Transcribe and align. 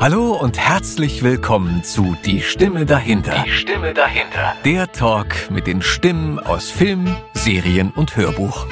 Hallo 0.00 0.32
und 0.32 0.58
herzlich 0.58 1.22
willkommen 1.22 1.84
zu 1.84 2.16
Die 2.24 2.40
Stimme 2.40 2.86
dahinter. 2.86 3.44
Die 3.44 3.50
Stimme 3.50 3.92
dahinter. 3.92 4.56
Der 4.64 4.90
Talk 4.90 5.50
mit 5.50 5.66
den 5.66 5.82
Stimmen 5.82 6.38
aus 6.38 6.70
Film, 6.70 7.14
Serien 7.34 7.90
und 7.90 8.16
Hörbuch. 8.16 8.66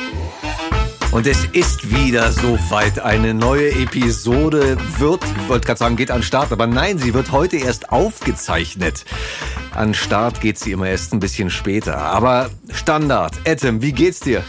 Und 1.10 1.26
es 1.26 1.44
ist 1.44 1.94
wieder 1.94 2.32
soweit. 2.32 3.00
Eine 3.00 3.34
neue 3.34 3.72
Episode 3.72 4.78
wird, 4.96 5.22
ich 5.22 5.48
wollte 5.50 5.66
gerade 5.66 5.78
sagen, 5.78 5.96
geht 5.96 6.10
an 6.10 6.22
Start, 6.22 6.50
aber 6.50 6.66
nein, 6.66 6.96
sie 6.96 7.12
wird 7.12 7.30
heute 7.30 7.58
erst 7.58 7.92
aufgezeichnet. 7.92 9.04
An 9.74 9.92
Start 9.92 10.40
geht 10.40 10.58
sie 10.58 10.72
immer 10.72 10.88
erst 10.88 11.12
ein 11.12 11.20
bisschen 11.20 11.50
später. 11.50 11.98
Aber 11.98 12.48
Standard. 12.72 13.38
Adam, 13.46 13.82
wie 13.82 13.92
geht's 13.92 14.20
dir? 14.20 14.42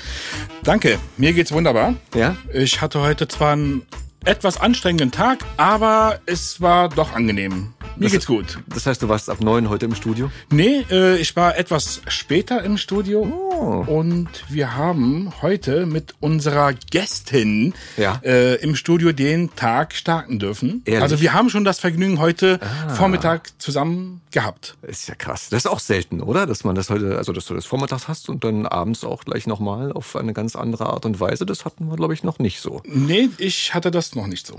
Danke, 0.63 0.97
mir 1.17 1.33
geht's 1.33 1.51
wunderbar. 1.51 1.95
Ja? 2.15 2.37
Ich 2.53 2.79
hatte 2.79 3.01
heute 3.01 3.27
zwar 3.27 3.51
einen 3.51 3.85
etwas 4.25 4.59
anstrengenden 4.59 5.11
Tag, 5.11 5.45
aber 5.57 6.19
es 6.25 6.61
war 6.61 6.89
doch 6.89 7.13
angenehm. 7.13 7.73
Mir 7.99 8.05
Das- 8.05 8.13
geht's 8.13 8.25
gut. 8.27 8.59
Das 8.67 8.85
heißt, 8.85 9.01
du 9.01 9.09
warst 9.09 9.29
ab 9.29 9.41
neun 9.41 9.67
heute 9.69 9.85
im 9.85 9.93
Studio? 9.93 10.31
Nee, 10.51 10.85
äh, 10.89 11.17
ich 11.17 11.35
war 11.35 11.57
etwas 11.57 12.01
später 12.07 12.63
im 12.63 12.77
Studio 12.77 13.23
Oh. 13.23 13.83
und 13.91 14.29
wir 14.47 14.77
haben 14.77 15.33
heute 15.41 15.85
mit 15.85 16.15
unserer 16.21 16.71
Gästin 16.73 17.73
Ja. 17.97 18.21
äh, 18.23 18.55
im 18.63 18.77
Studio 18.77 19.11
den 19.11 19.53
Tag 19.55 19.93
starten 19.95 20.39
dürfen. 20.39 20.81
Ehrlich? 20.85 21.01
Also 21.03 21.19
wir 21.19 21.33
haben 21.33 21.49
schon 21.49 21.65
das 21.65 21.79
Vergnügen 21.79 22.19
heute 22.19 22.59
Ah. 22.61 22.93
Vormittag 22.95 23.49
zusammen 23.61 24.21
gehabt. 24.31 24.77
Ist 24.83 25.09
ja 25.09 25.15
krass. 25.15 25.49
Das 25.49 25.65
ist 25.65 25.67
auch 25.69 25.79
selten, 25.81 26.21
oder? 26.21 26.45
Dass 26.47 26.63
man 26.63 26.75
das 26.75 26.89
heute, 26.89 27.17
also 27.17 27.33
dass 27.33 27.45
du 27.47 27.53
das 27.53 27.65
vormittags 27.65 28.07
hast 28.07 28.29
und 28.29 28.45
dann 28.45 28.65
abends 28.65 29.03
auch 29.03 29.25
gleich 29.25 29.45
nochmal 29.45 29.91
auf 29.91 30.15
eine 30.15 30.31
ganz 30.33 30.55
andere 30.55 30.85
Art 30.85 31.05
und 31.05 31.19
Weise. 31.19 31.45
Das 31.45 31.65
hatten 31.65 31.87
wir, 31.89 31.97
glaube 31.97 32.13
ich, 32.13 32.23
noch 32.23 32.39
nicht 32.39 32.61
so. 32.61 32.81
Nee, 32.85 33.29
ich 33.39 33.73
hatte 33.73 33.91
das 33.91 34.15
noch 34.15 34.27
nicht 34.27 34.47
so. 34.47 34.55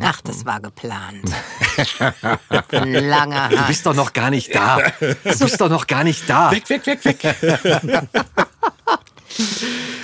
Ach, 0.00 0.20
das 0.22 0.44
war 0.44 0.60
geplant. 0.60 1.30
Von 2.70 2.92
langer 2.92 3.48
Du 3.48 3.66
bist 3.66 3.86
doch 3.86 3.94
noch 3.94 4.12
gar 4.12 4.30
nicht 4.30 4.54
da. 4.54 4.78
Du 5.00 5.38
bist 5.38 5.60
doch 5.60 5.68
noch 5.68 5.86
gar 5.86 6.04
nicht 6.04 6.28
da. 6.28 6.50
Weg, 6.50 6.68
weg, 6.68 6.86
weg, 6.86 7.04
weg. 7.04 7.36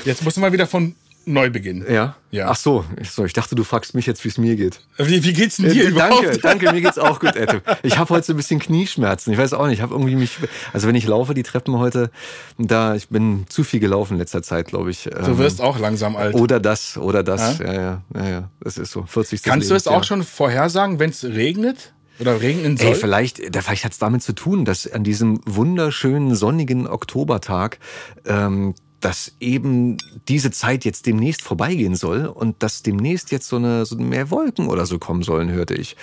Jetzt 0.04 0.22
musst 0.22 0.36
du 0.36 0.40
mal 0.40 0.52
wieder 0.52 0.66
von 0.66 0.94
neu 1.26 1.50
beginnen. 1.50 1.84
Ja? 1.90 2.16
Ja. 2.30 2.48
Ach 2.50 2.56
so. 2.56 2.84
Ich, 3.00 3.10
so, 3.10 3.24
ich 3.24 3.32
dachte, 3.32 3.54
du 3.54 3.64
fragst 3.64 3.94
mich 3.94 4.06
jetzt, 4.06 4.24
wie 4.24 4.28
es 4.28 4.38
mir 4.38 4.56
geht. 4.56 4.80
Wie, 4.98 5.22
wie 5.24 5.32
geht's 5.32 5.56
denn 5.56 5.70
dir 5.72 5.84
Äh, 5.84 5.88
überhaupt? 5.88 6.24
danke, 6.24 6.38
danke, 6.38 6.72
mir 6.72 6.80
geht's 6.80 6.98
auch 6.98 7.20
gut, 7.20 7.36
Ette. 7.36 7.62
Ich 7.82 7.98
habe 7.98 8.10
heute 8.10 8.26
so 8.26 8.32
ein 8.32 8.36
bisschen 8.36 8.58
Knieschmerzen. 8.60 9.32
Ich 9.32 9.38
weiß 9.38 9.52
auch 9.54 9.66
nicht, 9.66 9.76
ich 9.78 9.82
habe 9.82 9.94
irgendwie 9.94 10.16
mich, 10.16 10.38
also 10.72 10.88
wenn 10.88 10.94
ich 10.94 11.06
laufe, 11.06 11.34
die 11.34 11.42
Treppen 11.42 11.78
heute, 11.78 12.10
da, 12.58 12.94
ich 12.94 13.08
bin 13.08 13.46
zu 13.48 13.64
viel 13.64 13.80
gelaufen 13.80 14.14
in 14.14 14.18
letzter 14.18 14.42
Zeit, 14.42 14.66
glaube 14.66 14.90
ich. 14.90 15.04
Du 15.04 15.10
Ähm, 15.32 15.38
wirst 15.38 15.60
auch 15.60 15.78
langsam 15.78 16.16
alt. 16.16 16.34
Oder 16.34 16.60
das, 16.60 16.96
oder 16.96 17.22
das. 17.22 17.58
Ja? 17.58 17.64
Ja, 17.66 17.72
ja, 17.74 18.02
ja, 18.14 18.28
ja. 18.28 18.50
Das 18.60 18.78
ist 18.78 18.90
so. 18.92 19.04
40. 19.06 19.42
Kannst 19.42 19.70
du 19.70 19.74
es 19.74 19.86
auch 19.86 20.04
schon 20.04 20.22
vorhersagen, 20.22 20.98
wenn 20.98 21.10
es 21.10 21.24
regnet? 21.24 21.92
Oder 22.20 22.40
regnen 22.40 22.76
soll? 22.76 22.86
Ey, 22.88 22.94
vielleicht, 22.94 23.38
vielleicht 23.38 23.84
hat 23.84 23.90
es 23.90 23.98
damit 23.98 24.22
zu 24.22 24.34
tun, 24.34 24.64
dass 24.64 24.86
an 24.90 25.02
diesem 25.02 25.40
wunderschönen 25.46 26.36
sonnigen 26.36 26.86
Oktobertag, 26.86 27.80
ähm, 28.24 28.76
dass 29.04 29.32
eben 29.38 29.98
diese 30.28 30.50
Zeit 30.50 30.84
jetzt 30.86 31.04
demnächst 31.06 31.42
vorbeigehen 31.42 31.94
soll 31.94 32.24
und 32.26 32.62
dass 32.62 32.82
demnächst 32.82 33.30
jetzt 33.32 33.48
so 33.48 33.56
eine 33.56 33.84
so 33.84 33.96
mehr 33.96 34.30
Wolken 34.30 34.68
oder 34.68 34.86
so 34.86 34.98
kommen 34.98 35.22
sollen, 35.22 35.50
hörte 35.50 35.74
ich. 35.74 35.94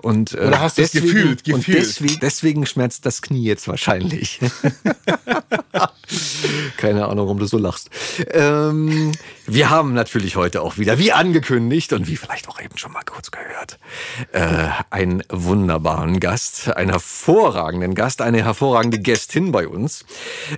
Und, 0.00 0.32
äh, 0.34 0.46
Oder 0.46 0.60
hast 0.60 0.78
du 0.78 0.82
es 0.82 0.92
deswegen- 0.92 1.12
gefühlt, 1.14 1.48
Und 1.48 1.54
gefühlt? 1.56 1.78
deswegen, 1.78 2.18
deswegen 2.20 2.66
schmerzt 2.66 3.04
das 3.04 3.20
Knie 3.22 3.42
jetzt 3.44 3.66
wahrscheinlich. 3.66 4.38
Keine 6.76 7.06
Ahnung, 7.06 7.26
warum 7.26 7.38
du 7.38 7.46
so 7.46 7.58
lachst. 7.58 7.90
Ähm, 8.30 9.12
wir 9.46 9.70
haben 9.70 9.94
natürlich 9.94 10.36
heute 10.36 10.62
auch 10.62 10.78
wieder, 10.78 10.98
wie 10.98 11.12
angekündigt 11.12 11.92
und 11.92 12.06
wie 12.06 12.16
vielleicht 12.16 12.48
auch 12.48 12.60
eben 12.60 12.76
schon 12.78 12.92
mal 12.92 13.02
kurz 13.04 13.30
gehört, 13.30 13.78
äh, 14.32 14.68
einen 14.90 15.22
wunderbaren 15.30 16.20
Gast, 16.20 16.74
einen 16.76 16.90
hervorragenden 16.90 17.94
Gast, 17.94 18.22
eine 18.22 18.44
hervorragende 18.44 18.98
Gästin 19.00 19.52
bei 19.52 19.66
uns. 19.66 20.04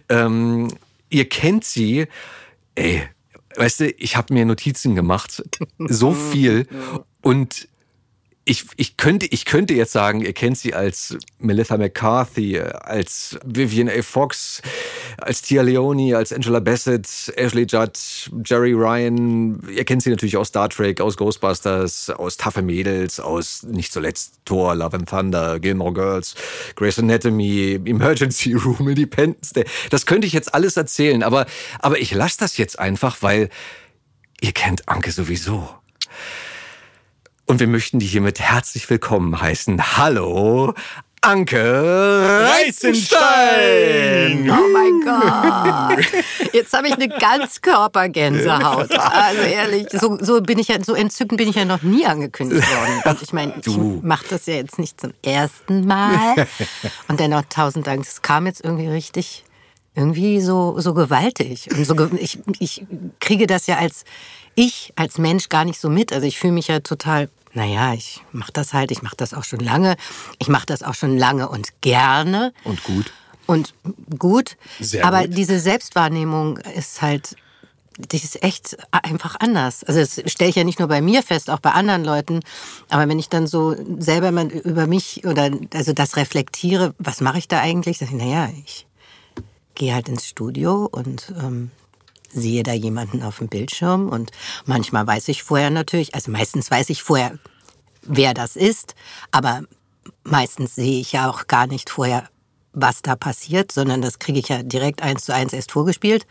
Ähm, 0.08 0.68
ihr 1.10 1.28
kennt 1.28 1.64
sie, 1.64 2.06
ey, 2.74 3.02
weißt 3.56 3.80
du, 3.80 3.90
ich 3.90 4.16
habe 4.16 4.34
mir 4.34 4.44
Notizen 4.44 4.94
gemacht, 4.94 5.42
so 5.78 6.12
viel. 6.32 6.66
Und 7.22 7.68
ich, 8.48 8.64
ich, 8.76 8.96
könnte, 8.96 9.26
ich 9.26 9.44
könnte 9.44 9.74
jetzt 9.74 9.92
sagen, 9.92 10.22
ihr 10.22 10.32
kennt 10.32 10.56
sie 10.56 10.72
als 10.72 11.18
Melissa 11.38 11.76
McCarthy, 11.76 12.58
als 12.58 13.38
Vivian 13.44 13.90
A. 13.90 14.00
Fox, 14.00 14.62
als 15.18 15.42
Tia 15.42 15.60
Leone, 15.60 16.16
als 16.16 16.32
Angela 16.32 16.58
Bassett, 16.60 17.06
Ashley 17.36 17.66
Judd, 17.68 17.92
Jerry 18.46 18.72
Ryan. 18.72 19.60
Ihr 19.68 19.84
kennt 19.84 20.02
sie 20.02 20.08
natürlich 20.08 20.38
aus 20.38 20.48
Star 20.48 20.70
Trek, 20.70 21.02
aus 21.02 21.18
Ghostbusters, 21.18 22.08
aus 22.08 22.38
Taffe 22.38 22.62
Mädels, 22.62 23.20
aus 23.20 23.64
nicht 23.64 23.92
zuletzt 23.92 24.40
Thor, 24.46 24.74
Love 24.74 24.96
and 24.96 25.08
Thunder, 25.08 25.60
Gilmore 25.60 25.92
Girls, 25.92 26.34
Grey's 26.74 26.98
Anatomy, 26.98 27.78
Emergency 27.84 28.54
Room, 28.54 28.88
Independence 28.88 29.52
Day. 29.52 29.66
Das 29.90 30.06
könnte 30.06 30.26
ich 30.26 30.32
jetzt 30.32 30.54
alles 30.54 30.78
erzählen, 30.78 31.22
aber, 31.22 31.44
aber 31.80 31.98
ich 31.98 32.14
lasse 32.14 32.38
das 32.38 32.56
jetzt 32.56 32.78
einfach, 32.78 33.18
weil 33.20 33.50
ihr 34.40 34.52
kennt 34.52 34.88
Anke 34.88 35.12
sowieso. 35.12 35.68
Und 37.48 37.60
wir 37.60 37.66
möchten 37.66 37.98
die 37.98 38.04
hiermit 38.06 38.40
herzlich 38.40 38.90
willkommen 38.90 39.40
heißen. 39.40 39.96
Hallo, 39.96 40.74
Anke 41.22 42.44
Reizenstein! 42.46 44.50
Oh 44.50 44.68
mein 44.70 45.00
Gott. 45.02 46.04
Jetzt 46.52 46.74
habe 46.74 46.88
ich 46.88 46.94
eine 46.94 47.08
Ganzkörpergänsehaut. 47.08 48.94
Also 48.94 49.40
ehrlich, 49.40 49.86
so, 49.92 50.18
so 50.20 50.42
bin 50.42 50.58
ich 50.58 50.68
ja, 50.68 50.76
so 50.84 50.92
entzückend 50.92 51.38
bin 51.38 51.48
ich 51.48 51.56
ja 51.56 51.64
noch 51.64 51.80
nie 51.80 52.04
angekündigt 52.04 52.68
worden. 52.76 53.00
Und 53.06 53.22
ich 53.22 53.32
meine, 53.32 53.54
Du. 53.62 53.96
ich 53.96 54.02
mache 54.04 54.26
das 54.28 54.44
ja 54.44 54.56
jetzt 54.56 54.78
nicht 54.78 55.00
zum 55.00 55.14
ersten 55.24 55.86
Mal. 55.86 56.46
Und 57.08 57.18
dennoch 57.18 57.44
tausend 57.48 57.86
Dank. 57.86 58.04
Das 58.04 58.20
kam 58.20 58.44
jetzt 58.46 58.62
irgendwie 58.62 58.88
richtig, 58.88 59.46
irgendwie 59.94 60.42
so, 60.42 60.78
so 60.80 60.92
gewaltig. 60.92 61.70
Und 61.74 61.82
so, 61.86 61.94
ich, 62.18 62.40
ich 62.58 62.84
kriege 63.20 63.46
das 63.46 63.66
ja 63.66 63.78
als 63.78 64.04
ich, 64.54 64.92
als 64.96 65.16
Mensch 65.18 65.48
gar 65.48 65.64
nicht 65.64 65.80
so 65.80 65.88
mit. 65.88 66.12
Also 66.12 66.26
ich 66.26 66.38
fühle 66.38 66.52
mich 66.52 66.68
ja 66.68 66.80
total, 66.80 67.30
naja, 67.54 67.94
ich 67.94 68.22
mache 68.32 68.52
das 68.52 68.72
halt, 68.72 68.90
ich 68.90 69.02
mache 69.02 69.16
das 69.16 69.34
auch 69.34 69.44
schon 69.44 69.60
lange. 69.60 69.96
Ich 70.38 70.48
mache 70.48 70.66
das 70.66 70.82
auch 70.82 70.94
schon 70.94 71.16
lange 71.16 71.48
und 71.48 71.80
gerne 71.80 72.52
Und 72.64 72.82
gut. 72.84 73.12
und 73.46 73.74
gut. 74.18 74.56
Sehr 74.80 75.04
aber 75.04 75.26
gut. 75.26 75.36
diese 75.36 75.58
Selbstwahrnehmung 75.58 76.58
ist 76.58 77.02
halt, 77.02 77.36
die 77.98 78.16
ist 78.16 78.42
echt 78.44 78.76
einfach 78.92 79.36
anders. 79.40 79.82
Also 79.82 79.98
das 80.00 80.30
stelle 80.30 80.50
ich 80.50 80.56
ja 80.56 80.62
nicht 80.64 80.78
nur 80.78 80.86
bei 80.88 81.00
mir 81.00 81.22
fest, 81.22 81.50
auch 81.50 81.58
bei 81.58 81.72
anderen 81.72 82.04
Leuten. 82.04 82.40
Aber 82.90 83.08
wenn 83.08 83.18
ich 83.18 83.28
dann 83.28 83.46
so 83.48 83.74
selber 83.98 84.30
mal 84.30 84.46
über 84.46 84.86
mich 84.86 85.24
oder 85.26 85.50
also 85.74 85.92
das 85.92 86.16
reflektiere, 86.16 86.94
was 86.98 87.20
mache 87.20 87.38
ich 87.38 87.48
da 87.48 87.58
eigentlich? 87.60 88.00
Ich, 88.00 88.10
naja, 88.12 88.50
ich 88.64 88.86
gehe 89.74 89.94
halt 89.94 90.08
ins 90.08 90.26
Studio 90.28 90.88
und 90.90 91.32
ähm, 91.40 91.70
sehe 92.32 92.62
da 92.62 92.72
jemanden 92.72 93.22
auf 93.22 93.38
dem 93.38 93.48
Bildschirm 93.48 94.08
und 94.08 94.30
manchmal 94.66 95.06
weiß 95.06 95.28
ich 95.28 95.42
vorher 95.42 95.70
natürlich, 95.70 96.14
also 96.14 96.30
meistens 96.30 96.70
weiß 96.70 96.90
ich 96.90 97.02
vorher, 97.02 97.38
wer 98.02 98.34
das 98.34 98.56
ist, 98.56 98.94
aber 99.30 99.62
meistens 100.24 100.74
sehe 100.74 101.00
ich 101.00 101.12
ja 101.12 101.30
auch 101.30 101.46
gar 101.46 101.66
nicht 101.66 101.90
vorher, 101.90 102.28
was 102.72 103.02
da 103.02 103.16
passiert, 103.16 103.72
sondern 103.72 104.02
das 104.02 104.18
kriege 104.18 104.38
ich 104.38 104.48
ja 104.48 104.62
direkt 104.62 105.02
eins 105.02 105.24
zu 105.24 105.34
eins 105.34 105.52
erst 105.52 105.72
vorgespielt 105.72 106.26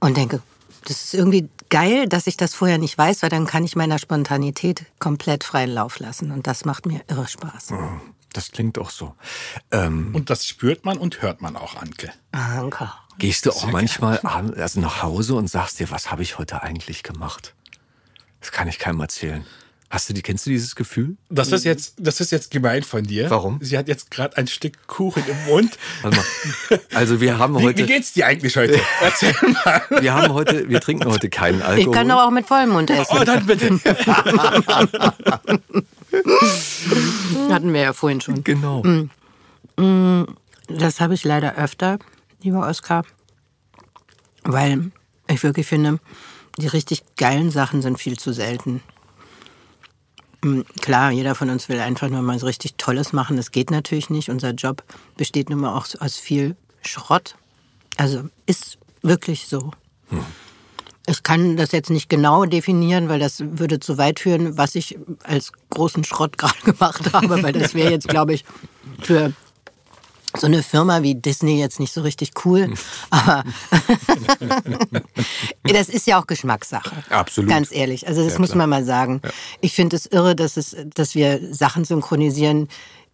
und 0.00 0.16
denke, 0.16 0.42
das 0.84 1.04
ist 1.04 1.14
irgendwie 1.14 1.48
geil, 1.70 2.06
dass 2.08 2.26
ich 2.26 2.36
das 2.36 2.54
vorher 2.54 2.78
nicht 2.78 2.96
weiß, 2.98 3.22
weil 3.22 3.30
dann 3.30 3.46
kann 3.46 3.64
ich 3.64 3.74
meiner 3.74 3.98
Spontanität 3.98 4.84
komplett 4.98 5.44
freien 5.44 5.70
Lauf 5.70 5.98
lassen 5.98 6.30
und 6.30 6.46
das 6.46 6.64
macht 6.64 6.86
mir 6.86 7.00
irre 7.08 7.26
Spaß. 7.26 7.68
Das 8.34 8.50
klingt 8.50 8.78
auch 8.78 8.90
so. 8.90 9.14
Ähm, 9.70 10.10
Und 10.14 10.28
das 10.28 10.46
spürt 10.46 10.84
man 10.84 10.98
und 10.98 11.22
hört 11.22 11.40
man 11.40 11.56
auch, 11.56 11.76
Anke. 11.76 12.12
Danke. 12.32 12.90
gehst 13.18 13.46
du 13.46 13.52
auch 13.52 13.66
manchmal 13.70 14.18
also 14.18 14.80
nach 14.80 15.02
Hause 15.02 15.36
und 15.36 15.48
sagst 15.48 15.78
dir, 15.80 15.90
was 15.90 16.10
habe 16.10 16.22
ich 16.22 16.36
heute 16.36 16.62
eigentlich 16.62 17.02
gemacht? 17.04 17.54
Das 18.40 18.50
kann 18.52 18.68
ich 18.68 18.78
keinem 18.78 19.00
erzählen. 19.00 19.46
Hast 19.88 20.08
du 20.08 20.12
die, 20.14 20.22
kennst 20.22 20.44
du 20.46 20.50
dieses 20.50 20.74
Gefühl? 20.74 21.16
Das 21.28 21.52
ist 21.52 21.64
jetzt, 21.64 21.94
das 21.98 22.20
ist 22.20 22.32
jetzt 22.32 22.50
gemein 22.50 22.82
von 22.82 23.04
dir. 23.04 23.30
Warum? 23.30 23.58
Sie 23.62 23.78
hat 23.78 23.86
jetzt 23.86 24.10
gerade 24.10 24.36
ein 24.36 24.48
Stück 24.48 24.88
Kuchen 24.88 25.22
im 25.28 25.44
Mund. 25.46 25.78
Warte 26.02 26.16
mal. 26.16 26.80
Also 26.92 27.20
wir 27.20 27.38
haben 27.38 27.54
Wie, 27.54 27.60
wie 27.60 27.64
heute, 27.66 27.86
geht's 27.86 28.12
dir 28.12 28.26
eigentlich 28.26 28.56
heute? 28.56 28.80
Erzähl 29.00 29.32
mal. 29.64 29.82
wir 30.00 30.12
haben 30.12 30.32
heute, 30.32 30.68
wir 30.68 30.80
trinken 30.80 31.08
heute 31.08 31.30
keinen 31.30 31.60
Ich 31.60 31.64
Alkohol. 31.64 31.94
kann 31.94 32.08
doch 32.08 32.26
auch 32.26 32.30
mit 32.32 32.46
vollem 32.46 32.70
Mund 32.70 32.90
essen. 32.90 33.16
Oh, 33.16 33.22
dann 33.22 33.46
bitte. 33.46 33.78
Hatten 37.50 37.72
wir 37.72 37.80
ja 37.80 37.92
vorhin 37.92 38.20
schon. 38.20 38.44
Genau. 38.44 38.82
Das 40.68 41.00
habe 41.00 41.14
ich 41.14 41.24
leider 41.24 41.56
öfter, 41.56 41.98
lieber 42.42 42.66
Oskar, 42.66 43.04
weil 44.44 44.92
ich 45.28 45.42
wirklich 45.42 45.66
finde, 45.66 45.98
die 46.58 46.66
richtig 46.68 47.02
geilen 47.16 47.50
Sachen 47.50 47.82
sind 47.82 47.98
viel 47.98 48.18
zu 48.18 48.32
selten. 48.32 48.82
Mm, 50.42 50.60
Klar, 50.80 51.10
jeder 51.10 51.34
von 51.34 51.50
uns 51.50 51.68
will 51.68 51.80
einfach 51.80 52.08
nur 52.08 52.22
mal 52.22 52.38
so 52.38 52.46
richtig 52.46 52.74
Tolles 52.76 53.12
machen. 53.12 53.36
Das 53.36 53.50
geht 53.50 53.70
natürlich 53.70 54.10
nicht. 54.10 54.28
Unser 54.28 54.50
Job 54.50 54.84
besteht 55.16 55.50
nun 55.50 55.60
mal 55.60 55.74
auch 55.74 55.86
aus 55.98 56.16
viel 56.16 56.56
Schrott. 56.82 57.34
Also 57.96 58.28
ist 58.46 58.78
wirklich 59.02 59.48
so. 59.48 59.72
Ich 61.06 61.22
kann 61.22 61.56
das 61.56 61.72
jetzt 61.72 61.90
nicht 61.90 62.08
genau 62.08 62.44
definieren, 62.46 63.08
weil 63.08 63.18
das 63.20 63.40
würde 63.40 63.78
zu 63.78 63.98
weit 63.98 64.20
führen, 64.20 64.56
was 64.56 64.74
ich 64.74 64.98
als 65.22 65.52
großen 65.70 66.04
Schrott 66.04 66.38
gerade 66.38 66.58
gemacht 66.64 67.12
habe, 67.12 67.42
weil 67.42 67.52
das 67.52 67.74
wäre 67.74 67.90
jetzt, 67.90 68.08
glaube 68.08 68.34
ich, 68.34 68.44
für 69.02 69.32
so 70.36 70.46
eine 70.46 70.62
Firma 70.64 71.02
wie 71.02 71.14
Disney 71.14 71.60
jetzt 71.60 71.78
nicht 71.78 71.92
so 71.92 72.00
richtig 72.02 72.32
cool. 72.44 72.72
Aber 73.10 73.44
das 75.62 75.88
ist 75.88 76.06
ja 76.06 76.20
auch 76.20 76.26
Geschmackssache. 76.26 76.90
Absolut. 77.10 77.50
Ganz 77.50 77.70
ehrlich. 77.70 78.06
Also 78.08 78.24
das 78.24 78.34
Ja, 78.34 78.38
muss 78.40 78.50
klar. 78.50 78.58
man 78.66 78.70
mal 78.70 78.84
sagen. 78.84 79.20
Ich 79.60 79.74
finde 79.74 79.96
es 79.96 80.06
irre, 80.06 80.34
dass, 80.34 80.56
es, 80.56 80.76
dass 80.94 81.14
wir 81.14 81.40
Sachen 81.54 81.84
synchronisieren, 81.84 82.68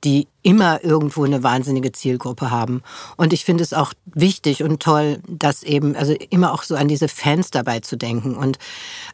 die 0.04 0.28
immer 0.42 0.82
irgendwo 0.82 1.24
eine 1.24 1.42
wahnsinnige 1.42 1.92
Zielgruppe 1.92 2.50
haben. 2.50 2.82
Und 3.16 3.32
ich 3.32 3.44
finde 3.44 3.62
es 3.62 3.74
auch 3.74 3.92
wichtig 4.06 4.62
und 4.62 4.82
toll, 4.82 5.20
dass 5.28 5.62
eben, 5.62 5.94
also 5.96 6.14
immer 6.30 6.52
auch 6.52 6.62
so 6.62 6.74
an 6.74 6.88
diese 6.88 7.08
Fans 7.08 7.50
dabei 7.50 7.80
zu 7.80 7.96
denken. 7.96 8.34
Und 8.34 8.58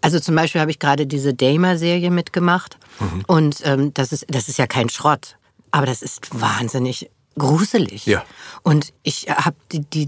also 0.00 0.20
zum 0.20 0.36
Beispiel 0.36 0.60
habe 0.60 0.70
ich 0.70 0.78
gerade 0.78 1.06
diese 1.06 1.34
Damer-Serie 1.34 2.10
mitgemacht. 2.10 2.78
Mhm. 3.00 3.24
Und 3.26 3.60
ähm, 3.64 3.94
das, 3.94 4.12
ist, 4.12 4.26
das 4.28 4.48
ist 4.48 4.58
ja 4.58 4.66
kein 4.66 4.88
Schrott. 4.88 5.36
Aber 5.72 5.86
das 5.86 6.02
ist 6.02 6.40
wahnsinnig 6.40 7.10
gruselig. 7.38 8.06
Ja. 8.06 8.24
Und 8.62 8.92
ich 9.02 9.26
habe 9.28 9.56
die, 9.72 9.80
die, 9.80 10.06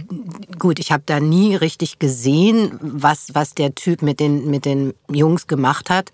gut, 0.59 0.79
ich 0.79 0.93
habe 0.93 1.03
da 1.05 1.21
nie 1.21 1.55
richtig 1.57 1.99
gesehen, 1.99 2.79
was, 2.81 3.35
was 3.35 3.55
der 3.55 3.75
Typ 3.75 4.03
mit 4.03 4.21
den, 4.21 4.49
mit 4.51 4.65
den 4.65 4.95
Jungs 5.11 5.47
gemacht 5.47 5.91
hat. 5.91 6.13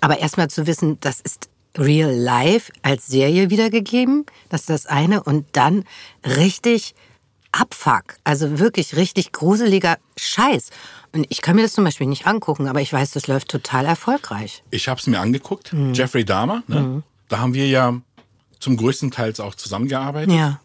Aber 0.00 0.18
erstmal 0.18 0.48
zu 0.48 0.66
wissen, 0.66 0.98
das 1.00 1.20
ist 1.20 1.48
real 1.76 2.10
life 2.12 2.72
als 2.82 3.06
Serie 3.06 3.50
wiedergegeben, 3.50 4.26
das 4.48 4.62
ist 4.62 4.70
das 4.70 4.86
eine. 4.86 5.22
Und 5.22 5.46
dann 5.52 5.84
richtig 6.24 6.94
Abfuck, 7.52 8.16
also 8.24 8.58
wirklich 8.58 8.96
richtig 8.96 9.32
gruseliger 9.32 9.98
Scheiß. 10.16 10.70
Und 11.12 11.26
ich 11.28 11.42
kann 11.42 11.56
mir 11.56 11.62
das 11.62 11.74
zum 11.74 11.84
Beispiel 11.84 12.06
nicht 12.06 12.26
angucken, 12.26 12.66
aber 12.66 12.80
ich 12.80 12.92
weiß, 12.92 13.10
das 13.10 13.26
läuft 13.26 13.48
total 13.48 13.84
erfolgreich. 13.84 14.62
Ich 14.70 14.88
habe 14.88 14.98
es 14.98 15.06
mir 15.06 15.20
angeguckt. 15.20 15.72
Mhm. 15.72 15.92
Jeffrey 15.92 16.24
Dahmer. 16.24 16.62
Ne? 16.66 17.02
Da 17.28 17.38
haben 17.38 17.52
wir 17.52 17.68
ja 17.68 17.94
zum 18.58 18.76
größten 18.78 19.10
Teil 19.10 19.34
auch 19.40 19.54
zusammengearbeitet. 19.54 20.32
Ja, 20.34 20.60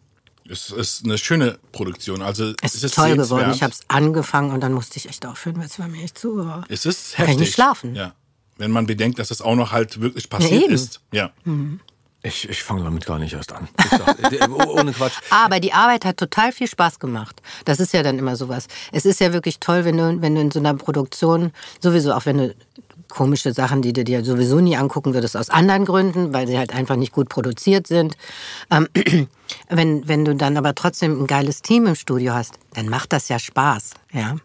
Es 0.49 0.69
ist 0.69 1.03
eine 1.03 1.17
schöne 1.17 1.59
Produktion. 1.73 2.21
Also 2.21 2.53
es 2.61 2.75
es 2.75 2.83
ist 2.83 2.95
toll 2.95 3.17
geworden. 3.17 3.51
Ich 3.51 3.63
habe 3.63 3.73
es 3.73 3.81
angefangen 3.89 4.51
und 4.51 4.61
dann 4.61 4.71
musste 4.71 4.97
ich 4.97 5.09
echt 5.09 5.25
aufhören, 5.25 5.57
weil 5.57 5.65
es 5.65 5.77
war 5.79 5.89
mir 5.89 6.01
echt 6.03 6.17
zu. 6.17 6.49
Es 6.69 6.85
ist 6.85 7.15
Kann 7.15 7.25
ich 7.25 7.31
heftig. 7.31 7.39
nicht 7.39 7.53
schlafen. 7.53 7.95
Ja. 7.95 8.13
Wenn 8.57 8.71
man 8.71 8.85
bedenkt, 8.85 9.19
dass 9.19 9.31
es 9.31 9.41
auch 9.41 9.55
noch 9.55 9.71
halt 9.71 10.01
wirklich 10.01 10.29
passiert 10.29 10.63
eben. 10.63 10.73
ist. 10.73 11.01
Ja. 11.11 11.31
Ich, 12.23 12.49
ich 12.49 12.63
fange 12.63 12.83
damit 12.83 13.05
gar 13.05 13.19
nicht 13.19 13.33
erst 13.33 13.53
an. 13.53 13.67
Sag, 13.89 14.31
äh, 14.33 14.47
ohne 14.49 14.91
Quatsch. 14.91 15.13
Aber 15.29 15.59
die 15.59 15.73
Arbeit 15.73 16.03
hat 16.03 16.17
total 16.17 16.51
viel 16.51 16.67
Spaß 16.67 16.99
gemacht. 16.99 17.41
Das 17.65 17.79
ist 17.79 17.93
ja 17.93 18.03
dann 18.03 18.17
immer 18.17 18.35
sowas. 18.35 18.67
Es 18.91 19.05
ist 19.05 19.19
ja 19.19 19.33
wirklich 19.33 19.59
toll, 19.59 19.85
wenn 19.85 19.97
du, 19.97 20.21
wenn 20.21 20.35
du 20.35 20.41
in 20.41 20.51
so 20.51 20.59
einer 20.59 20.73
Produktion, 20.73 21.51
sowieso 21.79 22.13
auch 22.13 22.25
wenn 22.25 22.37
du 22.39 22.55
komische 23.07 23.53
Sachen, 23.53 23.81
die 23.81 23.93
du 23.93 24.03
dir 24.03 24.25
sowieso 24.25 24.59
nie 24.59 24.75
angucken 24.75 25.13
würdest, 25.13 25.37
aus 25.37 25.49
anderen 25.49 25.85
Gründen, 25.85 26.33
weil 26.33 26.47
sie 26.47 26.57
halt 26.57 26.73
einfach 26.73 26.95
nicht 26.95 27.13
gut 27.13 27.29
produziert 27.29 27.87
sind. 27.87 28.17
Ähm, 28.71 28.87
wenn, 29.69 30.07
wenn 30.07 30.25
du 30.25 30.35
dann 30.35 30.57
aber 30.57 30.75
trotzdem 30.75 31.21
ein 31.21 31.27
geiles 31.27 31.61
Team 31.61 31.85
im 31.85 31.95
Studio 31.95 32.33
hast, 32.33 32.55
dann 32.73 32.89
macht 32.89 33.13
das 33.13 33.29
ja 33.29 33.39
Spaß, 33.39 33.91
ja. 34.11 34.35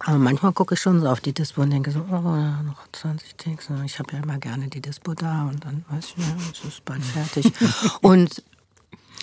Aber 0.00 0.18
manchmal 0.18 0.52
gucke 0.52 0.74
ich 0.74 0.80
schon 0.80 1.00
so 1.00 1.08
auf 1.08 1.20
die 1.20 1.32
Dispo 1.32 1.60
und 1.60 1.70
denke 1.70 1.90
so, 1.90 2.00
oh, 2.00 2.36
ja, 2.36 2.62
noch 2.62 2.88
20 2.92 3.36
Takes. 3.36 3.68
Ich 3.84 3.98
habe 3.98 4.12
ja 4.12 4.22
immer 4.22 4.38
gerne 4.38 4.68
die 4.68 4.80
Dispo 4.80 5.14
da 5.14 5.48
und 5.48 5.64
dann 5.64 5.84
weiß 5.90 6.14
ich, 6.16 6.24
ja, 6.24 6.36
es 6.50 6.64
ist 6.64 6.84
bald 6.84 7.04
fertig. 7.04 7.52
und 8.00 8.42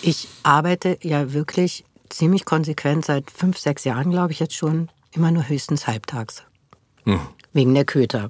ich 0.02 0.28
arbeite 0.44 1.00
ja 1.02 1.34
wirklich 1.34 1.84
ziemlich 2.10 2.46
konsequent 2.46 3.06
seit 3.06 3.32
fünf, 3.32 3.58
sechs 3.58 3.84
Jahren, 3.86 4.12
glaube 4.12 4.32
ich 4.34 4.40
jetzt 4.40 4.56
schon, 4.56 4.90
immer 5.12 5.32
nur 5.32 5.50
höchstens 5.50 5.88
halbtags. 5.88 6.44
Wegen 7.54 7.74
der 7.74 7.86
Köter. 7.86 8.30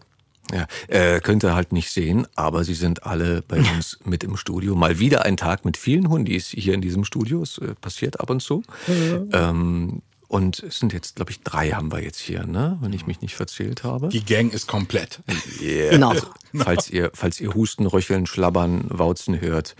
Ja, 0.54 0.68
äh, 0.88 1.20
könnt 1.20 1.44
ihr 1.44 1.54
halt 1.54 1.74
nicht 1.74 1.92
sehen, 1.92 2.26
aber 2.36 2.64
sie 2.64 2.76
sind 2.76 3.04
alle 3.04 3.42
bei 3.42 3.60
uns 3.76 4.00
mit 4.06 4.24
im 4.24 4.38
Studio. 4.38 4.76
Mal 4.76 5.00
wieder 5.00 5.26
ein 5.26 5.36
Tag 5.36 5.66
mit 5.66 5.76
vielen 5.76 6.08
Hundis 6.08 6.48
hier 6.48 6.74
in 6.74 6.82
diesem 6.82 7.04
Studio. 7.04 7.42
Es 7.42 7.58
äh, 7.58 7.76
passiert 7.76 8.22
ab 8.22 8.30
und 8.30 8.42
zu. 8.42 8.64
Ähm, 8.88 10.02
und 10.27 10.59
es 10.59 10.79
sind 10.79 10.94
jetzt, 10.94 11.15
glaube 11.15 11.31
ich, 11.31 11.41
drei 11.41 11.71
haben 11.71 11.91
wir 11.91 12.01
jetzt 12.03 12.19
hier, 12.19 12.45
ne? 12.45 12.77
wenn 12.81 12.94
ich 12.94 13.07
mich 13.07 13.21
nicht 13.21 13.35
verzählt 13.35 13.83
habe. 13.83 14.09
Die 14.09 14.25
Gang 14.25 14.53
ist 14.53 14.68
komplett. 14.68 15.21
Yeah. 15.62 15.97
Noch. 15.97 16.15
Falls 16.53 16.89
ihr, 16.89 17.12
falls 17.13 17.39
ihr 17.39 17.53
Husten, 17.53 17.85
Röcheln, 17.85 18.25
Schlabbern, 18.25 18.85
Wauzen 18.89 19.39
hört, 19.39 19.75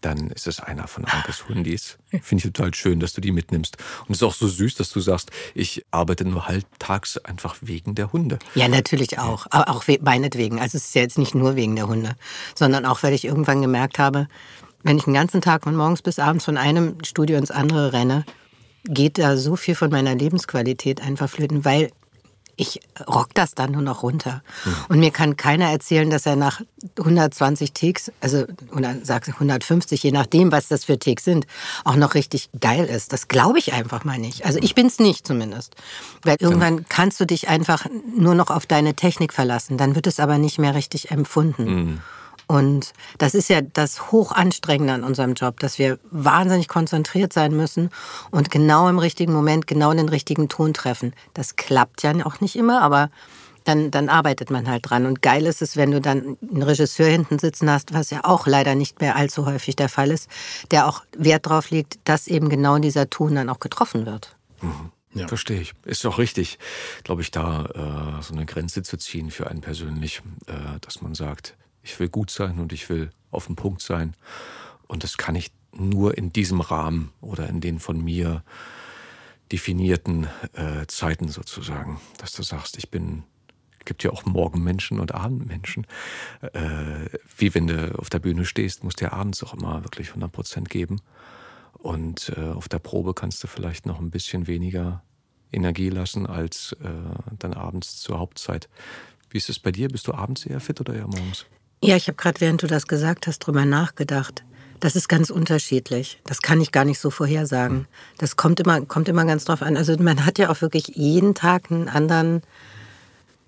dann 0.00 0.30
ist 0.30 0.46
es 0.46 0.60
einer 0.60 0.86
von 0.86 1.04
Ankes 1.06 1.48
Hundis. 1.48 1.96
Finde 2.10 2.46
ich 2.46 2.52
total 2.52 2.74
schön, 2.74 3.00
dass 3.00 3.14
du 3.14 3.20
die 3.22 3.32
mitnimmst. 3.32 3.78
Und 4.00 4.10
es 4.10 4.18
ist 4.18 4.22
auch 4.22 4.34
so 4.34 4.46
süß, 4.46 4.74
dass 4.74 4.90
du 4.90 5.00
sagst, 5.00 5.30
ich 5.54 5.84
arbeite 5.90 6.24
nur 6.26 6.46
halbtags 6.46 7.16
einfach 7.18 7.56
wegen 7.62 7.94
der 7.94 8.12
Hunde. 8.12 8.38
Ja, 8.54 8.68
natürlich 8.68 9.18
auch. 9.18 9.46
Aber 9.50 9.70
auch 9.70 9.88
we- 9.88 10.00
meinetwegen. 10.02 10.60
Also 10.60 10.76
es 10.76 10.86
ist 10.86 10.94
ja 10.94 11.02
jetzt 11.02 11.16
nicht 11.18 11.34
nur 11.34 11.56
wegen 11.56 11.74
der 11.74 11.88
Hunde, 11.88 12.16
sondern 12.54 12.84
auch, 12.84 13.02
weil 13.02 13.14
ich 13.14 13.24
irgendwann 13.24 13.62
gemerkt 13.62 13.98
habe, 13.98 14.28
wenn 14.82 14.98
ich 14.98 15.04
den 15.04 15.14
ganzen 15.14 15.40
Tag 15.40 15.64
von 15.64 15.74
morgens 15.74 16.02
bis 16.02 16.18
abends 16.18 16.44
von 16.44 16.58
einem 16.58 16.98
Studio 17.02 17.38
ins 17.38 17.50
andere 17.50 17.94
renne, 17.94 18.26
geht 18.84 19.18
da 19.18 19.36
so 19.36 19.56
viel 19.56 19.74
von 19.74 19.90
meiner 19.90 20.14
Lebensqualität 20.14 21.02
einfach 21.02 21.28
flöten, 21.28 21.64
weil 21.64 21.90
ich 22.56 22.80
rock 23.08 23.28
das 23.34 23.54
dann 23.54 23.72
nur 23.72 23.82
noch 23.82 24.02
runter. 24.02 24.42
Und 24.88 25.00
mir 25.00 25.10
kann 25.10 25.36
keiner 25.36 25.70
erzählen, 25.70 26.08
dass 26.08 26.26
er 26.26 26.36
nach 26.36 26.60
120 26.98 27.72
Ticks, 27.72 28.12
also 28.20 28.44
oder 28.72 28.94
sag 29.02 29.28
150, 29.28 30.02
je 30.02 30.12
nachdem, 30.12 30.52
was 30.52 30.68
das 30.68 30.84
für 30.84 30.98
Ticks 30.98 31.24
sind, 31.24 31.46
auch 31.84 31.96
noch 31.96 32.14
richtig 32.14 32.50
geil 32.60 32.84
ist. 32.84 33.12
Das 33.12 33.28
glaube 33.28 33.58
ich 33.58 33.72
einfach 33.72 34.04
mal 34.04 34.18
nicht. 34.18 34.44
Also 34.46 34.58
ich 34.62 34.74
bin's 34.74 34.98
nicht 34.98 35.26
zumindest. 35.26 35.74
Weil 36.22 36.36
irgendwann 36.38 36.86
kannst 36.88 37.18
du 37.20 37.24
dich 37.24 37.48
einfach 37.48 37.86
nur 38.16 38.34
noch 38.34 38.50
auf 38.50 38.66
deine 38.66 38.94
Technik 38.94 39.32
verlassen. 39.32 39.76
Dann 39.76 39.94
wird 39.94 40.06
es 40.06 40.20
aber 40.20 40.38
nicht 40.38 40.58
mehr 40.58 40.74
richtig 40.74 41.10
empfunden. 41.10 42.02
Und 42.46 42.92
das 43.18 43.34
ist 43.34 43.48
ja 43.48 43.60
das 43.62 44.12
Hochanstrengende 44.12 44.92
an 44.92 45.04
unserem 45.04 45.34
Job, 45.34 45.60
dass 45.60 45.78
wir 45.78 45.98
wahnsinnig 46.10 46.68
konzentriert 46.68 47.32
sein 47.32 47.56
müssen 47.56 47.90
und 48.30 48.50
genau 48.50 48.88
im 48.88 48.98
richtigen 48.98 49.32
Moment 49.32 49.66
genau 49.66 49.92
den 49.92 50.08
richtigen 50.08 50.48
Ton 50.48 50.74
treffen. 50.74 51.14
Das 51.32 51.56
klappt 51.56 52.02
ja 52.02 52.12
auch 52.24 52.40
nicht 52.40 52.56
immer, 52.56 52.82
aber 52.82 53.10
dann, 53.64 53.90
dann 53.90 54.08
arbeitet 54.08 54.50
man 54.50 54.68
halt 54.68 54.88
dran. 54.88 55.06
Und 55.06 55.22
geil 55.22 55.46
ist 55.46 55.62
es, 55.62 55.76
wenn 55.76 55.90
du 55.90 56.00
dann 56.00 56.36
einen 56.42 56.62
Regisseur 56.62 57.08
hinten 57.08 57.38
sitzen 57.38 57.70
hast, 57.70 57.94
was 57.94 58.10
ja 58.10 58.20
auch 58.24 58.46
leider 58.46 58.74
nicht 58.74 59.00
mehr 59.00 59.16
allzu 59.16 59.46
häufig 59.46 59.74
der 59.74 59.88
Fall 59.88 60.10
ist, 60.10 60.28
der 60.70 60.86
auch 60.86 61.02
Wert 61.16 61.46
drauf 61.46 61.70
legt, 61.70 61.98
dass 62.04 62.28
eben 62.28 62.48
genau 62.48 62.78
dieser 62.78 63.10
Ton 63.10 63.34
dann 63.34 63.48
auch 63.48 63.60
getroffen 63.60 64.06
wird. 64.06 64.36
Ja. 65.14 65.28
Verstehe 65.28 65.60
ich. 65.60 65.72
Ist 65.84 66.04
doch 66.04 66.18
richtig, 66.18 66.58
glaube 67.04 67.22
ich, 67.22 67.30
da 67.30 68.18
äh, 68.18 68.22
so 68.22 68.34
eine 68.34 68.46
Grenze 68.46 68.82
zu 68.82 68.96
ziehen 68.96 69.30
für 69.30 69.48
einen 69.48 69.60
persönlich, 69.60 70.22
äh, 70.46 70.80
dass 70.80 71.00
man 71.02 71.14
sagt, 71.14 71.56
ich 71.84 72.00
will 72.00 72.08
gut 72.08 72.30
sein 72.30 72.58
und 72.58 72.72
ich 72.72 72.88
will 72.88 73.10
auf 73.30 73.46
den 73.46 73.56
Punkt 73.56 73.82
sein. 73.82 74.14
Und 74.88 75.04
das 75.04 75.16
kann 75.16 75.36
ich 75.36 75.52
nur 75.72 76.16
in 76.16 76.32
diesem 76.32 76.60
Rahmen 76.60 77.12
oder 77.20 77.48
in 77.48 77.60
den 77.60 77.78
von 77.78 78.02
mir 78.02 78.42
definierten 79.52 80.26
äh, 80.54 80.86
Zeiten 80.86 81.28
sozusagen, 81.28 82.00
dass 82.18 82.32
du 82.32 82.42
sagst, 82.42 82.78
ich 82.78 82.90
bin, 82.90 83.24
gibt 83.84 84.02
ja 84.02 84.10
auch 84.10 84.24
Morgenmenschen 84.24 84.98
und 84.98 85.14
Abendmenschen. 85.14 85.86
Äh, 86.40 87.06
wie 87.36 87.54
wenn 87.54 87.66
du 87.66 87.98
auf 87.98 88.08
der 88.08 88.20
Bühne 88.20 88.46
stehst, 88.46 88.82
musst 88.82 89.00
du 89.00 89.04
ja 89.04 89.12
abends 89.12 89.42
auch 89.42 89.52
immer 89.54 89.84
wirklich 89.84 90.08
100 90.08 90.32
Prozent 90.32 90.70
geben. 90.70 91.00
Und 91.72 92.32
äh, 92.36 92.40
auf 92.40 92.68
der 92.68 92.78
Probe 92.78 93.12
kannst 93.12 93.42
du 93.44 93.46
vielleicht 93.46 93.84
noch 93.84 94.00
ein 94.00 94.10
bisschen 94.10 94.46
weniger 94.46 95.02
Energie 95.52 95.90
lassen 95.90 96.26
als 96.26 96.74
äh, 96.82 96.88
dann 97.38 97.52
abends 97.52 98.00
zur 98.00 98.18
Hauptzeit. 98.18 98.68
Wie 99.28 99.38
ist 99.38 99.50
es 99.50 99.58
bei 99.58 99.70
dir? 99.70 99.88
Bist 99.88 100.06
du 100.06 100.14
abends 100.14 100.46
eher 100.46 100.60
fit 100.60 100.80
oder 100.80 100.94
eher 100.94 101.06
morgens? 101.06 101.46
Ja, 101.86 101.96
ich 101.96 102.06
habe 102.06 102.16
gerade, 102.16 102.40
während 102.40 102.62
du 102.62 102.66
das 102.66 102.86
gesagt 102.86 103.26
hast, 103.26 103.40
drüber 103.40 103.66
nachgedacht. 103.66 104.42
Das 104.80 104.96
ist 104.96 105.06
ganz 105.06 105.28
unterschiedlich. 105.28 106.18
Das 106.24 106.40
kann 106.40 106.58
ich 106.62 106.72
gar 106.72 106.86
nicht 106.86 106.98
so 106.98 107.10
vorhersagen. 107.10 107.86
Das 108.16 108.36
kommt 108.36 108.58
immer, 108.58 108.80
kommt 108.86 109.06
immer 109.06 109.26
ganz 109.26 109.44
drauf 109.44 109.60
an. 109.60 109.76
Also 109.76 109.94
man 109.98 110.24
hat 110.24 110.38
ja 110.38 110.48
auch 110.48 110.62
wirklich 110.62 110.88
jeden 110.94 111.34
Tag 111.34 111.70
einen 111.70 111.90
anderen, 111.90 112.40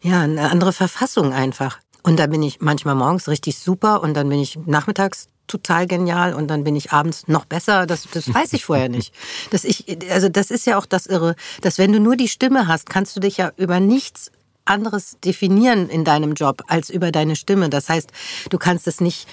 ja, 0.02 0.20
eine 0.20 0.50
andere 0.50 0.74
Verfassung 0.74 1.32
einfach. 1.32 1.78
Und 2.02 2.18
da 2.18 2.26
bin 2.26 2.42
ich 2.42 2.60
manchmal 2.60 2.94
morgens 2.94 3.26
richtig 3.26 3.58
super 3.58 4.02
und 4.02 4.12
dann 4.12 4.28
bin 4.28 4.38
ich 4.38 4.58
nachmittags 4.66 5.28
total 5.46 5.86
genial 5.86 6.34
und 6.34 6.48
dann 6.48 6.62
bin 6.62 6.76
ich 6.76 6.92
abends 6.92 7.28
noch 7.28 7.46
besser. 7.46 7.86
Das, 7.86 8.06
das 8.12 8.32
weiß 8.32 8.52
ich 8.52 8.66
vorher 8.66 8.90
nicht. 8.90 9.14
Das 9.50 9.64
ich, 9.64 9.86
also 10.10 10.28
das 10.28 10.50
ist 10.50 10.66
ja 10.66 10.76
auch 10.76 10.86
das 10.86 11.06
Irre, 11.06 11.36
dass 11.62 11.78
wenn 11.78 11.90
du 11.90 12.00
nur 12.00 12.16
die 12.16 12.28
Stimme 12.28 12.68
hast, 12.68 12.90
kannst 12.90 13.16
du 13.16 13.20
dich 13.20 13.38
ja 13.38 13.52
über 13.56 13.80
nichts 13.80 14.30
anderes 14.66 15.18
definieren 15.24 15.88
in 15.88 16.04
deinem 16.04 16.34
Job 16.34 16.62
als 16.68 16.90
über 16.90 17.10
deine 17.10 17.36
Stimme. 17.36 17.70
Das 17.70 17.88
heißt, 17.88 18.10
du 18.50 18.58
kannst 18.58 18.86
es 18.86 19.00
nicht 19.00 19.26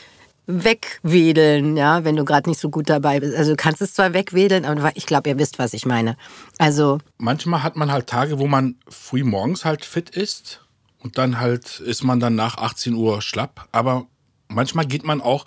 wegwedeln, 0.45 1.77
ja, 1.77 2.03
wenn 2.03 2.15
du 2.15 2.25
gerade 2.25 2.49
nicht 2.49 2.59
so 2.59 2.69
gut 2.69 2.89
dabei 2.89 3.19
bist. 3.19 3.35
Also 3.35 3.51
du 3.51 3.57
kannst 3.57 3.81
es 3.81 3.93
zwar 3.93 4.13
wegwedeln, 4.13 4.65
aber 4.65 4.91
ich 4.95 5.05
glaube, 5.05 5.29
ihr 5.29 5.37
wisst, 5.37 5.57
was 5.59 5.73
ich 5.73 5.85
meine. 5.85 6.17
Also 6.57 6.99
Manchmal 7.17 7.63
hat 7.63 7.75
man 7.75 7.91
halt 7.91 8.07
Tage, 8.07 8.39
wo 8.39 8.47
man 8.47 8.75
früh 8.89 9.23
morgens 9.23 9.63
halt 9.63 9.85
fit 9.85 10.09
ist 10.09 10.61
und 10.99 11.17
dann 11.17 11.39
halt 11.39 11.79
ist 11.79 12.03
man 12.03 12.19
dann 12.19 12.35
nach 12.35 12.57
18 12.57 12.93
Uhr 12.93 13.21
schlapp. 13.21 13.67
Aber 13.71 14.07
manchmal 14.49 14.85
geht 14.85 15.05
man 15.05 15.21
auch 15.21 15.45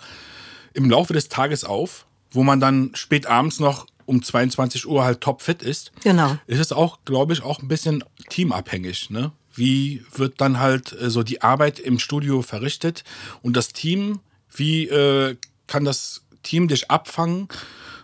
im 0.73 0.89
Laufe 0.89 1.13
des 1.13 1.29
Tages 1.29 1.63
auf, 1.63 2.05
wo 2.31 2.43
man 2.43 2.59
dann 2.59 2.91
spät 2.93 3.27
abends 3.27 3.59
noch 3.59 3.85
um 4.05 4.23
22 4.23 4.87
Uhr 4.87 5.03
halt 5.03 5.21
topfit 5.21 5.61
ist. 5.61 5.91
Genau. 6.03 6.37
Ist 6.47 6.59
es 6.59 6.71
auch, 6.71 6.99
glaube 7.05 7.33
ich, 7.33 7.43
auch 7.43 7.61
ein 7.61 7.67
bisschen 7.67 8.03
teamabhängig, 8.29 9.09
ne? 9.09 9.31
Wie 9.57 10.03
wird 10.15 10.39
dann 10.39 10.59
halt 10.59 10.93
äh, 10.93 11.09
so 11.09 11.23
die 11.23 11.41
Arbeit 11.41 11.79
im 11.79 11.99
Studio 11.99 12.41
verrichtet 12.41 13.03
und 13.41 13.57
das 13.57 13.69
Team, 13.69 14.19
wie 14.53 14.87
äh, 14.87 15.35
kann 15.67 15.83
das 15.83 16.21
Team 16.43 16.67
dich 16.67 16.89
abfangen? 16.89 17.47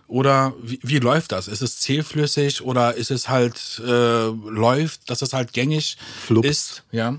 Oder 0.06 0.52
wie, 0.62 0.78
wie 0.82 0.98
läuft 0.98 1.32
das? 1.32 1.48
Ist 1.48 1.62
es 1.62 1.80
zählflüssig 1.80 2.62
oder 2.62 2.94
ist 2.94 3.10
es 3.10 3.30
halt 3.30 3.80
äh, 3.84 4.26
läuft, 4.26 5.08
dass 5.08 5.22
es 5.22 5.32
halt 5.32 5.54
gängig 5.54 5.96
Flups. 6.26 6.46
ist? 6.46 6.84
Ja. 6.92 7.16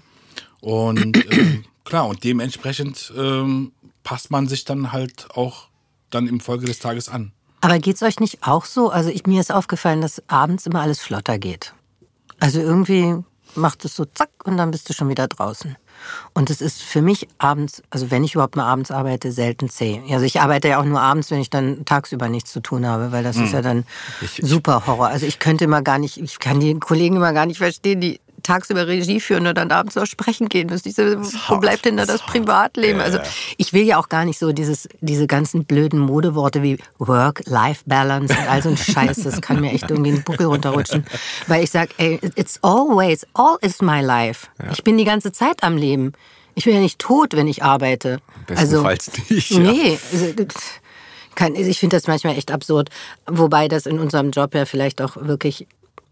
Und 0.62 1.18
äh, 1.32 1.62
klar, 1.84 2.08
und 2.08 2.24
dementsprechend 2.24 3.12
ähm, 3.18 3.72
passt 4.04 4.30
man 4.30 4.48
sich 4.48 4.66
dann 4.66 4.92
halt 4.92 5.28
auch 5.32 5.68
dann 6.12 6.28
im 6.28 6.40
Folge 6.40 6.68
des 6.68 6.80
Tages 6.80 7.10
an. 7.10 7.32
Aber 7.62 7.80
geht's 7.80 8.04
euch 8.04 8.20
nicht 8.20 8.40
auch 8.44 8.66
so? 8.66 8.92
Also 8.92 9.10
ich, 9.10 9.26
mir 9.26 9.42
ist 9.42 9.52
aufgefallen, 9.52 10.02
dass 10.02 10.22
abends 10.30 10.68
immer 10.68 10.82
alles 10.82 11.02
flotter 11.02 11.40
geht. 11.40 11.74
Also 12.40 12.60
irgendwie 12.60 13.24
macht 13.56 13.86
es 13.86 13.96
so 13.96 14.06
zack 14.06 14.30
und 14.44 14.58
dann 14.58 14.72
bist 14.72 14.90
du 14.90 14.94
schon 14.94 15.10
wieder 15.10 15.28
draußen. 15.28 15.76
Und 16.34 16.50
es 16.50 16.62
ist 16.62 16.82
für 16.82 17.02
mich 17.02 17.28
abends, 17.38 17.82
also 17.90 18.12
wenn 18.12 18.24
ich 18.24 18.36
überhaupt 18.36 18.56
mal 18.56 18.66
abends 18.66 18.92
arbeite, 18.92 19.32
selten 19.32 19.70
zäh. 19.70 20.02
Also 20.12 20.26
ich 20.26 20.42
arbeite 20.42 20.68
ja 20.68 20.80
auch 20.80 20.86
nur 20.86 21.02
abends, 21.02 21.32
wenn 21.32 21.40
ich 21.40 21.50
dann 21.50 21.86
tagsüber 21.86 22.30
nichts 22.30 22.52
zu 22.52 22.60
tun 22.60 22.86
habe, 22.86 23.12
weil 23.12 23.24
das 23.24 23.38
ist 23.38 23.54
ja 23.54 23.62
dann 23.62 23.86
super 24.42 24.86
Horror. 24.86 25.08
Also 25.08 25.26
ich 25.26 25.40
könnte 25.40 25.64
immer 25.64 25.82
gar 25.82 25.98
nicht, 25.98 26.18
ich 26.18 26.40
kann 26.40 26.60
die 26.60 26.78
Kollegen 26.80 27.16
immer 27.16 27.34
gar 27.34 27.46
nicht 27.46 27.58
verstehen, 27.58 28.02
die 28.02 28.20
tagsüber 28.46 28.88
Regie 28.88 29.20
führen 29.20 29.48
und 29.48 29.58
dann 29.58 29.72
abends 29.72 29.98
auch 29.98 30.06
sprechen 30.06 30.50
gehen. 30.50 30.70
Ist 30.70 30.86
diese, 30.86 31.20
wo 31.50 31.58
bleibt 31.58 31.86
denn 31.86 31.98
da 31.98 32.06
das 32.06 32.22
Privatleben? 32.22 33.02
Also 33.02 33.20
ich 33.58 33.74
will 33.74 33.84
ja 33.84 33.98
auch 33.98 34.10
gar 34.10 34.24
nicht 34.24 34.40
so 34.40 34.52
dieses, 34.52 34.88
diese 35.02 35.28
ganzen 35.28 35.66
blöden 35.66 36.00
Modeworte 36.00 36.62
wie 36.62 36.78
Work-Life-Balance 37.00 38.34
und 38.34 38.48
all 38.48 38.62
so 38.62 38.70
ein 38.70 38.78
Scheiß. 38.78 39.24
Das 39.24 39.42
kann 39.42 39.60
mir 39.62 39.72
echt 39.72 39.90
irgendwie 39.90 40.12
den 40.12 40.24
Buckel 40.24 40.46
runterrutschen. 40.46 41.06
Weil 41.48 41.64
ich 41.64 41.72
sag, 41.72 41.90
ey, 41.98 42.20
it's 42.36 42.60
always, 42.62 43.26
all 43.34 43.58
is 43.62 43.82
my 43.82 44.02
life. 44.02 44.48
Ich 44.72 44.84
bin 44.84 44.98
die 44.98 45.06
ganze 45.06 45.32
Zeit 45.32 45.64
am 45.64 45.78
Leben. 45.78 46.14
Ich 46.54 46.66
bin 46.66 46.74
ja 46.74 46.80
nicht 46.80 47.00
tot, 47.00 47.36
wenn 47.36 47.48
ich 47.48 47.64
arbeite. 47.64 48.22
Bestenfalls 48.48 49.12
nicht, 49.30 49.52
ja. 49.52 49.60
Nee, 49.60 50.00
also, 50.14 50.34
kann, 51.36 51.56
ich 51.56 51.80
finde 51.80 51.98
das 51.98 52.08
manchmal 52.08 52.38
echt 52.38 52.50
absurd. 52.52 52.90
Wobei 53.28 53.68
das 53.68 53.86
in 53.86 54.00
unserem 54.00 54.32
Job 54.32 54.56
ja 54.56 54.66
vielleicht 54.66 55.02
auch 55.02 55.18
wirklich 55.18 55.68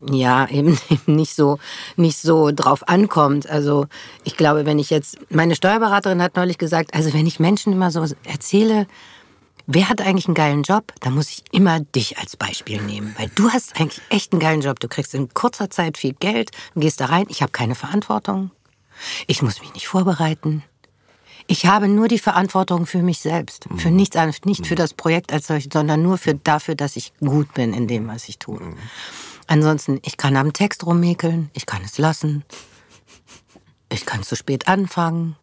ja, 0.10 0.48
eben 0.50 0.78
nicht 1.06 1.36
so, 1.36 1.60
nicht 1.96 2.18
so 2.18 2.52
drauf 2.52 2.88
ankommt. 2.88 3.50
Also 3.50 3.88
ich 4.24 4.38
glaube, 4.38 4.66
wenn 4.66 4.80
ich 4.80 4.90
jetzt, 4.90 5.18
meine 5.30 5.56
Steuerberaterin 5.56 6.22
hat 6.22 6.36
neulich 6.36 6.58
gesagt, 6.58 6.94
also 6.94 7.14
wenn 7.14 7.28
ich 7.28 7.40
Menschen 7.40 7.74
immer 7.74 7.92
so 7.92 8.06
erzähle, 8.24 8.88
wer 9.68 9.90
hat 9.90 10.02
eigentlich 10.02 10.28
einen 10.28 10.36
geilen 10.36 10.64
Job, 10.64 10.92
dann 11.00 11.14
muss 11.14 11.30
ich 11.30 11.44
immer 11.52 11.80
dich 11.80 12.18
als 12.18 12.36
Beispiel 12.38 12.82
nehmen. 12.82 13.16
Weil 13.18 13.30
du 13.36 13.50
hast 13.50 13.80
eigentlich 13.80 14.02
echt 14.10 14.34
einen 14.34 14.42
geilen 14.42 14.62
Job. 14.62 14.80
Du 14.80 14.88
kriegst 14.88 15.14
in 15.14 15.34
kurzer 15.34 15.70
Zeit 15.70 15.98
viel 15.98 16.14
Geld, 16.14 16.52
du 16.74 16.82
gehst 16.82 17.00
da 17.00 17.06
rein, 17.06 17.26
ich 17.30 17.42
habe 17.42 17.52
keine 17.52 17.76
Verantwortung. 17.76 18.52
Ich 19.28 19.42
muss 19.42 19.62
mich 19.62 19.74
nicht 19.74 19.88
vorbereiten. 19.88 20.64
Ich 21.48 21.66
habe 21.66 21.90
nur 21.90 22.08
die 22.08 22.20
Verantwortung 22.20 22.86
für 22.86 23.02
mich 23.02 23.20
selbst, 23.20 23.68
für 23.76 23.92
nichts 23.92 24.16
anderes, 24.16 24.46
nicht 24.46 24.66
für 24.66 24.76
das 24.76 24.94
Projekt 24.94 25.34
als 25.34 25.48
solches, 25.48 25.70
sondern 25.74 26.02
nur 26.02 26.18
für 26.18 26.36
dafür, 26.36 26.76
dass 26.76 26.96
ich 26.96 27.12
gut 27.20 27.54
bin 27.54 27.74
in 27.74 27.88
dem, 27.88 28.08
was 28.08 28.30
ich 28.30 28.40
tue. 28.40 28.62
Ansonsten, 29.48 30.00
ich 30.04 30.18
kann 30.18 30.36
am 30.36 30.54
Text 30.54 30.86
rummäkeln, 30.86 31.50
ich 31.54 31.66
kann 31.66 31.82
es 31.84 31.98
lassen, 31.98 32.44
ich 33.90 34.06
kann 34.06 34.24
zu 34.24 34.36
spät 34.36 34.68
anfangen, 34.68 35.36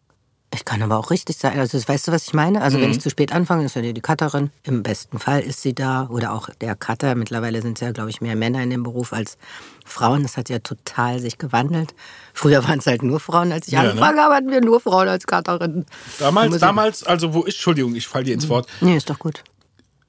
ich 0.53 0.65
kann 0.65 0.81
aber 0.81 0.97
auch 0.97 1.11
richtig 1.11 1.37
sein. 1.37 1.57
Also 1.57 1.77
weißt 1.87 2.09
du, 2.09 2.11
was 2.11 2.27
ich 2.27 2.33
meine? 2.33 2.61
Also 2.61 2.81
wenn 2.81 2.91
ich 2.91 2.99
zu 2.99 3.09
spät 3.09 3.31
anfange, 3.31 3.63
ist 3.63 3.75
ja 3.77 3.81
die 3.81 4.01
Cutterin. 4.01 4.51
Im 4.63 4.83
besten 4.83 5.17
Fall 5.17 5.39
ist 5.39 5.61
sie 5.61 5.73
da 5.73 6.07
oder 6.09 6.33
auch 6.33 6.49
der 6.59 6.75
Cutter. 6.75 7.15
Mittlerweile 7.15 7.61
sind 7.61 7.77
es 7.77 7.81
ja, 7.81 7.93
glaube 7.93 8.09
ich, 8.09 8.19
mehr 8.19 8.35
Männer 8.35 8.61
in 8.61 8.69
dem 8.69 8.83
Beruf 8.83 9.13
als 9.13 9.37
Frauen. 9.85 10.23
Das 10.23 10.35
hat 10.35 10.49
ja 10.49 10.59
total 10.59 11.19
sich 11.19 11.37
gewandelt. 11.37 11.93
Früher 12.33 12.65
waren 12.67 12.79
es 12.79 12.85
halt 12.87 13.01
nur 13.01 13.21
Frauen. 13.21 13.53
Als 13.53 13.67
ich 13.67 13.73
Ja, 13.73 13.83
ne? 13.83 13.89
angefangen 13.91 14.19
habe, 14.19 14.35
hatten 14.35 14.51
wir 14.51 14.59
nur 14.59 14.81
Frauen 14.81 15.07
als 15.07 15.25
Cutterin. 15.25 15.85
Damals, 16.19 16.57
damals, 16.59 17.03
also 17.05 17.33
wo 17.33 17.45
ich, 17.45 17.55
Entschuldigung, 17.55 17.95
ich 17.95 18.05
falle 18.09 18.25
dir 18.25 18.33
ins 18.33 18.49
Wort. 18.49 18.67
Nee, 18.81 18.97
ist 18.97 19.09
doch 19.09 19.19
gut. 19.19 19.45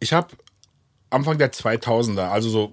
Ich 0.00 0.12
habe 0.12 0.26
Anfang 1.10 1.38
der 1.38 1.52
2000er, 1.52 2.30
also 2.30 2.48
so 2.48 2.72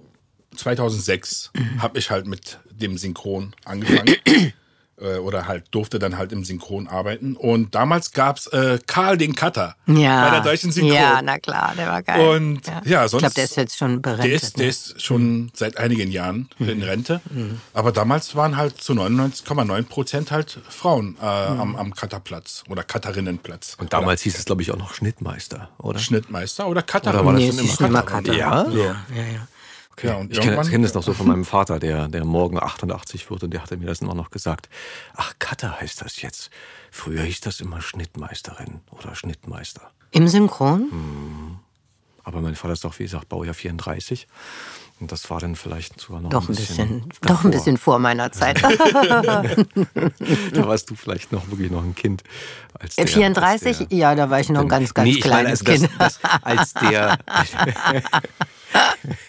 2006, 0.60 1.50
habe 1.78 1.98
ich 1.98 2.10
halt 2.10 2.26
mit 2.26 2.58
dem 2.70 2.96
Synchron 2.98 3.54
angefangen. 3.64 4.14
Äh, 5.02 5.16
Oder 5.16 5.46
halt 5.48 5.64
durfte 5.70 5.98
dann 5.98 6.18
halt 6.18 6.30
im 6.30 6.44
Synchron 6.44 6.86
arbeiten. 6.86 7.34
Und 7.34 7.74
damals 7.74 8.12
gab's 8.12 8.46
äh, 8.48 8.78
Karl 8.86 9.16
den 9.16 9.34
Cutter 9.34 9.74
Ja. 9.86 10.24
bei 10.26 10.30
der 10.32 10.40
deutschen 10.42 10.72
Synchron. 10.72 10.92
Ja, 10.94 11.22
na 11.22 11.38
klar, 11.38 11.72
der 11.74 11.86
war 11.88 12.02
geil. 12.02 12.36
Und 12.36 12.60
ja, 12.84 13.08
sonst- 13.08 13.14
Ich 13.14 13.18
glaube, 13.20 13.34
der 13.36 13.44
ist 13.44 13.56
jetzt 13.56 13.78
schon 13.78 14.02
berentet. 14.02 14.26
Der 14.26 14.34
ist, 14.34 14.56
der 14.58 14.64
ne? 14.64 14.68
ist 14.68 15.00
schon 15.00 15.50
seit 15.54 15.78
einigen 15.78 16.10
Jahren 16.10 16.50
in 16.58 16.82
Rente. 16.82 17.22
Aber 17.72 17.92
damals 17.92 18.36
waren 18.36 18.58
halt 18.58 18.78
zu 18.82 18.92
99,9 18.92 19.84
Prozent 19.84 20.30
halt 20.32 20.58
Frauen 20.68 21.16
äh, 21.18 21.24
am, 21.24 21.76
am 21.76 21.94
Cutterplatz 21.94 22.64
oder 22.68 22.82
Cutterinnenplatz. 22.84 23.78
Und 23.80 23.94
damals 23.94 24.20
hieß 24.20 24.36
es, 24.38 24.44
glaube 24.44 24.60
ich, 24.60 24.70
auch 24.70 24.76
noch 24.76 24.92
Schnittmeister, 24.92 25.70
oder? 25.78 25.98
Schnittmeister 25.98 26.66
oder 26.68 26.82
Cutterin. 26.82 27.20
Oder 27.20 27.24
war 27.24 27.32
das 27.32 27.40
Nee, 27.42 27.52
schon 27.52 27.64
es 27.70 27.80
immer 27.80 28.02
Cutter? 28.02 28.16
Cutter. 28.20 28.34
Ja? 28.34 28.68
Ja, 28.68 28.84
ja, 29.16 29.22
ja. 29.32 29.48
Ja, 30.02 30.16
und 30.16 30.32
Ich 30.32 30.40
kenne 30.40 30.60
kenn 30.68 30.82
das 30.82 30.94
noch 30.94 31.02
so 31.02 31.12
von 31.12 31.26
meinem 31.28 31.44
Vater, 31.44 31.78
der, 31.78 32.08
der 32.08 32.24
morgen 32.24 32.58
88 32.62 33.30
wird 33.30 33.42
und 33.44 33.50
der 33.52 33.62
hatte 33.62 33.76
mir 33.76 33.86
das 33.86 34.00
immer 34.00 34.14
noch 34.14 34.30
gesagt. 34.30 34.68
Ach, 35.14 35.34
Cutter 35.38 35.80
heißt 35.80 36.02
das 36.02 36.22
jetzt. 36.22 36.50
Früher 36.90 37.22
hieß 37.22 37.40
das 37.40 37.60
immer 37.60 37.80
Schnittmeisterin 37.80 38.80
oder 38.90 39.14
Schnittmeister. 39.14 39.90
Im 40.12 40.28
Synchron? 40.28 41.58
Aber 42.24 42.40
mein 42.40 42.54
Vater 42.54 42.74
ist 42.74 42.84
doch, 42.84 42.98
wie 42.98 43.04
gesagt, 43.04 43.28
Baujahr 43.28 43.54
34. 43.54 44.26
Und 45.00 45.10
das 45.10 45.30
war 45.30 45.40
dann 45.40 45.56
vielleicht 45.56 45.98
sogar 45.98 46.20
noch 46.20 46.28
Doch 46.28 46.42
ein 46.42 46.52
ein 46.52 46.56
bisschen. 46.56 47.08
bisschen, 47.08 47.20
doch 47.22 47.44
ein 47.44 47.50
bisschen 47.50 47.78
vor 47.78 47.98
meiner 47.98 48.32
Zeit. 48.32 48.60
Da 50.52 50.66
warst 50.66 50.90
du 50.90 50.94
vielleicht 50.94 51.32
noch 51.32 51.48
wirklich 51.48 51.70
noch 51.70 51.82
ein 51.82 51.94
Kind. 51.94 52.22
Als 52.78 52.96
der, 52.96 53.06
34? 53.06 53.66
als 53.80 53.88
der, 53.88 53.96
ja, 53.98 54.14
da 54.14 54.28
war 54.28 54.40
ich 54.40 54.50
noch 54.50 54.60
ein 54.60 54.68
ganz, 54.68 54.92
ganz 54.92 55.06
nee, 55.08 55.18
ich 55.18 55.24
meine, 55.24 55.54
kleines 55.54 55.66
also 55.66 55.72
Kind. 55.86 55.90
das, 55.98 56.18
das, 56.20 56.42
als 56.42 56.74
der 56.74 57.18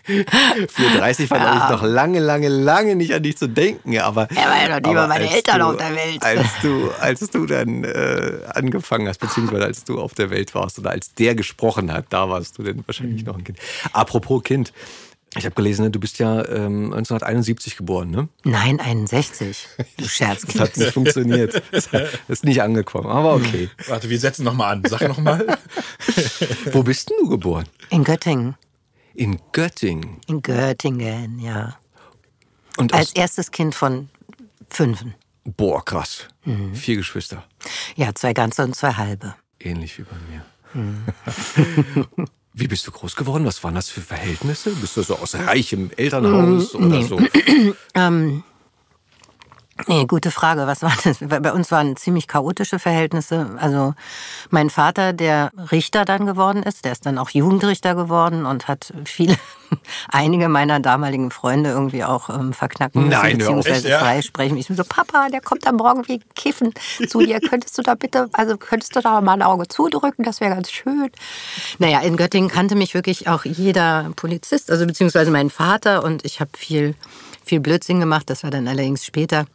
34 0.05 1.29
war 1.29 1.63
ich 1.63 1.69
noch 1.69 1.83
lange, 1.83 2.19
lange, 2.19 2.49
lange 2.49 2.95
nicht 2.95 3.13
an 3.13 3.23
dich 3.23 3.37
zu 3.37 3.47
denken. 3.47 3.97
Aber 3.99 4.27
Er 4.31 4.49
war 4.49 4.61
ja 4.69 4.79
noch 4.79 4.87
nie 4.87 4.93
mal 4.95 5.07
meine 5.07 5.25
als 5.25 5.33
Eltern 5.35 5.59
du, 5.59 5.65
auf 5.65 5.77
der 5.77 5.95
Welt. 5.95 6.23
Als 6.23 6.47
du, 6.61 6.89
als 6.99 7.19
du 7.29 7.45
dann 7.45 7.83
äh, 7.83 8.39
angefangen 8.53 9.07
hast, 9.07 9.19
beziehungsweise 9.19 9.65
als 9.65 9.83
du 9.83 9.99
auf 9.99 10.13
der 10.13 10.29
Welt 10.29 10.53
warst 10.55 10.79
oder 10.79 10.91
als 10.91 11.13
der 11.13 11.35
gesprochen 11.35 11.91
hat, 11.91 12.05
da 12.09 12.29
warst 12.29 12.57
du 12.57 12.63
dann 12.63 12.71
Mhm. 12.77 12.83
wahrscheinlich 12.87 13.25
noch 13.25 13.37
ein 13.37 13.43
Kind. 13.43 13.59
Apropos 13.93 14.43
Kind. 14.43 14.71
Ich 15.37 15.45
habe 15.45 15.55
gelesen, 15.55 15.83
ne, 15.83 15.91
du 15.91 15.99
bist 15.99 16.19
ja 16.19 16.39
ähm, 16.45 16.91
1971 16.93 17.77
geboren, 17.77 18.09
ne? 18.11 18.27
Nein, 18.43 18.81
61. 18.81 19.67
Du 19.97 20.03
Das 20.03 20.11
Scherzkind. 20.11 20.59
hat 20.59 20.75
nicht 20.77 20.91
funktioniert. 20.91 21.61
Das 21.71 21.87
ist 22.27 22.43
nicht 22.43 22.61
angekommen, 22.61 23.07
aber 23.07 23.35
okay. 23.35 23.69
Warte, 23.87 24.09
wir 24.09 24.19
setzen 24.19 24.43
nochmal 24.43 24.73
an. 24.73 24.83
Sag 24.89 25.07
nochmal. 25.07 25.57
Wo 26.73 26.83
bist 26.83 27.09
denn 27.09 27.17
du 27.21 27.29
geboren? 27.29 27.65
In 27.89 28.03
Göttingen. 28.03 28.55
In 29.21 29.39
Göttingen. 29.51 30.17
In 30.27 30.41
Göttingen, 30.41 31.37
ja. 31.39 31.77
Und 32.77 32.91
Als 32.91 33.11
erstes 33.13 33.51
Kind 33.51 33.75
von 33.75 34.09
fünfen. 34.67 35.13
boah, 35.43 35.85
krass. 35.85 36.25
Mhm. 36.43 36.73
Vier 36.73 36.95
Geschwister. 36.95 37.43
Ja, 37.95 38.15
zwei 38.15 38.33
ganze 38.33 38.63
und 38.63 38.75
zwei 38.75 38.93
halbe. 38.93 39.35
Ähnlich 39.59 39.99
wie 39.99 40.03
bei 40.03 40.15
mir. 40.31 40.43
Mhm. 40.73 41.05
Wie 42.53 42.67
bist 42.67 42.87
du 42.87 42.91
groß 42.91 43.15
geworden? 43.15 43.45
Was 43.45 43.63
waren 43.63 43.75
das 43.75 43.89
für 43.89 44.01
Verhältnisse? 44.01 44.71
Bist 44.71 44.97
du 44.97 45.03
so 45.03 45.15
aus 45.17 45.35
reichem 45.35 45.91
Elternhaus 45.95 46.73
Mhm. 46.73 46.85
oder 46.87 47.03
so? 47.03 47.19
Nee, 49.87 50.05
gute 50.05 50.31
Frage. 50.31 50.67
Was 50.67 50.81
war 50.81 50.93
das? 51.03 51.17
Bei 51.19 51.51
uns 51.51 51.71
waren 51.71 51.95
ziemlich 51.95 52.27
chaotische 52.27 52.79
Verhältnisse. 52.79 53.57
Also 53.57 53.93
mein 54.49 54.69
Vater, 54.69 55.13
der 55.13 55.51
Richter 55.71 56.05
dann 56.05 56.25
geworden 56.25 56.63
ist, 56.63 56.85
der 56.85 56.91
ist 56.91 57.05
dann 57.05 57.17
auch 57.17 57.29
Jugendrichter 57.29 57.95
geworden 57.95 58.45
und 58.45 58.67
hat 58.67 58.93
viele, 59.05 59.37
einige 60.09 60.49
meiner 60.49 60.79
damaligen 60.79 61.31
Freunde 61.31 61.71
irgendwie 61.71 62.03
auch 62.03 62.29
ähm, 62.29 62.53
verknacken 62.53 63.07
müssen, 63.07 63.21
Nein, 63.21 63.37
beziehungsweise 63.37 63.89
Echt, 63.89 63.99
freisprechen. 63.99 64.57
Ich 64.57 64.67
bin 64.67 64.77
so, 64.77 64.83
Papa, 64.83 65.29
der 65.29 65.41
kommt 65.41 65.65
am 65.67 65.77
Morgen 65.77 66.07
wie 66.07 66.19
kiffen 66.35 66.73
zu 67.07 67.19
dir. 67.19 67.39
Könntest 67.49 67.77
du 67.77 67.81
da 67.81 67.95
bitte, 67.95 68.29
also 68.33 68.57
könntest 68.57 68.95
du 68.95 69.01
da 69.01 69.21
mal 69.21 69.33
ein 69.33 69.41
Auge 69.41 69.67
zudrücken? 69.67 70.23
Das 70.23 70.41
wäre 70.41 70.53
ganz 70.53 70.71
schön. 70.71 71.11
Naja, 71.79 71.99
in 72.01 72.17
Göttingen 72.17 72.49
kannte 72.49 72.75
mich 72.75 72.93
wirklich 72.93 73.27
auch 73.27 73.45
jeder 73.45 74.11
Polizist, 74.15 74.71
also 74.71 74.85
beziehungsweise 74.85 75.31
mein 75.31 75.49
Vater 75.49 76.03
und 76.03 76.23
ich 76.25 76.39
habe 76.39 76.51
viel, 76.55 76.95
viel 77.43 77.59
Blödsinn 77.59 77.99
gemacht. 77.99 78.29
Das 78.29 78.43
war 78.43 78.51
dann 78.51 78.67
allerdings 78.67 79.05
später. 79.05 79.45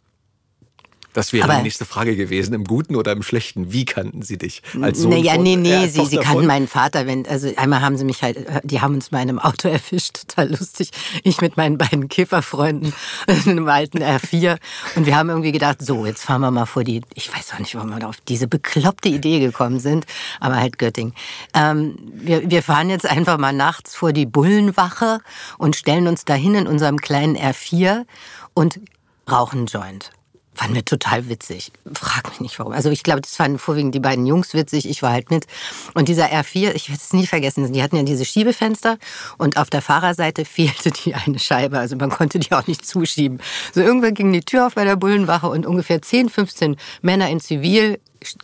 Das 1.17 1.33
wäre 1.33 1.45
Aber- 1.45 1.55
die 1.55 1.63
nächste 1.63 1.83
Frage 1.83 2.15
gewesen. 2.15 2.53
Im 2.53 2.63
Guten 2.63 2.95
oder 2.95 3.11
im 3.11 3.23
Schlechten? 3.23 3.73
Wie 3.73 3.85
kannten 3.85 4.21
sie 4.21 4.37
dich? 4.37 4.61
Als 4.79 4.99
Sohn 4.99 5.09
naja, 5.09 5.35
nee, 5.35 5.53
äh, 5.53 5.57
nee, 5.57 5.87
sie, 5.87 6.05
sie 6.05 6.17
kannten 6.17 6.45
meinen 6.45 6.67
Vater. 6.67 7.07
Wenn, 7.07 7.27
also 7.27 7.51
einmal 7.57 7.81
haben 7.81 7.97
sie 7.97 8.05
mich 8.05 8.21
halt, 8.21 8.37
die 8.63 8.81
haben 8.81 8.93
uns 8.93 9.09
mal 9.09 9.23
in 9.23 9.29
einem 9.29 9.39
Auto 9.39 9.67
erwischt, 9.67 10.27
total 10.27 10.51
lustig. 10.51 10.91
Ich 11.23 11.41
mit 11.41 11.57
meinen 11.57 11.79
beiden 11.79 12.07
Kifferfreunden 12.07 12.93
in 13.27 13.49
einem 13.49 13.67
alten 13.67 13.97
R4. 13.97 14.59
Und 14.95 15.07
wir 15.07 15.15
haben 15.17 15.29
irgendwie 15.29 15.51
gedacht, 15.51 15.81
so, 15.81 16.05
jetzt 16.05 16.23
fahren 16.23 16.41
wir 16.41 16.51
mal 16.51 16.67
vor 16.67 16.83
die, 16.83 17.01
ich 17.15 17.35
weiß 17.35 17.53
auch 17.55 17.59
nicht, 17.59 17.73
warum 17.73 17.89
wir 17.89 17.97
da 17.97 18.09
auf 18.09 18.21
diese 18.27 18.47
bekloppte 18.47 19.09
Idee 19.09 19.39
gekommen 19.39 19.79
sind, 19.79 20.05
aber 20.39 20.57
halt 20.57 20.77
Göttingen. 20.77 21.15
Ähm, 21.55 21.97
wir, 22.13 22.47
wir 22.47 22.61
fahren 22.61 22.91
jetzt 22.91 23.09
einfach 23.09 23.39
mal 23.39 23.53
nachts 23.53 23.95
vor 23.95 24.13
die 24.13 24.27
Bullenwache 24.27 25.21
und 25.57 25.75
stellen 25.75 26.05
uns 26.05 26.25
dahin 26.25 26.53
in 26.53 26.67
unserem 26.67 26.97
kleinen 26.97 27.35
R4 27.35 28.05
und 28.53 28.79
rauchen 29.27 29.65
Joint. 29.65 30.11
Fanden 30.57 30.73
wir 30.73 30.85
total 30.85 31.29
witzig. 31.29 31.71
Frag 31.93 32.31
mich 32.31 32.39
nicht 32.39 32.57
warum. 32.57 32.73
Also 32.73 32.89
ich 32.89 33.03
glaube, 33.03 33.21
das 33.21 33.35
fanden 33.35 33.59
vorwiegend 33.59 33.93
die 33.93 33.99
beiden 33.99 34.25
Jungs 34.25 34.55
witzig. 34.55 34.89
Ich 34.89 35.03
war 35.03 35.11
halt 35.11 35.29
mit. 35.29 35.45
Und 35.93 36.09
dieser 36.09 36.31
R4, 36.31 36.73
ich 36.73 36.89
werde 36.89 36.99
es 36.99 37.13
nie 37.13 37.27
vergessen, 37.27 37.71
die 37.71 37.83
hatten 37.83 37.95
ja 37.95 38.01
diese 38.01 38.25
Schiebefenster 38.25 38.97
und 39.37 39.57
auf 39.57 39.69
der 39.69 39.83
Fahrerseite 39.83 40.45
fehlte 40.57 40.89
die 40.89 41.13
eine 41.13 41.37
Scheibe. 41.37 41.77
Also 41.77 41.95
man 41.95 42.09
konnte 42.09 42.39
die 42.39 42.51
auch 42.53 42.65
nicht 42.65 42.87
zuschieben. 42.87 43.39
So 43.71 43.81
irgendwann 43.81 44.15
ging 44.15 44.33
die 44.33 44.41
Tür 44.41 44.65
auf 44.65 44.73
bei 44.73 44.83
der 44.83 44.95
Bullenwache 44.95 45.47
und 45.47 45.67
ungefähr 45.67 46.01
10, 46.01 46.29
15 46.29 46.75
Männer 47.03 47.29
in 47.29 47.39
Zivil 47.39 47.99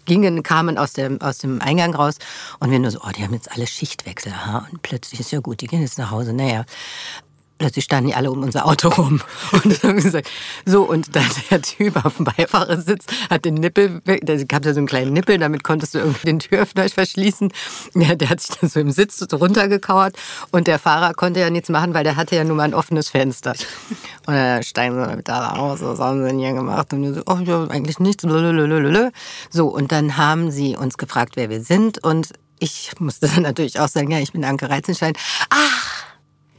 gingen, 0.05 0.43
kamen 0.43 0.77
aus 0.77 0.93
dem, 0.93 1.20
aus 1.20 1.39
dem 1.39 1.63
Eingang 1.63 1.96
raus 1.96 2.17
und 2.60 2.70
wir 2.70 2.77
nur 2.77 2.91
so, 2.91 3.00
oh, 3.03 3.10
die 3.17 3.24
haben 3.24 3.34
jetzt 3.34 3.51
alle 3.51 3.65
Schichtwechsel. 3.65 4.32
Aha. 4.34 4.67
Und 4.72 4.84
plötzlich 4.84 5.20
ist 5.20 5.32
ja 5.32 5.39
gut, 5.39 5.62
die 5.62 5.67
gehen 5.67 5.82
jetzt 5.82 5.98
nach 5.98 6.12
Hause. 6.12 6.32
Naja, 6.32 6.63
plötzlich 7.63 7.86
standen 7.86 8.10
die 8.10 8.13
alle 8.13 8.29
um 8.29 8.43
unser 8.43 8.65
Auto 8.65 8.89
rum. 8.89 9.22
Und 9.53 9.84
haben 9.84 9.96
gesagt, 9.96 10.29
so, 10.65 10.84
und 10.84 11.15
dann 11.15 11.25
der 11.50 11.62
Typ 11.62 12.05
auf 12.05 12.17
dem 12.17 12.25
Beifahrersitz 12.25 13.05
hat 13.29 13.46
den 13.46 13.53
Nippel, 13.53 14.01
da 14.03 14.36
gab 14.43 14.65
ja 14.65 14.74
so 14.74 14.79
einen 14.79 14.88
kleinen 14.88 15.13
Nippel, 15.13 15.38
damit 15.38 15.63
konntest 15.63 15.93
du 15.93 16.00
irgendwie 16.00 16.25
den 16.25 16.39
Türöffner 16.39 16.89
verschließen. 16.89 17.51
Ja, 17.96 18.15
der 18.15 18.29
hat 18.29 18.41
sich 18.41 18.58
dann 18.58 18.70
so 18.70 18.79
im 18.79 18.91
Sitz 18.91 19.25
runtergekauert 19.32 20.17
und 20.51 20.67
der 20.67 20.79
Fahrer 20.79 21.13
konnte 21.13 21.39
ja 21.39 21.50
nichts 21.50 21.70
machen, 21.70 21.93
weil 21.93 22.03
der 22.03 22.15
hatte 22.15 22.36
ja 22.36 22.43
nur 22.43 22.55
mal 22.55 22.63
ein 22.63 22.74
offenes 22.74 23.10
Fenster. 23.10 23.53
Und 24.25 24.34
dann 24.34 24.63
steigen 24.63 24.96
sie 24.96 25.08
damit 25.08 25.27
da 25.27 25.50
raus, 25.50 25.79
was 25.82 26.00
haben 26.00 26.22
sie 26.22 26.29
denn 26.29 26.39
hier 26.39 26.53
gemacht? 26.53 26.91
Und 26.91 27.03
wir 27.03 27.13
so, 27.13 27.22
oh, 27.27 27.38
ja, 27.43 27.67
eigentlich 27.67 28.00
nichts. 28.00 28.24
So, 29.51 29.67
und 29.67 29.91
dann 29.91 30.17
haben 30.17 30.51
sie 30.51 30.75
uns 30.75 30.98
gefragt, 30.98 31.34
wer 31.36 31.50
wir 31.50 31.62
sind 31.62 32.03
und 32.03 32.34
ich 32.60 32.91
musste 33.00 33.27
dann 33.27 33.43
natürlich 33.43 33.79
auch 33.79 33.89
sagen, 33.89 34.10
ja, 34.12 34.20
ich 34.20 34.32
bin 34.32 34.43
Anke 34.46 34.70
Reizenstein. 34.70 35.13
Ach, 35.50 35.92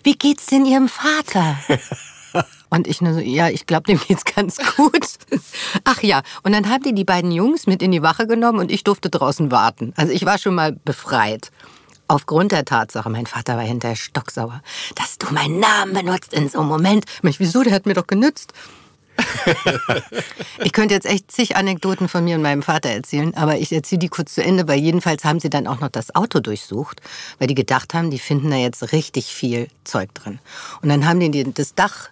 wie 0.05 0.15
geht's 0.15 0.47
denn 0.47 0.65
Ihrem 0.65 0.89
Vater? 0.89 1.59
Und 2.71 2.89
ich 2.89 3.01
nur 3.01 3.15
so, 3.15 3.21
ja, 3.21 3.49
ich 3.49 3.67
glaube, 3.67 3.85
dem 3.85 4.01
geht's 4.01 4.25
ganz 4.25 4.59
gut. 4.77 5.07
Ach 5.85 6.03
ja, 6.03 6.23
und 6.43 6.51
dann 6.51 6.69
haben 6.69 6.83
die 6.83 6.93
die 6.93 7.05
beiden 7.05 7.31
Jungs 7.31 7.69
mit 7.69 7.83
in 7.83 7.93
die 7.93 8.03
Wache 8.03 8.27
genommen 8.27 8.59
und 8.59 8.73
ich 8.73 8.83
durfte 8.83 9.11
draußen 9.11 9.53
warten. 9.53 9.93
Also 9.97 10.13
ich 10.13 10.25
war 10.25 10.39
schon 10.39 10.57
mal 10.57 10.73
befreit. 10.73 11.53
Aufgrund 12.09 12.51
der 12.51 12.65
Tatsache, 12.65 13.09
mein 13.11 13.27
Vater 13.27 13.57
war 13.57 13.63
hinterher 13.63 13.95
stocksauer, 13.95 14.61
dass 14.97 15.19
du 15.19 15.33
meinen 15.33 15.61
Namen 15.61 15.93
benutzt 15.95 16.35
in 16.35 16.49
so 16.49 16.61
einem 16.61 16.69
Moment. 16.69 17.05
Ich, 17.23 17.39
wieso, 17.39 17.63
der 17.63 17.73
hat 17.73 17.87
mir 17.87 17.95
doch 17.95 18.09
genützt 18.09 18.53
ich 20.65 20.73
könnte 20.73 20.95
jetzt 20.95 21.07
echt 21.07 21.31
zig 21.31 21.57
Anekdoten 21.57 22.09
von 22.09 22.25
mir 22.25 22.37
und 22.37 22.43
meinem 22.43 22.63
Vater 22.63 22.91
erzählen, 22.91 23.35
aber 23.35 23.59
ich 23.59 23.73
erzähle 23.73 24.01
die 24.01 24.09
kurz 24.09 24.35
zu 24.35 24.43
Ende, 24.43 24.67
weil 24.69 24.79
jedenfalls 24.79 25.25
haben 25.25 25.41
sie 25.41 25.51
dann 25.51 25.67
auch 25.67 25.81
noch 25.81 25.89
das 25.89 26.15
Auto 26.15 26.41
durchsucht, 26.41 27.01
weil 27.39 27.49
die 27.49 27.55
gedacht 27.55 27.95
haben, 27.95 28.11
die 28.11 28.19
finden 28.19 28.51
da 28.51 28.57
jetzt 28.57 28.93
richtig 28.93 29.27
viel 29.27 29.69
Zeug 29.85 30.15
drin. 30.15 30.39
Und 30.83 30.89
dann 30.89 31.07
haben 31.07 31.21
die 31.21 31.53
das 31.53 31.75
Dach 31.75 32.11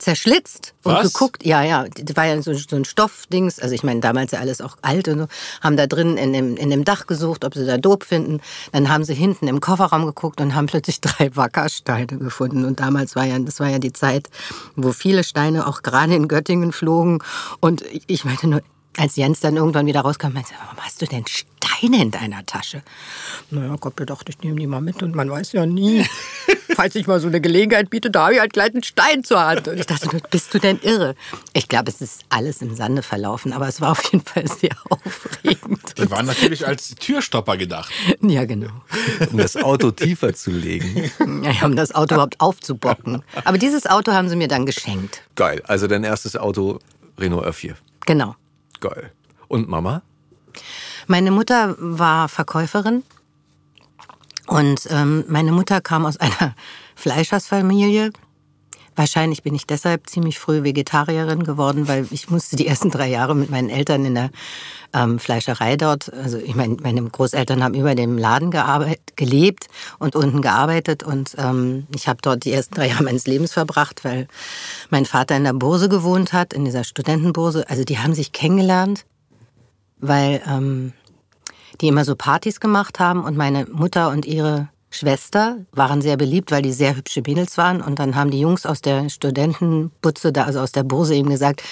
zerschlitzt 0.00 0.74
und 0.82 0.94
Was? 0.94 1.12
geguckt. 1.12 1.44
Ja, 1.44 1.62
ja, 1.62 1.84
das 1.88 2.16
war 2.16 2.26
ja 2.26 2.40
so, 2.42 2.52
so 2.54 2.76
ein 2.76 2.84
Stoffdings. 2.84 3.58
Also 3.58 3.74
ich 3.74 3.82
meine, 3.82 4.00
damals 4.00 4.32
ja 4.32 4.40
alles 4.40 4.60
auch 4.60 4.76
alt 4.82 5.08
und 5.08 5.18
so. 5.18 5.26
Haben 5.60 5.76
da 5.76 5.86
drin 5.86 6.16
in 6.16 6.32
dem, 6.32 6.56
in 6.56 6.70
dem 6.70 6.84
Dach 6.84 7.06
gesucht, 7.06 7.44
ob 7.44 7.54
sie 7.54 7.66
da 7.66 7.76
Dope 7.76 8.04
finden. 8.04 8.40
Dann 8.72 8.88
haben 8.88 9.04
sie 9.04 9.14
hinten 9.14 9.48
im 9.48 9.60
Kofferraum 9.60 10.06
geguckt 10.06 10.40
und 10.40 10.54
haben 10.54 10.66
plötzlich 10.66 11.00
drei 11.00 11.34
Wackersteine 11.36 12.18
gefunden. 12.18 12.64
Und 12.64 12.80
damals 12.80 13.14
war 13.16 13.24
ja, 13.24 13.38
das 13.38 13.60
war 13.60 13.68
ja 13.68 13.78
die 13.78 13.92
Zeit, 13.92 14.28
wo 14.76 14.92
viele 14.92 15.24
Steine 15.24 15.66
auch 15.66 15.82
gerade 15.82 16.14
in 16.14 16.28
Göttingen 16.28 16.72
flogen. 16.72 17.22
Und 17.60 17.84
ich 18.06 18.24
meinte 18.24 18.48
nur, 18.48 18.62
als 18.96 19.16
Jens 19.16 19.40
dann 19.40 19.56
irgendwann 19.56 19.86
wieder 19.86 20.00
rauskam, 20.00 20.32
meinte, 20.32 20.52
warum 20.62 20.78
hast 20.78 21.00
du 21.00 21.06
denn 21.06 21.24
Steine 21.80 22.02
in 22.02 22.10
deiner 22.10 22.44
Tasche? 22.44 22.82
Naja, 23.50 23.74
Gott, 23.80 23.96
gedacht, 23.96 24.28
ich 24.28 24.38
nehme 24.40 24.58
die 24.60 24.66
mal 24.66 24.80
mit 24.80 25.02
und 25.02 25.14
man 25.14 25.30
weiß 25.30 25.52
ja 25.52 25.64
nie. 25.64 26.04
Falls 26.76 26.92
sich 26.92 27.06
mal 27.06 27.20
so 27.20 27.28
eine 27.28 27.40
Gelegenheit 27.40 27.90
bietet, 27.90 28.14
da 28.14 28.24
habe 28.24 28.34
ich 28.34 28.40
halt 28.40 28.52
gleich 28.52 28.72
einen 28.72 28.82
Stein 28.82 29.24
zur 29.24 29.40
Hand. 29.40 29.66
Und 29.68 29.78
ich 29.78 29.86
dachte, 29.86 30.08
bist 30.30 30.52
du 30.52 30.58
denn 30.58 30.78
irre? 30.82 31.14
Ich 31.52 31.68
glaube, 31.68 31.90
es 31.90 32.00
ist 32.00 32.24
alles 32.28 32.62
im 32.62 32.74
Sande 32.74 33.02
verlaufen, 33.02 33.52
aber 33.52 33.66
es 33.66 33.80
war 33.80 33.92
auf 33.92 34.04
jeden 34.12 34.24
Fall 34.24 34.46
sehr 34.46 34.76
aufregend. 34.90 35.94
Die 35.98 36.10
waren 36.10 36.26
natürlich 36.26 36.66
als 36.66 36.94
Türstopper 36.96 37.56
gedacht. 37.56 37.90
Ja, 38.20 38.44
genau. 38.44 38.70
Um 39.30 39.38
das 39.38 39.56
Auto 39.56 39.90
tiefer 39.90 40.34
zu 40.34 40.50
legen. 40.50 41.10
Ja, 41.42 41.66
um 41.66 41.76
das 41.76 41.94
Auto 41.94 42.14
überhaupt 42.14 42.40
aufzubocken. 42.40 43.22
Aber 43.44 43.58
dieses 43.58 43.86
Auto 43.86 44.12
haben 44.12 44.28
sie 44.28 44.36
mir 44.36 44.48
dann 44.48 44.66
geschenkt. 44.66 45.22
Geil. 45.34 45.62
Also 45.66 45.86
dein 45.86 46.04
erstes 46.04 46.36
Auto 46.36 46.78
Renault 47.18 47.46
R4. 47.46 47.74
Genau. 48.06 48.36
Geil. 48.80 49.12
Und 49.48 49.68
Mama? 49.68 50.02
Meine 51.10 51.32
Mutter 51.32 51.74
war 51.80 52.28
Verkäuferin 52.28 53.02
und 54.46 54.86
ähm, 54.90 55.24
meine 55.26 55.50
Mutter 55.50 55.80
kam 55.80 56.06
aus 56.06 56.16
einer 56.20 56.54
Fleischersfamilie. 56.94 58.12
Wahrscheinlich 58.94 59.42
bin 59.42 59.56
ich 59.56 59.66
deshalb 59.66 60.08
ziemlich 60.08 60.38
früh 60.38 60.62
Vegetarierin 60.62 61.42
geworden, 61.42 61.88
weil 61.88 62.06
ich 62.12 62.30
musste 62.30 62.54
die 62.54 62.68
ersten 62.68 62.92
drei 62.92 63.08
Jahre 63.08 63.34
mit 63.34 63.50
meinen 63.50 63.70
Eltern 63.70 64.04
in 64.04 64.14
der 64.14 64.30
ähm, 64.92 65.18
Fleischerei 65.18 65.76
dort. 65.76 66.14
Also 66.14 66.38
ich 66.38 66.54
meine, 66.54 66.76
meine 66.80 67.02
Großeltern 67.02 67.64
haben 67.64 67.74
über 67.74 67.96
dem 67.96 68.16
Laden 68.16 68.52
gelebt 69.16 69.66
und 69.98 70.14
unten 70.14 70.42
gearbeitet 70.42 71.02
und 71.02 71.34
ähm, 71.38 71.88
ich 71.92 72.06
habe 72.06 72.20
dort 72.22 72.44
die 72.44 72.52
ersten 72.52 72.76
drei 72.76 72.86
Jahre 72.86 73.02
meines 73.02 73.26
Lebens 73.26 73.52
verbracht, 73.52 74.04
weil 74.04 74.28
mein 74.90 75.06
Vater 75.06 75.36
in 75.36 75.42
der 75.42 75.54
Burse 75.54 75.88
gewohnt 75.88 76.32
hat, 76.32 76.52
in 76.52 76.64
dieser 76.64 76.84
Studentenburse. 76.84 77.68
Also 77.68 77.82
die 77.82 77.98
haben 77.98 78.14
sich 78.14 78.30
kennengelernt, 78.30 79.06
weil 79.98 80.40
ähm, 80.46 80.92
die 81.80 81.88
immer 81.88 82.04
so 82.04 82.14
Partys 82.14 82.60
gemacht 82.60 83.00
haben 83.00 83.24
und 83.24 83.36
meine 83.36 83.66
Mutter 83.66 84.10
und 84.10 84.26
ihre 84.26 84.68
Schwester 84.90 85.58
waren 85.70 86.02
sehr 86.02 86.16
beliebt, 86.16 86.50
weil 86.50 86.62
die 86.62 86.72
sehr 86.72 86.96
hübsche 86.96 87.22
Mädels 87.24 87.56
waren. 87.56 87.80
Und 87.80 88.00
dann 88.00 88.16
haben 88.16 88.32
die 88.32 88.40
Jungs 88.40 88.66
aus 88.66 88.82
der 88.82 89.08
Studentenbutze, 89.08 90.32
also 90.44 90.60
aus 90.60 90.72
der 90.72 90.82
Burse 90.82 91.14
eben 91.14 91.30
gesagt, 91.30 91.62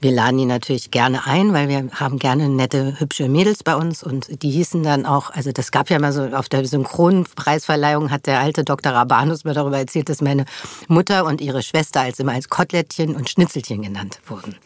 wir 0.00 0.12
laden 0.12 0.38
die 0.38 0.46
natürlich 0.46 0.90
gerne 0.90 1.26
ein, 1.26 1.52
weil 1.52 1.68
wir 1.68 1.88
haben 1.92 2.18
gerne 2.18 2.48
nette, 2.48 2.98
hübsche 2.98 3.28
Mädels 3.28 3.62
bei 3.62 3.76
uns. 3.76 4.02
Und 4.02 4.42
die 4.42 4.50
hießen 4.50 4.82
dann 4.82 5.04
auch, 5.04 5.30
also 5.30 5.52
das 5.52 5.70
gab 5.70 5.90
ja 5.90 5.98
mal 5.98 6.12
so, 6.12 6.22
auf 6.28 6.48
der 6.48 6.64
Synchronpreisverleihung 6.64 8.10
hat 8.10 8.26
der 8.26 8.40
alte 8.40 8.64
Dr. 8.64 8.92
Rabanus 8.92 9.44
mir 9.44 9.52
darüber 9.52 9.78
erzählt, 9.78 10.08
dass 10.08 10.22
meine 10.22 10.46
Mutter 10.88 11.24
und 11.26 11.40
ihre 11.40 11.62
Schwester 11.62 12.00
als 12.00 12.18
immer 12.18 12.32
als 12.32 12.48
Kotelettchen 12.48 13.14
und 13.14 13.28
Schnitzelchen 13.28 13.82
genannt 13.82 14.20
wurden, 14.26 14.56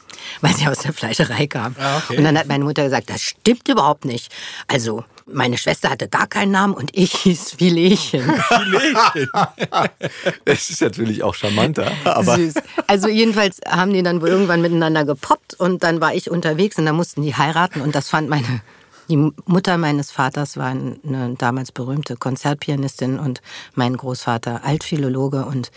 weil 0.40 0.54
sie 0.54 0.68
aus 0.68 0.78
der 0.78 0.92
Fleischerei 0.92 1.46
kamen. 1.46 1.74
Ah, 1.80 1.98
okay. 1.98 2.18
Und 2.18 2.24
dann 2.24 2.38
hat 2.38 2.46
meine 2.46 2.64
Mutter 2.64 2.84
gesagt, 2.84 3.10
das 3.10 3.22
stimmt 3.22 3.68
überhaupt 3.68 4.04
nicht. 4.04 4.32
Also 4.68 5.04
meine 5.26 5.56
Schwester 5.56 5.90
hatte 5.90 6.08
gar 6.08 6.26
keinen 6.26 6.52
Namen 6.52 6.74
und 6.74 6.90
ich 6.92 7.12
hieß 7.12 7.52
Filetchen. 7.52 8.22
Filetchen. 8.48 9.30
das 10.44 10.70
ist 10.70 10.82
natürlich 10.82 11.22
auch 11.22 11.34
charmanter. 11.34 11.90
Aber 12.04 12.36
Süß. 12.36 12.54
Also 12.86 13.08
jedenfalls 13.08 13.60
haben 13.66 13.92
die 13.92 14.02
dann 14.02 14.20
wohl 14.20 14.28
irgendwann 14.28 14.60
miteinander 14.60 15.04
gepoppt 15.24 15.54
und 15.54 15.82
dann 15.82 16.00
war 16.00 16.14
ich 16.14 16.30
unterwegs 16.30 16.78
und 16.78 16.86
dann 16.86 16.96
mussten 16.96 17.22
die 17.22 17.34
heiraten 17.34 17.80
und 17.80 17.94
das 17.94 18.08
fand 18.08 18.28
meine 18.28 18.62
die 19.10 19.18
Mutter 19.18 19.76
meines 19.76 20.10
Vaters 20.10 20.56
war 20.56 20.68
eine 20.68 21.34
damals 21.36 21.72
berühmte 21.72 22.16
Konzertpianistin 22.16 23.18
und 23.18 23.42
mein 23.74 23.98
Großvater 23.98 24.64
Altphilologe 24.64 25.44
und 25.44 25.70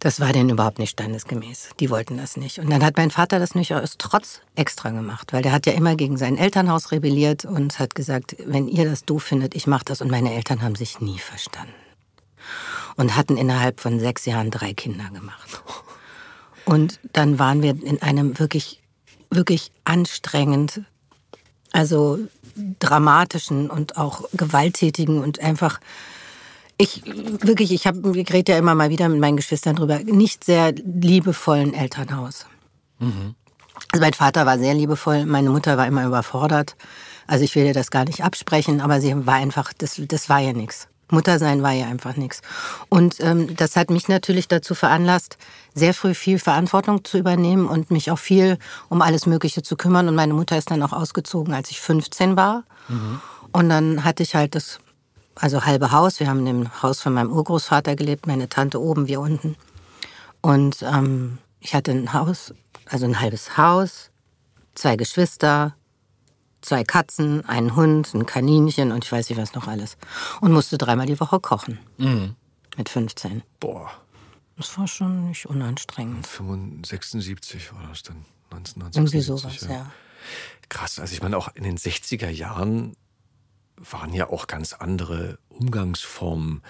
das 0.00 0.18
war 0.18 0.32
denen 0.32 0.50
überhaupt 0.50 0.80
nicht 0.80 0.90
standesgemäß. 0.90 1.70
Die 1.78 1.90
wollten 1.90 2.16
das 2.16 2.36
nicht. 2.36 2.58
Und 2.58 2.70
dann 2.70 2.84
hat 2.84 2.96
mein 2.96 3.12
Vater 3.12 3.38
das 3.38 3.54
nicht 3.54 3.72
aus 3.72 3.98
Trotz 3.98 4.40
extra 4.56 4.90
gemacht, 4.90 5.32
weil 5.32 5.42
der 5.42 5.52
hat 5.52 5.66
ja 5.66 5.74
immer 5.74 5.94
gegen 5.94 6.16
sein 6.16 6.36
Elternhaus 6.36 6.90
rebelliert 6.90 7.44
und 7.44 7.78
hat 7.78 7.94
gesagt, 7.94 8.34
wenn 8.44 8.66
ihr 8.66 8.84
das 8.84 9.04
doof 9.04 9.22
findet, 9.22 9.54
ich 9.54 9.68
mach 9.68 9.84
das. 9.84 10.00
Und 10.00 10.10
meine 10.10 10.34
Eltern 10.34 10.62
haben 10.62 10.74
sich 10.74 11.00
nie 11.00 11.18
verstanden. 11.18 11.74
Und 12.96 13.16
hatten 13.16 13.36
innerhalb 13.36 13.78
von 13.78 14.00
sechs 14.00 14.24
Jahren 14.26 14.50
drei 14.50 14.74
Kinder 14.74 15.08
gemacht. 15.10 15.62
Und 16.68 17.00
dann 17.14 17.38
waren 17.38 17.62
wir 17.62 17.70
in 17.82 18.02
einem 18.02 18.38
wirklich, 18.38 18.82
wirklich 19.30 19.72
anstrengend, 19.84 20.82
also 21.72 22.18
dramatischen 22.78 23.70
und 23.70 23.96
auch 23.96 24.28
gewalttätigen 24.34 25.22
und 25.22 25.40
einfach 25.40 25.80
ich 26.76 27.02
wirklich, 27.06 27.72
ich 27.72 27.86
habe, 27.86 28.18
ich 28.18 28.32
rede 28.32 28.52
ja 28.52 28.58
immer 28.58 28.74
mal 28.74 28.90
wieder 28.90 29.08
mit 29.08 29.18
meinen 29.18 29.38
Geschwistern 29.38 29.76
drüber, 29.76 30.00
nicht 30.00 30.44
sehr 30.44 30.72
liebevollen 30.72 31.72
Elternhaus. 31.72 32.44
Mhm. 32.98 33.34
Also 33.90 34.02
mein 34.04 34.12
Vater 34.12 34.44
war 34.44 34.58
sehr 34.58 34.74
liebevoll, 34.74 35.24
meine 35.24 35.48
Mutter 35.48 35.78
war 35.78 35.86
immer 35.86 36.04
überfordert. 36.04 36.76
Also 37.26 37.44
ich 37.44 37.54
will 37.54 37.64
dir 37.64 37.72
das 37.72 37.90
gar 37.90 38.04
nicht 38.04 38.22
absprechen, 38.22 38.82
aber 38.82 39.00
sie 39.00 39.26
war 39.26 39.36
einfach, 39.36 39.72
das, 39.72 40.00
das 40.06 40.28
war 40.28 40.40
ja 40.40 40.52
nichts. 40.52 40.86
Muttersein 41.10 41.62
war 41.62 41.72
ja 41.72 41.86
einfach 41.86 42.16
nichts. 42.16 42.42
Und 42.88 43.20
ähm, 43.20 43.56
das 43.56 43.76
hat 43.76 43.90
mich 43.90 44.08
natürlich 44.08 44.48
dazu 44.48 44.74
veranlasst, 44.74 45.38
sehr 45.74 45.94
früh 45.94 46.14
viel 46.14 46.38
Verantwortung 46.38 47.04
zu 47.04 47.18
übernehmen 47.18 47.66
und 47.66 47.90
mich 47.90 48.10
auch 48.10 48.18
viel 48.18 48.58
um 48.88 49.02
alles 49.02 49.26
Mögliche 49.26 49.62
zu 49.62 49.76
kümmern. 49.76 50.08
Und 50.08 50.14
meine 50.14 50.34
Mutter 50.34 50.58
ist 50.58 50.70
dann 50.70 50.82
auch 50.82 50.92
ausgezogen, 50.92 51.54
als 51.54 51.70
ich 51.70 51.80
15 51.80 52.36
war. 52.36 52.64
Mhm. 52.88 53.20
Und 53.52 53.68
dann 53.68 54.04
hatte 54.04 54.22
ich 54.22 54.34
halt 54.34 54.54
das 54.54 54.80
also 55.40 55.64
halbe 55.64 55.92
Haus. 55.92 56.20
Wir 56.20 56.28
haben 56.28 56.46
im 56.46 56.82
Haus 56.82 57.00
von 57.00 57.14
meinem 57.14 57.32
Urgroßvater 57.32 57.96
gelebt, 57.96 58.26
meine 58.26 58.48
Tante 58.48 58.80
oben, 58.80 59.08
wir 59.08 59.20
unten. 59.20 59.56
Und 60.40 60.82
ähm, 60.82 61.38
ich 61.60 61.74
hatte 61.74 61.92
ein 61.92 62.12
Haus, 62.12 62.54
also 62.86 63.06
ein 63.06 63.20
halbes 63.20 63.56
Haus, 63.56 64.10
zwei 64.74 64.96
Geschwister, 64.96 65.74
zwei 66.60 66.84
Katzen, 66.84 67.44
einen 67.46 67.76
Hund, 67.76 68.12
ein 68.14 68.26
Kaninchen 68.26 68.92
und 68.92 69.04
ich 69.04 69.12
weiß 69.12 69.28
nicht 69.28 69.38
was 69.38 69.54
noch 69.54 69.66
alles. 69.66 69.96
Und 70.40 70.52
musste 70.52 70.78
dreimal 70.78 71.06
die 71.06 71.18
Woche 71.20 71.40
kochen. 71.40 71.78
Mhm. 71.98 72.34
Mit 72.76 72.88
15. 72.88 73.42
Boah. 73.60 73.90
Das 74.56 74.76
war 74.76 74.88
schon 74.88 75.28
nicht 75.28 75.46
unanstrengend. 75.46 76.26
76 76.84 77.72
war 77.72 77.88
das 77.88 78.02
dann. 78.02 78.24
Irgendwie 78.94 79.20
sowas, 79.20 79.60
ja. 79.60 79.70
ja. 79.70 79.92
Krass, 80.68 80.98
also 80.98 81.12
ich 81.12 81.22
meine, 81.22 81.36
auch 81.36 81.54
in 81.54 81.64
den 81.64 81.76
60er 81.76 82.28
Jahren 82.28 82.96
waren 83.76 84.12
ja 84.12 84.28
auch 84.30 84.46
ganz 84.46 84.72
andere 84.72 85.38
Umgangsformen 85.48 86.62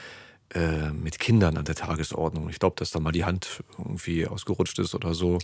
äh, 0.55 0.91
mit 0.91 1.19
Kindern 1.19 1.57
an 1.57 1.65
der 1.65 1.75
Tagesordnung. 1.75 2.49
Ich 2.49 2.59
glaube, 2.59 2.77
dass 2.77 2.91
da 2.91 3.01
mal 3.01 3.13
die 3.13 3.25
Hand 3.25 3.63
irgendwie 3.77 4.27
ausgerutscht 4.27 4.79
ist 4.79 4.95
oder 4.95 5.15
so. 5.15 5.39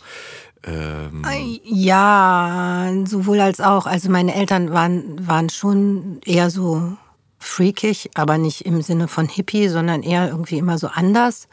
Ähm 0.63 1.23
ja, 1.63 2.91
sowohl 3.05 3.41
als 3.41 3.61
auch. 3.61 3.87
Also 3.87 4.11
meine 4.11 4.35
Eltern 4.35 4.73
waren, 4.73 5.27
waren 5.29 5.51
schon 5.51 6.21
eher 6.25 6.49
so 6.49 6.97
freakig, 7.39 8.11
aber 8.15 8.39
nicht 8.39 8.65
im 8.65 8.81
Sinne 8.83 9.07
von 9.09 9.29
Hippie, 9.29 9.69
sondern 9.69 10.03
eher 10.03 10.29
irgendwie 10.29 10.59
immer 10.59 10.79
so 10.79 10.89
anders. 10.89 11.49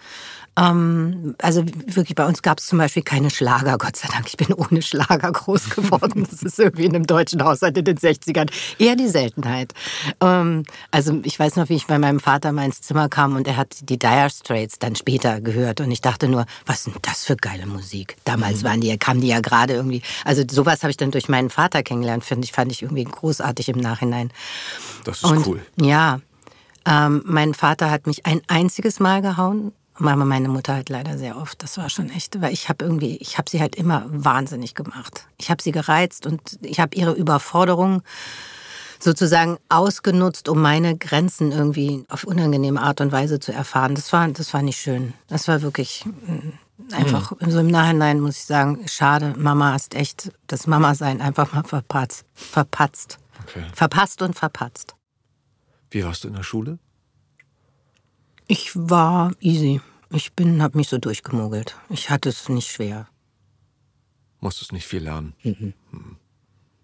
Ähm, 0.58 1.36
also 1.42 1.64
wirklich, 1.66 2.16
bei 2.16 2.26
uns 2.26 2.42
gab 2.42 2.60
es 2.60 2.68
zum 2.68 2.78
Beispiel 2.78 3.04
keine 3.04 3.30
Schlager, 3.30 3.78
Gott 3.78 3.96
sei 3.96 4.10
Dank. 4.12 4.28
Ich 4.28 4.38
bin 4.38 4.54
ohne 4.54 4.82
Schlager 4.82 5.32
groß 5.32 5.70
geworden. 5.70 6.28
Das 6.30 6.44
ist 6.44 6.60
irgendwie 6.60 6.86
in 6.86 6.96
einem 6.96 7.08
deutschen 7.08 7.44
Haushalt 7.44 7.78
in 7.78 7.86
den 7.86 7.98
60ern 7.98 8.50
eher 8.78 8.96
die 8.96 9.08
Seltenheit. 9.08 9.74
Ähm, 10.20 10.64
also 10.92 11.20
ich 11.24 11.40
weiß 11.40 11.56
noch, 11.56 11.70
wie 11.70 11.76
ich 11.76 11.88
bei 11.88 11.98
meinem 12.00 12.20
Vater 12.20 12.52
mal 12.52 12.66
ins 12.66 12.82
Zimmer 12.82 13.08
kam 13.08 13.36
und 13.36 13.48
er 13.48 13.56
hat 13.56 13.90
die 13.90 13.98
Dire 13.98 14.30
Straits 14.30 14.78
dann 14.80 14.96
später 14.96 15.40
gehört 15.40 15.80
und 15.80 15.90
ich 15.90 16.02
dachte 16.02 16.28
nur, 16.28 16.46
was 16.66 16.80
ist 16.80 16.88
denn 16.88 16.96
das 17.02 17.24
für 17.24 17.38
geile 17.38 17.66
Musik? 17.66 18.18
Damals 18.26 18.62
mhm. 18.62 18.68
waren 18.68 18.82
die, 18.82 18.98
kamen 18.98 19.22
die 19.22 19.28
ja 19.28 19.40
gerade 19.40 19.74
irgendwie, 19.74 20.02
also 20.26 20.44
sowas 20.50 20.84
habe 20.84 20.92
ich 20.92 20.98
dann 20.98 21.12
durch 21.12 21.30
meinen 21.30 21.50
Vater 21.50 21.82
kennengelernt, 21.82 22.26
finde 22.26 22.46
ich, 22.46 22.52
fand 22.52 22.72
ich 22.72 22.82
irgendwie 22.82 23.06
großartig 23.06 23.70
im 23.70 23.78
Nachhinein. 23.78 24.32
Das 25.06 25.18
ist 25.18 25.32
und, 25.32 25.48
cool. 25.48 25.66
Ja, 25.80 26.20
ähm, 26.86 27.22
mein 27.26 27.54
Vater 27.54 27.90
hat 27.90 28.08
mich 28.08 28.26
ein 28.26 28.42
einziges 28.48 29.00
Mal 29.00 29.22
gehauen. 29.22 29.72
Mama, 29.98 30.26
meine 30.26 30.48
Mutter 30.48 30.74
halt 30.74 30.90
leider 30.90 31.18
sehr 31.18 31.38
oft. 31.38 31.62
Das 31.62 31.78
war 31.78 31.90
schon 31.90 32.10
echt, 32.10 32.42
weil 32.42 32.54
ich 32.54 32.70
habe 32.70 32.86
irgendwie, 32.86 33.18
ich 33.18 33.38
habe 33.38 33.50
sie 33.50 33.62
halt 33.62 33.76
immer 33.76 34.06
wahnsinnig 34.08 34.74
gemacht. 34.76 35.26
Ich 35.38 35.50
habe 35.50 35.62
sie 35.62 35.72
gereizt 35.72 36.26
und 36.26 36.60
ich 36.62 36.80
habe 36.80 36.96
ihre 36.96 37.12
Überforderung 37.12 38.02
sozusagen 39.00 39.58
ausgenutzt, 39.70 40.48
um 40.48 40.62
meine 40.62 40.98
Grenzen 40.98 41.52
irgendwie 41.52 42.06
auf 42.08 42.24
unangenehme 42.24 42.82
Art 42.82 43.02
und 43.02 43.12
Weise 43.12 43.40
zu 43.40 43.52
erfahren. 43.52 43.96
Das 43.96 44.14
war, 44.14 44.28
das 44.30 44.54
war 44.54 44.62
nicht 44.62 44.80
schön. 44.80 45.14
Das 45.28 45.48
war 45.48 45.62
wirklich 45.62 46.06
mm, 46.06 46.94
einfach, 46.94 47.32
mhm. 47.40 47.52
so 47.52 47.60
im 47.60 47.68
Nachhinein 47.68 48.20
muss 48.20 48.38
ich 48.38 48.46
sagen, 48.46 48.88
schade, 48.88 49.34
Mama 49.38 49.74
hast 49.74 49.96
echt 49.96 50.32
das 50.48 50.68
Mama-Sein 50.68 51.22
einfach 51.22 51.52
mal 51.54 51.64
verpatzt. 51.64 52.26
Verpatzt. 52.34 53.18
Okay. 53.44 53.64
Verpasst 53.74 54.22
und 54.22 54.36
verpatzt. 54.36 54.96
Wie 55.90 56.04
warst 56.04 56.24
du 56.24 56.28
in 56.28 56.36
der 56.36 56.44
Schule? 56.44 56.80
Ich 58.52 58.72
war 58.76 59.32
easy. 59.40 59.80
Ich 60.10 60.34
bin, 60.34 60.62
habe 60.62 60.78
mich 60.78 60.90
so 60.90 60.98
durchgemogelt. 60.98 61.78
Ich 61.88 62.10
hatte 62.10 62.28
es 62.28 62.50
nicht 62.50 62.70
schwer. 62.70 63.08
Musstest 64.42 64.74
nicht 64.74 64.86
viel 64.86 65.04
lernen. 65.04 65.36
Mhm. 65.42 65.74
Mhm. 65.90 66.18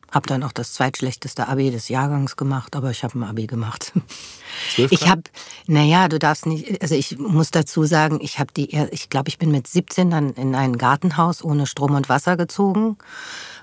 Hab 0.09 0.27
dann 0.27 0.43
auch 0.43 0.53
das 0.53 0.71
zweitschlechteste 0.71 1.49
Abi 1.49 1.69
des 1.69 1.89
Jahrgangs 1.89 2.37
gemacht, 2.37 2.77
aber 2.77 2.91
ich 2.91 3.03
habe 3.03 3.19
ein 3.19 3.23
Abi 3.25 3.47
gemacht. 3.47 3.91
ich 4.77 5.09
habe, 5.09 5.23
naja, 5.65 6.07
du 6.07 6.19
darfst 6.19 6.45
nicht, 6.45 6.81
also 6.81 6.95
ich 6.95 7.17
muss 7.17 7.51
dazu 7.51 7.83
sagen, 7.83 8.19
ich 8.21 8.39
habe 8.39 8.53
die, 8.55 8.73
ich 8.91 9.09
glaube, 9.09 9.27
ich 9.27 9.37
bin 9.37 9.51
mit 9.51 9.67
17 9.67 10.09
dann 10.09 10.29
in 10.35 10.55
ein 10.55 10.77
Gartenhaus 10.77 11.43
ohne 11.43 11.67
Strom 11.67 11.95
und 11.95 12.07
Wasser 12.07 12.37
gezogen 12.37 12.97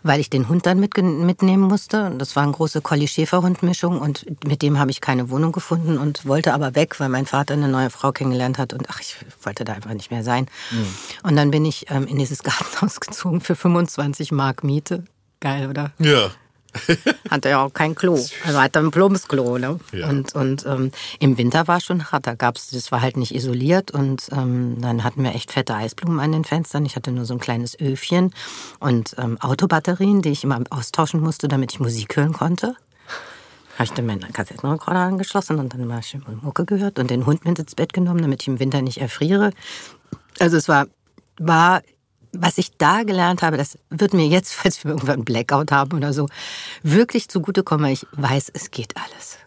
weil 0.04 0.20
ich 0.20 0.30
den 0.30 0.48
Hund 0.48 0.66
dann 0.66 0.78
mit, 0.78 0.96
mitnehmen 0.96 1.62
musste. 1.62 2.12
Das 2.16 2.36
war 2.36 2.44
eine 2.44 2.52
große 2.52 2.82
Collie-Schäfer-Hund-Mischung 2.82 3.98
und 3.98 4.26
mit 4.46 4.62
dem 4.62 4.78
habe 4.78 4.90
ich 4.90 5.00
keine 5.00 5.30
Wohnung 5.30 5.50
gefunden 5.50 5.98
und 5.98 6.26
wollte 6.26 6.52
aber 6.52 6.74
weg, 6.76 7.00
weil 7.00 7.08
mein 7.08 7.26
Vater 7.26 7.54
eine 7.54 7.68
neue 7.68 7.90
Frau 7.90 8.12
kennengelernt 8.12 8.58
hat 8.58 8.74
und 8.74 8.88
ach, 8.90 9.00
ich 9.00 9.16
wollte 9.42 9.64
da 9.64 9.72
einfach 9.72 9.94
nicht 9.94 10.10
mehr 10.10 10.22
sein. 10.22 10.46
Mhm. 10.70 10.86
Und 11.22 11.36
dann 11.36 11.50
bin 11.50 11.64
ich 11.64 11.90
ähm, 11.90 12.06
in 12.06 12.18
dieses 12.18 12.42
Gartenhaus 12.42 13.00
gezogen 13.00 13.40
für 13.40 13.56
25 13.56 14.30
Mark 14.30 14.62
Miete. 14.62 15.04
Geil, 15.40 15.68
oder? 15.68 15.90
Ja. 15.98 16.30
hatte 17.30 17.50
ja 17.50 17.64
auch 17.64 17.72
kein 17.72 17.94
Klo. 17.94 18.14
Also 18.44 18.60
hatte 18.60 18.78
ein 18.78 18.90
Plumpsklo. 18.90 19.58
Ne? 19.58 19.78
Ja. 19.92 20.08
Und, 20.08 20.34
und 20.34 20.66
ähm, 20.66 20.90
im 21.18 21.38
Winter 21.38 21.68
war 21.68 21.80
schon 21.80 22.10
hart. 22.10 22.26
Da 22.26 22.34
gab's, 22.34 22.70
das 22.70 22.92
war 22.92 23.02
halt 23.02 23.16
nicht 23.16 23.34
isoliert 23.34 23.90
und 23.90 24.28
ähm, 24.32 24.80
dann 24.80 25.04
hatten 25.04 25.22
wir 25.22 25.34
echt 25.34 25.52
fette 25.52 25.74
Eisblumen 25.74 26.20
an 26.20 26.32
den 26.32 26.44
Fenstern. 26.44 26.86
Ich 26.86 26.96
hatte 26.96 27.12
nur 27.12 27.24
so 27.24 27.34
ein 27.34 27.40
kleines 27.40 27.78
Öfchen 27.78 28.32
und 28.80 29.14
ähm, 29.18 29.38
Autobatterien, 29.40 30.22
die 30.22 30.30
ich 30.30 30.44
immer 30.44 30.60
austauschen 30.70 31.20
musste, 31.20 31.48
damit 31.48 31.72
ich 31.72 31.80
Musik 31.80 32.16
hören 32.16 32.32
konnte. 32.32 32.76
Habe 33.74 33.84
ich 33.84 33.92
dann 33.92 34.06
meinen 34.06 34.32
Kassettenrekorder 34.32 35.00
angeschlossen 35.00 35.58
und 35.58 35.74
dann 35.74 35.86
mal 35.86 36.02
schön 36.02 36.22
Mucke 36.42 36.64
gehört 36.64 36.98
und 36.98 37.10
den 37.10 37.26
Hund 37.26 37.44
mit 37.44 37.58
ins 37.58 37.74
Bett 37.74 37.92
genommen, 37.92 38.22
damit 38.22 38.42
ich 38.42 38.48
im 38.48 38.60
Winter 38.60 38.82
nicht 38.82 38.98
erfriere. 38.98 39.50
Also 40.38 40.56
es 40.56 40.68
war, 40.68 40.86
war 41.38 41.82
was 42.38 42.58
ich 42.58 42.76
da 42.76 43.02
gelernt 43.02 43.42
habe, 43.42 43.56
das 43.56 43.78
wird 43.90 44.14
mir 44.14 44.26
jetzt, 44.26 44.54
falls 44.54 44.84
wir 44.84 44.90
irgendwann 44.90 45.14
einen 45.14 45.24
Blackout 45.24 45.72
haben 45.72 45.96
oder 45.96 46.12
so, 46.12 46.28
wirklich 46.82 47.28
zugutekommen. 47.28 47.90
Ich 47.90 48.06
weiß, 48.12 48.50
es 48.52 48.70
geht 48.70 48.94
alles. 48.96 49.38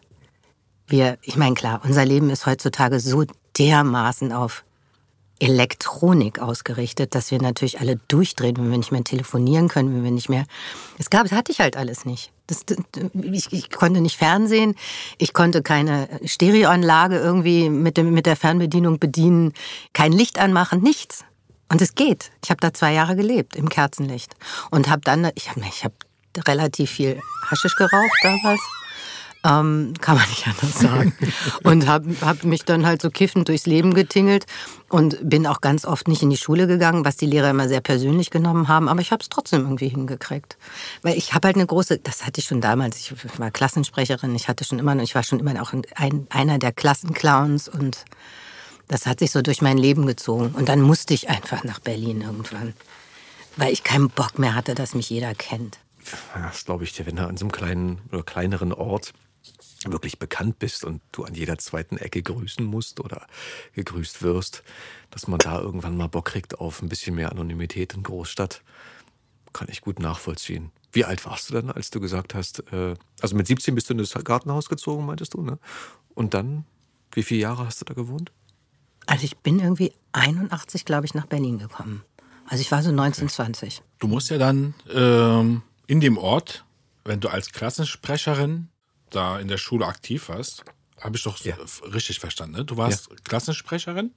Wir, 0.87 1.17
ich 1.21 1.35
meine, 1.35 1.55
klar, 1.55 1.81
unser 1.83 2.05
Leben 2.05 2.29
ist 2.29 2.45
heutzutage 2.45 2.99
so 2.99 3.25
dermaßen 3.57 4.31
auf 4.31 4.63
Elektronik 5.39 6.39
ausgerichtet, 6.39 7.13
dass 7.13 7.29
wir 7.29 7.39
natürlich 7.41 7.79
alle 7.79 7.97
durchdrehen, 8.07 8.57
wenn 8.57 8.71
wir 8.71 8.77
nicht 8.77 8.91
mehr 8.91 9.03
telefonieren 9.03 9.67
können, 9.67 9.93
wenn 9.93 10.03
wir 10.03 10.11
nicht 10.11 10.29
mehr. 10.29 10.45
Es 10.97 11.09
gab, 11.09 11.23
das 11.23 11.31
hatte 11.31 11.51
ich 11.51 11.59
halt 11.59 11.77
alles 11.77 12.05
nicht. 12.05 12.31
Das, 12.47 12.65
ich, 13.13 13.51
ich, 13.51 13.69
konnte 13.69 14.01
nicht 14.01 14.17
Fernsehen, 14.17 14.75
ich 15.17 15.33
konnte 15.33 15.61
keine 15.61 16.07
Stereoanlage 16.25 17.17
irgendwie 17.17 17.69
mit, 17.69 17.97
dem, 17.97 18.13
mit 18.13 18.25
der 18.25 18.35
Fernbedienung 18.35 18.99
bedienen, 18.99 19.53
kein 19.93 20.11
Licht 20.11 20.39
anmachen, 20.39 20.81
nichts. 20.81 21.25
Und 21.69 21.81
es 21.81 21.95
geht. 21.95 22.31
Ich 22.43 22.49
habe 22.49 22.61
da 22.61 22.73
zwei 22.73 22.93
Jahre 22.93 23.15
gelebt 23.15 23.55
im 23.55 23.69
Kerzenlicht 23.69 24.35
und 24.71 24.89
habe 24.89 25.01
dann, 25.01 25.29
ich 25.35 25.49
habe 25.49 25.61
ich 25.61 25.83
hab 25.83 25.93
relativ 26.47 26.91
viel 26.91 27.19
Haschisch 27.49 27.75
geraucht 27.75 28.17
damals. 28.23 28.61
Ähm, 29.43 29.93
kann 30.01 30.17
man 30.17 30.27
nicht 30.29 30.47
anders 30.47 30.79
sagen. 30.79 31.13
und 31.63 31.87
habe 31.87 32.15
hab 32.21 32.43
mich 32.43 32.65
dann 32.65 32.85
halt 32.85 33.01
so 33.01 33.09
kiffend 33.09 33.47
durchs 33.47 33.65
Leben 33.65 33.93
getingelt 33.93 34.45
und 34.89 35.17
bin 35.21 35.45
auch 35.45 35.61
ganz 35.61 35.85
oft 35.85 36.07
nicht 36.07 36.21
in 36.21 36.29
die 36.29 36.37
Schule 36.37 36.67
gegangen, 36.67 37.05
was 37.05 37.17
die 37.17 37.27
Lehrer 37.27 37.51
immer 37.51 37.67
sehr 37.67 37.81
persönlich 37.81 38.29
genommen 38.29 38.67
haben. 38.67 38.89
Aber 38.89 38.99
ich 38.99 39.11
habe 39.11 39.21
es 39.21 39.29
trotzdem 39.29 39.61
irgendwie 39.61 39.89
hingekriegt. 39.89 40.57
Weil 41.01 41.17
ich 41.17 41.33
habe 41.33 41.47
halt 41.47 41.55
eine 41.55 41.65
große, 41.65 41.99
das 41.99 42.25
hatte 42.25 42.39
ich 42.41 42.47
schon 42.47 42.61
damals, 42.61 42.97
ich 42.97 43.13
war 43.37 43.51
Klassensprecherin, 43.51 44.35
ich 44.35 44.47
hatte 44.47 44.63
schon 44.63 44.79
immer, 44.79 44.97
ich 44.97 45.15
war 45.15 45.23
schon 45.23 45.39
immer 45.39 45.61
auch 45.61 45.71
ein, 45.95 46.27
einer 46.29 46.57
der 46.57 46.71
Klassenclowns 46.71 47.69
und 47.69 48.05
das 48.87 49.05
hat 49.05 49.19
sich 49.19 49.31
so 49.31 49.41
durch 49.41 49.61
mein 49.61 49.77
Leben 49.77 50.05
gezogen. 50.05 50.53
Und 50.55 50.69
dann 50.69 50.81
musste 50.81 51.13
ich 51.13 51.29
einfach 51.29 51.63
nach 51.63 51.79
Berlin 51.79 52.21
irgendwann, 52.21 52.73
weil 53.55 53.73
ich 53.73 53.83
keinen 53.83 54.09
Bock 54.09 54.39
mehr 54.39 54.55
hatte, 54.55 54.75
dass 54.75 54.95
mich 54.95 55.09
jeder 55.09 55.35
kennt. 55.35 55.79
Das 56.33 56.65
glaube 56.65 56.85
ich 56.85 56.93
dir, 56.93 57.05
wenn 57.05 57.17
du 57.17 57.27
an 57.27 57.37
so 57.37 57.45
einem 57.45 57.51
kleinen 57.51 57.99
oder 58.11 58.23
kleineren 58.23 58.71
Ort 58.71 59.13
wirklich 59.85 60.19
bekannt 60.19 60.59
bist 60.59 60.83
und 60.83 61.01
du 61.11 61.23
an 61.23 61.33
jeder 61.33 61.57
zweiten 61.57 61.97
Ecke 61.97 62.23
grüßen 62.23 62.65
musst 62.65 62.99
oder 62.99 63.27
gegrüßt 63.73 64.21
wirst, 64.21 64.63
dass 65.11 65.27
man 65.27 65.39
da 65.39 65.59
irgendwann 65.61 65.97
mal 65.97 66.07
Bock 66.07 66.25
kriegt 66.25 66.59
auf 66.59 66.81
ein 66.81 66.89
bisschen 66.89 67.15
mehr 67.15 67.31
Anonymität 67.31 67.93
in 67.93 68.03
Großstadt, 68.03 68.63
kann 69.53 69.67
ich 69.69 69.81
gut 69.81 69.99
nachvollziehen. 69.99 70.71
Wie 70.91 71.05
alt 71.05 71.25
warst 71.25 71.49
du 71.49 71.53
dann, 71.53 71.69
als 71.69 71.89
du 71.89 71.99
gesagt 71.99 72.33
hast, 72.33 72.63
äh, 72.71 72.95
also 73.21 73.35
mit 73.35 73.47
17 73.47 73.75
bist 73.75 73.89
du 73.89 73.93
in 73.93 73.99
das 73.99 74.13
Gartenhaus 74.13 74.69
gezogen, 74.69 75.05
meintest 75.05 75.33
du, 75.33 75.41
ne? 75.41 75.59
Und 76.15 76.33
dann, 76.33 76.65
wie 77.11 77.23
viele 77.23 77.41
Jahre 77.41 77.65
hast 77.65 77.81
du 77.81 77.85
da 77.85 77.93
gewohnt? 77.93 78.31
Also 79.07 79.23
ich 79.23 79.37
bin 79.37 79.59
irgendwie 79.59 79.93
81, 80.11 80.85
glaube 80.85 81.05
ich, 81.05 81.13
nach 81.13 81.25
Berlin 81.25 81.57
gekommen. 81.57 82.03
Also 82.45 82.61
ich 82.61 82.71
war 82.71 82.83
so 82.83 82.89
1920. 82.89 83.81
Du 83.99 84.07
musst 84.07 84.29
ja 84.29 84.37
dann 84.37 84.73
ähm, 84.93 85.63
in 85.87 85.99
dem 85.99 86.17
Ort, 86.17 86.65
wenn 87.03 87.19
du 87.19 87.29
als 87.29 87.51
Klassensprecherin 87.51 88.67
da 89.09 89.39
in 89.39 89.47
der 89.47 89.57
Schule 89.57 89.85
aktiv 89.85 90.29
warst, 90.29 90.63
habe 90.99 91.15
ich 91.15 91.23
doch 91.23 91.37
ja. 91.43 91.55
richtig 91.93 92.19
verstanden. 92.19 92.57
Ne? 92.57 92.65
Du 92.65 92.77
warst 92.77 93.09
ja. 93.09 93.15
Klassensprecherin, 93.23 94.11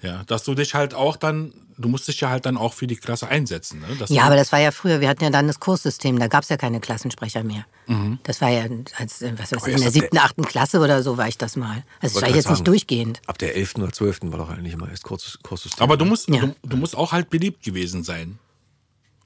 ja, 0.00 0.24
dass 0.24 0.44
du 0.44 0.54
dich 0.54 0.74
halt 0.74 0.94
auch 0.94 1.16
dann, 1.16 1.52
du 1.76 1.88
musst 1.88 2.08
dich 2.08 2.20
ja 2.20 2.30
halt 2.30 2.46
dann 2.46 2.56
auch 2.56 2.72
für 2.72 2.86
die 2.86 2.96
Klasse 2.96 3.28
einsetzen. 3.28 3.80
Ne? 3.80 3.86
ja, 4.08 4.24
aber 4.24 4.36
das 4.36 4.50
war 4.50 4.58
ja 4.58 4.70
früher, 4.70 5.00
wir 5.00 5.08
hatten 5.08 5.24
ja 5.24 5.30
dann 5.30 5.46
das 5.46 5.60
Kurssystem, 5.60 6.18
da 6.18 6.28
gab 6.28 6.44
es 6.44 6.48
ja 6.48 6.56
keine 6.56 6.80
Klassensprecher 6.80 7.42
mehr. 7.44 7.66
Mhm. 7.86 8.18
Das 8.22 8.40
war 8.40 8.48
ja, 8.48 8.62
als, 8.98 9.22
was 9.22 9.52
weiß 9.52 9.66
ich, 9.66 9.74
in 9.74 9.82
der 9.82 9.90
siebten, 9.90 10.18
achten 10.18 10.44
Klasse 10.44 10.80
oder 10.80 11.02
so 11.02 11.18
war 11.18 11.28
ich 11.28 11.36
das 11.36 11.56
mal. 11.56 11.84
Also 12.00 12.20
das 12.20 12.28
war 12.28 12.34
jetzt 12.34 12.44
sagen, 12.44 12.54
nicht 12.54 12.66
durchgehend. 12.66 13.20
Ab 13.26 13.38
der 13.38 13.54
elften 13.56 13.82
oder 13.82 13.92
zwölften 13.92 14.32
war 14.32 14.38
doch 14.38 14.50
eigentlich 14.50 14.72
immer 14.72 14.88
erst 14.88 15.04
Kurssystem. 15.04 15.82
Aber 15.82 15.96
du 15.96 16.04
musst, 16.04 16.28
ja. 16.28 16.40
du, 16.40 16.54
du 16.62 16.76
musst 16.76 16.96
auch 16.96 17.12
halt 17.12 17.28
beliebt 17.28 17.62
gewesen 17.62 18.04
sein 18.04 18.38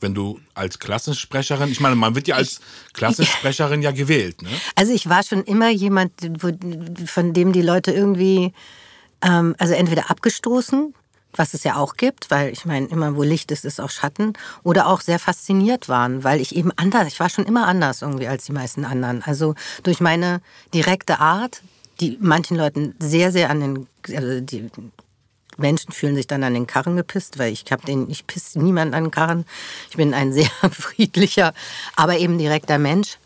wenn 0.00 0.14
du 0.14 0.40
als 0.54 0.78
Klassensprecherin, 0.78 1.70
ich 1.70 1.80
meine, 1.80 1.96
man 1.96 2.14
wird 2.14 2.28
ja 2.28 2.36
als 2.36 2.60
Klassensprecherin 2.92 3.82
ja 3.82 3.90
gewählt, 3.90 4.42
ne? 4.42 4.48
Also 4.74 4.92
ich 4.92 5.08
war 5.08 5.22
schon 5.22 5.42
immer 5.44 5.70
jemand, 5.70 6.12
von 7.06 7.32
dem 7.32 7.52
die 7.52 7.62
Leute 7.62 7.92
irgendwie, 7.92 8.52
ähm, 9.22 9.54
also 9.58 9.74
entweder 9.74 10.10
abgestoßen, 10.10 10.94
was 11.38 11.54
es 11.54 11.64
ja 11.64 11.76
auch 11.76 11.96
gibt, 11.96 12.30
weil 12.30 12.52
ich 12.52 12.64
meine, 12.64 12.86
immer 12.86 13.16
wo 13.16 13.22
Licht 13.22 13.50
ist, 13.50 13.64
ist 13.64 13.80
auch 13.80 13.90
Schatten, 13.90 14.32
oder 14.62 14.86
auch 14.86 15.00
sehr 15.00 15.18
fasziniert 15.18 15.88
waren, 15.88 16.24
weil 16.24 16.40
ich 16.40 16.56
eben 16.56 16.72
anders, 16.76 17.08
ich 17.08 17.20
war 17.20 17.28
schon 17.28 17.44
immer 17.44 17.66
anders 17.66 18.02
irgendwie 18.02 18.28
als 18.28 18.44
die 18.44 18.52
meisten 18.52 18.84
anderen. 18.84 19.22
Also 19.22 19.54
durch 19.82 20.00
meine 20.00 20.40
direkte 20.72 21.20
Art, 21.20 21.62
die 22.00 22.18
manchen 22.20 22.56
Leuten 22.56 22.94
sehr, 22.98 23.32
sehr 23.32 23.50
an 23.50 23.60
den, 23.60 23.86
also 24.14 24.40
die 24.40 24.70
Menschen 25.56 25.92
fühlen 25.92 26.14
sich 26.16 26.26
dann 26.26 26.44
an 26.44 26.54
den 26.54 26.66
Karren 26.66 26.96
gepisst, 26.96 27.38
weil 27.38 27.52
ich 27.52 27.70
habe 27.70 27.86
den, 27.86 28.10
ich 28.10 28.26
pisse 28.26 28.58
niemand 28.58 28.94
an 28.94 29.04
den 29.04 29.10
Karren. 29.10 29.44
Ich 29.90 29.96
bin 29.96 30.14
ein 30.14 30.32
sehr 30.34 30.50
friedlicher, 30.70 31.54
aber 31.94 32.18
eben 32.18 32.38
direkter 32.38 32.78
Mensch. 32.78 33.18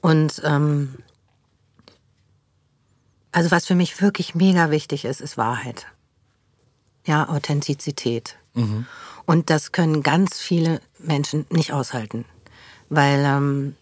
Und 0.00 0.40
ähm, 0.44 0.96
also 3.32 3.50
was 3.50 3.66
für 3.66 3.74
mich 3.74 4.00
wirklich 4.00 4.34
mega 4.34 4.70
wichtig 4.70 5.04
ist, 5.04 5.20
ist 5.20 5.36
Wahrheit. 5.36 5.86
Ja, 7.04 7.28
Authentizität. 7.28 8.36
Und 9.26 9.50
das 9.50 9.72
können 9.72 10.02
ganz 10.02 10.38
viele 10.38 10.80
Menschen 10.98 11.46
nicht 11.50 11.72
aushalten. 11.72 12.24
Weil 12.88 13.24
ähm, 13.24 13.76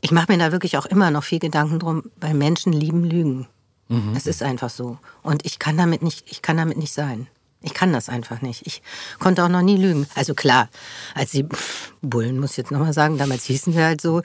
ich 0.00 0.10
mache 0.10 0.32
mir 0.32 0.38
da 0.38 0.52
wirklich 0.52 0.78
auch 0.78 0.86
immer 0.86 1.10
noch 1.10 1.24
viel 1.24 1.38
Gedanken 1.38 1.78
drum, 1.78 2.04
weil 2.16 2.34
Menschen 2.34 2.72
lieben 2.72 3.04
Lügen. 3.04 3.46
Es 4.14 4.26
ist 4.26 4.42
einfach 4.42 4.70
so. 4.70 4.98
Und 5.22 5.44
ich 5.44 5.58
kann 5.58 5.76
damit 5.76 6.02
nicht, 6.02 6.24
ich 6.30 6.42
kann 6.42 6.56
damit 6.56 6.78
nicht 6.78 6.92
sein. 6.92 7.26
Ich 7.62 7.74
kann 7.74 7.92
das 7.92 8.08
einfach 8.08 8.42
nicht. 8.42 8.66
Ich 8.66 8.82
konnte 9.18 9.44
auch 9.44 9.48
noch 9.48 9.62
nie 9.62 9.76
lügen. 9.76 10.06
Also 10.14 10.34
klar, 10.34 10.68
als 11.14 11.30
die 11.30 11.46
Bullen, 12.02 12.40
muss 12.40 12.52
ich 12.52 12.56
jetzt 12.56 12.72
nochmal 12.72 12.92
sagen, 12.92 13.16
damals 13.16 13.44
hießen 13.44 13.74
wir 13.74 13.84
halt 13.84 14.00
so. 14.00 14.22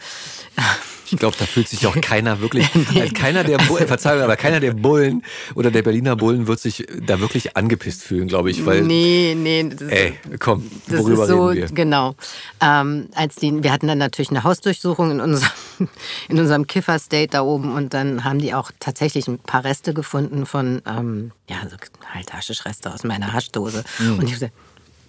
Ich 1.10 1.18
glaube, 1.18 1.38
da 1.38 1.46
fühlt 1.46 1.68
sich 1.68 1.86
auch 1.86 1.96
keiner 2.02 2.42
wirklich, 2.42 2.68
äh, 2.96 3.10
keiner 3.10 3.44
der 3.44 3.60
Bullen, 3.60 3.88
Verzeihung, 3.88 4.24
aber 4.24 4.36
keiner 4.36 4.60
der 4.60 4.74
Bullen 4.74 5.24
oder 5.56 5.72
der 5.72 5.84
Berliner 5.84 6.16
Bullen 6.16 6.48
wird 6.48 6.60
sich 6.60 6.86
da 7.06 7.20
wirklich 7.20 7.56
angepisst 7.56 8.04
fühlen, 8.04 8.28
glaube 8.28 8.50
ich, 8.50 8.66
weil, 8.66 8.82
nee, 8.82 9.36
nee, 9.38 9.70
das, 9.70 9.88
ey, 9.90 10.20
komm, 10.40 10.70
das 10.88 11.00
worüber 11.00 11.24
ist 11.24 11.30
so, 11.30 11.46
reden 11.46 11.70
wir? 11.70 11.76
genau. 11.76 12.16
Ähm, 12.62 13.10
als 13.14 13.36
die, 13.36 13.64
wir 13.64 13.72
hatten 13.72 13.88
dann 13.88 14.00
natürlich 14.00 14.32
eine 14.32 14.44
Hausdurchsuchung 14.44 15.12
in 15.12 15.22
unserem, 15.22 15.52
in 16.28 16.40
unserem 16.40 16.66
Kiffer-State 16.66 17.30
da 17.30 17.44
oben 17.44 17.74
und 17.74 17.94
dann 17.94 18.24
haben 18.24 18.40
die 18.40 18.54
auch 18.54 18.72
tatsächlich 18.80 19.28
ein 19.28 19.38
paar 19.38 19.64
Reste 19.64 19.94
gefunden 19.94 20.46
von, 20.46 20.82
ähm, 20.88 21.32
ja, 21.48 21.58
so 21.70 21.78
halt 22.12 22.34
Haschischreste 22.34 22.92
aus 22.92 23.04
meiner 23.04 23.34
Haschdose. 23.34 23.84
Und 24.00 24.24
ich 24.24 24.34
habe 24.34 24.34
gesagt, 24.34 24.54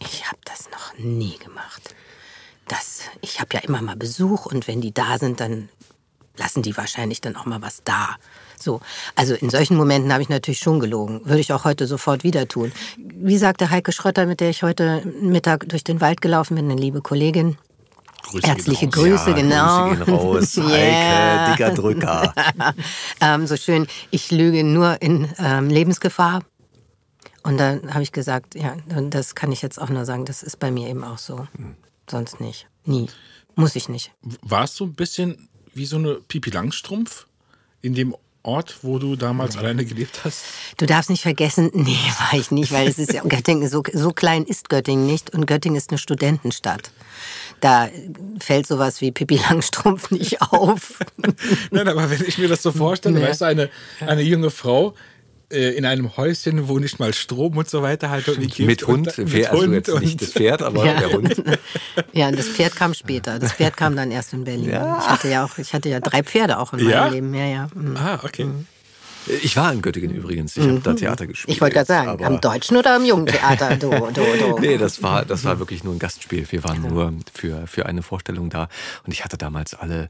ich 0.01 0.27
habe 0.27 0.39
das 0.45 0.69
noch 0.71 0.97
nie 0.99 1.39
gemacht. 1.39 1.95
Das, 2.69 3.01
ich 3.21 3.41
habe 3.41 3.55
ja 3.55 3.61
immer 3.61 3.83
mal 3.83 3.97
Besuch 3.97 4.47
und 4.47 4.69
wenn 4.69 4.81
die 4.81 4.93
da 4.93 5.19
sind, 5.19 5.41
dann 5.41 5.69
lassen 6.37 6.63
die 6.63 6.77
wahrscheinlich 6.77 7.21
dann 7.21 7.37
auch 7.37 7.47
mal 7.47 7.63
was 7.63 7.83
da. 7.85 8.17
So, 8.59 8.81
also 9.15 9.35
in 9.35 9.51
solchen 9.51 9.77
Momenten 9.77 10.13
habe 10.13 10.23
ich 10.23 10.29
natürlich 10.29 10.61
schon 10.61 10.81
gelogen. 10.81 11.21
Würde 11.25 11.41
ich 11.41 11.53
auch 11.53 11.65
heute 11.65 11.87
sofort 11.87 12.25
wieder 12.25 12.49
tun. 12.49 12.73
Wie 12.97 13.39
sagte 13.39 13.71
Heike 13.71 13.93
Schrötter, 13.93 14.27
mit 14.27 14.41
der 14.41 14.51
ich 14.51 14.63
heute 14.63 15.03
Mittag 15.21 15.69
durch 15.69 15.85
den 15.85 16.01
Wald 16.01 16.21
gelaufen 16.21 16.57
bin, 16.57 16.71
eine 16.71 16.81
liebe 16.81 17.01
Kollegin. 17.01 17.57
Grüße 18.25 18.47
Herzliche. 18.47 18.89
Grüße, 18.89 19.31
Ja, 19.31 19.37
genau. 19.37 19.89
Grüße 19.91 20.05
gehen 20.05 20.15
raus. 20.15 20.57
Yeah. 20.57 21.47
Heike, 21.49 21.53
dicker 21.53 21.71
Drücker. 21.75 22.35
ähm, 23.21 23.47
so 23.47 23.57
schön, 23.57 23.87
ich 24.11 24.31
lüge 24.31 24.65
nur 24.65 25.01
in 25.01 25.29
ähm, 25.39 25.69
Lebensgefahr. 25.69 26.43
Und 27.45 27.59
dann 27.59 27.95
habe 27.95 28.03
ich 28.03 28.13
gesagt, 28.13 28.57
ja, 28.57 28.77
das 29.09 29.35
kann 29.35 29.53
ich 29.53 29.63
jetzt 29.63 29.81
auch 29.81 29.89
nur 29.89 30.05
sagen, 30.05 30.25
das 30.25 30.43
ist 30.43 30.59
bei 30.59 30.71
mir 30.71 30.89
eben 30.89 31.05
auch 31.05 31.19
so. 31.19 31.47
Sonst 32.11 32.41
nicht. 32.41 32.67
Nie. 32.85 33.09
Muss 33.55 33.77
ich 33.77 33.89
nicht. 33.89 34.13
Warst 34.43 34.79
du 34.81 34.85
ein 34.87 34.95
bisschen 34.95 35.49
wie 35.75 35.87
so 35.87 35.97
eine 35.97 36.15
Pipi 36.15 36.51
Langstrumpf 36.51 37.27
in 37.83 37.95
dem 37.95 38.15
Ort, 38.45 38.79
wo 38.83 38.99
du 38.99 39.17
damals 39.17 39.57
alleine 39.57 39.85
gelebt 39.85 40.21
hast? 40.25 40.43
Du 40.79 40.87
darfst 40.87 41.11
nicht 41.11 41.23
vergessen, 41.23 41.71
nee, 41.75 41.99
war 42.31 42.39
ich 42.39 42.51
nicht, 42.51 42.73
weil 42.73 42.89
es 42.89 42.99
ist 42.99 43.13
ja, 43.13 43.23
Göttingen, 43.23 43.69
so, 43.69 43.83
so 43.93 44.13
klein 44.13 44.45
ist 44.45 44.69
Göttingen 44.71 45.07
nicht 45.07 45.31
und 45.35 45.47
Göttingen 45.47 45.77
ist 45.77 45.91
eine 45.91 45.99
Studentenstadt. 45.99 46.91
Da 47.61 47.89
fällt 48.39 48.67
sowas 48.67 49.01
wie 49.01 49.11
Pippi 49.11 49.37
Langstrumpf 49.37 50.11
nicht 50.13 50.41
auf. 50.53 50.99
Nein, 51.71 51.89
aber 51.89 52.09
wenn 52.11 52.25
ich 52.25 52.39
mir 52.39 52.49
das 52.49 52.63
so 52.63 52.73
vorstelle, 52.73 53.19
Nee. 53.19 53.27
weißt 53.27 53.41
du, 53.43 53.45
eine, 53.47 53.71
eine 54.01 54.23
junge 54.23 54.51
Frau 54.51 54.95
äh, 55.51 55.71
in 55.77 55.85
einem 55.87 56.17
Häuschen, 56.17 56.69
wo 56.69 56.79
nicht 56.79 56.99
mal 57.01 57.15
Strom 57.15 57.57
und 57.57 57.69
so 57.69 57.83
weiter 57.83 58.11
halt 58.11 58.29
und 58.29 58.39
nicht 58.39 58.59
Mit 58.59 58.87
Hund, 58.87 59.19
und, 59.19 59.29
Pferd, 59.31 59.51
also 59.51 59.73
jetzt 59.73 60.01
nicht 60.01 60.21
das 60.21 60.33
Pferd, 60.33 60.63
aber 60.63 60.85
Ja. 60.85 61.01
der 61.01 61.13
Hund. 61.13 61.43
Ja, 62.13 62.31
das 62.31 62.49
Pferd 62.49 62.75
kam 62.77 62.95
später. 62.95 63.39
Das 63.39 63.53
Pferd 63.53 63.77
kam 63.77 63.95
dann 63.97 64.11
erst 64.11 64.33
in 64.33 64.45
Berlin. 64.45 64.69
Ich 64.71 64.75
hatte 65.09 65.29
ja 65.29 65.45
auch, 65.45 65.57
ich 65.59 65.73
hatte 65.73 65.89
ja 65.89 66.01
drei 66.01 66.23
Pferde 66.23 66.59
auch 66.59 66.73
in 66.73 66.81
meinem 66.81 66.91
Ja? 66.91 67.09
Leben. 67.09 67.35
Ja, 67.35 67.45
ja. 67.47 67.69
Mhm. 67.75 67.97
Ah, 67.97 68.21
okay. 68.25 68.47
Ich 69.27 69.57
war 69.57 69.73
in 69.73 69.83
Göttingen 69.83 70.15
übrigens. 70.15 70.57
Ich 70.57 70.67
habe 70.67 70.81
da 70.81 70.95
Theater 70.95 71.27
gespielt. 71.27 71.55
Ich 71.55 71.61
wollte 71.61 71.75
gerade 71.75 71.87
sagen, 71.87 72.25
am 72.25 72.41
Deutschen 72.41 72.77
oder 72.77 72.95
am 72.97 73.05
Jugendtheater? 73.05 73.77
Du, 73.79 73.91
du, 73.91 74.13
du. 74.39 74.59
Nee, 74.59 74.79
das 74.79 75.03
war, 75.03 75.25
das 75.25 75.45
war 75.45 75.59
wirklich 75.59 75.85
nur 75.85 75.95
ein 75.95 75.99
Gastspiel. 75.99 76.47
Wir 76.51 76.65
waren 76.65 76.83
nur 76.83 77.13
für, 77.33 77.67
für 77.67 77.87
eine 77.87 78.03
Vorstellung 78.03 78.51
da. 78.51 78.69
Und 79.05 79.13
ich 79.13 79.25
hatte 79.25 79.37
damals 79.37 79.75
alle 79.75 80.09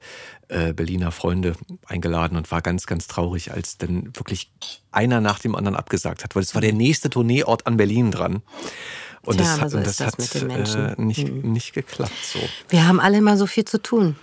äh, 0.48 0.72
Berliner 0.72 1.10
Freunde 1.10 1.54
eingeladen 1.86 2.36
und 2.36 2.50
war 2.50 2.62
ganz, 2.62 2.86
ganz 2.86 3.06
traurig, 3.06 3.52
als 3.52 3.78
dann 3.78 4.10
wirklich 4.14 4.50
einer 4.92 5.20
nach 5.20 5.38
dem 5.38 5.54
anderen 5.54 5.76
abgesagt 5.76 6.24
hat, 6.24 6.36
weil 6.36 6.42
es 6.42 6.54
war 6.54 6.62
der 6.62 6.72
nächste 6.72 7.10
Tourneeort 7.10 7.66
an 7.66 7.76
Berlin 7.76 8.10
dran. 8.10 8.42
Und 9.22 9.36
Tja, 9.38 9.56
das, 9.58 9.72
so 9.72 9.76
und 9.78 9.86
ist 9.86 10.00
das 10.00 10.06
das 10.06 10.06
hat 10.06 10.18
mit 10.18 10.34
den 10.34 10.46
Menschen. 10.48 10.86
äh, 10.86 11.02
nicht, 11.02 11.28
nicht 11.28 11.72
geklappt 11.74 12.12
so. 12.22 12.38
Wir 12.68 12.86
haben 12.86 13.00
alle 13.00 13.18
immer 13.18 13.36
so 13.36 13.46
viel 13.46 13.64
zu 13.64 13.82
tun. 13.82 14.16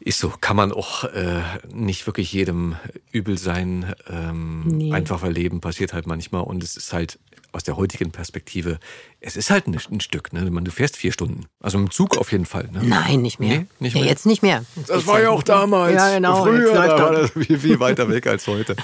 Ist 0.00 0.18
so, 0.20 0.32
kann 0.40 0.56
man 0.56 0.72
auch 0.72 1.04
äh, 1.04 1.42
nicht 1.72 2.06
wirklich 2.06 2.32
jedem 2.32 2.76
übel 3.12 3.38
sein. 3.38 3.94
Ähm, 4.08 4.62
Nee. 4.64 4.92
Einfach 4.92 5.22
weil 5.22 5.32
Leben 5.32 5.60
passiert 5.60 5.92
halt 5.92 6.06
manchmal 6.06 6.42
und 6.42 6.62
es 6.62 6.76
ist 6.76 6.92
halt 6.92 7.18
aus 7.52 7.64
der 7.64 7.76
heutigen 7.76 8.10
Perspektive, 8.10 8.78
es 9.20 9.36
ist 9.36 9.50
halt 9.50 9.66
ein, 9.66 9.78
ein 9.90 10.00
Stück. 10.00 10.32
Ne? 10.32 10.50
Man, 10.50 10.64
du 10.64 10.70
fährst 10.70 10.96
vier 10.96 11.12
Stunden. 11.12 11.46
Also 11.60 11.78
im 11.78 11.90
Zug 11.90 12.18
auf 12.18 12.30
jeden 12.30 12.44
Fall. 12.46 12.68
Ne? 12.70 12.82
Nein, 12.84 13.22
nicht 13.22 13.40
mehr. 13.40 13.60
Nee, 13.60 13.66
nicht 13.80 13.94
ja, 13.94 14.02
mehr? 14.02 14.10
jetzt 14.10 14.26
nicht 14.26 14.42
mehr. 14.42 14.64
Jetzt 14.76 14.90
Das 14.90 15.06
war 15.06 15.20
ja 15.20 15.30
auch 15.30 15.42
damals. 15.42 15.94
Ja, 15.94 16.14
genau. 16.14 16.44
Früher 16.44 16.74
da 16.74 16.98
war 16.98 17.12
das 17.12 17.30
viel, 17.30 17.58
viel 17.58 17.80
weiter 17.80 18.08
weg 18.10 18.26
als 18.26 18.46
heute. 18.46 18.76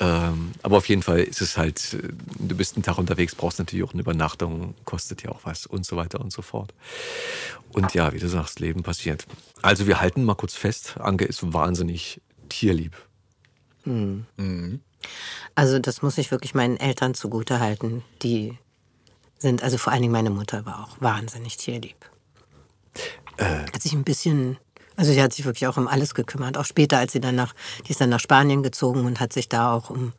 Ähm, 0.00 0.52
aber 0.62 0.76
auf 0.76 0.88
jeden 0.88 1.02
Fall 1.02 1.20
ist 1.20 1.40
es 1.40 1.56
halt, 1.56 1.94
äh, 1.94 2.08
du 2.38 2.56
bist 2.56 2.76
einen 2.76 2.82
Tag 2.82 2.98
unterwegs, 2.98 3.34
brauchst 3.34 3.58
natürlich 3.58 3.84
auch 3.84 3.92
eine 3.92 4.02
Übernachtung, 4.02 4.74
kostet 4.84 5.22
ja 5.22 5.30
auch 5.30 5.40
was 5.44 5.66
und 5.66 5.84
so 5.84 5.96
weiter 5.96 6.20
und 6.20 6.32
so 6.32 6.42
fort. 6.42 6.72
Und 7.72 7.94
ja, 7.94 8.12
wie 8.12 8.18
du 8.18 8.28
sagst, 8.28 8.60
Leben 8.60 8.82
passiert. 8.82 9.26
Also 9.62 9.86
wir 9.86 10.00
halten 10.00 10.24
mal 10.24 10.34
kurz 10.34 10.54
fest, 10.54 10.96
Anke 10.98 11.24
ist 11.24 11.52
wahnsinnig 11.52 12.20
tierlieb. 12.48 12.96
Also 15.54 15.78
das 15.78 16.02
muss 16.02 16.18
ich 16.18 16.30
wirklich 16.30 16.54
meinen 16.54 16.76
Eltern 16.76 17.14
zugute 17.14 17.60
halten. 17.60 18.04
Die 18.22 18.56
sind, 19.38 19.62
also 19.62 19.78
vor 19.78 19.92
allen 19.92 20.02
Dingen 20.02 20.12
meine 20.12 20.30
Mutter 20.30 20.64
war 20.66 20.84
auch 20.84 21.00
wahnsinnig 21.00 21.56
tierlieb. 21.56 21.96
Äh. 23.36 23.66
Hat 23.72 23.82
sich 23.82 23.92
ein 23.92 24.04
bisschen, 24.04 24.58
also 24.98 25.12
sie 25.12 25.22
hat 25.22 25.32
sich 25.32 25.44
wirklich 25.44 25.68
auch 25.68 25.76
um 25.76 25.86
alles 25.86 26.12
gekümmert. 26.12 26.58
Auch 26.58 26.64
später, 26.64 26.98
als 26.98 27.12
sie 27.12 27.20
dann 27.20 27.36
nach, 27.36 27.54
die 27.86 27.92
ist 27.92 28.00
dann 28.00 28.10
nach 28.10 28.18
Spanien 28.18 28.64
gezogen 28.64 29.06
und 29.06 29.20
hat 29.20 29.32
sich 29.32 29.48
da 29.48 29.72
auch 29.72 29.90
um 29.90 30.12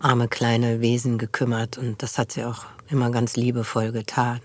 arme 0.00 0.26
kleine 0.26 0.80
Wesen 0.80 1.18
gekümmert. 1.18 1.78
Und 1.78 2.02
das 2.02 2.18
hat 2.18 2.32
sie 2.32 2.44
auch 2.44 2.64
immer 2.88 3.12
ganz 3.12 3.36
liebevoll 3.36 3.92
getan. 3.92 4.40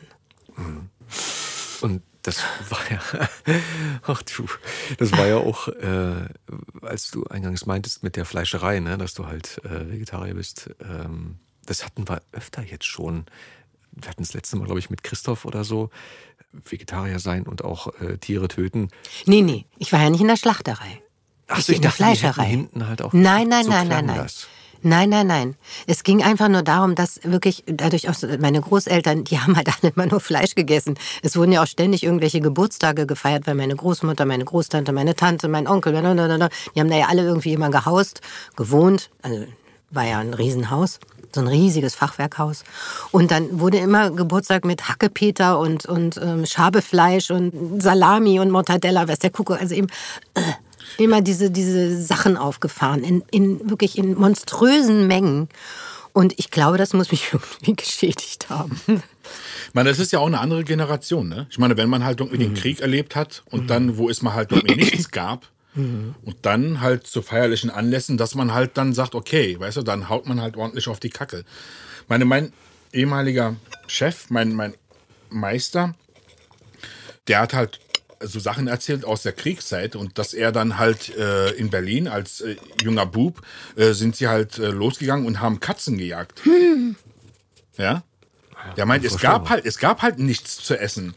Und 1.82 2.04
das 2.22 2.44
war 2.70 2.80
ja, 2.92 3.28
ach 4.04 4.22
du, 4.22 4.46
das 5.00 5.12
war 5.14 5.26
ja 5.26 5.38
auch, 5.38 5.68
äh, 5.70 6.28
als 6.84 7.10
du 7.10 7.24
eingangs 7.24 7.66
meintest 7.66 8.04
mit 8.04 8.16
der 8.16 8.26
Fleischerei, 8.26 8.80
ne, 8.80 9.00
dass 9.00 9.16
du 9.16 9.26
halt 9.26 9.60
äh, 9.66 9.90
Vegetarier 9.92 10.36
bist. 10.36 10.70
Ähm, 10.82 11.40
das 11.66 11.84
hatten 11.84 12.08
wir 12.08 12.22
öfter 12.32 12.62
jetzt 12.62 12.86
schon. 12.86 13.26
Wir 13.92 14.10
hatten 14.10 14.22
das 14.22 14.34
letzte 14.34 14.56
Mal, 14.56 14.66
glaube 14.66 14.80
ich, 14.80 14.92
mit 14.92 15.04
Christoph 15.04 15.46
oder 15.46 15.64
so. 15.64 15.90
Vegetarier 16.64 17.20
sein 17.20 17.44
und 17.44 17.64
auch 17.64 17.88
äh, 18.02 18.18
Tiere 18.18 18.48
töten. 18.48 18.90
Nee, 19.26 19.42
nee, 19.42 19.66
ich 19.78 19.92
war 19.92 20.02
ja 20.02 20.10
nicht 20.10 20.22
in 20.22 20.28
der 20.28 20.38
Schlachterei. 20.38 21.02
Ach 21.48 21.60
ich 21.60 21.70
ich 21.70 21.76
in 21.78 21.82
der 21.82 21.92
dachte, 21.92 22.04
Fleischerei. 22.04 22.46
hinten 22.46 22.88
halt 22.88 23.02
auch- 23.02 23.14
Nein, 23.14 23.48
nein, 23.50 23.66
so 23.66 23.72
nein, 23.72 23.88
nein, 23.88 24.06
nein. 24.06 24.18
das. 24.18 24.48
Nein, 24.86 25.10
nein, 25.10 25.28
nein. 25.28 25.56
Es 25.88 26.04
ging 26.04 26.22
einfach 26.24 26.50
nur 26.50 26.62
darum, 26.62 26.94
dass 26.96 27.22
wirklich 27.24 27.64
dadurch 27.68 28.10
auch 28.10 28.16
meine 28.40 28.60
Großeltern, 28.60 29.24
die 29.24 29.40
haben 29.40 29.56
halt 29.56 29.70
alle 29.70 29.94
immer 29.96 30.08
nur 30.08 30.20
Fleisch 30.20 30.56
gegessen. 30.56 30.96
Es 31.22 31.38
wurden 31.38 31.54
ja 31.54 31.64
auch 31.64 31.68
ständig 31.68 32.04
irgendwelche 32.04 32.42
Geburtstage 32.42 33.06
gefeiert, 33.08 33.48
weil 33.48 33.56
meine 33.56 33.76
Großmutter, 33.78 34.26
meine 34.26 34.44
Großtante, 34.44 34.92
meine 34.92 35.16
Tante, 35.16 35.48
mein 35.48 35.68
Onkel, 35.70 35.94
die 35.94 36.80
haben 36.80 36.90
da 36.90 36.98
ja 36.98 37.08
alle 37.08 37.22
irgendwie 37.24 37.54
immer 37.54 37.70
gehaust, 37.70 38.20
gewohnt. 38.58 39.10
Also 39.22 39.46
war 39.90 40.06
ja 40.06 40.20
ein 40.20 40.34
Riesenhaus, 40.34 41.00
so 41.34 41.42
ein 41.42 41.48
riesiges 41.48 41.96
Fachwerkhaus. 41.96 42.64
Und 43.12 43.32
dann 43.32 43.60
wurde 43.60 43.78
immer 43.78 44.12
Geburtstag 44.12 44.66
mit 44.66 44.88
Hackepeter 44.90 45.60
und, 45.60 45.86
und 45.86 46.18
ähm, 46.18 46.46
Schabefleisch 46.46 47.32
und 47.32 47.82
Salami 47.82 48.40
und 48.40 48.52
Mortadella, 48.52 49.08
weiß 49.08 49.20
der 49.20 49.32
Kuckuck, 49.32 49.60
also 49.60 49.76
eben 49.76 49.88
äh, 50.36 50.42
immer 50.98 51.22
diese, 51.22 51.52
diese 51.52 52.02
Sachen 52.02 52.38
aufgefahren, 52.38 53.04
in, 53.04 53.24
in 53.32 53.70
wirklich 53.70 53.98
in 53.98 54.16
monströsen 54.16 55.08
Mengen. 55.08 55.50
Und 56.14 56.38
ich 56.38 56.52
glaube, 56.52 56.78
das 56.78 56.94
muss 56.94 57.12
mich 57.12 57.30
irgendwie 57.34 57.76
geschädigt 57.76 58.50
haben. 58.50 58.80
Ich 58.88 59.74
meine, 59.74 59.90
das 59.90 60.00
ist 60.00 60.12
ja 60.12 60.20
auch 60.20 60.28
eine 60.28 60.40
andere 60.40 60.64
Generation, 60.64 61.28
ne? 61.28 61.48
Ich 61.50 61.58
meine, 61.58 61.78
wenn 61.78 61.90
man 61.90 62.04
halt 62.04 62.20
irgendwie 62.20 62.38
den 62.38 62.54
Krieg 62.54 62.82
erlebt 62.82 63.16
hat 63.16 63.44
und 63.50 63.70
dann, 63.70 63.98
wo 63.98 64.10
es 64.10 64.22
mal 64.22 64.34
halt 64.34 64.52
irgendwie 64.52 64.76
nichts 64.76 65.10
gab 65.10 65.48
und 65.76 66.36
dann 66.44 66.82
halt 66.82 67.08
zu 67.08 67.22
feierlichen 67.22 67.70
Anlässen, 67.70 68.18
dass 68.18 68.36
man 68.36 68.54
halt 68.54 68.78
dann 68.78 68.94
sagt, 68.94 69.16
okay, 69.16 69.60
weißt 69.60 69.78
du, 69.78 69.82
dann 69.82 70.10
haut 70.10 70.28
man 70.28 70.40
halt 70.42 70.56
ordentlich 70.56 70.88
auf 70.88 71.00
die 71.00 71.10
Kacke. 71.10 71.46
Meine, 72.08 72.26
mein 72.26 72.54
ehemaliger 72.92 73.56
Chef, 73.88 74.30
mein, 74.30 74.54
mein 74.54 74.76
Meister, 75.30 75.96
der 77.28 77.40
hat 77.40 77.54
halt 77.54 77.80
so 78.20 78.40
Sachen 78.40 78.68
erzählt 78.68 79.04
aus 79.04 79.24
der 79.24 79.34
Kriegszeit 79.34 79.96
und 79.96 80.18
dass 80.18 80.34
er 80.34 80.52
dann 80.52 80.78
halt 80.78 81.16
äh, 81.16 81.52
in 81.52 81.70
Berlin 81.70 82.08
als 82.08 82.42
äh, 82.42 82.56
junger 82.82 83.06
Bub 83.06 83.42
äh, 83.76 83.94
sind 83.94 84.16
sie 84.16 84.28
halt 84.28 84.60
äh, 84.60 84.68
losgegangen 84.68 85.26
und 85.26 85.42
haben 85.42 85.60
Katzen 85.60 85.98
gejagt. 85.98 86.42
Ja? 87.76 88.04
Der 88.78 88.86
meint, 88.86 89.04
es 89.04 89.18
gab 89.18 89.50
halt, 89.50 89.66
es 89.66 89.80
gab 89.80 90.04
halt 90.04 90.20
nichts 90.20 90.58
zu 90.58 90.80
essen. 90.80 91.16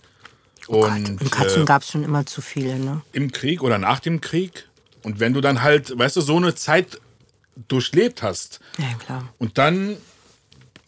Oh 0.68 0.84
Und 0.84 1.20
Und 1.20 1.30
Katzen 1.32 1.62
äh, 1.62 1.64
gab 1.66 1.82
es 1.82 1.90
schon 1.90 2.02
immer 2.04 2.26
zu 2.26 2.40
viele, 2.40 2.76
ne? 2.78 3.02
im 3.12 3.30
Krieg 3.32 3.62
oder 3.62 3.78
nach 3.78 4.00
dem 4.00 4.20
Krieg. 4.20 4.68
Und 5.02 5.20
wenn 5.20 5.32
du 5.32 5.40
dann 5.40 5.62
halt, 5.62 5.96
weißt 5.96 6.16
du, 6.16 6.20
so 6.20 6.36
eine 6.36 6.54
Zeit 6.54 7.00
durchlebt 7.68 8.22
hast 8.22 8.60
Ja, 8.78 8.86
klar. 8.98 9.28
und 9.38 9.56
dann, 9.58 9.96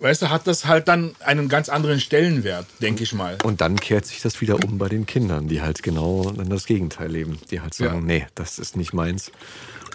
weißt 0.00 0.22
du, 0.22 0.30
hat 0.30 0.46
das 0.46 0.66
halt 0.66 0.88
dann 0.88 1.14
einen 1.20 1.48
ganz 1.48 1.68
anderen 1.68 2.00
Stellenwert, 2.00 2.66
denke 2.82 3.04
ich 3.04 3.12
mal. 3.14 3.38
Und 3.44 3.60
dann 3.60 3.76
kehrt 3.78 4.04
sich 4.06 4.20
das 4.20 4.40
wieder 4.40 4.56
um 4.62 4.76
bei 4.78 4.88
den 4.88 5.06
Kindern, 5.06 5.48
die 5.48 5.62
halt 5.62 5.82
genau 5.82 6.30
dann 6.32 6.50
das 6.50 6.66
Gegenteil 6.66 7.10
leben. 7.10 7.38
Die 7.50 7.60
halt 7.60 7.74
sagen, 7.74 8.00
Ja. 8.00 8.18
nee, 8.18 8.26
das 8.34 8.58
ist 8.58 8.76
nicht 8.76 8.92
meins. 8.92 9.30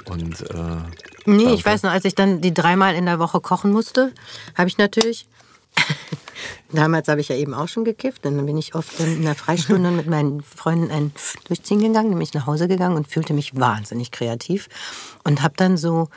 Und 0.05 0.41
äh, 0.49 0.77
Nee, 1.25 1.53
ich 1.53 1.65
weiß 1.65 1.83
noch, 1.83 1.91
als 1.91 2.05
ich 2.05 2.15
dann 2.15 2.41
die 2.41 2.53
dreimal 2.53 2.95
in 2.95 3.05
der 3.05 3.19
Woche 3.19 3.39
kochen 3.41 3.71
musste, 3.71 4.11
habe 4.55 4.67
ich 4.69 4.77
natürlich. 4.77 5.27
Damals 6.71 7.07
habe 7.07 7.21
ich 7.21 7.29
ja 7.29 7.35
eben 7.35 7.53
auch 7.53 7.67
schon 7.67 7.85
gekifft. 7.85 8.25
Und 8.25 8.37
dann 8.37 8.45
bin 8.45 8.57
ich 8.57 8.75
oft 8.75 8.99
in 8.99 9.23
der 9.23 9.35
Freistunde 9.35 9.91
mit 9.91 10.07
meinen 10.07 10.41
Freunden 10.41 10.91
ein 10.91 11.11
durchziehen 11.47 11.79
gegangen, 11.79 12.09
nämlich 12.09 12.33
nach 12.33 12.45
Hause 12.45 12.67
gegangen 12.67 12.95
und 12.95 13.07
fühlte 13.07 13.33
mich 13.33 13.55
wahnsinnig 13.59 14.11
kreativ. 14.11 14.69
Und 15.23 15.41
habe 15.41 15.53
dann 15.57 15.77
so. 15.77 16.09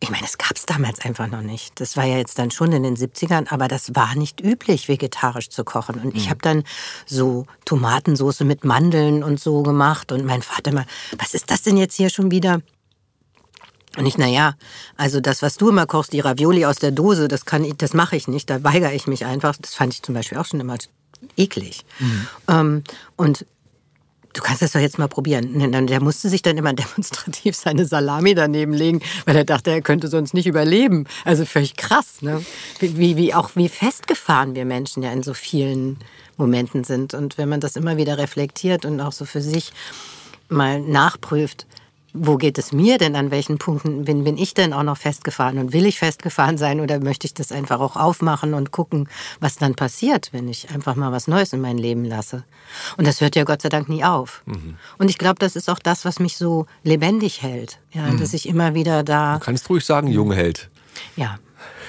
Ich 0.00 0.10
meine, 0.10 0.22
das 0.22 0.38
gab 0.38 0.52
es 0.54 0.64
damals 0.64 1.00
einfach 1.00 1.26
noch 1.26 1.42
nicht. 1.42 1.80
Das 1.80 1.96
war 1.96 2.04
ja 2.04 2.18
jetzt 2.18 2.38
dann 2.38 2.52
schon 2.52 2.70
in 2.70 2.84
den 2.84 2.96
70ern, 2.96 3.50
aber 3.52 3.66
das 3.66 3.96
war 3.96 4.14
nicht 4.14 4.40
üblich, 4.40 4.86
vegetarisch 4.86 5.48
zu 5.48 5.64
kochen. 5.64 5.96
Und 5.96 6.16
ich 6.16 6.30
habe 6.30 6.38
dann 6.40 6.62
so 7.04 7.46
Tomatensoße 7.64 8.44
mit 8.44 8.64
Mandeln 8.64 9.24
und 9.24 9.40
so 9.40 9.64
gemacht. 9.64 10.12
Und 10.12 10.24
mein 10.24 10.42
Vater 10.42 10.70
immer, 10.70 10.86
was 11.18 11.34
ist 11.34 11.50
das 11.50 11.62
denn 11.62 11.76
jetzt 11.76 11.96
hier 11.96 12.10
schon 12.10 12.30
wieder? 12.30 12.60
Und 13.96 14.06
ich, 14.06 14.18
naja, 14.18 14.54
also 14.96 15.20
das, 15.20 15.42
was 15.42 15.56
du 15.56 15.70
immer 15.70 15.86
kochst, 15.86 16.12
die 16.12 16.20
Ravioli 16.20 16.64
aus 16.64 16.76
der 16.76 16.90
Dose, 16.90 17.26
das 17.28 17.44
kann 17.44 17.64
ich, 17.64 17.74
das 17.76 17.94
mache 17.94 18.16
ich 18.16 18.28
nicht, 18.28 18.50
da 18.50 18.62
weigere 18.62 18.92
ich 18.92 19.06
mich 19.06 19.24
einfach. 19.24 19.56
Das 19.60 19.74
fand 19.74 19.94
ich 19.94 20.02
zum 20.02 20.14
Beispiel 20.14 20.38
auch 20.38 20.44
schon 20.44 20.60
immer 20.60 20.76
eklig. 21.36 21.84
Ähm, 22.48 22.84
und 23.16 23.46
du 24.34 24.42
kannst 24.42 24.62
das 24.62 24.72
doch 24.72 24.80
jetzt 24.80 24.98
mal 24.98 25.08
probieren. 25.08 25.86
Der 25.86 26.02
musste 26.02 26.28
sich 26.28 26.42
dann 26.42 26.56
immer 26.56 26.72
demonstrativ 26.74 27.56
seine 27.56 27.86
Salami 27.86 28.34
daneben 28.34 28.72
legen, 28.72 29.00
weil 29.24 29.36
er 29.36 29.44
dachte, 29.44 29.70
er 29.70 29.82
könnte 29.82 30.08
sonst 30.08 30.34
nicht 30.34 30.46
überleben. 30.46 31.06
Also 31.24 31.44
völlig 31.44 31.76
krass, 31.76 32.22
ne? 32.22 32.44
Wie, 32.78 32.98
wie, 32.98 33.16
wie 33.16 33.34
auch 33.34 33.50
wie 33.54 33.68
festgefahren 33.68 34.54
wir 34.54 34.64
Menschen 34.64 35.02
ja 35.02 35.12
in 35.12 35.22
so 35.22 35.34
vielen 35.34 35.98
Momenten 36.36 36.84
sind. 36.84 37.14
Und 37.14 37.38
wenn 37.38 37.48
man 37.48 37.60
das 37.60 37.76
immer 37.76 37.96
wieder 37.96 38.18
reflektiert 38.18 38.84
und 38.84 39.00
auch 39.00 39.12
so 39.12 39.24
für 39.24 39.42
sich 39.42 39.72
mal 40.48 40.80
nachprüft, 40.80 41.66
wo 42.14 42.36
geht 42.36 42.58
es 42.58 42.72
mir 42.72 42.98
denn, 42.98 43.16
an 43.16 43.30
welchen 43.30 43.58
Punkten 43.58 44.04
bin, 44.04 44.24
bin 44.24 44.38
ich 44.38 44.54
denn 44.54 44.72
auch 44.72 44.82
noch 44.82 44.96
festgefahren 44.96 45.58
und 45.58 45.72
will 45.72 45.84
ich 45.84 45.98
festgefahren 45.98 46.56
sein 46.56 46.80
oder 46.80 47.00
möchte 47.00 47.26
ich 47.26 47.34
das 47.34 47.52
einfach 47.52 47.80
auch 47.80 47.96
aufmachen 47.96 48.54
und 48.54 48.70
gucken, 48.70 49.08
was 49.40 49.56
dann 49.56 49.74
passiert, 49.74 50.30
wenn 50.32 50.48
ich 50.48 50.70
einfach 50.70 50.96
mal 50.96 51.12
was 51.12 51.28
Neues 51.28 51.52
in 51.52 51.60
mein 51.60 51.76
Leben 51.76 52.04
lasse. 52.04 52.44
Und 52.96 53.06
das 53.06 53.20
hört 53.20 53.36
ja 53.36 53.44
Gott 53.44 53.62
sei 53.62 53.68
Dank 53.68 53.88
nie 53.88 54.04
auf. 54.04 54.42
Und 54.98 55.10
ich 55.10 55.18
glaube, 55.18 55.38
das 55.38 55.54
ist 55.54 55.68
auch 55.68 55.78
das, 55.78 56.04
was 56.04 56.18
mich 56.18 56.36
so 56.36 56.66
lebendig 56.82 57.42
hält, 57.42 57.78
ja, 57.92 58.10
dass 58.14 58.32
ich 58.32 58.48
immer 58.48 58.74
wieder 58.74 59.02
da, 59.02 59.34
du 59.34 59.44
kannst 59.44 59.68
ruhig 59.68 59.84
sagen, 59.84 60.08
Jungheld. 60.08 60.70
ja, 61.16 61.38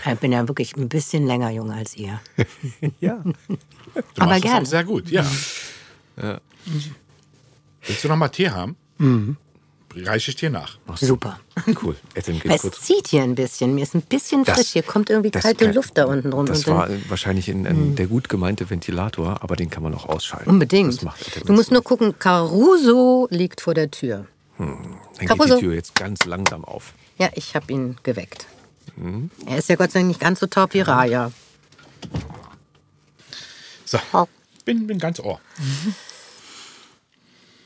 ich 0.05 0.19
bin 0.19 0.32
ja 0.32 0.47
wirklich 0.47 0.75
ein 0.75 0.89
bisschen 0.89 1.25
länger 1.27 1.49
jung 1.51 1.71
als 1.71 1.95
ihr. 1.95 2.19
Ja. 2.99 3.23
Aber 4.17 4.27
machst 4.27 4.32
das 4.32 4.41
gern. 4.41 4.63
auch 4.63 4.67
sehr 4.67 4.84
gut, 4.84 5.10
ja. 5.10 5.25
Willst 7.86 8.03
du 8.03 8.08
noch 8.08 8.17
mal 8.17 8.29
Tee 8.29 8.49
haben? 8.49 8.75
Reiche 9.95 10.32
ich 10.32 10.36
dir 10.38 10.49
nach. 10.49 10.78
Super. 10.95 11.39
Cool. 11.84 11.95
Geht 12.13 12.45
Es 12.45 12.62
zieht 12.82 13.08
hier 13.10 13.21
ein 13.23 13.36
bisschen. 13.36 13.75
Mir 13.75 13.84
ist 13.84 13.93
ein 13.93 14.02
bisschen 14.02 14.43
Das- 14.45 14.56
frisch. 14.58 14.69
Hier 14.69 14.84
kommt 14.84 15.10
irgendwie 15.10 15.30
kalte 15.32 15.65
kann- 15.65 15.73
Luft 15.75 15.97
da 15.97 16.06
unten 16.06 16.32
rum. 16.32 16.45
Das 16.45 16.60
Und 16.60 16.67
dann- 16.67 16.75
war 16.78 16.89
wahrscheinlich 17.10 17.49
in, 17.49 17.65
in 17.65 17.95
der 17.95 18.08
gut 18.08 18.30
gemeinte 18.30 18.69
Ventilator, 18.69 19.43
aber 19.43 19.56
den 19.56 19.69
kann 19.69 19.84
man 19.84 19.93
auch 19.93 20.06
ausschalten. 20.08 20.49
Unbedingt. 20.49 20.93
Das 20.95 21.02
macht 21.04 21.47
Du 21.47 21.54
musst 21.54 21.71
nur 21.71 21.84
gucken, 21.84 22.17
Caruso 22.17 23.28
liegt 23.30 23.62
vor 23.62 23.73
der 23.73 23.91
Tür. 23.91 24.25
Dann 24.58 24.89
geht 25.19 25.28
Caruso. 25.28 25.56
die 25.56 25.62
Tür 25.62 25.73
jetzt 25.73 25.95
ganz 25.95 26.25
langsam 26.25 26.63
auf. 26.65 26.93
Ja, 27.17 27.30
ich 27.36 27.56
habe 27.56 27.71
ihn 27.73 27.97
geweckt. 28.04 28.45
Mhm. 28.95 29.30
Er 29.45 29.58
ist 29.58 29.69
ja 29.69 29.75
Gott 29.75 29.91
sei 29.91 29.99
Dank 29.99 30.08
nicht 30.08 30.19
ganz 30.21 30.39
so 30.39 30.47
taub 30.47 30.73
wie 30.73 30.82
Raya. 30.82 31.32
So, 33.86 33.99
bin, 34.65 34.88
bin 34.88 34.97
ganz 34.99 35.19
ohr. 35.19 35.39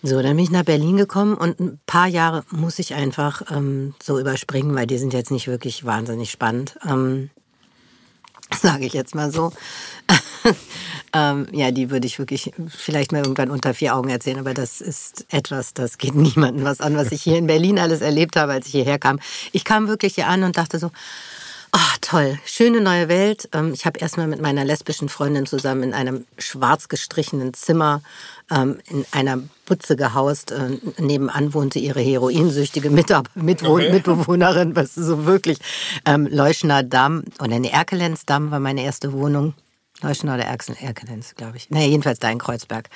So, 0.06 0.22
dann 0.22 0.36
bin 0.36 0.44
ich 0.44 0.52
nach 0.52 0.66
Berlin 0.66 0.98
gekommen 0.98 1.34
und 1.36 1.62
ein 1.62 1.80
paar 1.86 2.08
Jahre 2.08 2.44
muss 2.52 2.78
ich 2.78 2.94
einfach 2.94 3.42
ähm, 3.50 3.96
so 4.04 4.20
überspringen, 4.20 4.76
weil 4.76 4.86
die 4.86 4.98
sind 4.98 5.14
jetzt 5.14 5.32
nicht 5.32 5.48
wirklich 5.48 5.86
wahnsinnig 5.86 6.30
spannend. 6.30 6.76
Ähm, 6.86 7.30
Sage 8.62 8.86
ich 8.86 8.92
jetzt 8.92 9.16
mal 9.16 9.32
so. 9.32 9.54
ähm, 11.14 11.48
ja, 11.54 11.72
die 11.72 11.90
würde 11.90 12.06
ich 12.06 12.20
wirklich 12.20 12.52
vielleicht 12.68 13.14
mal 13.14 13.20
irgendwann 13.22 13.50
unter 13.50 13.74
vier 13.74 13.96
Augen 13.96 14.10
erzählen, 14.10 14.40
aber 14.40 14.54
das 14.54 14.82
ist 14.82 15.26
etwas, 15.30 15.74
das 15.74 15.98
geht 15.98 16.16
niemandem 16.16 16.66
was 16.66 16.82
an, 16.82 16.98
was 16.98 17.14
ich 17.14 17.22
hier 17.22 17.38
in 17.38 17.48
Berlin 17.48 17.80
alles 17.80 18.02
erlebt 18.02 18.36
habe, 18.36 18.52
als 18.52 18.66
ich 18.66 18.74
hierher 18.74 19.00
kam. 19.00 19.22
Ich 19.54 19.64
kam 19.64 19.88
wirklich 19.88 20.16
hier 20.16 20.28
an 20.28 20.44
und 20.44 20.58
dachte 20.58 20.80
so, 20.80 20.92
Ah, 21.76 21.96
toll. 22.02 22.38
Schöne 22.46 22.82
neue 22.82 23.08
Welt. 23.08 23.50
Ähm, 23.52 23.74
Ich 23.74 23.86
habe 23.88 24.00
erstmal 24.00 24.28
mit 24.28 24.40
meiner 24.40 24.64
lesbischen 24.64 25.10
Freundin 25.10 25.48
zusammen 25.48 25.82
in 25.82 25.94
einem 25.96 26.26
schwarz 26.38 26.88
gestrichenen 26.88 27.56
Zimmer 27.56 28.04
ähm, 28.52 28.78
in 28.92 29.06
einer 29.12 29.40
Butze 29.66 29.96
gehaust. 29.96 30.52
Äh, 30.52 30.78
Nebenan 31.00 31.56
wohnte 31.56 31.80
ihre 31.80 32.00
heroinsüchtige 32.00 32.92
Mitab 32.92 33.30
Mitwohn 33.34 33.82
Okay. 33.82 33.92
Mitbewohnerin, 33.92 34.76
was 34.76 34.94
so 34.94 35.26
wirklich 35.26 35.58
ähm, 36.06 36.28
Leuschner 36.30 36.84
Damm 36.84 37.24
oder 37.40 37.58
ne 37.58 37.72
Erkelenz 37.72 38.26
Damm 38.28 38.52
war 38.52 38.60
meine 38.60 38.84
erste 38.84 39.12
Wohnung. 39.12 39.56
Leuschner 40.04 40.36
oder 40.36 40.44
Erkel- 40.46 40.78
Erkelenz, 40.80 41.34
glaube 41.34 41.58
ich. 41.58 41.72
Naja, 41.72 41.88
jedenfalls 41.88 42.20
da 42.20 42.30
in 42.30 42.38
Kreuzberg. 42.38 42.90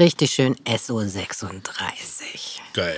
Richtig 0.00 0.32
schön 0.32 0.56
SO 0.78 1.00
36. 1.00 2.60
Geil. 2.72 2.96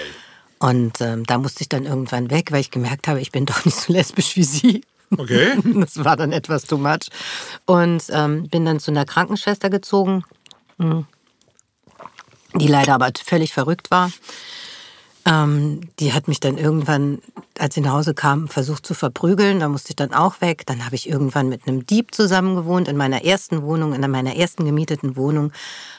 Und 0.59 1.01
ähm, 1.03 1.25
da 1.27 1.37
musste 1.37 1.61
ich 1.62 1.69
dann 1.69 1.85
irgendwann 1.85 2.31
weg, 2.31 2.51
weil 2.51 2.61
ich 2.61 2.71
gemerkt 2.71 3.09
habe, 3.09 3.21
ich 3.21 3.31
bin 3.31 3.45
doch 3.45 3.64
nicht 3.67 3.77
so 3.79 3.93
lesbisch 3.93 4.35
wie 4.37 4.45
sie. 4.45 4.81
Okay. 5.16 5.57
Das 5.75 6.05
war 6.05 6.16
dann 6.16 6.33
etwas 6.33 6.64
too 6.64 6.79
much. 6.79 7.09
Und 7.66 8.05
ähm, 8.11 8.49
bin 8.49 8.64
dann 8.64 8.81
zu 8.81 8.90
einer 8.90 9.05
Krankenschwester 9.05 9.71
gezogen, 9.71 10.25
hm, 10.79 11.07
die 12.55 12.68
leider 12.68 12.94
aber 12.94 13.11
völlig 13.25 13.53
verrückt 13.53 13.90
war. 13.90 14.11
Ähm, 15.25 15.81
die 15.99 16.12
hat 16.12 16.27
mich 16.27 16.40
dann 16.40 16.57
irgendwann, 16.57 17.18
als 17.59 17.75
sie 17.75 17.81
nach 17.81 17.92
Hause 17.92 18.14
kam, 18.14 18.49
versucht 18.49 18.87
zu 18.87 18.94
verprügeln. 18.94 19.61
Da 19.61 19.68
musste 19.68 19.90
ich 19.90 19.97
dann 19.97 20.14
auch 20.14 20.40
weg. 20.40 20.64
Dann 20.66 20.85
habe 20.85 20.94
ich 20.94 21.09
irgendwann 21.09 21.49
mit 21.49 21.66
einem 21.66 21.85
Dieb 21.85 22.14
zusammen 22.14 22.57
gewohnt. 22.57 22.88
In 22.88 22.97
meiner 22.97 23.25
ersten 23.25 23.62
Wohnung, 23.62 23.92
in 23.92 24.11
meiner 24.11 24.37
ersten 24.37 24.64
gemieteten 24.64 25.16
Wohnung, 25.16 25.53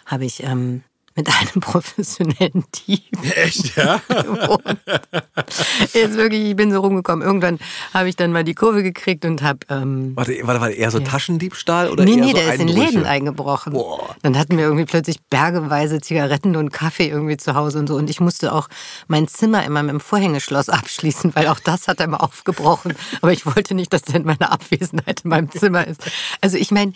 habe 0.05 0.25
ich 0.25 0.43
ähm, 0.43 0.83
mit 1.19 1.27
einem 1.27 1.59
professionellen 1.61 2.63
Dieb 2.87 3.03
Echt, 3.35 3.75
ja? 3.75 4.01
Jetzt 5.93 6.15
wirklich, 6.15 6.49
ich 6.49 6.55
bin 6.55 6.71
so 6.71 6.79
rumgekommen. 6.79 7.25
Irgendwann 7.25 7.59
habe 7.93 8.07
ich 8.07 8.15
dann 8.15 8.31
mal 8.31 8.45
die 8.45 8.55
Kurve 8.55 8.83
gekriegt 8.83 9.25
und 9.25 9.41
habe. 9.41 9.59
Ähm, 9.69 10.13
Warte, 10.15 10.35
warte, 10.43 10.61
warte, 10.61 10.75
eher 10.75 10.91
so 10.91 10.99
Taschendiebstahl 10.99 11.89
oder 11.89 12.05
nee, 12.05 12.11
eher 12.11 12.17
nee, 12.17 12.31
so 12.31 12.37
der 12.37 12.53
ist 12.53 12.61
in? 12.61 12.67
Läden 12.69 13.05
eingebrochen. 13.05 13.73
Boah. 13.73 14.15
Dann 14.21 14.37
hatten 14.37 14.57
wir 14.57 14.63
irgendwie 14.63 14.85
plötzlich 14.85 15.21
bergeweise 15.29 15.99
Zigaretten 15.99 16.55
und 16.55 16.71
Kaffee 16.71 17.09
irgendwie 17.09 17.37
zu 17.37 17.55
Hause 17.55 17.79
und 17.79 17.87
so. 17.87 17.95
Und 17.95 18.09
ich 18.09 18.21
musste 18.21 18.53
auch 18.53 18.69
mein 19.07 19.27
Zimmer 19.27 19.65
immer 19.65 19.83
mit 19.83 19.91
dem 19.91 19.99
Vorhängeschloss 19.99 20.69
abschließen, 20.69 21.35
weil 21.35 21.47
auch 21.47 21.59
das 21.59 21.89
hat 21.89 21.99
er 21.99 22.05
immer 22.05 22.23
aufgebrochen. 22.23 22.95
Aber 23.21 23.33
ich 23.33 23.45
wollte 23.45 23.75
nicht, 23.75 23.91
dass 23.91 24.03
der 24.03 24.15
in 24.15 24.25
meiner 24.25 24.51
Abwesenheit 24.51 25.21
in 25.25 25.29
meinem 25.29 25.51
Zimmer 25.51 25.85
ist. 25.85 26.01
Also 26.39 26.55
ich 26.55 26.71
meine, 26.71 26.93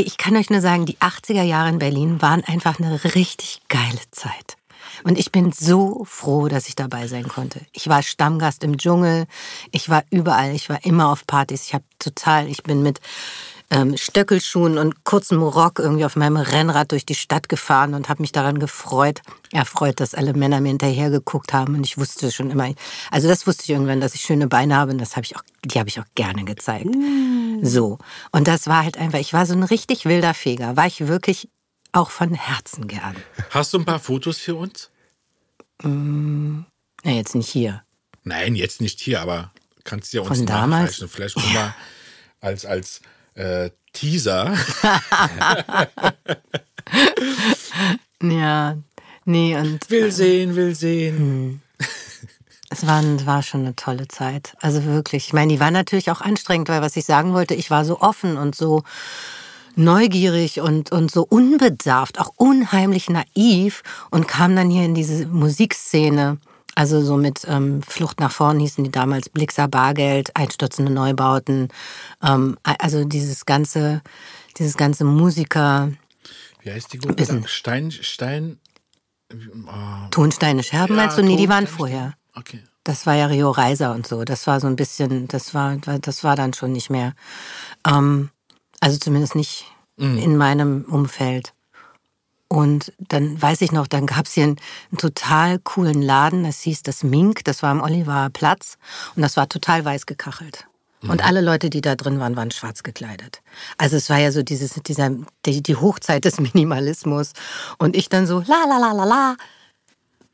ich 0.00 0.16
kann 0.16 0.36
euch 0.36 0.48
nur 0.48 0.60
sagen, 0.60 0.86
die 0.86 0.96
80er 0.96 1.42
Jahre 1.42 1.68
in 1.68 1.78
Berlin 1.78 2.22
waren 2.22 2.42
einfach 2.44 2.78
eine 2.78 3.02
richtig 3.14 3.60
geile 3.68 4.00
Zeit. 4.10 4.56
Und 5.04 5.18
ich 5.18 5.32
bin 5.32 5.52
so 5.52 6.04
froh, 6.04 6.48
dass 6.48 6.68
ich 6.68 6.76
dabei 6.76 7.06
sein 7.06 7.28
konnte. 7.28 7.60
Ich 7.72 7.88
war 7.88 8.02
Stammgast 8.02 8.64
im 8.64 8.78
Dschungel, 8.78 9.26
ich 9.70 9.88
war 9.88 10.04
überall, 10.10 10.54
ich 10.54 10.68
war 10.68 10.84
immer 10.84 11.10
auf 11.10 11.26
Partys. 11.26 11.66
Ich 11.66 11.74
habe 11.74 11.84
total, 11.98 12.48
ich 12.48 12.62
bin 12.62 12.82
mit 12.82 13.00
ähm, 13.72 13.96
Stöckelschuhen 13.96 14.76
und 14.76 15.04
kurzem 15.04 15.42
Rock 15.42 15.78
irgendwie 15.78 16.04
auf 16.04 16.14
meinem 16.14 16.36
Rennrad 16.36 16.92
durch 16.92 17.06
die 17.06 17.14
Stadt 17.14 17.48
gefahren 17.48 17.94
und 17.94 18.10
habe 18.10 18.22
mich 18.22 18.30
daran 18.30 18.58
gefreut, 18.58 19.22
erfreut, 19.50 19.98
dass 19.98 20.14
alle 20.14 20.34
Männer 20.34 20.60
mir 20.60 20.68
hinterher 20.68 21.08
geguckt 21.08 21.54
haben 21.54 21.74
und 21.74 21.84
ich 21.84 21.96
wusste 21.96 22.30
schon 22.30 22.50
immer, 22.50 22.72
also 23.10 23.28
das 23.28 23.46
wusste 23.46 23.64
ich 23.64 23.70
irgendwann, 23.70 24.00
dass 24.00 24.14
ich 24.14 24.20
schöne 24.20 24.46
Beine 24.46 24.76
habe 24.76 24.92
und 24.92 24.98
das 24.98 25.16
habe 25.16 25.24
ich 25.24 25.36
auch, 25.36 25.42
die 25.64 25.78
habe 25.78 25.88
ich 25.88 25.98
auch 25.98 26.04
gerne 26.14 26.44
gezeigt. 26.44 26.94
So 27.62 27.98
und 28.30 28.46
das 28.46 28.66
war 28.66 28.84
halt 28.84 28.98
einfach, 28.98 29.18
ich 29.18 29.32
war 29.32 29.46
so 29.46 29.54
ein 29.54 29.62
richtig 29.62 30.04
wilder 30.04 30.34
Feger, 30.34 30.76
war 30.76 30.86
ich 30.86 31.06
wirklich 31.08 31.48
auch 31.92 32.10
von 32.10 32.34
Herzen 32.34 32.88
gern. 32.88 33.16
Hast 33.50 33.72
du 33.72 33.78
ein 33.78 33.86
paar 33.86 34.00
Fotos 34.00 34.38
für 34.38 34.54
uns? 34.54 34.90
Na 35.82 36.64
jetzt 37.10 37.34
nicht 37.34 37.48
hier. 37.48 37.82
Nein, 38.22 38.54
jetzt 38.54 38.80
nicht 38.82 39.00
hier, 39.00 39.20
aber 39.22 39.50
kannst 39.84 40.12
du 40.12 40.18
ja 40.18 40.22
uns 40.22 40.38
Von 40.38 40.46
damals? 40.46 41.04
Vielleicht 41.08 41.40
schon 41.40 41.52
mal 41.54 41.74
als, 42.40 42.66
als 42.66 43.00
äh, 43.34 43.70
Teaser. 43.92 44.54
Ja, 48.22 48.76
nee 49.24 49.56
und 49.56 49.90
Will 49.90 50.12
sehen, 50.12 50.54
will 50.54 50.74
sehen. 50.74 51.60
Es 52.70 52.86
war, 52.86 53.02
war 53.26 53.42
schon 53.42 53.62
eine 53.62 53.76
tolle 53.76 54.08
Zeit. 54.08 54.54
Also 54.60 54.84
wirklich. 54.84 55.26
Ich 55.26 55.32
meine, 55.32 55.52
die 55.52 55.60
war 55.60 55.70
natürlich 55.70 56.10
auch 56.10 56.20
anstrengend, 56.20 56.68
weil 56.68 56.80
was 56.80 56.96
ich 56.96 57.04
sagen 57.04 57.34
wollte, 57.34 57.54
ich 57.54 57.70
war 57.70 57.84
so 57.84 58.00
offen 58.00 58.38
und 58.38 58.54
so 58.54 58.82
neugierig 59.74 60.60
und, 60.60 60.92
und 60.92 61.10
so 61.10 61.26
unbedarft, 61.28 62.18
auch 62.18 62.32
unheimlich 62.36 63.10
naiv 63.10 63.82
und 64.10 64.28
kam 64.28 64.54
dann 64.54 64.70
hier 64.70 64.84
in 64.84 64.94
diese 64.94 65.26
Musikszene. 65.26 66.38
Also 66.74 67.02
so 67.02 67.16
mit 67.16 67.42
ähm, 67.46 67.82
Flucht 67.82 68.20
nach 68.20 68.32
vorn 68.32 68.58
hießen 68.58 68.82
die 68.82 68.90
damals 68.90 69.28
Blixer 69.28 69.68
Bargeld, 69.68 70.34
einstürzende 70.36 70.92
Neubauten. 70.92 71.68
Ähm, 72.22 72.56
also 72.62 73.04
dieses 73.04 73.44
ganze, 73.44 74.02
dieses 74.58 74.76
ganze 74.76 75.04
Musiker. 75.04 75.92
Wie 76.62 76.72
heißt 76.72 76.92
die 76.92 76.98
Gruppe? 76.98 77.42
Stein, 77.46 77.90
Stein. 77.90 78.58
Oh. 79.32 80.08
Tonsteine 80.10 80.62
Scherben 80.62 80.96
ja, 80.96 81.02
meinst 81.02 81.18
du? 81.18 81.22
Nee, 81.22 81.36
die 81.36 81.48
waren 81.48 81.66
vorher. 81.66 82.14
Okay. 82.34 82.62
Das 82.84 83.06
war 83.06 83.14
ja 83.14 83.26
Rio 83.26 83.50
Reiser 83.50 83.94
und 83.94 84.06
so. 84.06 84.24
Das 84.24 84.46
war 84.46 84.58
so 84.60 84.66
ein 84.66 84.76
bisschen, 84.76 85.28
das 85.28 85.54
war, 85.54 85.76
das 85.76 86.24
war 86.24 86.36
dann 86.36 86.52
schon 86.52 86.72
nicht 86.72 86.90
mehr. 86.90 87.14
Ähm, 87.86 88.30
also 88.80 88.98
zumindest 88.98 89.34
nicht 89.34 89.66
mhm. 89.96 90.18
in 90.18 90.36
meinem 90.36 90.84
Umfeld. 90.84 91.52
Und 92.52 92.92
dann 92.98 93.40
weiß 93.40 93.62
ich 93.62 93.72
noch, 93.72 93.86
dann 93.86 94.04
gab 94.04 94.26
es 94.26 94.34
hier 94.34 94.44
einen, 94.44 94.60
einen, 94.90 94.98
total 94.98 95.58
coolen 95.58 96.02
Laden, 96.02 96.44
das 96.44 96.60
hieß 96.60 96.82
das 96.82 97.02
Mink, 97.02 97.44
das 97.44 97.62
war 97.62 97.70
am 97.70 97.80
Oliver 97.80 98.28
Platz 98.30 98.76
und 99.16 99.22
das 99.22 99.38
war 99.38 99.48
total 99.48 99.86
weiß 99.86 100.04
gekachelt. 100.04 100.66
Mhm. 101.00 101.08
Und 101.08 101.24
alle 101.24 101.40
Leute, 101.40 101.70
die 101.70 101.80
da 101.80 101.96
drin 101.96 102.20
waren, 102.20 102.36
waren 102.36 102.50
schwarz 102.50 102.82
gekleidet. 102.82 103.40
Also 103.78 103.96
es 103.96 104.10
war 104.10 104.18
ja 104.18 104.32
so 104.32 104.42
dieses, 104.42 104.74
dieser, 104.74 105.12
die, 105.46 105.62
die 105.62 105.76
Hochzeit 105.76 106.26
des 106.26 106.40
Minimalismus. 106.40 107.32
Und 107.78 107.96
ich 107.96 108.10
dann 108.10 108.26
so, 108.26 108.40
la 108.40 108.64
la 108.68 108.76
la 108.76 108.92
la 108.92 109.04
la. 109.04 109.36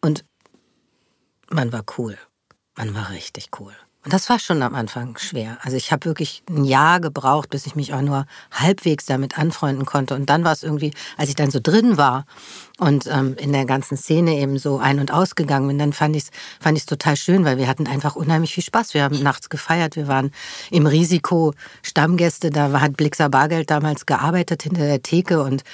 Und 0.00 0.24
man 1.50 1.72
war 1.72 1.84
cool. 1.98 2.18
Man 2.74 2.96
war 2.96 3.10
richtig 3.10 3.50
cool. 3.60 3.74
Und 4.04 4.12
das 4.12 4.28
war 4.30 4.38
schon 4.38 4.62
am 4.62 4.74
Anfang 4.76 5.18
schwer. 5.18 5.58
Also 5.62 5.76
ich 5.76 5.90
habe 5.90 6.04
wirklich 6.04 6.42
ein 6.48 6.64
Jahr 6.64 7.00
gebraucht, 7.00 7.50
bis 7.50 7.66
ich 7.66 7.74
mich 7.74 7.92
auch 7.92 8.00
nur 8.00 8.26
halbwegs 8.52 9.06
damit 9.06 9.36
anfreunden 9.36 9.86
konnte. 9.86 10.14
Und 10.14 10.30
dann 10.30 10.44
war 10.44 10.52
es 10.52 10.62
irgendwie, 10.62 10.92
als 11.16 11.28
ich 11.28 11.34
dann 11.34 11.50
so 11.50 11.58
drin 11.60 11.96
war 11.96 12.24
und 12.78 13.08
ähm, 13.08 13.34
in 13.38 13.52
der 13.52 13.64
ganzen 13.64 13.96
Szene 13.96 14.36
eben 14.36 14.56
so 14.56 14.78
ein- 14.78 15.00
und 15.00 15.12
ausgegangen 15.12 15.66
bin, 15.66 15.78
dann 15.78 15.92
fand 15.92 16.14
ich 16.14 16.22
es 16.24 16.30
fand 16.60 16.78
ich's 16.78 16.86
total 16.86 17.16
schön, 17.16 17.44
weil 17.44 17.58
wir 17.58 17.66
hatten 17.66 17.88
einfach 17.88 18.14
unheimlich 18.14 18.54
viel 18.54 18.64
Spaß. 18.64 18.94
Wir 18.94 19.02
haben 19.02 19.20
nachts 19.20 19.48
gefeiert, 19.48 19.96
wir 19.96 20.06
waren 20.06 20.30
im 20.70 20.86
Risiko 20.86 21.52
Stammgäste, 21.82 22.50
da 22.50 22.80
hat 22.80 22.96
Blixer 22.96 23.28
Bargeld 23.28 23.68
damals 23.68 24.06
gearbeitet 24.06 24.62
hinter 24.62 24.86
der 24.86 25.02
Theke 25.02 25.42
und 25.42 25.64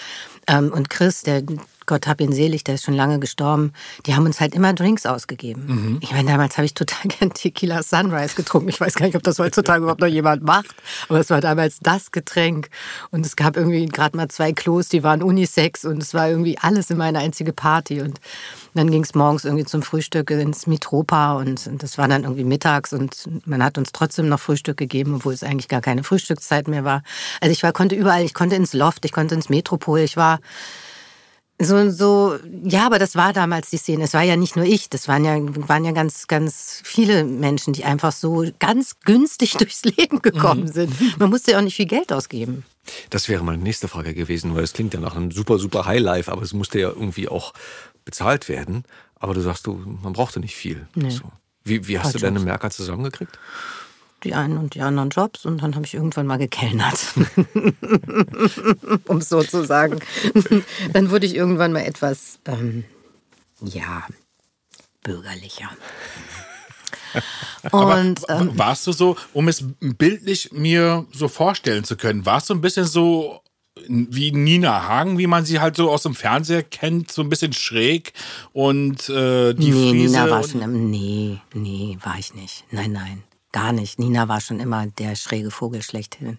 ähm, 0.49 0.73
und 0.73 0.89
Chris, 0.91 1.23
der 1.23 1.43
Gott 1.87 2.07
hab 2.07 2.21
ihn 2.21 2.33
selig, 2.33 2.65
der 2.65 2.77
ist 2.77 2.85
schon 2.85 2.95
lange 2.95 3.19
gestorben, 3.19 3.73
die 4.07 4.15
haben 4.15 4.25
uns 4.25 4.41
halt 4.41 4.55
immer 4.55 4.73
Drinks 4.73 5.07
ausgegeben. 5.07 5.65
Mhm. 5.67 5.99
Ich 6.01 6.13
meine, 6.13 6.31
damals 6.31 6.57
habe 6.57 6.67
ich 6.67 6.75
total 6.75 7.09
gern 7.09 7.33
Tequila 7.33 7.83
Sunrise 7.83 8.35
getrunken. 8.35 8.69
Ich 8.69 8.81
weiß 8.81 8.95
gar 8.95 9.07
nicht, 9.07 9.17
ob 9.17 9.23
das 9.23 9.39
heutzutage 9.39 9.83
überhaupt 9.83 10.01
noch 10.01 10.09
jemand 10.09 10.43
macht, 10.43 10.75
aber 11.09 11.21
es 11.21 11.31
war 11.31 11.41
damals 11.41 11.79
das 11.81 12.11
Getränk. 12.11 12.71
Und 13.11 13.27
es 13.27 13.37
gab 13.37 13.57
irgendwie 13.57 13.87
gerade 13.87 14.17
mal 14.17 14.29
zwei 14.29 14.53
Klos, 14.53 14.89
die 14.89 15.03
waren 15.03 15.23
Unisex 15.23 15.85
und 15.85 16.03
es 16.03 16.15
war 16.15 16.29
irgendwie 16.29 16.59
alles 16.59 16.91
immer 16.91 17.05
eine 17.05 17.19
einzige 17.19 17.53
Party. 17.53 18.01
Und 18.01 18.21
dann 18.75 18.91
ging 18.91 19.05
es 19.05 19.15
morgens 19.15 19.45
irgendwie 19.45 19.65
zum 19.65 19.83
Frühstück 19.83 20.31
ins 20.31 20.67
Mitropa 20.67 21.35
und 21.35 21.71
das 21.83 21.97
war 21.97 22.09
dann 22.09 22.25
irgendwie 22.25 22.45
mittags 22.45 22.93
und 22.93 23.29
man 23.47 23.63
hat 23.63 23.79
uns 23.79 23.93
trotzdem 23.93 24.29
noch 24.29 24.41
Frühstück 24.41 24.77
gegeben, 24.77 25.15
obwohl 25.15 25.33
es 25.33 25.45
eigentlich 25.45 25.69
gar 25.69 25.81
keine 25.81 26.03
Frühstückszeit 26.03 26.67
mehr 26.67 26.85
war. 26.85 27.03
Also 27.41 27.53
ich 27.53 27.63
war, 27.63 27.73
konnte 27.73 27.95
überall, 27.95 28.25
ich 28.25 28.35
konnte 28.35 28.57
ins 28.57 28.73
Loft, 28.73 29.05
ich 29.05 29.13
konnte 29.13 29.35
ins 29.35 29.49
Metropol, 29.49 30.01
ich 30.01 30.17
war 30.17 30.41
so, 31.65 31.91
so, 31.91 32.39
ja, 32.65 32.87
aber 32.87 32.99
das 32.99 33.17
war 33.17 33.33
damals 33.33 33.71
die 33.71 33.77
Szene. 33.77 34.05
Es 34.05 34.15
war 34.15 34.23
ja 34.23 34.37
nicht 34.37 34.57
nur 34.57 34.65
ich, 34.65 34.89
das 34.89 35.09
waren 35.09 35.25
ja, 35.25 35.37
waren 35.69 35.85
ja 35.85 35.93
ganz, 35.93 36.27
ganz 36.27 36.81
viele 36.85 37.25
Menschen, 37.25 37.73
die 37.73 37.85
einfach 37.85 38.13
so 38.13 38.47
ganz 38.59 39.01
günstig 39.05 39.53
durchs 39.59 39.85
Leben 39.85 40.23
gekommen 40.23 40.65
mhm. 40.65 40.73
sind. 40.73 41.19
Man 41.19 41.31
musste 41.31 41.53
ja 41.53 41.59
auch 41.59 41.63
nicht 41.63 41.77
viel 41.77 41.87
Geld 41.87 42.13
ausgeben. 42.13 42.65
Das 43.11 43.29
wäre 43.29 43.43
meine 43.43 43.63
nächste 43.63 43.89
Frage 43.89 44.15
gewesen, 44.15 44.55
weil 44.55 44.65
es 44.65 44.73
klingt 44.73 44.95
ja 44.95 45.01
nach 45.01 45.17
einem 45.17 45.31
super, 45.31 45.59
super 45.59 45.87
Highlife, 45.87 46.31
aber 46.31 46.43
es 46.43 46.53
musste 46.53 46.79
ja 46.79 46.89
irgendwie 46.89 47.29
auch 47.29 47.55
bezahlt 48.05 48.49
werden. 48.49 48.85
Aber 49.17 49.35
du 49.35 49.41
sagst, 49.41 49.67
du, 49.67 49.75
man 50.03 50.13
brauchte 50.13 50.41
nicht 50.41 50.55
viel. 50.55 50.87
Nee. 50.95 51.11
So. 51.11 51.25
Wie, 51.65 51.89
wie 51.89 51.99
hast 51.99 52.15
du 52.15 52.19
deine 52.19 52.41
Merker 52.41 52.71
zusammengekriegt? 52.71 53.39
Die 54.25 54.35
einen 54.35 54.59
und 54.59 54.75
die 54.75 54.81
anderen 54.81 55.11
Jobs 55.11 55.45
und 55.45 55.63
dann 55.63 55.75
habe 55.75 55.87
ich 55.87 55.95
irgendwann 55.95 56.27
mal 56.27 56.39
gekellnert. 56.39 57.15
um 59.07 59.19
es 59.19 59.29
so 59.29 59.43
zu 59.43 59.65
sagen. 59.65 60.01
dann 60.93 61.11
wurde 61.11 61.27
ich 61.27 61.37
irgendwann 61.37 61.73
mal 61.73 61.85
etwas, 61.85 62.39
ähm, 62.47 62.85
ja, 63.63 64.07
bürgerlicher. 65.03 65.71
Und, 67.71 68.23
ähm, 68.29 68.59
warst 68.59 68.87
du 68.87 68.93
so, 68.93 69.17
um 69.33 69.49
es 69.49 69.65
bildlich 69.81 70.51
mir 70.53 71.07
so 71.13 71.29
vorstellen 71.29 71.85
zu 71.85 71.97
können, 71.97 72.27
warst 72.27 72.51
du 72.51 72.55
ein 72.55 72.61
bisschen 72.61 72.87
so 72.87 73.41
wie 73.89 74.33
Nina 74.33 74.89
Hagen, 74.89 75.19
wie 75.19 75.27
man 75.27 75.45
sie 75.45 75.61
halt 75.61 75.77
so 75.77 75.91
aus 75.91 76.03
dem 76.03 76.15
Fernseher 76.15 76.63
kennt, 76.63 77.11
so 77.11 77.23
ein 77.23 77.29
bisschen 77.29 77.53
schräg 77.53 78.13
und 78.53 79.09
äh, 79.09 79.53
die 79.55 79.71
nee, 79.71 79.91
Friese 79.91 79.95
Nina 79.95 80.31
war 80.31 80.43
schon, 80.45 80.63
im, 80.63 80.91
nee, 80.91 81.39
nee, 81.55 81.99
war 82.03 82.19
ich 82.19 82.35
nicht. 82.35 82.65
Nein, 82.71 82.93
nein. 82.93 83.23
Gar 83.55 83.71
nicht. 83.71 84.01
Nina 84.01 84.27
war 84.27 84.41
schon 84.41 84.59
immer 84.59 84.89
der 84.89 85.15
schräge 85.15 85.53
Vogel 85.53 85.81
schlechthin. 85.81 86.39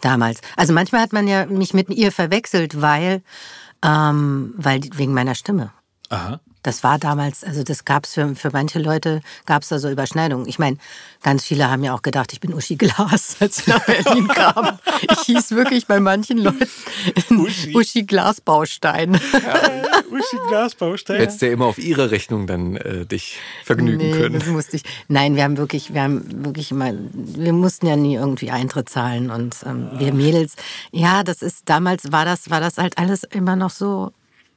Damals. 0.00 0.40
Also 0.56 0.72
manchmal 0.72 1.00
hat 1.00 1.12
man 1.12 1.28
ja 1.28 1.46
mich 1.46 1.74
mit 1.74 1.90
ihr 1.90 2.10
verwechselt, 2.10 2.82
weil, 2.82 3.22
ähm, 3.84 4.52
weil 4.56 4.80
wegen 4.96 5.14
meiner 5.14 5.36
Stimme. 5.36 5.72
Aha. 6.08 6.40
Das 6.62 6.84
war 6.84 6.98
damals, 6.98 7.42
also 7.42 7.62
das 7.62 7.84
gab 7.84 8.04
es 8.04 8.14
für, 8.14 8.34
für 8.34 8.50
manche 8.52 8.78
Leute, 8.78 9.22
gab 9.46 9.62
es 9.62 9.68
da 9.68 9.78
so 9.78 9.90
Überschneidungen. 9.90 10.46
Ich 10.46 10.58
meine, 10.58 10.76
ganz 11.22 11.44
viele 11.44 11.70
haben 11.70 11.82
ja 11.82 11.94
auch 11.94 12.02
gedacht, 12.02 12.32
ich 12.32 12.40
bin 12.40 12.52
Uschi 12.52 12.76
Glas, 12.76 13.36
als 13.40 13.60
ich 13.60 13.66
nach 13.66 13.84
Berlin 13.86 14.28
kam. 14.28 14.78
Ich 15.10 15.20
hieß 15.20 15.52
wirklich 15.52 15.86
bei 15.86 16.00
manchen 16.00 16.38
Leuten 16.38 16.68
Uschi, 17.30 17.74
Uschi 17.74 18.02
Glasbaustein. 18.02 19.14
Ja, 19.32 19.60
Uschi 20.10 20.36
Glasbaustein. 20.48 21.18
Hättest 21.18 21.40
du 21.40 21.46
ja 21.46 21.52
immer 21.52 21.66
auf 21.66 21.78
ihre 21.78 22.10
Rechnung 22.10 22.46
dann 22.46 22.76
äh, 22.76 23.06
dich 23.06 23.38
vergnügen 23.64 24.10
nee, 24.10 24.12
können. 24.12 24.38
Das 24.38 24.48
musste 24.48 24.76
ich. 24.76 24.82
Nein, 25.08 25.36
wir 25.36 25.44
haben 25.44 25.56
wirklich, 25.56 25.94
wir 25.94 26.02
haben 26.02 26.44
wirklich 26.44 26.70
immer, 26.72 26.92
wir 26.92 27.52
mussten 27.52 27.86
ja 27.86 27.96
nie 27.96 28.16
irgendwie 28.16 28.50
Eintritt 28.50 28.88
zahlen 28.88 29.30
und 29.30 29.56
ähm, 29.64 29.88
wir 29.98 30.12
Mädels, 30.12 30.56
ja, 30.90 31.22
das 31.22 31.42
ist, 31.42 31.68
damals 31.68 32.12
war 32.12 32.24
das, 32.24 32.50
war 32.50 32.60
das 32.60 32.78
halt 32.78 32.98
alles 32.98 33.24
immer 33.24 33.56
noch 33.56 33.70
so 33.70 34.12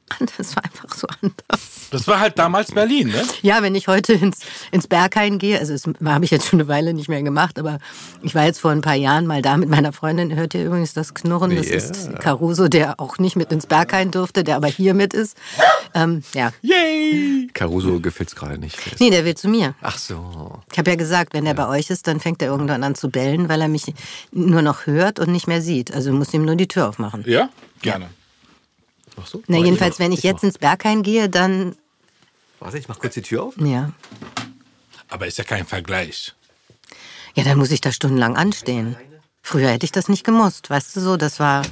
Das 0.38 0.56
war 0.56 0.64
einfach 0.64 0.94
so 0.94 1.06
anders. 1.22 1.88
Das 1.90 2.06
war 2.08 2.20
halt 2.20 2.38
damals 2.38 2.72
Berlin, 2.72 3.08
ne? 3.08 3.22
Ja, 3.42 3.62
wenn 3.62 3.74
ich 3.74 3.88
heute 3.88 4.14
ins, 4.14 4.40
ins 4.70 4.86
Berghain 4.86 5.38
gehe, 5.38 5.58
also 5.58 5.72
das 5.72 5.84
habe 6.04 6.24
ich 6.24 6.30
jetzt 6.30 6.46
schon 6.46 6.60
eine 6.60 6.68
Weile 6.68 6.94
nicht 6.94 7.08
mehr 7.08 7.22
gemacht, 7.22 7.58
aber 7.58 7.78
ich 8.22 8.34
war 8.34 8.44
jetzt 8.44 8.60
vor 8.60 8.70
ein 8.70 8.80
paar 8.80 8.94
Jahren 8.94 9.26
mal 9.26 9.42
da 9.42 9.56
mit 9.56 9.68
meiner 9.68 9.92
Freundin. 9.92 10.34
Hört 10.34 10.54
ihr 10.54 10.64
übrigens 10.64 10.92
das 10.94 11.14
Knurren? 11.14 11.54
Das 11.54 11.66
yeah. 11.66 11.76
ist 11.76 12.20
Caruso, 12.20 12.68
der 12.68 13.00
auch 13.00 13.18
nicht 13.18 13.36
mit 13.36 13.52
ins 13.52 13.66
Berghain 13.66 14.10
durfte, 14.10 14.44
der 14.44 14.56
aber 14.56 14.68
hier 14.68 14.94
mit 14.94 15.14
ist. 15.14 15.36
Ähm, 15.94 16.22
ja. 16.32 16.52
Yay! 16.62 17.48
Caruso 17.52 18.00
gefällt 18.00 18.30
es 18.30 18.36
gerade 18.36 18.58
nicht. 18.58 18.78
Nee, 19.00 19.10
der 19.10 19.24
will 19.24 19.36
zu 19.36 19.48
mir. 19.48 19.74
Ach 19.82 19.98
so. 19.98 20.60
Ich 20.72 20.78
habe 20.78 20.90
ja 20.90 20.96
gesagt, 20.96 21.34
wenn 21.34 21.46
er 21.46 21.54
ja. 21.54 21.66
bei 21.66 21.78
euch 21.78 21.90
ist, 21.90 22.06
dann 22.06 22.20
fängt 22.20 22.42
er 22.42 22.48
irgendwann 22.48 22.82
an 22.82 22.94
zu 22.94 23.10
bellen, 23.10 23.48
weil 23.48 23.60
er 23.60 23.68
mich 23.68 23.92
nur 24.32 24.62
noch 24.62 24.86
hört 24.86 25.18
und 25.18 25.30
nicht 25.30 25.46
mehr 25.46 25.60
sieht. 25.60 25.92
Also 25.92 26.12
muss 26.12 26.34
ihm 26.34 26.44
nur 26.44 26.56
die 26.56 26.68
Tür 26.68 26.88
aufmachen. 26.88 27.24
Ja, 27.26 27.48
gerne. 27.82 28.08
Ach 29.20 29.26
so? 29.26 29.42
Na, 29.46 29.58
jedenfalls, 29.58 29.98
wenn 29.98 30.12
ich, 30.12 30.18
ich 30.18 30.24
jetzt 30.24 30.38
mach. 30.38 30.44
ins 30.44 30.58
Berghain 30.58 31.02
gehe, 31.02 31.28
dann. 31.28 31.76
Warte, 32.60 32.78
ich 32.78 32.88
mach 32.88 32.98
kurz 32.98 33.14
die 33.14 33.22
Tür 33.22 33.44
auf. 33.44 33.54
Ja. 33.58 33.92
Aber 35.08 35.26
ist 35.26 35.38
ja 35.38 35.44
kein 35.44 35.66
Vergleich. 35.66 36.34
Ja, 37.34 37.44
dann 37.44 37.58
muss 37.58 37.70
ich 37.70 37.80
da 37.80 37.92
stundenlang 37.92 38.36
anstehen. 38.36 38.96
Früher 39.42 39.68
hätte 39.68 39.84
ich 39.84 39.92
das 39.92 40.08
nicht 40.08 40.24
gemusst, 40.24 40.70
weißt 40.70 40.96
du 40.96 41.00
so, 41.00 41.16
das 41.16 41.38
war. 41.38 41.62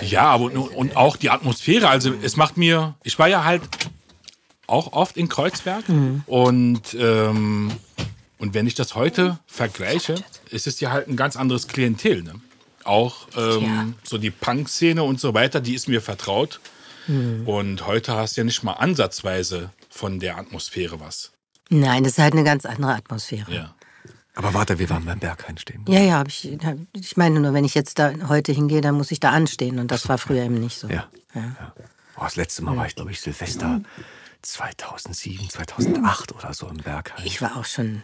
Ja, 0.00 0.22
aber 0.22 0.52
und 0.52 0.96
auch 0.96 1.16
die 1.16 1.30
Atmosphäre. 1.30 1.88
Also 1.88 2.12
es 2.22 2.36
macht 2.36 2.56
mir. 2.56 2.94
Ich 3.04 3.18
war 3.18 3.28
ja 3.28 3.44
halt 3.44 3.62
auch 4.66 4.92
oft 4.92 5.16
in 5.16 5.28
Kreuzberg 5.28 5.88
mhm. 5.88 6.22
und 6.26 6.94
ähm, 6.98 7.70
und 8.38 8.54
wenn 8.54 8.66
ich 8.66 8.74
das 8.74 8.94
heute 8.94 9.38
vergleiche, 9.46 10.14
ist 10.50 10.66
es 10.66 10.80
ja 10.80 10.90
halt 10.90 11.08
ein 11.08 11.16
ganz 11.16 11.36
anderes 11.36 11.68
Klientel. 11.68 12.22
Ne? 12.22 12.40
Auch 12.84 13.28
ähm, 13.36 13.62
ja. 13.62 13.86
so 14.02 14.16
die 14.16 14.30
Punk-Szene 14.30 15.02
und 15.02 15.20
so 15.20 15.34
weiter, 15.34 15.60
die 15.60 15.74
ist 15.74 15.88
mir 15.88 16.00
vertraut. 16.00 16.58
Mhm. 17.10 17.48
Und 17.48 17.86
heute 17.86 18.14
hast 18.14 18.36
du 18.36 18.42
ja 18.42 18.44
nicht 18.44 18.62
mal 18.62 18.74
ansatzweise 18.74 19.70
von 19.88 20.20
der 20.20 20.38
Atmosphäre 20.38 21.00
was. 21.00 21.32
Nein, 21.68 22.04
das 22.04 22.12
ist 22.12 22.18
halt 22.18 22.34
eine 22.34 22.44
ganz 22.44 22.64
andere 22.64 22.94
Atmosphäre. 22.94 23.52
Ja. 23.52 23.74
Aber 24.34 24.54
warte, 24.54 24.78
wir 24.78 24.88
waren 24.90 25.04
beim 25.04 25.18
Berghain 25.18 25.58
stehen. 25.58 25.84
Ja, 25.88 26.00
ja, 26.00 26.24
ich, 26.26 26.56
ich 26.92 27.16
meine 27.16 27.40
nur, 27.40 27.52
wenn 27.52 27.64
ich 27.64 27.74
jetzt 27.74 27.98
da 27.98 28.12
heute 28.28 28.52
hingehe, 28.52 28.80
dann 28.80 28.94
muss 28.94 29.10
ich 29.10 29.20
da 29.20 29.30
anstehen. 29.30 29.78
Und 29.78 29.90
das 29.90 30.08
war 30.08 30.18
früher 30.18 30.44
eben 30.44 30.60
nicht 30.60 30.78
so. 30.78 30.88
Ja. 30.88 31.08
ja. 31.34 31.40
ja. 31.42 31.74
Oh, 32.16 32.22
das 32.22 32.36
letzte 32.36 32.62
Mal 32.62 32.76
war 32.76 32.86
ich, 32.86 32.94
glaube 32.94 33.10
ich, 33.10 33.20
Silvester 33.20 33.80
2007, 34.42 35.50
2008 35.50 36.34
oder 36.34 36.54
so 36.54 36.68
im 36.68 36.76
Berghain. 36.76 37.26
Ich 37.26 37.42
war 37.42 37.56
auch 37.56 37.64
schon. 37.64 38.02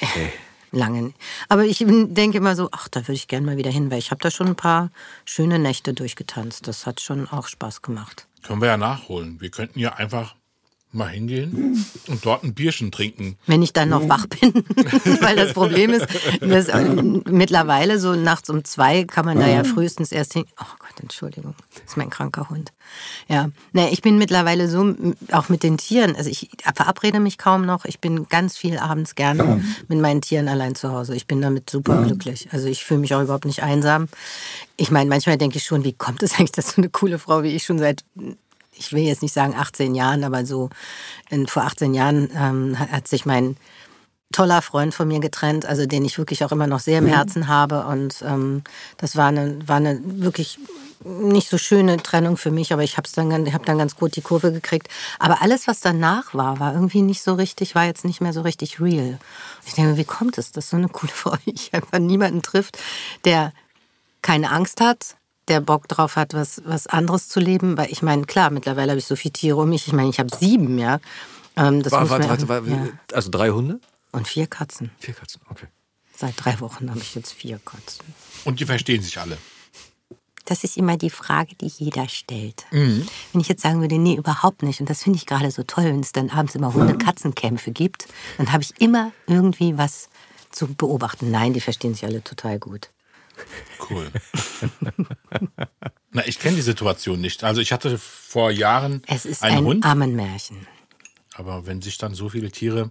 Okay 0.00 0.32
lange. 0.72 1.12
Aber 1.48 1.64
ich 1.64 1.78
denke 1.78 2.38
immer 2.38 2.56
so, 2.56 2.68
ach, 2.72 2.88
da 2.88 3.00
würde 3.02 3.14
ich 3.14 3.28
gerne 3.28 3.46
mal 3.46 3.56
wieder 3.56 3.70
hin, 3.70 3.90
weil 3.90 3.98
ich 3.98 4.10
habe 4.10 4.20
da 4.20 4.30
schon 4.30 4.48
ein 4.48 4.56
paar 4.56 4.90
schöne 5.24 5.58
Nächte 5.58 5.94
durchgetanzt. 5.94 6.66
Das 6.66 6.86
hat 6.86 7.00
schon 7.00 7.28
auch 7.28 7.46
Spaß 7.46 7.82
gemacht. 7.82 8.26
Können 8.42 8.60
wir 8.60 8.68
ja 8.68 8.76
nachholen. 8.76 9.40
Wir 9.40 9.50
könnten 9.50 9.78
ja 9.78 9.94
einfach 9.94 10.36
Mal 10.90 11.10
hingehen 11.10 11.84
und 12.06 12.24
dort 12.24 12.44
ein 12.44 12.54
Bierchen 12.54 12.90
trinken. 12.90 13.36
Wenn 13.46 13.60
ich 13.60 13.74
dann 13.74 13.90
noch 13.90 14.08
wach 14.08 14.26
bin, 14.26 14.54
weil 15.20 15.36
das 15.36 15.52
Problem 15.52 15.90
ist, 15.90 16.06
dass, 16.40 16.68
äh, 16.68 16.82
mittlerweile 16.82 17.98
so 17.98 18.14
nachts 18.14 18.48
um 18.48 18.64
zwei 18.64 19.04
kann 19.04 19.26
man 19.26 19.38
da 19.38 19.46
ja 19.46 19.64
frühestens 19.64 20.12
erst 20.12 20.32
hin. 20.32 20.46
Oh 20.58 20.64
Gott, 20.78 20.98
Entschuldigung, 21.00 21.54
das 21.74 21.92
ist 21.92 21.96
mein 21.98 22.08
kranker 22.08 22.48
Hund. 22.48 22.72
Ja, 23.28 23.50
ne, 23.72 23.90
ich 23.90 24.00
bin 24.00 24.16
mittlerweile 24.16 24.66
so 24.66 24.94
auch 25.30 25.50
mit 25.50 25.62
den 25.62 25.76
Tieren. 25.76 26.16
Also 26.16 26.30
ich 26.30 26.48
verabrede 26.74 27.20
mich 27.20 27.36
kaum 27.36 27.66
noch. 27.66 27.84
Ich 27.84 28.00
bin 28.00 28.26
ganz 28.28 28.56
viel 28.56 28.78
abends 28.78 29.14
gerne 29.14 29.62
mit 29.88 30.00
meinen 30.00 30.22
Tieren 30.22 30.48
allein 30.48 30.74
zu 30.74 30.90
Hause. 30.90 31.14
Ich 31.14 31.26
bin 31.26 31.42
damit 31.42 31.68
super 31.68 32.02
glücklich. 32.02 32.48
Also 32.50 32.66
ich 32.66 32.82
fühle 32.82 33.00
mich 33.00 33.14
auch 33.14 33.22
überhaupt 33.22 33.44
nicht 33.44 33.62
einsam. 33.62 34.08
Ich 34.78 34.90
meine, 34.90 35.10
manchmal 35.10 35.36
denke 35.36 35.58
ich 35.58 35.64
schon, 35.64 35.84
wie 35.84 35.92
kommt 35.92 36.22
es 36.22 36.34
eigentlich, 36.34 36.52
dass 36.52 36.70
so 36.70 36.80
eine 36.80 36.88
coole 36.88 37.18
Frau 37.18 37.42
wie 37.42 37.54
ich 37.54 37.64
schon 37.64 37.78
seit 37.78 38.04
ich 38.78 38.92
will 38.92 39.02
jetzt 39.02 39.22
nicht 39.22 39.34
sagen 39.34 39.54
18 39.56 39.94
Jahren, 39.94 40.24
aber 40.24 40.46
so 40.46 40.70
in, 41.30 41.46
vor 41.46 41.64
18 41.64 41.94
Jahren 41.94 42.30
ähm, 42.36 42.78
hat, 42.78 42.90
hat 42.90 43.08
sich 43.08 43.26
mein 43.26 43.56
toller 44.32 44.60
Freund 44.60 44.94
von 44.94 45.08
mir 45.08 45.20
getrennt, 45.20 45.64
also 45.64 45.86
den 45.86 46.04
ich 46.04 46.18
wirklich 46.18 46.44
auch 46.44 46.52
immer 46.52 46.66
noch 46.66 46.80
sehr 46.80 46.98
im 46.98 47.06
Herzen 47.06 47.48
habe. 47.48 47.86
Und 47.86 48.22
ähm, 48.22 48.62
das 48.98 49.16
war 49.16 49.28
eine, 49.28 49.58
war 49.66 49.76
eine 49.76 50.00
wirklich 50.02 50.58
nicht 51.04 51.48
so 51.48 51.58
schöne 51.58 51.96
Trennung 51.98 52.36
für 52.36 52.50
mich, 52.50 52.72
aber 52.72 52.82
ich 52.82 52.96
habe 52.96 53.08
dann, 53.14 53.52
hab 53.52 53.64
dann 53.64 53.78
ganz 53.78 53.96
gut 53.96 54.16
die 54.16 54.20
Kurve 54.20 54.52
gekriegt. 54.52 54.88
Aber 55.18 55.42
alles, 55.42 55.66
was 55.66 55.80
danach 55.80 56.34
war, 56.34 56.58
war 56.60 56.74
irgendwie 56.74 57.02
nicht 57.02 57.22
so 57.22 57.34
richtig, 57.34 57.74
war 57.74 57.84
jetzt 57.84 58.04
nicht 58.04 58.20
mehr 58.20 58.32
so 58.32 58.42
richtig 58.42 58.80
real. 58.80 59.18
Ich 59.64 59.74
denke, 59.74 59.96
wie 59.96 60.04
kommt 60.04 60.38
es, 60.38 60.52
dass 60.52 60.70
so 60.70 60.76
eine 60.76 60.88
coole 60.88 61.12
Frau 61.14 61.34
ich 61.46 61.72
einfach 61.72 61.98
niemanden 61.98 62.42
trifft, 62.42 62.78
der 63.24 63.52
keine 64.20 64.50
Angst 64.50 64.80
hat, 64.80 65.16
der 65.48 65.60
Bock 65.60 65.88
drauf 65.88 66.16
hat, 66.16 66.34
was, 66.34 66.62
was 66.64 66.86
anderes 66.86 67.28
zu 67.28 67.40
leben. 67.40 67.76
Weil 67.76 67.90
ich 67.90 68.02
meine, 68.02 68.24
klar, 68.24 68.50
mittlerweile 68.50 68.92
habe 68.92 68.98
ich 68.98 69.06
so 69.06 69.16
viele 69.16 69.32
Tiere 69.32 69.56
um 69.56 69.68
mich. 69.68 69.86
Ich 69.86 69.92
meine, 69.92 70.10
ich 70.10 70.18
habe 70.18 70.34
sieben, 70.34 70.78
ja. 70.78 71.00
Ähm, 71.56 71.82
das 71.82 71.92
War, 71.92 72.02
muss 72.02 72.10
war, 72.10 72.28
warte, 72.28 72.48
war, 72.48 72.64
ja. 72.64 72.88
Also 73.12 73.30
drei 73.30 73.50
Hunde? 73.50 73.80
Und 74.12 74.28
vier 74.28 74.46
Katzen. 74.46 74.90
Vier 74.98 75.14
Katzen, 75.14 75.40
okay. 75.50 75.66
Seit 76.16 76.34
drei 76.36 76.58
Wochen 76.60 76.90
habe 76.90 77.00
ich 77.00 77.14
jetzt 77.14 77.32
vier 77.32 77.60
Katzen. 77.64 78.04
Und 78.44 78.60
die 78.60 78.64
verstehen 78.64 79.02
sich 79.02 79.18
alle. 79.18 79.38
Das 80.46 80.64
ist 80.64 80.78
immer 80.78 80.96
die 80.96 81.10
Frage, 81.10 81.54
die 81.56 81.66
jeder 81.66 82.08
stellt. 82.08 82.64
Wenn 82.70 83.40
ich 83.40 83.48
jetzt 83.48 83.62
sagen 83.62 83.82
würde, 83.82 83.98
nee, 83.98 84.14
überhaupt 84.14 84.62
nicht. 84.62 84.80
Und 84.80 84.88
das 84.88 85.02
finde 85.02 85.18
ich 85.18 85.26
gerade 85.26 85.50
so 85.50 85.62
toll, 85.62 85.84
wenn 85.84 86.00
es 86.00 86.12
dann 86.12 86.30
abends 86.30 86.54
immer 86.54 86.72
Hunde-Katzenkämpfe 86.72 87.70
gibt, 87.70 88.08
dann 88.38 88.50
habe 88.50 88.62
ich 88.62 88.72
immer 88.80 89.12
irgendwie 89.26 89.76
was 89.76 90.08
zu 90.50 90.66
beobachten. 90.66 91.30
Nein, 91.30 91.52
die 91.52 91.60
verstehen 91.60 91.92
sich 91.92 92.04
alle 92.06 92.24
total 92.24 92.58
gut. 92.58 92.88
Cool. 93.90 94.10
Na, 96.12 96.26
ich 96.26 96.38
kenne 96.38 96.56
die 96.56 96.62
Situation 96.62 97.20
nicht. 97.20 97.44
Also 97.44 97.60
ich 97.60 97.72
hatte 97.72 97.98
vor 97.98 98.50
Jahren 98.50 99.02
Es 99.06 99.24
ist 99.24 99.42
einen 99.42 99.58
ein 99.58 99.64
Hund, 99.64 99.84
Ammenmärchen. 99.86 100.66
aber 101.34 101.66
wenn 101.66 101.80
sich 101.82 101.98
dann 101.98 102.14
so 102.14 102.28
viele 102.28 102.50
Tiere 102.50 102.90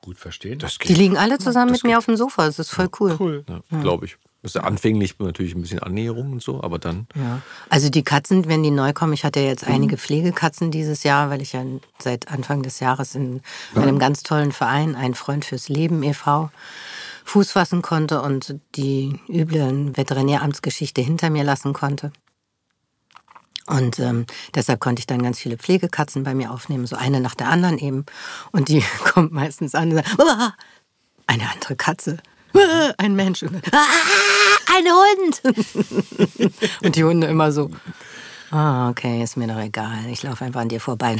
gut 0.00 0.18
verstehen, 0.18 0.58
Das 0.58 0.76
Die 0.78 0.94
liegen 0.94 1.16
alle 1.16 1.38
zusammen 1.38 1.72
mit 1.72 1.84
mir 1.84 1.96
auf 1.98 2.06
dem 2.06 2.16
Sofa. 2.16 2.46
Das 2.46 2.58
ist 2.58 2.70
voll 2.70 2.88
cool. 3.00 3.16
cool. 3.20 3.44
Ja, 3.48 3.80
glaube 3.80 4.06
ich. 4.06 4.16
Das 4.42 4.54
ist 4.54 4.60
anfänglich 4.60 5.18
natürlich 5.20 5.54
ein 5.54 5.62
bisschen 5.62 5.78
Annäherung 5.78 6.32
und 6.32 6.42
so, 6.42 6.62
aber 6.62 6.78
dann. 6.78 7.06
Ja. 7.14 7.40
Also 7.70 7.88
die 7.88 8.02
Katzen, 8.02 8.46
wenn 8.46 8.62
die 8.62 8.70
neu 8.70 8.92
kommen, 8.92 9.14
ich 9.14 9.24
hatte 9.24 9.40
ja 9.40 9.46
jetzt 9.46 9.66
einige 9.66 9.96
Pflegekatzen 9.96 10.70
dieses 10.70 11.02
Jahr, 11.02 11.30
weil 11.30 11.40
ich 11.40 11.54
ja 11.54 11.64
seit 11.98 12.28
Anfang 12.28 12.62
des 12.62 12.78
Jahres 12.80 13.14
in 13.14 13.40
einem 13.74 13.98
ganz 13.98 14.22
tollen 14.22 14.52
Verein, 14.52 14.96
ein 14.96 15.14
Freund 15.14 15.46
fürs 15.46 15.70
Leben 15.70 16.02
e.V., 16.02 16.50
Fuß 17.24 17.52
fassen 17.52 17.82
konnte 17.82 18.22
und 18.22 18.60
die 18.76 19.18
üble 19.28 19.96
Veterinäramtsgeschichte 19.96 21.00
hinter 21.00 21.30
mir 21.30 21.44
lassen 21.44 21.72
konnte. 21.72 22.12
Und 23.66 23.98
ähm, 23.98 24.26
deshalb 24.54 24.80
konnte 24.80 25.00
ich 25.00 25.06
dann 25.06 25.22
ganz 25.22 25.38
viele 25.38 25.56
Pflegekatzen 25.56 26.22
bei 26.22 26.34
mir 26.34 26.50
aufnehmen, 26.52 26.86
so 26.86 26.96
eine 26.96 27.20
nach 27.20 27.34
der 27.34 27.48
anderen 27.48 27.78
eben. 27.78 28.04
Und 28.52 28.68
die 28.68 28.84
kommt 29.04 29.32
meistens 29.32 29.74
an 29.74 29.90
und 29.90 29.96
sagt, 29.96 30.20
"Ah, 30.20 30.54
eine 31.26 31.50
andere 31.50 31.74
Katze, 31.74 32.18
Ah, 32.54 32.92
ein 32.98 33.16
Mensch, 33.16 33.42
und 33.42 33.56
ah, 33.72 33.86
ein 34.76 34.84
Hund. 34.86 36.54
und 36.84 36.96
die 36.96 37.04
Hunde 37.04 37.26
immer 37.26 37.50
so, 37.50 37.70
ah, 38.50 38.90
okay, 38.90 39.22
ist 39.22 39.36
mir 39.36 39.48
doch 39.48 39.58
egal, 39.58 40.06
ich 40.08 40.22
laufe 40.22 40.44
einfach 40.44 40.60
an 40.60 40.68
dir 40.68 40.80
vorbei. 40.80 41.16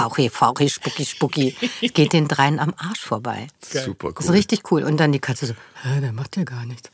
Fauchi, 0.00 0.30
Fauchi, 0.30 0.68
Spucki, 0.70 1.04
Spucki. 1.04 1.56
Es 1.82 1.92
geht 1.94 2.12
den 2.12 2.26
dreien 2.26 2.58
am 2.58 2.72
Arsch 2.78 3.00
vorbei. 3.00 3.48
Super 3.60 4.08
cool. 4.08 4.14
Das 4.16 4.26
ist 4.26 4.32
richtig 4.32 4.70
cool. 4.70 4.82
Und 4.82 4.96
dann 4.96 5.12
die 5.12 5.18
Katze 5.18 5.46
so, 5.46 5.54
Hä, 5.82 6.00
der 6.00 6.12
macht 6.12 6.36
ja 6.36 6.44
gar 6.44 6.64
nichts. 6.64 6.90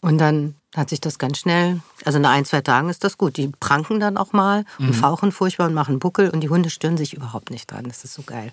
Und 0.00 0.18
dann 0.18 0.56
hat 0.74 0.88
sich 0.88 1.00
das 1.00 1.18
ganz 1.18 1.38
schnell, 1.38 1.80
also 2.04 2.18
nach 2.18 2.30
ein, 2.30 2.44
zwei 2.44 2.60
Tagen 2.60 2.88
ist 2.88 3.04
das 3.04 3.18
gut. 3.18 3.36
Die 3.36 3.48
pranken 3.60 4.00
dann 4.00 4.16
auch 4.16 4.32
mal 4.32 4.64
und 4.78 4.94
fauchen 4.94 5.30
furchtbar 5.30 5.66
und 5.66 5.74
machen 5.74 5.98
Buckel 5.98 6.30
und 6.30 6.40
die 6.40 6.48
Hunde 6.48 6.70
stören 6.70 6.96
sich 6.96 7.12
überhaupt 7.12 7.50
nicht 7.50 7.70
dran. 7.70 7.84
Das 7.84 8.02
ist 8.04 8.14
so 8.14 8.22
geil. 8.22 8.52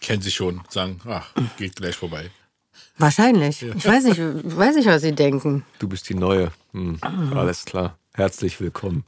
Kennen 0.00 0.22
sie 0.22 0.30
schon, 0.30 0.62
sagen, 0.68 1.00
ach, 1.06 1.34
geht 1.58 1.76
gleich 1.76 1.96
vorbei. 1.96 2.30
Wahrscheinlich. 2.96 3.62
Ich 3.62 3.84
weiß 3.84 4.04
nicht, 4.04 4.18
weiß 4.56 4.76
nicht, 4.76 4.86
was 4.86 5.02
sie 5.02 5.14
denken. 5.14 5.64
Du 5.78 5.88
bist 5.88 6.08
die 6.08 6.14
Neue. 6.14 6.52
Hm, 6.72 6.98
alles 7.34 7.64
klar. 7.64 7.98
Herzlich 8.14 8.60
willkommen. 8.60 9.04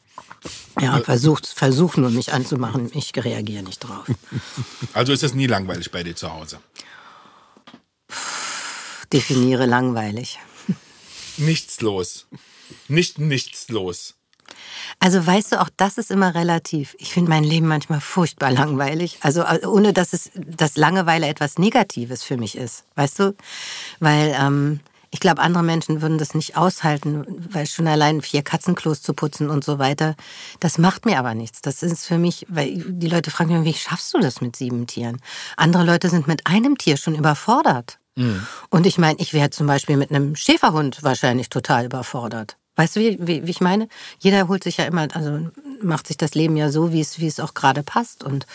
Ja, 0.81 0.99
versucht, 1.01 1.47
versuch 1.47 1.97
nur 1.97 2.11
mich 2.11 2.33
anzumachen. 2.33 2.91
Ich 2.95 3.13
reagiere 3.17 3.63
nicht 3.63 3.81
drauf. 3.81 4.07
Also 4.95 5.13
ist 5.13 5.23
es 5.23 5.35
nie 5.35 5.47
langweilig 5.47 5.91
bei 5.91 6.03
dir 6.03 6.15
zu 6.15 6.33
Hause. 6.33 6.59
Definiere 9.13 9.67
langweilig. 9.67 10.39
Nichts 11.39 11.81
los. 11.81 12.27
Nicht 12.89 13.19
nichts 13.19 13.69
los. 13.69 14.15
Also 14.99 15.25
weißt 15.27 15.53
du, 15.53 15.61
auch 15.61 15.71
das 15.77 15.99
ist 15.99 16.11
immer 16.11 16.35
relativ. 16.35 16.95
Ich 16.99 17.13
finde 17.13 17.31
mein 17.31 17.45
Leben 17.45 17.67
manchmal 17.67 18.01
furchtbar 18.01 18.51
langweilig. 18.51 19.19
Also 19.21 19.43
äh, 19.43 19.65
ohne 19.67 19.93
dass 19.93 20.13
es, 20.13 20.31
dass 20.35 20.77
Langeweile 20.77 21.27
etwas 21.27 21.59
Negatives 21.59 22.23
für 22.23 22.37
mich 22.37 22.57
ist. 22.57 22.85
Weißt 22.95 23.19
du? 23.19 23.35
Weil 24.01 24.37
ähm, 24.39 24.81
ich 25.13 25.21
glaube, 25.21 25.43
andere 25.43 25.63
Menschen 25.63 26.01
würden 26.01 26.17
das 26.17 26.35
nicht 26.35 26.57
aushalten, 26.57 27.25
weil 27.51 27.67
schon 27.67 27.87
allein 27.87 28.23
vier 28.23 28.43
Katzenklos 28.43 29.03
zu 29.03 29.13
putzen 29.13 29.51
und 29.51 29.63
so 29.63 29.79
weiter, 29.79 30.17
das 30.59 30.79
macht 30.79 31.05
mir 31.05 31.19
aber 31.19 31.35
nichts. 31.35 31.61
Das 31.61 31.83
ist 31.83 32.07
für 32.07 32.17
mich, 32.19 32.47
weil 32.49 32.79
die 32.79 33.09
Leute 33.09 33.31
fragen 33.31 33.63
mich, 33.63 33.75
wie 33.75 33.79
schaffst 33.79 34.15
du 34.15 34.19
das 34.19 34.41
mit 34.41 34.57
sieben 34.57 34.87
Tieren? 34.87 35.21
Andere 35.59 35.85
Leute 35.85 36.09
sind 36.09 36.27
mit 36.27 36.47
einem 36.47 36.79
Tier 36.79 36.97
schon 36.97 37.15
überfordert. 37.15 37.99
Und 38.71 38.87
ich 38.87 38.97
meine, 38.97 39.19
ich 39.21 39.35
wäre 39.35 39.51
zum 39.51 39.67
Beispiel 39.67 39.99
mit 39.99 40.11
einem 40.11 40.35
Schäferhund 40.35 41.03
wahrscheinlich 41.03 41.51
total 41.51 41.85
überfordert. 41.85 42.57
Weißt 42.77 42.97
du, 42.97 43.01
wie, 43.01 43.19
wie, 43.21 43.47
wie 43.47 43.51
ich 43.51 43.61
meine? 43.61 43.89
Jeder 44.19 44.49
holt 44.49 44.65
sich 44.65 44.79
ja 44.79 44.87
immer, 44.87 45.09
also 45.15 45.51
macht 45.83 46.07
sich 46.07 46.17
das 46.17 46.35
Leben 46.35 46.57
ja 46.57 46.71
so, 46.71 46.91
wie 46.91 47.03
es, 47.03 47.19
wie 47.19 47.27
es 47.27 47.39
auch 47.39 47.53
gerade 47.53 47.83
passt. 47.83 48.25
Und 48.25 48.47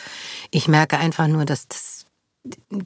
ich 0.49 0.67
merke 0.67 0.97
einfach 0.97 1.27
nur, 1.27 1.45
dass 1.45 1.67
das, 1.67 1.96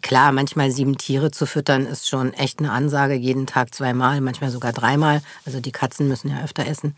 klar, 0.01 0.31
manchmal 0.31 0.71
sieben 0.71 0.97
Tiere 0.97 1.31
zu 1.31 1.45
füttern, 1.45 1.85
ist 1.85 2.07
schon 2.07 2.33
echt 2.33 2.59
eine 2.59 2.71
Ansage, 2.71 3.13
jeden 3.13 3.47
Tag 3.47 3.73
zweimal, 3.73 4.21
manchmal 4.21 4.51
sogar 4.51 4.73
dreimal. 4.73 5.21
Also 5.45 5.59
die 5.59 5.71
Katzen 5.71 6.07
müssen 6.07 6.29
ja 6.29 6.43
öfter 6.43 6.65
essen. 6.65 6.95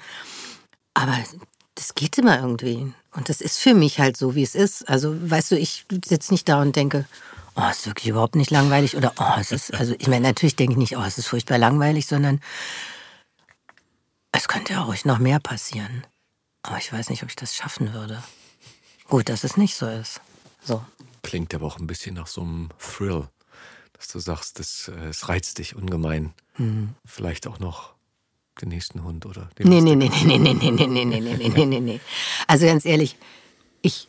Aber 0.93 1.17
das 1.75 1.95
geht 1.95 2.17
immer 2.17 2.39
irgendwie. 2.39 2.93
Und 3.11 3.29
das 3.29 3.41
ist 3.41 3.59
für 3.59 3.73
mich 3.73 3.99
halt 3.99 4.17
so, 4.17 4.35
wie 4.35 4.43
es 4.43 4.55
ist. 4.55 4.87
Also, 4.89 5.15
weißt 5.29 5.51
du, 5.51 5.57
ich 5.57 5.85
sitze 6.05 6.33
nicht 6.33 6.47
da 6.49 6.61
und 6.61 6.75
denke, 6.75 7.05
oh, 7.55 7.63
es 7.69 7.79
ist 7.79 7.85
wirklich 7.87 8.07
überhaupt 8.07 8.35
nicht 8.35 8.51
langweilig. 8.51 8.95
Oder, 8.95 9.13
oh, 9.17 9.39
es 9.39 9.51
ist, 9.51 9.73
also 9.73 9.95
ich 9.97 10.07
meine, 10.07 10.27
natürlich 10.27 10.55
denke 10.55 10.73
ich 10.73 10.77
nicht, 10.77 10.97
oh, 10.97 11.03
es 11.03 11.17
ist 11.17 11.27
furchtbar 11.27 11.57
langweilig, 11.57 12.07
sondern 12.07 12.41
es 14.31 14.47
könnte 14.47 14.73
ja 14.73 14.81
ruhig 14.81 15.05
noch 15.05 15.19
mehr 15.19 15.39
passieren. 15.39 16.05
Aber 16.63 16.77
ich 16.77 16.91
weiß 16.91 17.09
nicht, 17.09 17.23
ob 17.23 17.29
ich 17.29 17.35
das 17.35 17.55
schaffen 17.55 17.93
würde. 17.93 18.21
Gut, 19.07 19.29
dass 19.29 19.43
es 19.43 19.57
nicht 19.57 19.75
so 19.75 19.87
ist. 19.87 20.21
So. 20.63 20.83
Klingt 21.23 21.53
aber 21.55 21.65
auch 21.65 21.79
ein 21.79 21.87
bisschen 21.87 22.15
nach 22.15 22.27
so 22.27 22.41
einem 22.41 22.69
Thrill, 22.77 23.27
dass 23.93 24.07
du 24.09 24.19
sagst, 24.19 24.59
das, 24.59 24.89
äh, 24.89 25.07
es 25.07 25.27
reizt 25.29 25.57
dich 25.57 25.75
ungemein. 25.75 26.33
Vielleicht 27.05 27.47
auch 27.47 27.59
noch 27.59 27.93
den 28.61 28.69
nächsten 28.69 29.03
Hund 29.03 29.25
oder 29.25 29.49
den 29.57 29.67
Nee, 29.67 29.81
nee, 29.81 29.95
nee, 29.95 30.09
nee, 30.09 30.37
nee, 30.37 30.53
nee, 30.53 30.53
nee, 30.53 30.71
nee, 30.71 30.87
nee, 30.87 31.05
nee, 31.05 31.19
nee, 31.19 31.49
nee, 31.49 31.65
nee, 31.65 31.79
nee. 31.79 31.99
Also 32.47 32.67
ganz 32.67 32.85
ehrlich, 32.85 33.17
ich 33.81 34.07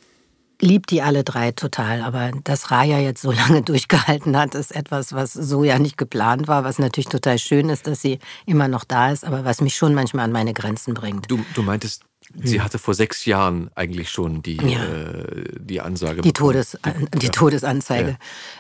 liebe 0.60 0.86
die 0.86 1.02
alle 1.02 1.24
drei 1.24 1.52
total, 1.52 2.02
aber 2.02 2.30
dass 2.44 2.70
Raya 2.70 2.98
jetzt 2.98 3.22
so 3.22 3.32
lange 3.32 3.62
durchgehalten 3.62 4.36
hat, 4.36 4.54
ist 4.54 4.74
etwas, 4.74 5.12
was 5.12 5.32
so 5.32 5.64
ja 5.64 5.78
nicht 5.78 5.96
geplant 5.96 6.48
war, 6.48 6.64
was 6.64 6.78
natürlich 6.78 7.08
total 7.08 7.38
schön 7.38 7.68
ist, 7.68 7.86
dass 7.86 8.02
sie 8.02 8.18
immer 8.46 8.68
noch 8.68 8.84
da 8.84 9.10
ist, 9.10 9.24
aber 9.24 9.44
was 9.44 9.60
mich 9.60 9.76
schon 9.76 9.94
manchmal 9.94 10.24
an 10.26 10.32
meine 10.32 10.52
Grenzen 10.52 10.94
bringt. 10.94 11.30
Du, 11.30 11.44
du 11.54 11.62
meintest, 11.62 12.04
sie 12.42 12.60
hatte 12.60 12.78
vor 12.78 12.94
sechs 12.94 13.24
Jahren 13.24 13.70
eigentlich 13.74 14.10
schon 14.10 14.42
die, 14.42 14.58
Hm. 14.58 14.68
Ja. 14.68 14.84
äh, 14.84 15.44
die 15.58 15.80
Ansage 15.80 16.22
Die, 16.22 16.32
bekommen. 16.32 16.52
Todes, 16.52 16.78
die 17.16 17.28
Todesanzeige. 17.28 18.16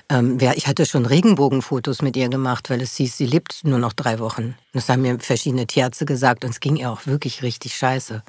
Ähm, 0.08 0.40
wer, 0.40 0.56
ich 0.56 0.66
hatte 0.66 0.86
schon 0.86 1.06
Regenbogenfotos 1.06 2.02
mit 2.02 2.16
ihr 2.16 2.28
gemacht, 2.28 2.70
weil 2.70 2.80
es 2.80 2.94
hieß, 2.96 3.16
sie 3.16 3.26
lebt 3.26 3.60
nur 3.64 3.78
noch 3.78 3.92
drei 3.92 4.18
Wochen. 4.18 4.54
Das 4.72 4.88
haben 4.88 5.02
mir 5.02 5.18
verschiedene 5.18 5.66
Tierärzte 5.66 6.04
gesagt 6.04 6.44
und 6.44 6.50
es 6.50 6.60
ging 6.60 6.76
ihr 6.76 6.90
auch 6.90 7.06
wirklich 7.06 7.42
richtig 7.42 7.74
scheiße. 7.74 8.22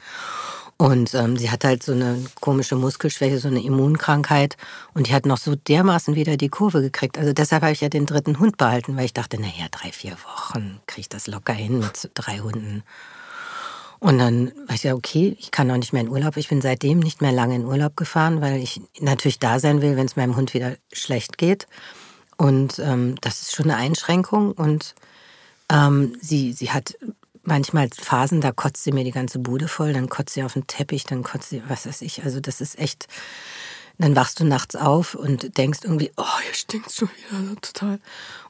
Und 0.78 1.14
ähm, 1.14 1.38
sie 1.38 1.52
hat 1.52 1.64
halt 1.64 1.84
so 1.84 1.94
eine 1.94 2.22
komische 2.42 2.76
Muskelschwäche, 2.76 3.40
so 3.40 3.48
eine 3.48 3.64
Immunkrankheit. 3.64 4.58
Und 4.94 5.08
die 5.08 5.14
hat 5.14 5.26
noch 5.26 5.38
so 5.38 5.56
dermaßen 5.56 6.16
wieder 6.16 6.36
die 6.36 6.50
Kurve 6.50 6.82
gekriegt. 6.82 7.18
Also 7.18 7.32
deshalb 7.32 7.64
habe 7.64 7.72
ich 7.72 7.80
ja 7.80 7.88
den 7.88 8.06
dritten 8.06 8.40
Hund 8.40 8.58
behalten, 8.58 8.98
weil 8.98 9.06
ich 9.06 9.14
dachte, 9.14 9.40
naja, 9.40 9.68
drei, 9.72 9.92
vier 9.94 10.18
Wochen 10.26 10.82
kriege 10.86 11.02
ich 11.02 11.10
das 11.10 11.28
locker 11.28 11.54
hin 11.54 11.80
mit 11.80 12.10
drei 12.14 12.40
Hunden. 12.40 12.84
Und 14.06 14.20
dann 14.20 14.52
war 14.68 14.76
ich 14.76 14.84
ja, 14.84 14.94
okay, 14.94 15.36
ich 15.40 15.50
kann 15.50 15.72
auch 15.72 15.78
nicht 15.78 15.92
mehr 15.92 16.04
in 16.04 16.10
Urlaub. 16.10 16.38
Ich 16.38 16.50
bin 16.50 16.62
seitdem 16.62 17.00
nicht 17.00 17.24
mehr 17.24 17.32
lange 17.32 17.56
in 17.56 17.66
Urlaub 17.66 17.98
gefahren, 17.98 18.40
weil 18.40 18.62
ich 18.62 18.80
natürlich 19.00 19.40
da 19.40 19.60
sein 19.60 19.82
will, 19.82 19.98
wenn 19.98 20.06
es 20.06 20.16
meinem 20.16 20.36
Hund 20.36 20.54
wieder 20.54 20.76
schlecht 20.94 21.40
geht. 21.40 21.66
Und 22.38 22.78
ähm, 22.78 23.16
das 23.22 23.42
ist 23.42 23.56
schon 23.56 23.66
eine 23.66 23.78
Einschränkung. 23.78 24.52
Und 24.52 24.94
ähm, 25.72 26.16
sie, 26.22 26.54
sie 26.54 26.70
hat 26.70 26.96
manchmal 27.42 27.90
Phasen, 27.90 28.42
da 28.42 28.52
kotzt 28.52 28.84
sie 28.84 28.92
mir 28.92 29.04
die 29.06 29.12
ganze 29.12 29.40
Bude 29.40 29.68
voll, 29.68 29.94
dann 29.94 30.08
kotzt 30.08 30.36
sie 30.36 30.44
auf 30.44 30.54
den 30.54 30.68
Teppich, 30.68 31.06
dann 31.06 31.24
kotzt 31.24 31.50
sie, 31.50 31.64
was 31.68 31.88
weiß 31.88 32.04
ich. 32.04 32.24
Also 32.24 32.40
das 32.40 32.62
ist 32.62 32.78
echt, 32.78 33.08
dann 33.98 34.16
wachst 34.16 34.40
du 34.40 34.46
nachts 34.46 34.76
auf 34.76 35.16
und 35.16 35.58
denkst 35.58 35.80
irgendwie, 35.82 36.12
oh, 36.16 36.40
hier 36.44 36.54
stinkt's 36.54 36.98
schon 36.98 37.10
wieder 37.10 37.60
total. 37.60 38.00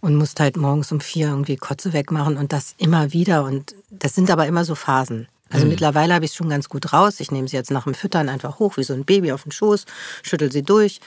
Und 0.02 0.18
musst 0.18 0.38
halt 0.42 0.58
morgens 0.58 0.92
um 0.92 1.00
vier 1.00 1.30
irgendwie 1.30 1.56
Kotze 1.56 1.94
wegmachen 1.94 2.36
und 2.36 2.52
das 2.52 2.76
immer 2.78 3.14
wieder. 3.14 3.46
Und 3.46 3.74
das 3.90 4.16
sind 4.16 4.30
aber 4.30 4.48
immer 4.48 4.66
so 4.66 4.76
Phasen. 4.76 5.30
Also 5.50 5.66
mhm. 5.66 5.72
mittlerweile 5.72 6.14
habe 6.14 6.26
ich 6.26 6.32
es 6.32 6.38
schon 6.38 6.50
ganz 6.50 6.70
gut 6.70 6.94
raus. 6.94 7.20
Ich 7.20 7.32
nehme 7.32 7.48
sie 7.48 7.56
jetzt 7.56 7.72
nach 7.72 7.84
dem 7.84 7.94
Füttern 7.94 8.30
einfach 8.30 8.60
hoch, 8.60 8.78
wie 8.78 8.84
so 8.84 8.94
ein 8.94 9.06
Baby 9.06 9.32
auf 9.32 9.44
den 9.44 9.52
Schoß, 9.52 9.86
schüttel 10.24 10.52
sie 10.52 10.64
durch. 10.64 11.00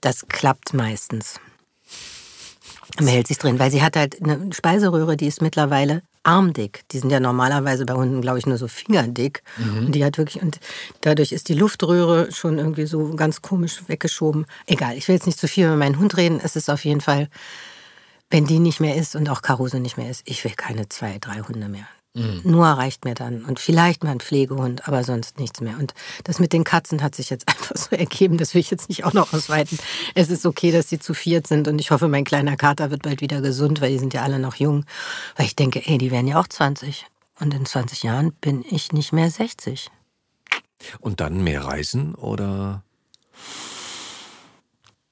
Das 0.00 0.26
klappt 0.28 0.74
meistens. 0.74 1.40
Man 2.98 3.08
hält 3.08 3.26
sich 3.26 3.38
drin, 3.38 3.58
weil 3.58 3.70
sie 3.70 3.82
hat 3.82 3.96
halt 3.96 4.22
eine 4.22 4.52
Speiseröhre, 4.52 5.16
die 5.16 5.26
ist 5.26 5.40
mittlerweile 5.40 6.02
armdick. 6.24 6.82
Die 6.90 6.98
sind 6.98 7.10
ja 7.10 7.20
normalerweise 7.20 7.86
bei 7.86 7.94
Hunden, 7.94 8.20
glaube 8.20 8.38
ich, 8.38 8.46
nur 8.46 8.58
so 8.58 8.68
fingerdick. 8.68 9.42
Mhm. 9.56 9.86
Und 9.86 9.94
die 9.94 10.04
hat 10.04 10.18
wirklich, 10.18 10.42
und 10.42 10.60
dadurch 11.00 11.32
ist 11.32 11.48
die 11.48 11.54
Luftröhre 11.54 12.30
schon 12.32 12.58
irgendwie 12.58 12.86
so 12.86 13.14
ganz 13.14 13.40
komisch 13.40 13.82
weggeschoben. 13.86 14.46
Egal, 14.66 14.96
ich 14.96 15.08
will 15.08 15.14
jetzt 15.14 15.26
nicht 15.26 15.38
zu 15.38 15.48
viel 15.48 15.66
über 15.66 15.76
meinen 15.76 15.98
Hund 15.98 16.16
reden. 16.16 16.40
Es 16.42 16.54
ist 16.54 16.68
auf 16.68 16.84
jeden 16.84 17.00
Fall, 17.00 17.28
wenn 18.30 18.46
die 18.46 18.58
nicht 18.58 18.80
mehr 18.80 18.96
ist 18.96 19.16
und 19.16 19.28
auch 19.30 19.42
Caruso 19.42 19.78
nicht 19.78 19.96
mehr 19.96 20.10
ist, 20.10 20.22
ich 20.26 20.44
will 20.44 20.52
keine 20.54 20.88
zwei, 20.88 21.18
drei 21.18 21.40
Hunde 21.40 21.68
mehr. 21.68 21.86
Mhm. 22.14 22.42
Nur 22.44 22.66
reicht 22.66 23.04
mir 23.04 23.14
dann. 23.14 23.44
Und 23.44 23.58
vielleicht 23.58 24.04
mal 24.04 24.10
ein 24.10 24.20
Pflegehund, 24.20 24.86
aber 24.86 25.02
sonst 25.02 25.38
nichts 25.38 25.60
mehr. 25.60 25.78
Und 25.78 25.94
das 26.24 26.38
mit 26.38 26.52
den 26.52 26.64
Katzen 26.64 27.02
hat 27.02 27.14
sich 27.14 27.30
jetzt 27.30 27.48
einfach 27.48 27.76
so 27.76 27.96
ergeben. 27.96 28.36
Das 28.36 28.54
will 28.54 28.60
ich 28.60 28.70
jetzt 28.70 28.88
nicht 28.88 29.04
auch 29.04 29.14
noch 29.14 29.32
ausweiten. 29.32 29.78
Es 30.14 30.28
ist 30.28 30.44
okay, 30.44 30.72
dass 30.72 30.88
sie 30.88 30.98
zu 30.98 31.14
viert 31.14 31.46
sind. 31.46 31.68
Und 31.68 31.80
ich 31.80 31.90
hoffe, 31.90 32.08
mein 32.08 32.24
kleiner 32.24 32.56
Kater 32.56 32.90
wird 32.90 33.02
bald 33.02 33.20
wieder 33.20 33.40
gesund, 33.40 33.80
weil 33.80 33.92
die 33.92 33.98
sind 33.98 34.12
ja 34.14 34.22
alle 34.22 34.38
noch 34.38 34.56
jung. 34.56 34.84
Weil 35.36 35.46
ich 35.46 35.56
denke, 35.56 35.82
ey, 35.86 35.98
die 35.98 36.10
werden 36.10 36.28
ja 36.28 36.38
auch 36.38 36.48
20. 36.48 37.06
Und 37.40 37.54
in 37.54 37.64
20 37.64 38.02
Jahren 38.02 38.32
bin 38.34 38.64
ich 38.68 38.92
nicht 38.92 39.12
mehr 39.12 39.30
60. 39.30 39.88
Und 41.00 41.20
dann 41.20 41.42
mehr 41.42 41.64
reisen 41.64 42.14
oder? 42.14 42.82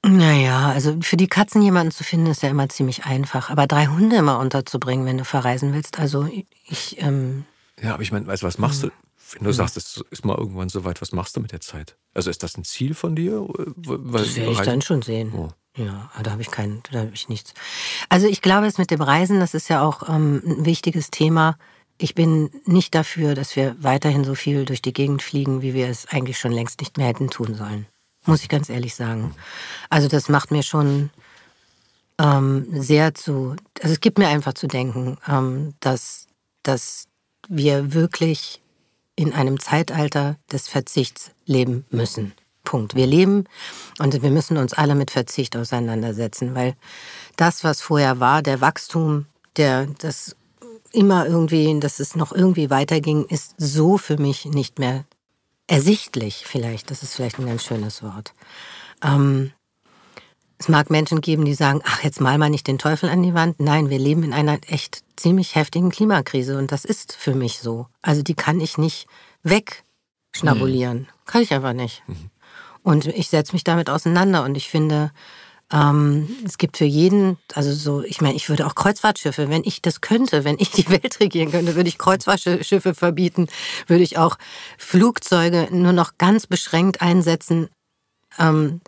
Naja, 0.03 0.71
also 0.71 0.97
für 1.03 1.19
die 1.19 1.27
Katzen 1.27 1.61
jemanden 1.61 1.93
zu 1.93 2.05
finden, 2.05 2.27
ist 2.29 2.43
ja 2.43 2.49
immer 2.49 2.69
ziemlich 2.71 3.05
einfach. 3.05 3.51
Aber 3.51 3.67
drei 3.67 3.87
Hunde 3.87 4.17
immer 4.17 4.39
unterzubringen, 4.39 5.05
wenn 5.05 5.19
du 5.19 5.25
verreisen 5.25 5.75
willst, 5.75 5.99
also 5.99 6.27
ich. 6.65 6.97
Ähm, 7.01 7.45
ja, 7.83 7.95
aber 7.95 8.03
ich 8.03 8.11
meine, 8.11 8.25
du, 8.25 8.43
was 8.43 8.59
machst 8.59 8.83
du? 8.83 8.87
Hm. 8.87 8.93
Wenn 9.33 9.45
du 9.45 9.51
hm. 9.51 9.55
sagst, 9.57 9.77
es 9.77 10.03
ist 10.11 10.25
mal 10.25 10.37
irgendwann 10.39 10.71
soweit, 10.71 11.03
was 11.03 11.13
machst 11.13 11.37
du 11.37 11.41
mit 11.41 11.53
der 11.53 11.61
Zeit? 11.61 11.97
Also 12.15 12.31
ist 12.31 12.43
das 12.43 12.57
ein 12.57 12.65
Ziel 12.65 12.95
von 12.95 13.15
dir? 13.15 13.47
Weil 13.47 14.23
das 14.23 14.37
werde 14.37 14.53
ich 14.53 14.61
dann 14.61 14.83
schon 14.83 15.03
sehen. 15.03 15.33
Oh. 15.35 15.51
Ja, 15.77 16.11
da 16.21 16.33
habe 16.33 16.43
ich 16.43 16.51
kein, 16.51 16.83
da 16.91 17.01
habe 17.01 17.11
ich 17.13 17.29
nichts. 17.29 17.55
Also 18.09 18.27
ich 18.27 18.43
glaube, 18.43 18.67
es 18.67 18.79
mit 18.79 18.91
dem 18.91 19.03
Reisen, 19.03 19.39
das 19.39 19.55
ist 19.55 19.69
ja 19.69 19.83
auch 19.83 20.09
ähm, 20.09 20.43
ein 20.45 20.65
wichtiges 20.65 21.11
Thema. 21.11 21.57
Ich 21.99 22.15
bin 22.15 22.51
nicht 22.65 22.95
dafür, 22.95 23.35
dass 23.35 23.55
wir 23.55 23.77
weiterhin 23.79 24.25
so 24.25 24.35
viel 24.35 24.65
durch 24.65 24.83
die 24.83 24.95
Gegend 24.95 25.23
fliegen, 25.23 25.63
wie 25.63 25.75
wir 25.75 25.89
es 25.89 26.09
eigentlich 26.09 26.39
schon 26.39 26.53
längst 26.53 26.81
nicht 26.81 26.97
mehr 26.97 27.07
hätten 27.07 27.29
tun 27.29 27.55
sollen 27.55 27.87
muss 28.31 28.43
ich 28.43 28.49
ganz 28.49 28.71
ehrlich 28.71 28.95
sagen. 28.95 29.35
Also 29.91 30.07
das 30.07 30.29
macht 30.29 30.53
mir 30.53 30.63
schon 30.63 31.11
ähm, 32.19 32.67
sehr 32.71 33.13
zu, 33.15 33.57
also 33.83 33.93
es 33.93 34.01
gibt 34.01 34.19
mir 34.19 34.29
einfach 34.29 34.55
zu 34.55 34.69
denken, 34.69 35.19
ähm, 35.29 35.75
dass, 35.81 36.29
dass 36.63 37.09
wir 37.49 37.93
wirklich 37.93 38.63
in 39.17 39.35
einem 39.35 39.59
Zeitalter 39.59 40.37
des 40.53 40.69
Verzichts 40.69 41.33
leben 41.45 41.85
müssen. 41.91 42.33
Punkt. 42.63 42.95
Wir 42.95 43.07
leben 43.07 43.47
und 43.99 44.23
wir 44.23 44.31
müssen 44.31 44.59
uns 44.59 44.75
alle 44.75 44.95
mit 44.95 45.11
Verzicht 45.11 45.57
auseinandersetzen, 45.57 46.55
weil 46.55 46.77
das, 47.37 47.65
was 47.65 47.81
vorher 47.81 48.21
war, 48.21 48.43
der 48.43 48.61
Wachstum, 48.61 49.27
der, 49.57 49.87
das 49.99 50.37
immer 50.93 51.27
irgendwie, 51.27 51.81
dass 51.81 51.99
es 51.99 52.15
noch 52.15 52.33
irgendwie 52.33 52.71
weiterging, 52.71 53.25
ist 53.25 53.55
so 53.59 53.99
für 53.99 54.19
mich 54.19 54.45
nicht 54.45 54.79
mehr 54.79 55.05
ersichtlich 55.71 56.45
vielleicht, 56.47 56.91
das 56.91 57.03
ist 57.03 57.15
vielleicht 57.15 57.39
ein 57.39 57.47
ganz 57.47 57.65
schönes 57.65 58.03
Wort. 58.03 58.35
Ähm, 59.03 59.53
es 60.59 60.69
mag 60.69 60.91
Menschen 60.91 61.21
geben, 61.21 61.45
die 61.45 61.55
sagen, 61.55 61.81
ach, 61.85 62.03
jetzt 62.03 62.21
mal 62.21 62.37
mal 62.37 62.51
nicht 62.51 62.67
den 62.67 62.77
Teufel 62.77 63.09
an 63.09 63.23
die 63.23 63.33
Wand. 63.33 63.61
Nein, 63.61 63.89
wir 63.89 63.99
leben 63.99 64.25
in 64.25 64.35
einer 64.35 64.59
echt 64.67 65.03
ziemlich 65.17 65.55
heftigen 65.55 65.91
Klimakrise 65.91 66.59
und 66.59 66.73
das 66.73 66.85
ist 66.85 67.15
für 67.15 67.35
mich 67.35 67.61
so. 67.61 67.87
Also 68.03 68.23
die 68.23 68.35
kann 68.35 68.61
ich 68.61 68.77
nicht 68.77 69.07
wegschnabulieren. 69.43 70.99
Mhm. 70.99 71.07
Kann 71.25 71.43
ich 71.43 71.55
einfach 71.55 71.73
nicht. 71.73 72.03
Mhm. 72.09 72.31
Und 72.83 73.07
ich 73.07 73.29
setze 73.29 73.53
mich 73.53 73.65
damit 73.65 73.91
auseinander 73.91 74.45
und 74.45 74.57
ich 74.57 74.69
finde, 74.69 75.13
ähm, 75.73 76.29
es 76.45 76.59
gibt 76.59 76.77
für 76.77 76.85
jeden, 76.85 77.39
also 77.55 77.73
so, 77.73 78.03
ich 78.03 78.21
meine, 78.21 78.35
ich 78.35 78.49
würde 78.49 78.67
auch 78.67 78.75
Kreuzfahrtschiffe, 78.75 79.49
wenn 79.49 79.63
ich 79.65 79.83
das 79.83 80.01
könnte, 80.01 80.45
wenn 80.45 80.57
ich 80.59 80.71
die 80.71 80.89
Welt 80.91 81.21
regieren 81.21 81.53
könnte, 81.53 81.77
würde 81.77 81.89
ich 81.89 81.99
Kreuzfahrtschiffe 81.99 82.95
verbieten, 82.95 83.47
würde 83.87 84.03
ich 84.03 84.19
auch 84.19 84.37
Flugzeuge 84.79 85.69
nur 85.71 85.93
noch 85.93 86.19
ganz 86.19 86.47
beschränkt 86.47 87.01
einsetzen, 87.01 87.69
ähm, 88.39 88.81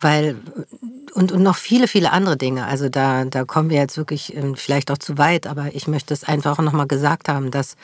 weil 0.00 0.36
und, 1.14 1.30
und 1.32 1.42
noch 1.42 1.56
viele, 1.56 1.86
viele 1.86 2.12
andere 2.12 2.36
Dinge. 2.36 2.66
Also 2.66 2.88
da, 2.88 3.24
da 3.24 3.44
kommen 3.44 3.70
wir 3.70 3.76
jetzt 3.76 3.96
wirklich 3.96 4.34
ähm, 4.34 4.56
vielleicht 4.56 4.90
auch 4.90 4.98
zu 4.98 5.18
weit, 5.18 5.46
aber 5.46 5.74
ich 5.74 5.86
möchte 5.86 6.14
es 6.14 6.24
einfach 6.24 6.58
auch 6.58 6.62
nochmal 6.62 6.86
gesagt 6.86 7.28
haben, 7.28 7.50
dass 7.50 7.76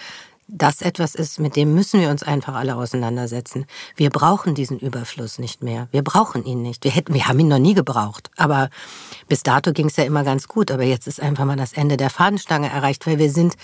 das 0.49 0.81
etwas 0.81 1.15
ist, 1.15 1.39
mit 1.39 1.57
dem 1.57 1.75
müssen 1.75 2.01
wir 2.01 2.09
uns 2.09 2.23
einfach 2.23 2.55
alle 2.55 2.77
auseinandersetzen. 2.77 3.67
Wir 3.97 4.09
brauchen 4.09 4.55
diesen 4.55 4.79
Überfluss 4.79 5.39
nicht 5.39 5.63
mehr. 5.63 5.89
Wir 5.93 6.03
brauchen 6.03 6.45
ihn 6.45 6.63
nicht. 6.63 6.85
Wir, 6.85 6.91
hätten, 6.91 7.13
wir 7.13 7.29
haben 7.29 7.39
ihn 7.39 7.49
noch 7.49 7.59
nie 7.59 7.75
gebraucht. 7.75 8.31
Aber 8.37 8.71
bis 9.29 9.43
dato 9.43 9.73
ging 9.73 9.87
es 9.87 9.97
ja 9.97 10.05
immer 10.05 10.25
ganz 10.25 10.49
gut. 10.49 10.71
Aber 10.71 10.85
jetzt 10.85 11.07
ist 11.07 11.21
einfach 11.21 11.45
mal 11.45 11.57
das 11.57 11.75
Ende 11.75 11.99
der 11.99 12.09
Fahnenstange 12.09 12.71
erreicht, 12.71 13.07
weil 13.07 13.19
wir 13.19 13.31
sind 13.31 13.57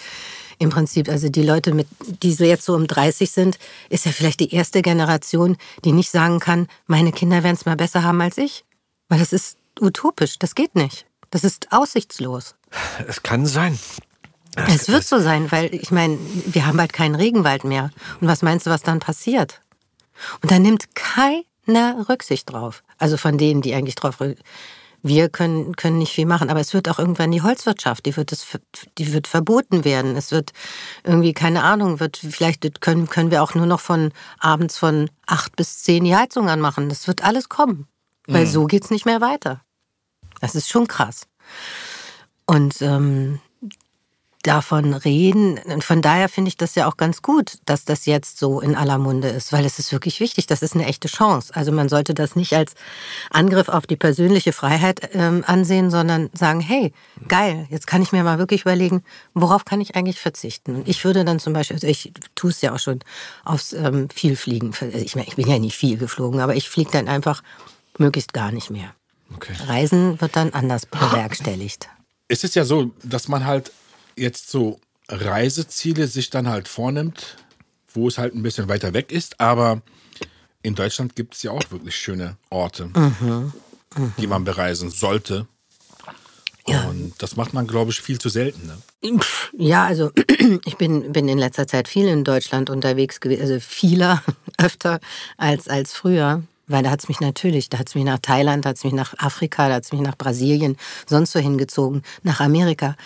im 0.59 0.69
Prinzip, 0.71 1.09
also 1.09 1.31
die 1.31 1.43
Leute, 1.43 1.73
mit, 1.73 1.89
die 2.23 2.33
so 2.33 2.45
jetzt 2.45 2.65
so 2.65 2.75
um 2.75 2.87
30 2.87 3.31
sind, 3.31 3.59
ist 3.89 4.05
ja 4.05 4.13
vielleicht 4.13 4.41
die 4.41 4.55
erste 4.55 4.83
Generation, 4.83 5.57
die 5.85 5.93
nicht 5.93 6.11
sagen 6.11 6.39
kann, 6.39 6.69
meine 6.87 7.13
Kinder 7.13 7.43
werden 7.43 7.57
es 7.57 7.67
mal 7.67 7.77
besser 7.77 8.03
haben 8.03 8.21
als 8.21 8.37
ich. 8.37 8.65
Weil 9.09 9.19
das 9.19 9.33
ist 9.33 9.57
utopisch. 9.81 10.39
Das 10.39 10.55
geht 10.55 10.75
nicht. 10.75 11.07
Das 11.31 11.45
ist 11.45 11.73
aussichtslos. 11.73 12.55
Es 13.09 13.23
kann 13.23 13.47
sein. 13.47 13.79
Es 14.57 14.89
wird 14.89 15.05
so 15.05 15.19
sein, 15.19 15.51
weil 15.51 15.75
ich 15.75 15.91
meine, 15.91 16.19
wir 16.47 16.67
haben 16.67 16.77
bald 16.77 16.93
keinen 16.93 17.15
Regenwald 17.15 17.65
mehr. 17.65 17.91
Und 18.21 18.29
was 18.29 18.43
meinst 18.43 18.67
du, 18.67 18.71
was 18.71 18.83
dann 18.83 19.01
passiert? 19.01 19.61
Und 20.43 20.51
da 20.51 20.59
nimmt 20.59 20.95
keiner 20.95 22.09
Rücksicht 22.09 22.53
drauf. 22.53 22.83
Also 22.99 23.17
von 23.17 23.39
denen, 23.39 23.63
die 23.63 23.75
eigentlich 23.75 23.97
drauf. 23.97 24.19
Wir 25.03 25.29
können, 25.29 25.77
können 25.77 25.99
nicht 25.99 26.13
viel 26.13 26.27
machen, 26.27 26.49
aber 26.49 26.61
es 26.61 26.73
wird 26.73 26.89
auch 26.89 26.99
irgendwann 26.99 27.31
die 27.31 27.43
Holzwirtschaft, 27.43 28.07
die 28.07 28.17
wird, 28.17 28.33
das, 28.33 28.47
die 28.97 29.13
wird 29.13 29.27
verboten 29.27 29.85
werden. 29.85 30.17
Es 30.17 30.31
wird 30.31 30.53
irgendwie, 31.03 31.35
keine 31.35 31.63
Ahnung, 31.63 32.01
wird, 32.01 32.17
vielleicht 32.17 32.81
können, 32.81 33.09
können 33.09 33.31
wir 33.31 33.43
auch 33.43 33.55
nur 33.55 33.67
noch 33.67 33.81
von 33.81 34.13
abends 34.39 34.79
von 34.79 35.11
acht 35.27 35.57
bis 35.57 35.83
zehn 35.83 36.05
die 36.05 36.17
Heizung 36.17 36.49
anmachen. 36.49 36.89
Das 36.89 37.07
wird 37.07 37.23
alles 37.23 37.49
kommen. 37.49 37.87
Weil 38.27 38.47
mhm. 38.47 38.51
so 38.51 38.65
geht's 38.67 38.91
nicht 38.91 39.05
mehr 39.05 39.21
weiter. 39.21 39.61
Das 40.41 40.55
ist 40.55 40.71
schon 40.71 40.87
krass. 40.87 41.27
Und 42.47 42.81
ähm, 42.83 43.41
davon 44.45 44.95
reden. 44.95 45.59
Und 45.59 45.83
von 45.83 46.03
daher 46.03 46.29
finde 46.29 46.49
ich 46.49 46.57
das 46.57 46.75
ja 46.75 46.87
auch 46.87 46.97
ganz 46.97 47.23
gut, 47.23 47.59
dass 47.65 47.85
das 47.85 48.07
jetzt 48.07 48.39
so 48.39 48.61
in 48.61 48.77
aller 48.77 48.99
Munde 48.99 49.29
ist, 49.29 49.53
weil 49.53 49.65
es 49.65 49.79
ist 49.79 49.91
wirklich 49.91 50.21
wichtig. 50.21 50.47
Das 50.47 50.63
ist 50.63 50.75
eine 50.75 50.87
echte 50.87 51.09
Chance. 51.09 51.55
Also 51.57 51.73
man 51.73 51.89
sollte 51.89 52.15
das 52.15 52.37
nicht 52.37 52.53
als 52.53 52.75
Angriff 53.31 53.69
auf 53.69 53.87
die 53.87 53.97
persönliche 53.97 54.53
Freiheit 54.53 55.11
ähm, 55.15 55.43
ansehen, 55.47 55.91
sondern 55.91 56.31
sagen, 56.35 56.61
hey, 56.61 56.93
geil, 57.27 57.67
jetzt 57.71 57.87
kann 57.87 58.03
ich 58.03 58.13
mir 58.13 58.23
mal 58.23 58.39
wirklich 58.39 58.63
überlegen, 58.63 59.03
worauf 59.33 59.65
kann 59.65 59.81
ich 59.81 59.97
eigentlich 59.97 60.21
verzichten? 60.21 60.77
Und 60.77 60.89
ich 60.89 61.05
würde 61.05 61.25
dann 61.25 61.41
zum 61.41 61.55
Beispiel, 61.55 61.77
also 61.77 61.87
ich 61.87 62.13
tue 62.35 62.51
es 62.51 62.61
ja 62.61 62.75
auch 62.75 62.79
schon 62.79 63.01
aufs 63.45 63.73
ähm, 63.73 64.09
Vielfliegen. 64.11 64.75
Also 64.79 64.99
ich, 64.99 65.17
ich 65.17 65.37
bin 65.37 65.49
ja 65.49 65.59
nicht 65.59 65.77
viel 65.77 65.97
geflogen, 65.97 66.41
aber 66.41 66.55
ich 66.55 66.69
fliege 66.69 66.91
dann 66.91 67.09
einfach 67.09 67.43
möglichst 67.97 68.35
gar 68.35 68.53
nicht 68.53 68.71
mehr. 68.71 68.95
Okay. 69.35 69.55
Reisen 69.67 70.21
wird 70.21 70.37
dann 70.37 70.53
anders 70.53 70.85
bewerkstelligt. 70.87 71.89
Es 72.29 72.45
ist 72.45 72.55
ja 72.55 72.65
so, 72.65 72.91
dass 73.03 73.29
man 73.29 73.47
halt 73.47 73.73
jetzt 74.17 74.51
so 74.51 74.81
Reiseziele 75.09 76.07
sich 76.07 76.31
dann 76.31 76.49
halt 76.49 76.69
vornimmt, 76.69 77.37
wo 77.93 78.09
es 78.09 78.19
halt 78.19 78.35
ein 78.35 78.43
bisschen 78.43 78.69
weiter 78.69 78.95
weg 78.95 79.13
ist, 79.13 79.41
aber 79.41 79.83
in 80.63 80.75
Deutschland 80.75 81.15
gibt 81.15 81.35
es 81.35 81.43
ja 81.43 81.51
auch 81.51 81.71
wirklich 81.71 81.97
schöne 81.97 82.37
Orte, 82.51 82.87
mhm. 82.87 83.53
Mhm. 83.97 84.13
die 84.19 84.27
man 84.27 84.45
bereisen 84.45 84.91
sollte. 84.91 85.47
Ja. 86.67 86.89
Und 86.89 87.13
das 87.19 87.37
macht 87.37 87.53
man, 87.53 87.67
glaube 87.67 87.91
ich, 87.91 88.01
viel 88.01 88.19
zu 88.19 88.31
selten. 88.31 88.67
Ne? 88.67 89.21
Ja, 89.59 89.85
also 89.85 90.11
ich 90.65 90.77
bin, 90.77 91.13
bin 91.13 91.29
in 91.29 91.37
letzter 91.37 91.67
Zeit 91.67 91.89
viel 91.89 92.09
in 92.09 92.25
Deutschland 92.25 92.71
unterwegs 92.71 93.21
gewesen, 93.21 93.43
also 93.43 93.61
vieler, 93.61 94.23
öfter 94.59 95.01
als, 95.37 95.69
als 95.69 95.93
früher. 95.93 96.43
Weil 96.67 96.83
da 96.83 96.91
hat 96.91 97.01
es 97.01 97.09
mich 97.09 97.21
natürlich, 97.21 97.69
da 97.69 97.79
hat 97.79 97.89
es 97.89 97.95
mich 97.95 98.05
nach 98.05 98.19
Thailand, 98.19 98.65
da 98.65 98.71
hat 98.71 98.77
es 98.77 98.85
mich 98.85 98.95
nach 98.95 99.15
Afrika, 99.19 99.69
da 99.69 99.75
hat 99.75 99.85
es 99.85 99.93
mich 99.93 100.01
nach 100.01 100.17
Brasilien, 100.17 100.77
sonst 101.07 101.35
wo 101.35 101.39
hingezogen, 101.39 102.03
nach 102.23 102.41
Amerika. 102.41 102.97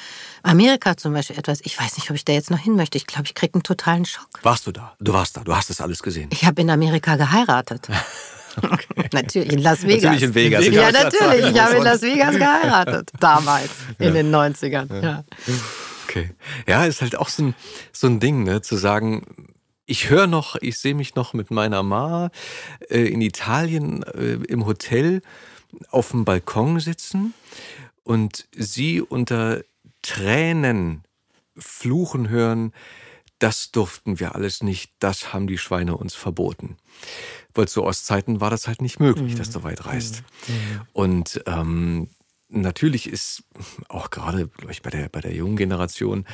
Amerika 0.43 0.97
zum 0.97 1.13
Beispiel 1.13 1.37
etwas, 1.37 1.61
ich 1.63 1.79
weiß 1.79 1.97
nicht, 1.97 2.11
ob 2.11 2.17
ich 2.17 2.25
da 2.25 2.33
jetzt 2.33 2.51
noch 2.51 2.59
hin 2.59 2.77
möchte. 2.77 2.99
Ich 2.99 3.07
glaube, 3.07 3.25
ich 3.27 3.35
kriege 3.35 3.55
einen 3.55 3.65
totalen 3.65 4.05
Schock. 4.05 4.29
Warst 4.43 4.67
du 4.67 4.73
da? 4.73 4.95
Du 5.01 5.13
warst 5.13 5.37
da, 5.37 5.41
du 5.41 5.55
hast 5.55 5.71
das 5.71 5.81
alles 5.81 6.03
gesehen. 6.03 6.31
Ich 6.33 6.45
habe 6.45 6.61
in 6.61 6.71
Amerika 6.71 7.17
geheiratet. 7.17 7.89
Okay. 8.61 9.09
natürlich, 9.13 9.53
in 9.53 9.61
Las 9.61 9.83
Vegas. 9.85 10.03
Natürlich 10.03 10.23
in 10.23 10.35
Vegas. 10.35 10.67
Ja, 10.67 10.91
natürlich. 10.91 11.55
Ich 11.55 11.61
habe 11.61 11.77
in 11.77 11.83
Las 11.85 12.03
Vegas 12.03 12.37
geheiratet. 12.39 13.11
Damals, 13.21 13.71
in 13.99 14.07
ja. 14.07 14.11
den 14.15 14.35
90ern. 14.35 15.01
Ja. 15.01 15.25
Okay. 16.05 16.31
Ja, 16.67 16.85
ist 16.85 17.01
halt 17.01 17.17
auch 17.17 17.29
so 17.29 17.45
ein, 17.45 17.55
so 17.93 18.09
ein 18.09 18.19
Ding, 18.19 18.43
ne, 18.43 18.61
zu 18.61 18.77
sagen, 18.77 19.23
ich 19.89 20.11
höre 20.11 20.27
noch, 20.27 20.55
ich 20.57 20.79
sehe 20.79 20.95
mich 20.95 21.15
noch 21.15 21.33
mit 21.33 21.51
meiner 21.51 21.83
Ma 21.83 22.31
äh, 22.91 23.01
in 23.01 23.23
Italien 23.23 24.03
äh, 24.03 24.35
im 24.35 24.67
Hotel 24.67 25.23
auf 25.91 26.11
dem 26.11 26.25
Balkon 26.25 26.79
sitzen 26.79 27.35
und 28.05 28.47
sie 28.53 29.01
unter 29.01 29.63
Tränen 30.03 31.03
fluchen 31.57 32.29
hören, 32.29 32.73
das 33.39 33.71
durften 33.71 34.21
wir 34.21 34.35
alles 34.35 34.63
nicht, 34.63 34.93
das 34.99 35.33
haben 35.33 35.47
die 35.47 35.59
Schweine 35.59 35.97
uns 35.97 36.15
verboten. 36.15 36.77
Weil 37.55 37.69
zu 37.69 37.83
Ostzeiten 37.83 38.41
war 38.41 38.51
das 38.51 38.67
halt 38.67 38.83
nicht 38.83 39.01
möglich, 39.01 39.35
mhm. 39.35 39.39
dass 39.39 39.51
du 39.51 39.63
weit 39.63 39.87
reist. 39.87 40.23
Mhm. 40.47 40.81
Und 40.93 41.43
ähm, 41.47 42.11
natürlich 42.49 43.09
ist 43.09 43.45
auch 43.89 44.11
gerade, 44.11 44.49
glaube 44.49 44.73
ich, 44.73 44.83
bei 44.83 44.91
der, 44.91 45.09
bei 45.09 45.21
der 45.21 45.35
jungen 45.35 45.57
Generation, 45.57 46.27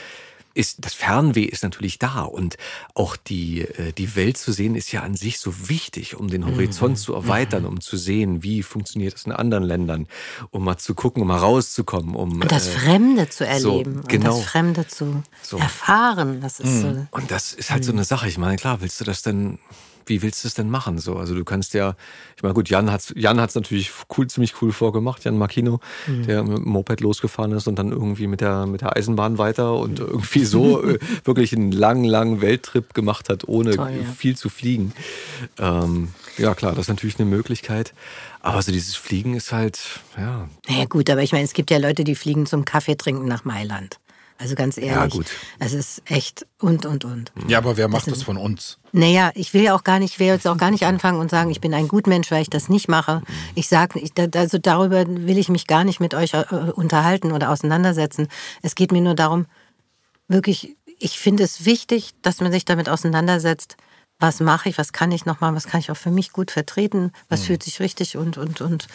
ist 0.55 0.85
das 0.85 0.95
Fernweh 0.95 1.45
ist 1.45 1.63
natürlich 1.63 1.99
da 1.99 2.23
und 2.23 2.57
auch 2.95 3.17
die, 3.17 3.63
äh, 3.63 3.93
die 3.93 4.17
Welt 4.17 4.39
zu 4.39 4.53
sehen 4.53 4.75
ist 4.75 4.93
ja 4.93 5.03
an 5.03 5.15
sich 5.15 5.39
so 5.39 5.69
wichtig, 5.69 6.17
um 6.17 6.29
den 6.29 6.47
Horizont 6.47 6.93
mhm. 6.93 6.97
zu 6.97 7.15
erweitern, 7.15 7.67
um 7.67 7.81
zu 7.81 7.97
sehen, 7.97 8.43
wie 8.43 8.63
funktioniert 8.63 9.15
das 9.15 9.25
in 9.25 9.33
anderen 9.33 9.65
Ländern, 9.65 10.07
um 10.51 10.65
mal 10.65 10.79
zu 10.79 10.95
gucken, 10.95 11.23
um 11.23 11.29
mal 11.29 11.39
rauszukommen, 11.39 12.15
um 12.15 12.41
und 12.41 12.53
das 12.53 12.69
äh, 12.69 12.71
Fremde 12.71 13.29
zu 13.29 13.47
erleben, 13.47 14.03
so, 14.03 14.09
genau. 14.09 14.35
und 14.35 14.41
das 14.41 14.51
Fremde 14.51 14.87
zu 14.87 15.23
so. 15.43 15.59
erfahren. 15.59 16.41
Das 16.41 16.61
ist 16.61 16.71
mhm. 16.71 16.81
so. 16.81 17.07
Und 17.11 17.31
das 17.31 17.53
ist 17.53 17.71
halt 17.71 17.83
mhm. 17.83 17.87
so 17.87 17.93
eine 17.93 18.05
Sache. 18.05 18.29
Ich 18.29 18.39
meine, 18.39 18.57
klar, 18.57 18.81
willst 18.81 19.01
du 19.01 19.05
das 19.05 19.23
denn 19.23 19.59
wie 20.07 20.23
willst 20.23 20.45
du 20.45 20.49
es 20.49 20.55
denn 20.55 20.71
machen? 20.71 20.99
So, 20.99 21.17
also 21.17 21.35
du 21.35 21.45
kannst 21.45 21.75
ja, 21.75 21.97
ich 22.37 22.43
meine, 22.43 22.55
gut, 22.55 22.69
Jan 22.69 22.91
hat's, 22.91 23.13
Jan 23.17 23.41
hat's 23.41 23.55
natürlich 23.55 23.91
cool, 24.17 24.27
ziemlich 24.27 24.61
cool 24.63 24.73
vorgemacht, 24.73 25.25
Jan 25.25 25.39
Makino, 25.39 25.81
mhm. 26.07 26.27
der 26.27 26.43
mit 26.43 26.59
dem 26.59 26.65
Moped 26.65 27.01
losgefahren 27.01 27.53
ist 27.53 27.67
und 27.67 27.79
dann 27.79 27.91
irgendwie 27.93 28.27
mit 28.27 28.41
der, 28.41 28.67
mit 28.67 28.81
der 28.81 28.97
Eisenbahn 28.97 29.39
weiter 29.39 29.75
und 29.75 30.01
irgendwie 30.01 30.45
so 30.45 30.83
äh, 30.83 30.99
wirklich 31.25 31.55
einen 31.55 31.73
langen, 31.73 32.05
langen 32.05 32.41
Welttrip 32.41 32.95
gemacht 32.95 33.29
hat, 33.29 33.49
ohne 33.49 33.77
Toll, 33.77 33.93
ja. 34.03 34.11
viel 34.13 34.37
zu 34.37 34.49
fliegen. 34.49 34.93
Ähm, 35.59 36.09
ja, 36.37 36.55
klar, 36.55 36.73
das 36.73 36.83
ist 36.83 36.89
natürlich 36.89 37.19
eine 37.19 37.29
Möglichkeit. 37.29 37.95
Aber 38.41 38.61
so 38.61 38.73
dieses 38.73 38.95
Fliegen 38.97 39.35
ist 39.35 39.53
halt, 39.53 40.01
ja. 40.19 40.49
Naja, 40.69 40.85
gut, 40.85 41.09
aber 41.09 41.23
ich 41.23 41.33
meine, 41.33 41.45
es 41.45 41.55
gibt 41.55 41.71
ja 41.71 41.79
Leute, 41.79 42.05
die 42.05 42.15
fliegen 42.15 42.45
zum 42.47 42.65
Kaffee 42.65 42.97
trinken 42.97 43.27
nach 43.27 43.45
Mailand. 43.45 43.99
Also 44.37 44.57
ganz 44.57 44.77
ehrlich. 44.77 44.93
Ja, 44.93 45.07
gut. 45.07 45.27
Es 45.61 45.73
ist 45.73 46.03
echt 46.11 46.47
und, 46.61 46.87
und, 46.87 47.05
und. 47.05 47.33
Ja, 47.47 47.59
aber 47.59 47.77
wer 47.77 47.89
macht 47.89 48.07
das, 48.09 48.15
das 48.15 48.23
von 48.25 48.37
uns? 48.37 48.79
Naja, 48.93 49.31
ich 49.35 49.55
will 49.55 49.63
ja 49.63 49.75
auch 49.75 49.85
gar 49.85 49.99
nicht, 49.99 50.15
ich 50.15 50.19
will 50.19 50.27
jetzt 50.27 50.47
auch 50.47 50.57
gar 50.57 50.71
nicht 50.71 50.85
anfangen 50.85 51.21
und 51.21 51.31
sagen, 51.31 51.51
ich 51.51 51.61
bin 51.61 51.73
ein 51.73 51.89
Gutmensch, 51.89 52.31
weil 52.31 52.43
ich 52.43 52.51
das 52.51 52.69
nicht 52.69 52.89
mache. 52.89 53.23
Ich 53.55 53.69
sage, 53.69 54.01
also 54.35 54.59
darüber 54.59 55.07
will 55.07 55.39
ich 55.39 55.49
mich 55.49 55.67
gar 55.67 55.85
nicht 55.85 56.01
mit 56.01 56.15
euch 56.15 56.35
äh, 56.35 56.45
unterhalten 56.75 57.33
oder 57.33 57.51
auseinandersetzen. 57.51 58.29
Es 58.63 58.75
geht 58.75 58.93
mir 58.93 59.03
nur 59.03 59.15
darum, 59.15 59.47
wirklich, 60.27 60.77
ich 60.99 61.19
finde 61.19 61.45
es 61.45 61.65
wichtig, 61.65 62.11
dass 62.23 62.41
man 62.41 62.51
sich 62.51 62.65
damit 62.65 62.89
auseinandersetzt, 62.89 63.77
was 64.21 64.41
mache 64.41 64.69
ich, 64.69 64.79
was 64.79 64.93
kann 64.93 65.13
ich 65.13 65.27
nochmal, 65.27 65.55
was 65.55 65.67
kann 65.67 65.81
ich 65.81 65.91
auch 65.91 65.97
für 65.97 66.11
mich 66.11 66.33
gut 66.33 66.51
vertreten, 66.51 67.13
was 67.29 67.43
mhm. 67.43 67.45
fühlt 67.47 67.63
sich 67.63 67.81
richtig 67.81 68.17
und, 68.17 68.39
und, 68.39 68.61
und 68.61 68.87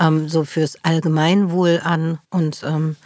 ähm, 0.00 0.28
so 0.28 0.44
fürs 0.44 0.82
Allgemeinwohl 0.82 1.80
an 1.82 2.18
und 2.30 2.62
ähm, 2.64 2.96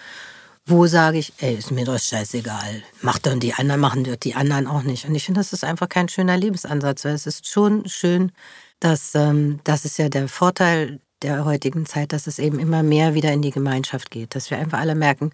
wo 0.66 0.86
sage 0.86 1.18
ich, 1.18 1.32
ey, 1.38 1.54
ist 1.54 1.70
mir 1.70 1.84
doch 1.84 1.98
scheißegal. 1.98 2.82
Macht 3.00 3.26
dann 3.26 3.38
die 3.38 3.54
anderen, 3.54 3.80
machen 3.80 4.04
die 4.04 4.34
anderen 4.34 4.66
auch 4.66 4.82
nicht. 4.82 5.06
Und 5.06 5.14
ich 5.14 5.24
finde, 5.24 5.40
das 5.40 5.52
ist 5.52 5.64
einfach 5.64 5.88
kein 5.88 6.08
schöner 6.08 6.36
Lebensansatz, 6.36 7.04
weil 7.04 7.14
es 7.14 7.26
ist 7.26 7.48
schon 7.48 7.88
schön, 7.88 8.32
dass 8.80 9.14
ähm, 9.14 9.60
das 9.64 9.84
ist 9.84 9.96
ja 9.98 10.08
der 10.08 10.28
Vorteil 10.28 11.00
der 11.22 11.44
heutigen 11.44 11.86
Zeit, 11.86 12.12
dass 12.12 12.26
es 12.26 12.38
eben 12.38 12.58
immer 12.58 12.82
mehr 12.82 13.14
wieder 13.14 13.32
in 13.32 13.42
die 13.42 13.52
Gemeinschaft 13.52 14.10
geht, 14.10 14.34
dass 14.34 14.50
wir 14.50 14.58
einfach 14.58 14.80
alle 14.80 14.94
merken, 14.94 15.30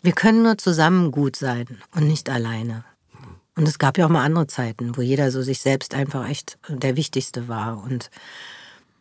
wir 0.00 0.12
können 0.12 0.42
nur 0.42 0.58
zusammen 0.58 1.10
gut 1.10 1.36
sein 1.36 1.66
und 1.94 2.06
nicht 2.06 2.30
alleine. 2.30 2.84
Und 3.54 3.68
es 3.68 3.78
gab 3.78 3.98
ja 3.98 4.06
auch 4.06 4.10
mal 4.10 4.24
andere 4.24 4.46
Zeiten, 4.46 4.96
wo 4.96 5.02
jeder 5.02 5.30
so 5.30 5.42
sich 5.42 5.60
selbst 5.60 5.94
einfach 5.94 6.28
echt 6.28 6.58
der 6.68 6.96
Wichtigste 6.96 7.48
war 7.48 7.82
und 7.82 8.10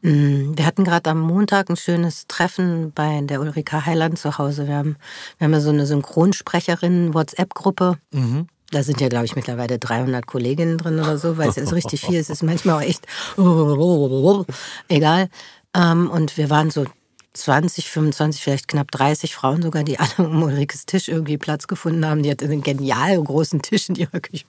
wir 0.01 0.65
hatten 0.65 0.83
gerade 0.83 1.09
am 1.09 1.21
Montag 1.21 1.69
ein 1.69 1.77
schönes 1.77 2.27
Treffen 2.27 2.91
bei 2.93 3.21
der 3.21 3.39
Ulrika 3.39 3.85
Heiland 3.85 4.17
zu 4.17 4.37
Hause. 4.37 4.67
Wir 4.67 4.75
haben, 4.75 4.97
wir 5.37 5.45
haben 5.45 5.53
ja 5.53 5.61
so 5.61 5.69
eine 5.69 5.85
Synchronsprecherin-WhatsApp-Gruppe. 5.85 7.97
Mhm. 8.11 8.47
Da 8.71 8.83
sind 8.83 9.01
ja, 9.01 9.09
glaube 9.09 9.25
ich, 9.25 9.35
mittlerweile 9.35 9.77
300 9.77 10.25
Kolleginnen 10.25 10.77
drin 10.77 10.99
oder 10.99 11.17
so, 11.17 11.37
weil 11.37 11.49
es 11.49 11.57
ist 11.57 11.73
richtig 11.73 12.01
viel. 12.01 12.19
Es 12.19 12.29
ist 12.29 12.41
manchmal 12.41 12.77
auch 12.77 12.87
echt 12.87 13.05
egal. 14.87 15.29
Ähm, 15.75 16.09
und 16.09 16.37
wir 16.37 16.49
waren 16.49 16.71
so 16.71 16.85
20, 17.33 17.89
25, 17.89 18.41
vielleicht 18.41 18.67
knapp 18.67 18.91
30 18.91 19.35
Frauen 19.35 19.61
sogar, 19.61 19.83
die 19.83 19.99
alle 19.99 20.09
um 20.17 20.43
Ulrikes 20.43 20.85
Tisch 20.85 21.09
irgendwie 21.09 21.37
Platz 21.37 21.67
gefunden 21.67 22.05
haben. 22.05 22.23
Die 22.23 22.31
hatte 22.31 22.45
einen 22.45 22.63
genial 22.63 23.21
großen 23.21 23.61
Tisch 23.61 23.89
in 23.89 23.95
ihrer 23.95 24.19
Küche. 24.19 24.45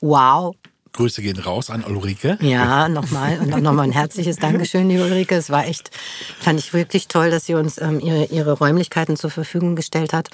Wow, 0.00 0.54
Grüße 0.92 1.22
gehen 1.22 1.38
raus 1.38 1.70
an 1.70 1.84
Ulrike. 1.84 2.36
Ja, 2.40 2.88
nochmal 2.88 3.38
und 3.40 3.52
auch 3.54 3.60
nochmal 3.60 3.86
ein 3.86 3.92
herzliches 3.92 4.36
Dankeschön, 4.36 4.88
liebe 4.88 5.04
Ulrike. 5.04 5.34
Es 5.34 5.48
war 5.48 5.66
echt, 5.66 5.90
fand 6.38 6.60
ich 6.60 6.74
wirklich 6.74 7.08
toll, 7.08 7.30
dass 7.30 7.46
sie 7.46 7.54
uns 7.54 7.78
ähm, 7.78 7.98
ihre, 7.98 8.26
ihre 8.26 8.52
Räumlichkeiten 8.52 9.16
zur 9.16 9.30
Verfügung 9.30 9.74
gestellt 9.74 10.12
hat. 10.12 10.28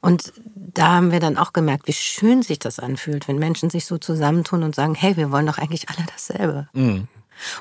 Und 0.00 0.32
da 0.54 0.88
haben 0.88 1.12
wir 1.12 1.20
dann 1.20 1.36
auch 1.36 1.52
gemerkt, 1.52 1.86
wie 1.86 1.92
schön 1.92 2.42
sich 2.42 2.58
das 2.58 2.78
anfühlt, 2.80 3.28
wenn 3.28 3.38
Menschen 3.38 3.70
sich 3.70 3.86
so 3.86 3.98
zusammentun 3.98 4.62
und 4.62 4.74
sagen, 4.74 4.94
hey, 4.94 5.16
wir 5.16 5.30
wollen 5.30 5.46
doch 5.46 5.58
eigentlich 5.58 5.88
alle 5.88 6.04
dasselbe. 6.12 6.68
Mhm. 6.72 7.06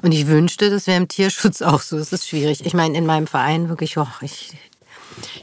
Und 0.01 0.11
ich 0.11 0.27
wünschte, 0.27 0.69
das 0.69 0.87
wäre 0.87 0.97
im 0.97 1.07
Tierschutz 1.07 1.61
auch 1.61 1.81
so. 1.81 1.97
Es 1.97 2.11
ist 2.11 2.27
schwierig. 2.27 2.65
Ich 2.65 2.73
meine, 2.73 2.97
in 2.97 3.05
meinem 3.05 3.27
Verein 3.27 3.69
wirklich, 3.69 3.97
oh, 3.97 4.07
ich 4.21 4.51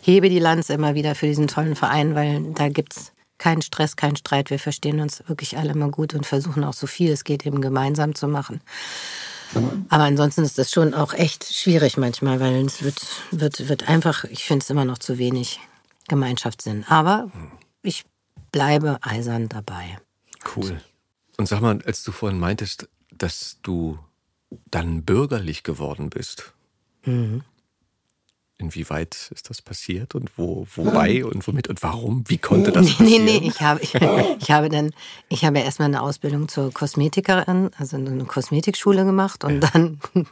hebe 0.03 0.29
die 0.29 0.39
Lanze 0.39 0.75
immer 0.75 0.95
wieder 0.95 1.15
für 1.15 1.27
diesen 1.27 1.49
tollen 1.49 1.77
Verein, 1.77 2.15
weil 2.15 2.53
da 2.53 2.69
gibt's 2.69 3.13
kein 3.39 3.63
Stress, 3.63 3.97
kein 3.97 4.17
Streit. 4.17 4.51
Wir 4.51 4.59
verstehen 4.59 5.01
uns 5.01 5.23
wirklich 5.27 5.59
alle 5.59 5.75
mal 5.75 5.91
gut 5.91 6.15
und 6.15 6.27
versuchen 6.27 6.65
auch 6.65 6.75
so 6.75 6.87
viel 6.87 7.13
es 7.13 7.25
geht 7.25 7.47
eben 7.47 7.61
gemeinsam 7.61 8.15
zu 8.15 8.29
machen. 8.29 8.61
Aber 9.89 10.05
ansonsten 10.05 10.43
ist 10.43 10.59
das 10.59 10.71
schon 10.71 10.93
auch 10.93 11.15
echt 11.15 11.45
schwierig 11.55 11.97
manchmal, 11.97 12.41
weil 12.41 12.67
es 12.67 12.83
wird, 12.83 13.07
wird, 13.31 13.69
wird 13.69 13.89
einfach, 13.89 14.25
ich 14.25 14.45
finde 14.45 14.63
es 14.63 14.71
immer 14.71 14.85
noch 14.85 14.99
zu 14.99 15.19
wenig 15.19 15.61
Gemeinschaftssinn. 16.09 16.85
Aber 16.89 17.31
ich 17.83 18.05
bleibe 18.51 18.99
eisern 19.03 19.49
dabei. 19.49 19.99
Cool. 20.57 20.81
Und 21.37 21.47
sag 21.47 21.61
mal, 21.61 21.81
als 21.85 22.03
du 22.03 22.13
vorhin 22.13 22.39
meintest, 22.39 22.89
dass 23.13 23.59
du 23.63 23.99
dann 24.71 25.05
bürgerlich 25.05 25.63
geworden 25.63 26.11
bist. 26.11 26.53
Mhm. 27.05 27.43
Inwieweit 28.59 29.31
ist 29.35 29.51
das 29.51 29.61
passiert 29.61 30.15
und 30.15 30.31
wo, 30.39 30.67
wobei 30.77 31.23
und 31.27 31.47
womit 31.47 31.69
und 31.69 31.83
warum? 31.83 32.25
Wie 32.27 32.39
konnte 32.39 32.73
das 32.73 32.87
passieren? 32.87 33.07
Nee, 33.27 33.39
nee, 33.41 33.49
ich 33.49 33.61
habe, 33.61 33.83
ich, 33.83 33.95
ich 33.95 34.51
habe 34.51 34.71
dann, 34.71 34.93
ich 35.29 35.45
habe 35.45 35.59
erstmal 35.59 35.89
eine 35.89 36.01
Ausbildung 36.01 36.49
zur 36.49 36.73
Kosmetikerin, 36.73 37.71
also 37.77 37.99
eine 37.99 38.25
Kosmetikschule 38.25 39.05
gemacht 39.05 39.45
und 39.45 39.63
ja. 39.63 39.71
dann, 39.71 40.01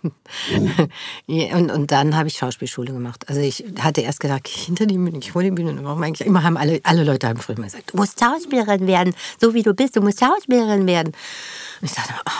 und, 1.28 1.70
und 1.70 1.90
dann 1.90 2.16
habe 2.16 2.28
ich 2.28 2.38
Schauspielschule 2.38 2.94
gemacht. 2.94 3.28
Also 3.28 3.42
ich 3.42 3.62
hatte 3.78 4.00
erst 4.00 4.20
gedacht, 4.20 4.48
hinter 4.48 4.86
die 4.86 4.96
Bühne, 4.96 5.18
ich 5.18 5.32
vor 5.32 5.42
die 5.42 5.50
Bühne, 5.50 5.78
eigentlich 5.86 6.26
immer 6.26 6.42
haben 6.42 6.56
alle, 6.56 6.80
alle 6.84 7.04
Leute 7.04 7.28
haben 7.28 7.38
früher 7.38 7.58
immer 7.58 7.66
gesagt, 7.66 7.92
du 7.92 7.98
musst 7.98 8.18
Schauspielerin 8.20 8.86
werden, 8.86 9.14
so 9.38 9.52
wie 9.52 9.62
du 9.62 9.74
bist, 9.74 9.96
du 9.96 10.00
musst 10.00 10.20
Schauspielerin 10.20 10.86
werden. 10.86 11.08
Und 11.08 11.90
ich 11.90 11.92
dachte, 11.92 12.14
oh, 12.26 12.30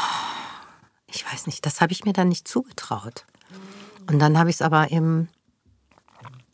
ich 1.13 1.31
weiß 1.31 1.47
nicht, 1.47 1.67
das 1.67 1.83
habe 1.83 1.93
ich 1.93 2.07
mir 2.07 2.15
dann 2.15 2.29
nicht 2.29 2.49
zugetraut. 2.49 3.27
Und 4.11 4.19
dann 4.19 4.39
habe 4.39 4.49
ich 4.49 4.57
es 4.57 4.63
aber 4.63 4.91
eben 4.91 5.29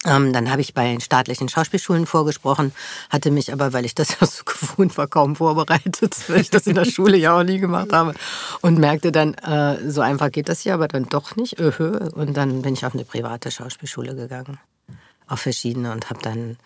ähm, 0.07 0.32
dann 0.32 0.51
habe 0.51 0.62
ich 0.62 0.72
bei 0.72 0.98
staatlichen 0.98 1.51
Schauspielschulen 1.51 2.07
vorgesprochen, 2.07 2.72
hatte 3.11 3.30
mich 3.30 3.53
aber, 3.53 3.74
weil 3.74 3.84
ich 3.84 3.94
das 3.94 4.09
ja 4.20 4.26
so 4.26 4.44
gewohnt 4.44 4.96
war, 4.96 5.07
kaum 5.07 5.36
vorbereitet, 5.36 6.16
weil 6.28 6.40
ich 6.40 6.51
das 6.51 6.66
in 6.66 6.74
der 6.74 6.86
Schule 6.86 7.18
ja 7.18 7.38
auch 7.38 7.42
nie 7.42 7.59
gemacht 7.59 7.92
habe 7.92 8.14
und 8.62 8.78
merkte 8.78 9.12
dann, 9.12 9.34
äh, 9.34 9.90
so 9.90 10.01
einfach 10.01 10.30
geht 10.30 10.48
das 10.48 10.61
hier, 10.61 10.74
aber 10.74 10.88
dann 10.88 11.07
doch 11.09 11.36
nicht. 11.36 11.61
Öhö. 11.61 12.09
Und 12.14 12.36
dann 12.36 12.62
bin 12.62 12.74
ich 12.74 12.86
auf 12.86 12.94
eine 12.94 13.05
private 13.05 13.51
Schauspielschule 13.51 14.14
gegangen, 14.14 14.59
auf 15.26 15.40
verschiedene 15.40 15.92
und 15.92 16.09
habe 16.09 16.20
dann 16.22 16.57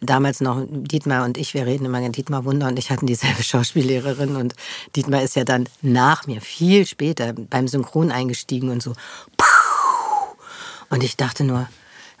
damals 0.00 0.40
noch 0.40 0.64
Dietmar 0.70 1.24
und 1.24 1.36
ich, 1.36 1.54
wir 1.54 1.66
reden 1.66 1.86
immer, 1.86 2.06
Dietmar 2.08 2.44
Wunder 2.44 2.68
und 2.68 2.78
ich 2.78 2.90
hatten 2.90 3.06
dieselbe 3.06 3.42
Schauspiellehrerin 3.42 4.36
und 4.36 4.54
Dietmar 4.94 5.22
ist 5.22 5.34
ja 5.34 5.42
dann 5.42 5.68
nach 5.82 6.28
mir, 6.28 6.40
viel 6.40 6.86
später, 6.86 7.32
beim 7.32 7.66
Synchron 7.66 8.12
eingestiegen 8.12 8.70
und 8.70 8.82
so. 8.82 8.92
Und 10.90 11.02
ich 11.02 11.16
dachte 11.16 11.44
nur, 11.44 11.68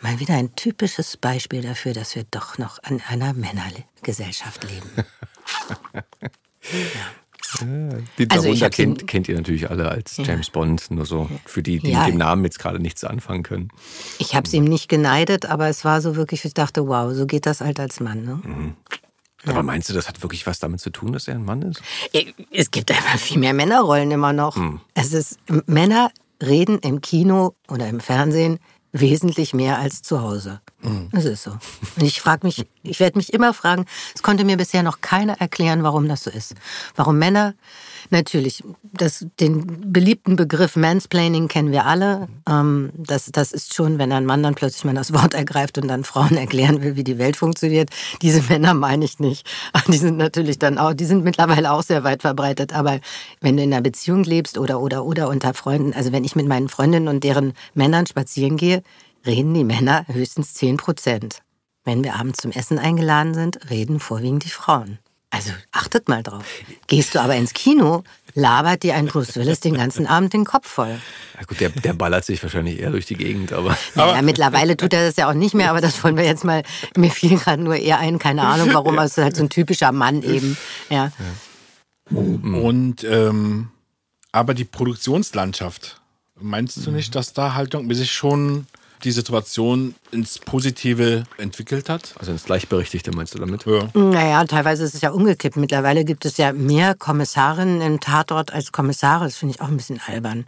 Mal 0.00 0.20
wieder 0.20 0.34
ein 0.34 0.54
typisches 0.54 1.16
Beispiel 1.16 1.62
dafür, 1.62 1.92
dass 1.92 2.14
wir 2.14 2.24
doch 2.30 2.58
noch 2.58 2.78
an 2.84 3.02
einer 3.08 3.32
Männergesellschaft 3.34 4.64
leben. 4.64 4.90
ja. 6.62 7.06
Den 7.62 8.30
Also 8.30 8.44
darunter 8.44 8.70
kennt, 8.70 9.06
kennt 9.06 9.28
ihr 9.28 9.34
natürlich 9.36 9.70
alle 9.70 9.88
als 9.90 10.18
James 10.18 10.50
Bond, 10.50 10.90
nur 10.90 11.06
so 11.06 11.30
für 11.46 11.62
die, 11.62 11.78
die 11.78 11.90
Ja. 11.92 12.00
mit 12.00 12.08
dem 12.14 12.18
Namen 12.18 12.44
jetzt 12.44 12.58
gerade 12.58 12.78
nichts 12.78 13.04
anfangen 13.04 13.42
können. 13.42 13.70
Ich 14.18 14.34
habe 14.34 14.46
es 14.46 14.52
ihm 14.52 14.64
nicht 14.64 14.88
geneidet, 14.88 15.46
aber 15.46 15.68
es 15.68 15.84
war 15.84 16.00
so 16.02 16.14
wirklich, 16.14 16.44
ich 16.44 16.52
dachte, 16.54 16.86
wow, 16.86 17.12
so 17.14 17.26
geht 17.26 17.46
das 17.46 17.60
halt 17.62 17.80
als 17.80 18.00
Mann. 18.00 18.24
Ne? 18.24 18.74
Aber 19.46 19.62
meinst 19.62 19.88
du, 19.88 19.94
das 19.94 20.08
hat 20.08 20.22
wirklich 20.22 20.46
was 20.46 20.58
damit 20.58 20.80
zu 20.80 20.90
tun, 20.90 21.12
dass 21.12 21.26
er 21.26 21.36
ein 21.36 21.44
Mann 21.44 21.62
ist? 21.62 21.80
Es 22.50 22.70
gibt 22.70 22.90
einfach 22.90 23.18
viel 23.18 23.38
mehr 23.38 23.54
Männerrollen 23.54 24.10
immer 24.10 24.32
noch. 24.34 24.56
Es 24.94 25.12
ist, 25.14 25.38
Männer 25.66 26.10
reden 26.42 26.78
im 26.80 27.00
Kino 27.00 27.54
oder 27.68 27.88
im 27.88 28.00
Fernsehen 28.00 28.58
wesentlich 29.00 29.54
mehr 29.54 29.78
als 29.78 30.02
zu 30.02 30.22
Hause. 30.22 30.60
Das 31.10 31.24
ist 31.24 31.42
so. 31.42 31.50
Und 31.50 32.02
ich 32.02 32.20
frage 32.20 32.46
mich, 32.46 32.64
ich 32.84 33.00
werde 33.00 33.18
mich 33.18 33.32
immer 33.32 33.52
fragen, 33.52 33.84
es 34.14 34.22
konnte 34.22 34.44
mir 34.44 34.56
bisher 34.56 34.84
noch 34.84 35.00
keiner 35.00 35.40
erklären, 35.40 35.82
warum 35.82 36.08
das 36.08 36.22
so 36.22 36.30
ist. 36.30 36.54
Warum 36.94 37.18
Männer, 37.18 37.54
natürlich, 38.10 38.62
das, 38.84 39.26
den 39.40 39.92
beliebten 39.92 40.36
Begriff 40.36 40.76
Mansplaining 40.76 41.48
kennen 41.48 41.72
wir 41.72 41.84
alle. 41.86 42.28
Ähm, 42.48 42.92
das, 42.96 43.26
das 43.32 43.50
ist 43.50 43.74
schon, 43.74 43.98
wenn 43.98 44.12
ein 44.12 44.24
Mann 44.24 44.44
dann 44.44 44.54
plötzlich 44.54 44.84
mal 44.84 44.94
das 44.94 45.12
Wort 45.12 45.34
ergreift 45.34 45.78
und 45.78 45.88
dann 45.88 46.04
Frauen 46.04 46.36
erklären 46.36 46.80
will, 46.80 46.94
wie 46.94 47.04
die 47.04 47.18
Welt 47.18 47.36
funktioniert. 47.36 47.90
Diese 48.22 48.42
Männer 48.42 48.74
meine 48.74 49.04
ich 49.04 49.18
nicht. 49.18 49.48
Die 49.88 49.98
sind 49.98 50.16
natürlich 50.16 50.60
dann 50.60 50.78
auch, 50.78 50.94
die 50.94 51.06
sind 51.06 51.24
mittlerweile 51.24 51.72
auch 51.72 51.82
sehr 51.82 52.04
weit 52.04 52.22
verbreitet. 52.22 52.72
Aber 52.72 53.00
wenn 53.40 53.56
du 53.56 53.64
in 53.64 53.72
einer 53.72 53.82
Beziehung 53.82 54.22
lebst 54.22 54.58
oder, 54.58 54.80
oder, 54.80 55.04
oder 55.04 55.28
unter 55.28 55.54
Freunden, 55.54 55.92
also 55.92 56.12
wenn 56.12 56.24
ich 56.24 56.36
mit 56.36 56.46
meinen 56.46 56.68
Freundinnen 56.68 57.08
und 57.08 57.24
deren 57.24 57.54
Männern 57.74 58.06
spazieren 58.06 58.56
gehe, 58.56 58.82
reden 59.28 59.54
die 59.54 59.64
Männer 59.64 60.04
höchstens 60.08 60.54
10 60.54 60.78
Prozent. 60.78 61.42
Wenn 61.84 62.02
wir 62.02 62.16
abends 62.16 62.38
zum 62.40 62.50
Essen 62.50 62.78
eingeladen 62.78 63.34
sind, 63.34 63.70
reden 63.70 64.00
vorwiegend 64.00 64.44
die 64.44 64.50
Frauen. 64.50 64.98
Also 65.30 65.50
achtet 65.72 66.08
mal 66.08 66.22
drauf. 66.22 66.44
Gehst 66.86 67.14
du 67.14 67.20
aber 67.20 67.36
ins 67.36 67.52
Kino, 67.52 68.02
labert 68.34 68.82
dir 68.82 68.94
ein 68.94 69.06
Bruce 69.06 69.36
Willis 69.36 69.60
den 69.60 69.74
ganzen 69.74 70.06
Abend 70.06 70.32
den 70.32 70.46
Kopf 70.46 70.66
voll. 70.66 70.98
Ja 71.38 71.44
gut, 71.46 71.60
der, 71.60 71.68
der 71.68 71.92
ballert 71.92 72.24
sich 72.24 72.42
wahrscheinlich 72.42 72.80
eher 72.80 72.90
durch 72.90 73.04
die 73.04 73.16
Gegend, 73.16 73.52
aber 73.52 73.76
Naja, 73.94 74.22
mittlerweile 74.22 74.78
tut 74.78 74.94
er 74.94 75.06
das 75.06 75.16
ja 75.16 75.28
auch 75.28 75.34
nicht 75.34 75.54
mehr, 75.54 75.68
aber 75.68 75.82
das 75.82 76.02
wollen 76.02 76.16
wir 76.16 76.24
jetzt 76.24 76.44
mal, 76.44 76.62
mir 76.96 77.10
fiel 77.10 77.38
gerade 77.38 77.62
nur 77.62 77.76
eher 77.76 77.98
ein, 77.98 78.18
keine 78.18 78.42
Ahnung 78.42 78.70
warum, 78.72 78.94
aber 78.94 79.04
es 79.04 79.18
ist 79.18 79.22
halt 79.22 79.36
so 79.36 79.42
ein 79.42 79.50
typischer 79.50 79.92
Mann 79.92 80.22
eben. 80.22 80.56
Ja. 80.88 81.12
Und 82.10 83.04
ähm, 83.04 83.68
aber 84.32 84.54
die 84.54 84.64
Produktionslandschaft, 84.64 86.00
meinst 86.40 86.86
du 86.86 86.90
nicht, 86.90 87.14
dass 87.14 87.34
da 87.34 87.54
halt 87.54 87.74
irgendwie 87.74 87.94
sich 87.94 88.12
schon 88.12 88.66
die 89.04 89.12
Situation 89.12 89.94
ins 90.10 90.38
Positive 90.38 91.24
entwickelt 91.36 91.88
hat? 91.88 92.14
also 92.18 92.32
ins 92.32 92.44
Gleichberechtigte 92.44 93.12
meinst 93.12 93.34
du 93.34 93.38
damit? 93.38 93.64
Ja. 93.66 93.88
Naja, 93.94 94.44
teilweise 94.44 94.84
ist 94.84 94.94
es 94.94 95.00
ja 95.00 95.10
umgekippt. 95.10 95.56
Mittlerweile 95.56 96.04
gibt 96.04 96.24
es 96.24 96.36
ja 96.36 96.52
mehr 96.52 96.94
Kommissarinnen 96.94 97.80
im 97.80 98.00
Tatort 98.00 98.52
als 98.52 98.72
Kommissare. 98.72 99.24
Das 99.24 99.36
finde 99.36 99.54
ich 99.54 99.60
auch 99.60 99.68
ein 99.68 99.76
bisschen 99.76 100.00
albern. 100.06 100.46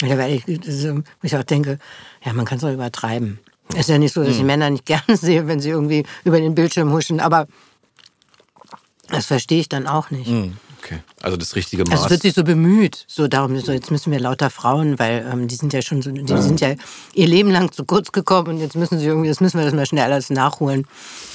Weil 0.00 0.34
ich, 0.34 0.66
also, 0.66 1.02
ich 1.22 1.36
auch 1.36 1.42
denke, 1.42 1.78
ja, 2.24 2.32
man 2.32 2.44
kann 2.44 2.56
es 2.56 2.62
doch 2.62 2.72
übertreiben. 2.72 3.40
Es 3.72 3.80
ist 3.80 3.88
ja 3.88 3.98
nicht 3.98 4.14
so, 4.14 4.22
dass 4.22 4.36
ich 4.36 4.42
Männer 4.42 4.70
nicht 4.70 4.86
gerne 4.86 5.16
sehe, 5.16 5.46
wenn 5.46 5.60
sie 5.60 5.70
irgendwie 5.70 6.04
über 6.24 6.40
den 6.40 6.54
Bildschirm 6.54 6.92
huschen, 6.92 7.20
aber 7.20 7.46
das 9.08 9.26
verstehe 9.26 9.60
ich 9.60 9.68
dann 9.68 9.86
auch 9.86 10.10
nicht. 10.10 10.28
Okay. 10.88 11.00
Also 11.20 11.36
das 11.36 11.54
richtige 11.54 11.82
Also 11.82 11.92
Maß. 11.92 12.04
es 12.04 12.10
wird 12.10 12.22
sich 12.22 12.32
so 12.32 12.44
bemüht, 12.44 13.04
so 13.08 13.28
darum, 13.28 13.58
so 13.60 13.72
jetzt 13.72 13.90
müssen 13.90 14.10
wir 14.10 14.20
lauter 14.20 14.48
Frauen, 14.48 14.98
weil 14.98 15.28
ähm, 15.30 15.46
die 15.46 15.54
sind 15.54 15.74
ja 15.74 15.82
schon 15.82 16.00
so, 16.00 16.10
die 16.10 16.26
sind 16.42 16.62
ja 16.62 16.74
ihr 17.12 17.26
Leben 17.26 17.50
lang 17.50 17.70
zu 17.72 17.84
kurz 17.84 18.10
gekommen 18.10 18.48
und 18.54 18.58
jetzt 18.58 18.74
müssen 18.74 18.98
sie 18.98 19.04
irgendwie, 19.04 19.28
jetzt 19.28 19.42
müssen 19.42 19.58
wir 19.58 19.66
das 19.66 19.74
mal 19.74 19.84
schnell 19.84 20.10
alles 20.10 20.30
nachholen. 20.30 20.86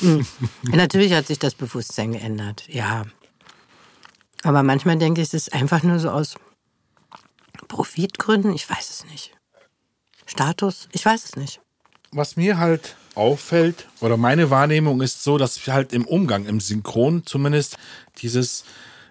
Mhm. 0.01 0.25
Ja, 0.71 0.75
natürlich 0.77 1.13
hat 1.13 1.27
sich 1.27 1.37
das 1.37 1.53
Bewusstsein 1.53 2.13
geändert, 2.13 2.63
ja. 2.67 3.03
Aber 4.41 4.63
manchmal 4.63 4.97
denke 4.97 5.21
ich, 5.21 5.27
es 5.27 5.33
ist 5.35 5.53
einfach 5.53 5.83
nur 5.83 5.99
so 5.99 6.09
aus 6.09 6.33
Profitgründen, 7.67 8.53
ich 8.53 8.67
weiß 8.67 8.89
es 8.89 9.05
nicht. 9.05 9.31
Status, 10.25 10.89
ich 10.93 11.05
weiß 11.05 11.25
es 11.25 11.35
nicht. 11.35 11.61
Was 12.11 12.37
mir 12.37 12.57
halt 12.57 12.95
auffällt, 13.13 13.87
oder 13.99 14.17
meine 14.17 14.49
Wahrnehmung 14.49 15.01
ist 15.01 15.23
so, 15.23 15.37
dass 15.37 15.63
wir 15.65 15.73
halt 15.75 15.93
im 15.93 16.05
Umgang, 16.05 16.45
im 16.47 16.59
Synchron 16.59 17.23
zumindest, 17.25 17.77
dieses 18.17 18.63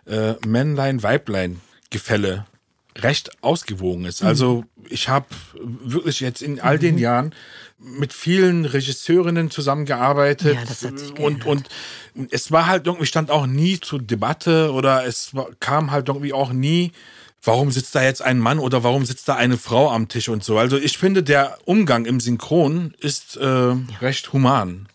äh, 0.06 0.34
Männlein-Weiblein-Gefälle 0.46 2.46
recht 2.96 3.42
ausgewogen 3.42 4.04
ist. 4.04 4.22
Also 4.22 4.64
ich 4.88 5.08
habe 5.08 5.26
wirklich 5.54 6.20
jetzt 6.20 6.42
in 6.42 6.60
all 6.60 6.78
den 6.78 6.98
Jahren 6.98 7.34
mit 7.78 8.12
vielen 8.12 8.64
Regisseurinnen 8.64 9.50
zusammengearbeitet 9.50 10.58
Ja, 10.82 11.24
und, 11.24 11.46
und 11.46 11.68
es 12.30 12.52
war 12.52 12.66
halt 12.66 12.86
irgendwie, 12.86 13.06
stand 13.06 13.30
auch 13.30 13.46
nie 13.46 13.80
zur 13.80 14.00
Debatte 14.00 14.72
oder 14.72 15.06
es 15.06 15.32
kam 15.58 15.90
halt 15.90 16.08
irgendwie 16.08 16.32
auch 16.32 16.52
nie, 16.52 16.92
warum 17.42 17.70
sitzt 17.70 17.94
da 17.94 18.02
jetzt 18.02 18.22
ein 18.22 18.38
Mann 18.38 18.58
oder 18.58 18.84
warum 18.84 19.04
sitzt 19.04 19.28
da 19.28 19.34
eine 19.34 19.56
Frau 19.56 19.90
am 19.90 20.08
Tisch 20.08 20.28
und 20.28 20.44
so. 20.44 20.58
Also 20.58 20.76
ich 20.76 20.98
finde, 20.98 21.22
der 21.22 21.58
Umgang 21.64 22.04
im 22.04 22.20
Synchron 22.20 22.94
ist 23.00 23.36
äh, 23.36 23.74
recht 24.00 24.32
human. 24.32 24.88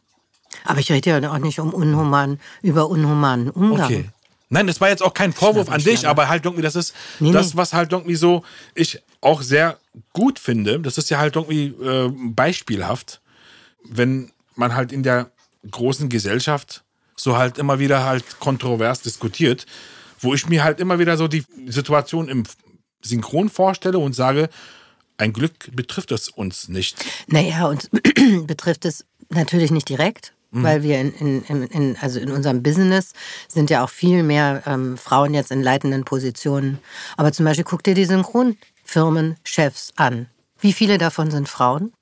Aber 0.64 0.80
ich 0.80 0.92
rede 0.92 1.10
ja 1.10 1.32
auch 1.32 1.38
nicht 1.40 1.60
um 1.60 1.74
unhuman, 1.74 2.40
über 2.62 2.90
unhumanen 2.90 3.50
Umgang. 3.50 3.86
Okay. 3.86 4.10
Nein, 4.50 4.70
es 4.70 4.80
war 4.80 4.90
jetzt 4.90 5.04
auch 5.04 5.14
kein 5.14 5.34
Vorwurf 5.34 5.70
an 5.70 5.82
dich, 5.82 6.08
aber 6.08 6.30
halt 6.30 6.46
irgendwie, 6.46 6.62
das 6.62 6.76
ist 6.76 6.94
Nee, 7.20 7.32
das, 7.32 7.58
was 7.58 7.74
halt 7.74 7.92
irgendwie 7.92 8.16
so 8.16 8.44
ich 8.76 9.02
auch 9.20 9.42
sehr 9.42 9.78
gut 10.14 10.40
finde. 10.40 10.80
Das 10.80 10.98
ist 10.98 11.10
ja 11.10 11.18
halt 11.18 11.36
irgendwie 11.36 11.68
äh, 11.68 12.10
beispielhaft, 12.14 13.22
wenn 13.84 14.32
man 14.56 14.74
halt 14.74 14.92
in 14.92 15.04
der 15.04 15.32
großen 15.70 16.08
Gesellschaft 16.08 16.84
so 17.16 17.38
halt 17.38 17.58
immer 17.58 17.80
wieder 17.80 18.06
halt 18.06 18.40
kontrovers 18.40 19.02
diskutiert, 19.02 19.66
wo 20.20 20.34
ich 20.34 20.48
mir 20.48 20.64
halt 20.64 20.80
immer 20.80 21.00
wieder 21.00 21.18
so 21.18 21.28
die 21.28 21.44
Situation 21.66 22.30
im 22.30 22.44
Synchron 23.02 23.50
vorstelle 23.50 24.00
und 24.00 24.14
sage, 24.14 24.50
ein 25.18 25.34
Glück 25.34 25.76
betrifft 25.76 26.12
es 26.12 26.30
uns 26.30 26.70
nicht. 26.70 27.04
Naja, 27.28 27.66
uns 27.66 27.90
betrifft 28.46 28.86
es 28.86 29.06
natürlich 29.30 29.72
nicht 29.72 29.90
direkt, 29.90 30.34
Mhm. 30.58 30.64
weil 30.64 30.84
wir 30.84 31.00
in, 31.00 31.44
in, 31.44 31.64
in, 31.64 31.98
also 32.02 32.20
in 32.20 32.32
unserem 32.32 32.64
Business 32.64 33.14
sind 33.48 33.70
ja 33.70 33.84
auch 33.84 33.90
viel 33.90 34.24
mehr 34.24 34.64
ähm, 34.66 34.98
Frauen 34.98 35.34
jetzt 35.34 35.52
in 35.52 35.62
leitenden 35.62 36.04
Positionen. 36.04 36.80
Aber 37.16 37.32
zum 37.32 37.46
Beispiel 37.46 37.64
guck 37.64 37.84
dir 37.84 37.94
die 37.94 38.06
Synchronfirmenchefs 38.06 39.94
an. 39.96 40.28
Wie 40.60 40.74
viele 40.74 40.98
davon 40.98 41.32
sind 41.32 41.48
Frauen? 41.48 41.94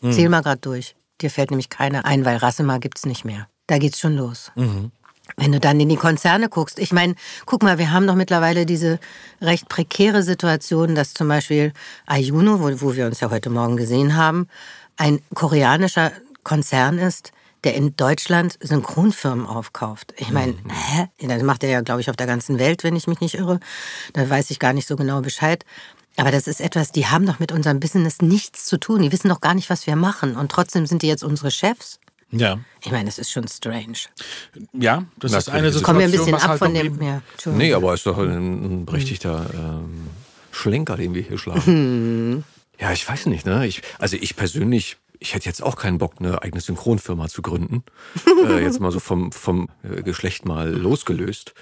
Mhm. 0.00 0.12
Zähl 0.12 0.28
mal 0.28 0.42
gerade 0.42 0.60
durch. 0.60 0.94
Dir 1.20 1.30
fällt 1.30 1.50
nämlich 1.50 1.70
keine 1.70 2.04
ein, 2.04 2.24
weil 2.24 2.36
Rassema 2.36 2.78
gibt's 2.78 3.06
nicht 3.06 3.24
mehr. 3.24 3.48
Da 3.66 3.78
geht's 3.78 4.00
schon 4.00 4.16
los. 4.16 4.52
Mhm. 4.54 4.90
Wenn 5.36 5.52
du 5.52 5.60
dann 5.60 5.80
in 5.80 5.88
die 5.88 5.96
Konzerne 5.96 6.48
guckst, 6.48 6.78
ich 6.78 6.92
meine, 6.92 7.14
guck 7.46 7.62
mal, 7.62 7.78
wir 7.78 7.92
haben 7.92 8.06
doch 8.06 8.16
mittlerweile 8.16 8.66
diese 8.66 8.98
recht 9.40 9.68
prekäre 9.68 10.22
Situation, 10.22 10.94
dass 10.94 11.14
zum 11.14 11.28
Beispiel 11.28 11.72
Ayuno, 12.06 12.60
wo, 12.60 12.82
wo 12.82 12.96
wir 12.96 13.06
uns 13.06 13.20
ja 13.20 13.30
heute 13.30 13.48
Morgen 13.48 13.76
gesehen 13.76 14.16
haben, 14.16 14.48
ein 14.96 15.20
koreanischer 15.34 16.12
Konzern 16.42 16.98
ist, 16.98 17.32
der 17.64 17.74
in 17.74 17.96
Deutschland 17.96 18.58
Synchronfirmen 18.60 19.46
aufkauft. 19.46 20.14
Ich 20.16 20.30
meine, 20.30 20.54
hä? 20.68 21.08
Das 21.26 21.42
macht 21.42 21.62
er 21.62 21.70
ja, 21.70 21.80
glaube 21.80 22.00
ich, 22.00 22.10
auf 22.10 22.16
der 22.16 22.26
ganzen 22.26 22.58
Welt, 22.58 22.84
wenn 22.84 22.96
ich 22.96 23.06
mich 23.06 23.20
nicht 23.20 23.34
irre. 23.34 23.60
Da 24.12 24.28
weiß 24.28 24.50
ich 24.50 24.58
gar 24.58 24.72
nicht 24.72 24.88
so 24.88 24.96
genau 24.96 25.20
Bescheid. 25.20 25.64
Aber 26.16 26.30
das 26.30 26.46
ist 26.46 26.60
etwas, 26.60 26.92
die 26.92 27.06
haben 27.06 27.26
doch 27.26 27.38
mit 27.38 27.52
unserem 27.52 27.80
Business 27.80 28.20
nichts 28.20 28.66
zu 28.66 28.78
tun. 28.78 29.02
Die 29.02 29.12
wissen 29.12 29.28
doch 29.28 29.40
gar 29.40 29.54
nicht, 29.54 29.70
was 29.70 29.86
wir 29.86 29.96
machen. 29.96 30.36
Und 30.36 30.50
trotzdem 30.50 30.86
sind 30.86 31.02
die 31.02 31.08
jetzt 31.08 31.24
unsere 31.24 31.50
Chefs. 31.50 31.98
Ja. 32.30 32.58
Ich 32.82 32.90
meine, 32.90 33.04
das 33.04 33.18
ist 33.18 33.30
schon 33.30 33.46
strange. 33.46 33.98
Ja, 34.72 35.04
das 35.18 35.32
Na, 35.32 35.38
ist 35.38 35.48
eine 35.50 35.64
das 35.64 35.74
Situation, 35.74 35.82
Kommen 35.82 35.98
wir 35.98 36.06
ein 36.06 36.10
bisschen 36.10 36.34
ab 36.34 36.48
halt 36.48 36.58
von 36.58 36.74
dem. 36.74 37.02
Ja. 37.02 37.22
Nee, 37.46 37.74
aber 37.74 37.94
ist 37.94 38.06
doch 38.06 38.18
ein, 38.18 38.80
ein 38.80 38.86
berechtigter 38.86 39.46
ähm, 39.54 40.08
Schlenker, 40.50 40.96
den 40.96 41.14
wir 41.14 41.22
hier 41.22 41.38
schlagen. 41.38 42.44
ja, 42.80 42.92
ich 42.92 43.06
weiß 43.08 43.26
nicht, 43.26 43.44
ne? 43.44 43.66
Ich, 43.66 43.82
also 43.98 44.16
ich 44.18 44.34
persönlich, 44.34 44.96
ich 45.22 45.34
hätte 45.34 45.46
jetzt 45.46 45.62
auch 45.62 45.76
keinen 45.76 45.98
Bock, 45.98 46.14
eine 46.18 46.42
eigene 46.42 46.60
Synchronfirma 46.60 47.28
zu 47.28 47.42
gründen. 47.42 47.84
äh, 48.48 48.62
jetzt 48.62 48.80
mal 48.80 48.90
so 48.90 48.98
vom, 48.98 49.30
vom 49.30 49.68
äh, 49.84 50.02
Geschlecht 50.02 50.44
mal 50.44 50.68
losgelöst. 50.68 51.54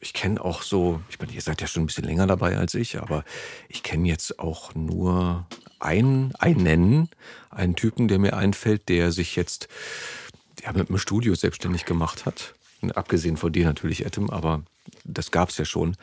Ich 0.00 0.14
kenne 0.14 0.42
auch 0.42 0.62
so, 0.62 1.00
ich 1.10 1.18
meine, 1.18 1.32
ihr 1.32 1.42
seid 1.42 1.60
ja 1.60 1.66
schon 1.66 1.82
ein 1.82 1.86
bisschen 1.86 2.04
länger 2.04 2.26
dabei 2.26 2.56
als 2.56 2.74
ich, 2.74 3.00
aber 3.00 3.24
ich 3.68 3.82
kenne 3.82 4.08
jetzt 4.08 4.38
auch 4.38 4.74
nur 4.74 5.46
einen, 5.78 6.34
einen, 6.36 7.10
einen 7.50 7.76
Typen, 7.76 8.08
der 8.08 8.18
mir 8.18 8.34
einfällt, 8.36 8.88
der 8.88 9.12
sich 9.12 9.36
jetzt 9.36 9.68
ja, 10.62 10.72
mit 10.72 10.88
einem 10.88 10.98
Studio 10.98 11.34
selbstständig 11.34 11.84
gemacht 11.84 12.24
hat. 12.24 12.54
Abgesehen 12.94 13.36
von 13.36 13.52
dir 13.52 13.66
natürlich, 13.66 14.06
Adam, 14.06 14.30
aber 14.30 14.62
das 15.04 15.30
gab's 15.30 15.58
ja 15.58 15.64
schon. 15.64 15.96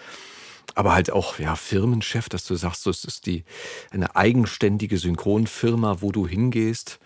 Aber 0.76 0.94
halt 0.94 1.12
auch, 1.12 1.40
ja, 1.40 1.56
Firmenchef, 1.56 2.30
dass 2.30 2.46
du 2.46 2.56
sagst, 2.56 2.88
es 2.88 3.06
ist 3.06 3.26
die, 3.26 3.44
eine 3.92 4.16
eigenständige 4.16 4.98
Synchronfirma, 4.98 6.02
wo 6.02 6.12
du 6.12 6.28
hingehst. 6.28 7.00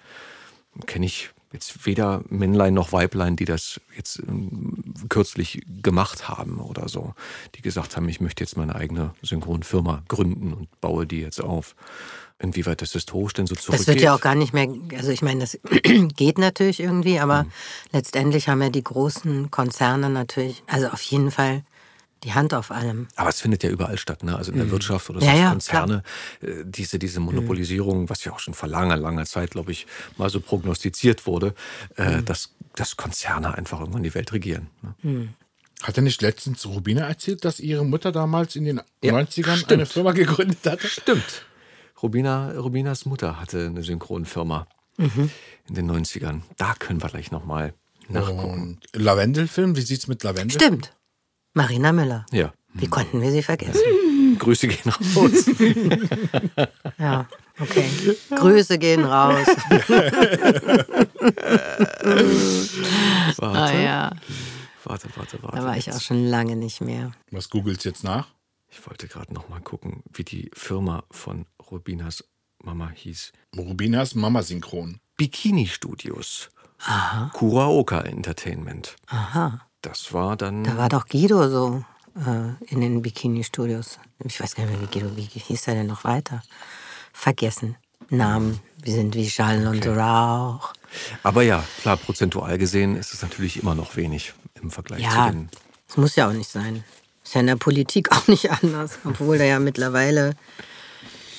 Kenne 0.85 1.05
ich 1.05 1.31
jetzt 1.53 1.85
weder 1.85 2.21
Männlein 2.29 2.73
noch 2.73 2.91
Weiblein, 2.91 3.35
die 3.35 3.45
das 3.45 3.79
jetzt 3.95 4.19
ähm, 4.19 4.93
kürzlich 5.09 5.61
gemacht 5.81 6.27
haben 6.29 6.59
oder 6.59 6.87
so. 6.89 7.13
Die 7.55 7.61
gesagt 7.61 7.95
haben, 7.97 8.07
ich 8.09 8.21
möchte 8.21 8.43
jetzt 8.43 8.57
meine 8.57 8.75
eigene 8.75 9.13
Synchronfirma 9.21 10.03
gründen 10.07 10.53
und 10.53 10.81
baue 10.81 11.05
die 11.07 11.21
jetzt 11.21 11.41
auf. 11.41 11.75
Inwieweit 12.39 12.81
das 12.83 12.91
historisch 12.91 13.33
denn 13.33 13.47
so 13.47 13.55
zurückgeht? 13.55 13.79
Das 13.79 13.87
wird 13.87 14.01
ja 14.01 14.13
auch 14.13 14.21
gar 14.21 14.35
nicht 14.35 14.53
mehr, 14.53 14.67
also 14.95 15.09
ich 15.09 15.23
meine, 15.23 15.39
das 15.39 15.57
geht 16.15 16.37
natürlich 16.37 16.79
irgendwie, 16.79 17.19
aber 17.19 17.43
Mhm. 17.43 17.51
letztendlich 17.93 18.47
haben 18.49 18.61
ja 18.61 18.69
die 18.69 18.83
großen 18.83 19.49
Konzerne 19.49 20.09
natürlich, 20.09 20.63
also 20.67 20.87
auf 20.89 21.01
jeden 21.01 21.31
Fall 21.31 21.63
die 22.23 22.33
Hand 22.33 22.53
auf 22.53 22.71
allem. 22.71 23.07
Aber 23.15 23.29
es 23.29 23.41
findet 23.41 23.63
ja 23.63 23.69
überall 23.69 23.97
statt, 23.97 24.23
ne? 24.23 24.35
Also 24.35 24.51
in 24.51 24.57
der 24.57 24.71
Wirtschaft 24.71 25.09
oder 25.09 25.21
Ja, 25.21 25.31
so 25.33 25.37
ja, 25.39 25.49
Konzerne, 25.51 26.03
äh, 26.41 26.63
diese, 26.65 26.97
diese 26.99 27.19
Monopolisierung, 27.19 28.09
was 28.09 28.23
ja 28.25 28.31
auch 28.33 28.39
schon 28.39 28.53
vor 28.53 28.67
langer, 28.69 28.97
langer 28.97 29.25
Zeit, 29.25 29.51
glaube 29.51 29.71
ich, 29.71 29.85
mal 30.17 30.29
so 30.29 30.39
prognostiziert 30.39 31.25
wurde, 31.27 31.53
äh, 31.95 32.23
dass, 32.23 32.53
dass 32.75 32.97
Konzerne 32.97 33.53
einfach 33.55 33.79
irgendwann 33.79 34.03
die 34.03 34.13
Welt 34.15 34.31
regieren. 34.33 34.67
Ne? 35.03 35.29
Hat 35.83 35.95
er 35.95 36.01
nicht 36.03 36.21
letztens 36.23 36.65
Rubina 36.65 37.01
erzählt, 37.07 37.45
dass 37.45 37.59
ihre 37.59 37.85
Mutter 37.85 38.11
damals 38.11 38.55
in 38.55 38.65
den 38.65 38.81
Ja, 39.03 39.13
90ern 39.13 39.55
stimmt. 39.57 39.71
eine 39.73 39.85
Firma 39.85 40.11
gegründet 40.11 40.57
hatte? 40.65 40.87
Stimmt. 40.87 41.45
Rubina, 42.01 42.51
Rubinas 42.51 43.05
Mutter 43.05 43.39
hatte 43.39 43.65
eine 43.67 43.83
Synchronfirma 43.83 44.67
Mhm. 44.97 45.29
in 45.69 45.75
den 45.75 45.85
90ern. 45.91 46.41
Da 46.57 46.73
können 46.73 47.01
wir 47.03 47.09
gleich 47.09 47.29
nochmal 47.29 47.73
nachgucken. 48.09 48.79
Und 48.93 48.99
Lavendelfilm, 48.99 49.75
wie 49.75 49.81
sieht's 49.81 50.07
mit 50.07 50.23
Lavendel? 50.23 50.59
Stimmt. 50.59 50.93
Marina 51.57 51.91
Müller. 51.91 52.25
Ja. 52.31 52.53
Wie 52.73 52.87
konnten 52.87 53.19
wir 53.21 53.31
sie 53.31 53.41
vergessen? 53.41 53.81
Grüße 54.39 54.67
gehen 54.67 54.91
raus. 54.91 55.49
Ja, 56.99 57.27
okay. 57.59 57.85
Grüße 58.35 58.77
gehen 58.79 59.03
raus. 59.05 59.45
Warte, 63.37 63.41
Ah 63.41 63.71
ja, 63.73 64.11
warte, 64.83 65.07
warte, 65.15 65.41
warte. 65.43 65.57
da 65.57 65.63
war 65.63 65.77
ich 65.77 65.91
auch 65.91 66.01
schon 66.01 66.25
lange 66.25 66.55
nicht 66.55 66.81
mehr. 66.81 67.11
Was 67.31 67.49
googelst 67.49 67.85
jetzt 67.85 68.03
nach? 68.03 68.27
Ich 68.69 68.85
wollte 68.87 69.07
gerade 69.07 69.33
nochmal 69.33 69.61
gucken, 69.61 70.03
wie 70.13 70.23
die 70.23 70.49
Firma 70.53 71.03
von 71.11 71.45
Rubinas 71.71 72.23
Mama 72.63 72.89
hieß. 72.93 73.31
Rubinas 73.55 74.15
Mama 74.15 74.41
Synchron. 74.43 74.99
Bikini 75.17 75.67
Studios. 75.67 76.49
Kuraoka 77.33 78.01
Entertainment. 78.01 78.95
Aha. 79.07 79.66
Das 79.87 80.13
war 80.13 80.35
dann. 80.35 80.63
Da 80.63 80.77
war 80.77 80.89
doch 80.89 81.07
Guido 81.07 81.49
so 81.49 81.83
äh, 82.15 82.71
in 82.73 82.81
den 82.81 83.01
Bikini-Studios. 83.01 83.99
Ich 84.25 84.39
weiß 84.41 84.55
gar 84.55 84.65
nicht 84.65 84.79
mehr, 84.79 84.89
wie 84.89 84.99
Guido, 84.99 85.15
wie 85.15 85.23
hieß 85.23 85.67
er 85.67 85.75
denn 85.75 85.87
noch 85.87 86.03
weiter? 86.03 86.41
Vergessen. 87.13 87.75
Namen, 88.09 88.59
wir 88.81 88.93
sind 88.93 89.15
wie 89.15 89.29
Schall 89.29 89.67
und 89.67 89.85
Rauch. 89.85 90.73
Aber 91.23 91.41
ja, 91.41 91.63
klar, 91.81 91.97
prozentual 91.97 92.57
gesehen 92.57 92.95
ist 92.95 93.13
es 93.13 93.21
natürlich 93.21 93.61
immer 93.61 93.75
noch 93.75 93.95
wenig 93.97 94.33
im 94.61 94.71
Vergleich 94.71 95.01
Ja, 95.01 95.27
zu 95.27 95.31
den. 95.33 95.49
das 95.87 95.97
muss 95.97 96.15
ja 96.15 96.29
auch 96.29 96.33
nicht 96.33 96.49
sein. 96.49 96.83
Ist 97.23 97.33
ja 97.35 97.41
in 97.41 97.47
der 97.47 97.57
Politik 97.57 98.11
auch 98.15 98.27
nicht 98.27 98.49
anders. 98.51 98.99
Obwohl 99.03 99.37
da 99.37 99.43
ja 99.43 99.59
mittlerweile, 99.59 100.35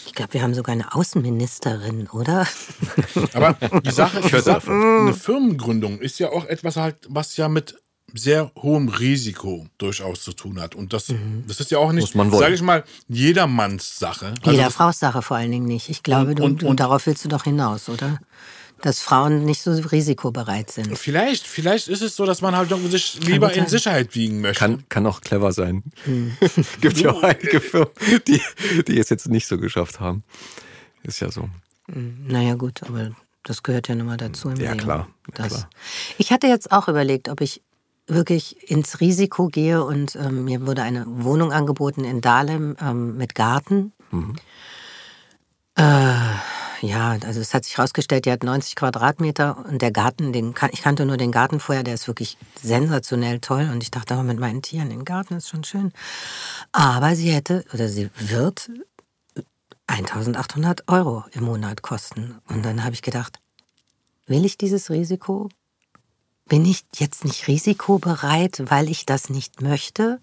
ich 0.06 0.12
glaube, 0.14 0.34
wir 0.34 0.42
haben 0.42 0.52
sogar 0.54 0.74
eine 0.74 0.94
Außenministerin, 0.94 2.08
oder? 2.08 2.46
Aber 3.32 3.54
die 3.80 3.90
Sache, 3.90 4.20
die 4.24 4.30
hör's 4.32 4.44
Sache 4.44 4.70
eine 4.70 5.14
Firmengründung 5.14 5.98
ist 6.00 6.18
ja 6.18 6.28
auch 6.30 6.44
etwas 6.44 6.76
halt, 6.76 6.96
was 7.08 7.36
ja 7.38 7.48
mit 7.48 7.76
sehr 8.14 8.50
hohem 8.56 8.88
Risiko 8.88 9.66
durchaus 9.78 10.22
zu 10.22 10.32
tun 10.32 10.60
hat. 10.60 10.74
Und 10.74 10.92
das, 10.92 11.12
das 11.46 11.60
ist 11.60 11.70
ja 11.70 11.78
auch 11.78 11.92
nicht, 11.92 12.12
sage 12.12 12.54
ich 12.54 12.62
mal, 12.62 12.84
jedermanns 13.08 13.98
Sache. 13.98 14.34
Also 14.40 14.50
Jeder 14.50 14.64
das- 14.64 14.74
Frau's 14.74 14.98
Sache 14.98 15.22
vor 15.22 15.36
allen 15.36 15.50
Dingen 15.50 15.66
nicht. 15.66 15.88
Ich 15.88 16.02
glaube, 16.02 16.30
Und- 16.30 16.38
du, 16.38 16.44
und- 16.44 16.62
und- 16.64 16.80
darauf 16.80 17.06
willst 17.06 17.24
du 17.24 17.28
doch 17.28 17.44
hinaus, 17.44 17.88
oder? 17.88 18.18
Dass 18.80 19.00
Frauen 19.00 19.44
nicht 19.44 19.60
so 19.62 19.72
risikobereit 19.72 20.70
sind. 20.70 20.96
Vielleicht, 20.96 21.46
vielleicht 21.48 21.88
ist 21.88 22.00
es 22.00 22.14
so, 22.14 22.24
dass 22.24 22.40
man 22.42 22.56
halt 22.56 22.70
sich 22.90 23.18
lieber 23.26 23.52
in. 23.52 23.66
Sicherheit 23.66 24.14
wiegen 24.14 24.40
möchte. 24.40 24.60
Kann, 24.60 24.88
kann 24.88 25.04
auch 25.06 25.20
clever 25.20 25.50
sein. 25.52 25.82
Hm. 26.04 26.36
Gibt 26.80 26.98
ja 26.98 27.10
auch 27.10 27.22
einige 27.24 27.60
Firmen, 27.60 27.88
die, 28.28 28.40
die 28.86 28.98
es 29.00 29.08
jetzt 29.08 29.28
nicht 29.28 29.48
so 29.48 29.58
geschafft 29.58 29.98
haben. 29.98 30.22
Ist 31.02 31.18
ja 31.20 31.30
so. 31.30 31.48
Naja, 31.88 32.54
gut, 32.54 32.82
aber 32.84 33.10
das 33.42 33.62
gehört 33.64 33.88
ja 33.88 33.96
nun 33.96 34.06
mal 34.06 34.16
dazu 34.16 34.48
im 34.50 34.56
Ja, 34.60 34.70
Leben. 34.72 34.84
klar, 34.84 35.08
ja, 35.36 35.48
klar. 35.48 35.68
Ich 36.18 36.30
hatte 36.30 36.46
jetzt 36.46 36.70
auch 36.70 36.86
überlegt, 36.86 37.28
ob 37.28 37.40
ich 37.40 37.60
wirklich 38.08 38.70
ins 38.70 39.00
Risiko 39.00 39.48
gehe 39.48 39.84
und 39.84 40.16
ähm, 40.16 40.44
mir 40.44 40.66
wurde 40.66 40.82
eine 40.82 41.04
Wohnung 41.06 41.52
angeboten 41.52 42.04
in 42.04 42.20
Dahlem 42.20 42.76
ähm, 42.80 43.16
mit 43.16 43.34
Garten. 43.34 43.92
Mhm. 44.10 44.36
Äh, 45.76 46.14
ja, 46.80 47.16
also 47.24 47.40
es 47.40 47.54
hat 47.54 47.64
sich 47.64 47.76
herausgestellt, 47.76 48.24
die 48.24 48.32
hat 48.32 48.42
90 48.42 48.76
Quadratmeter 48.76 49.64
und 49.68 49.82
der 49.82 49.90
Garten, 49.90 50.32
den 50.32 50.54
ich 50.70 50.82
kannte 50.82 51.06
nur 51.06 51.16
den 51.16 51.32
Garten 51.32 51.60
vorher, 51.60 51.82
der 51.82 51.94
ist 51.94 52.06
wirklich 52.06 52.38
sensationell 52.60 53.40
toll 53.40 53.68
und 53.72 53.82
ich 53.82 53.90
dachte, 53.90 54.14
aber 54.14 54.22
mit 54.22 54.38
meinen 54.38 54.62
Tieren, 54.62 54.90
den 54.90 55.04
Garten 55.04 55.34
ist 55.34 55.48
schon 55.48 55.64
schön. 55.64 55.92
Aber 56.72 57.16
sie 57.16 57.30
hätte 57.30 57.64
oder 57.72 57.88
sie 57.88 58.10
wird 58.18 58.70
1800 59.88 60.88
Euro 60.88 61.24
im 61.32 61.44
Monat 61.44 61.82
kosten. 61.82 62.38
Und 62.48 62.64
dann 62.64 62.84
habe 62.84 62.94
ich 62.94 63.02
gedacht, 63.02 63.40
will 64.26 64.44
ich 64.44 64.58
dieses 64.58 64.90
Risiko? 64.90 65.48
Bin 66.48 66.64
ich 66.64 66.84
jetzt 66.96 67.24
nicht 67.24 67.46
risikobereit, 67.46 68.62
weil 68.66 68.88
ich 68.88 69.06
das 69.06 69.28
nicht 69.30 69.60
möchte? 69.60 70.20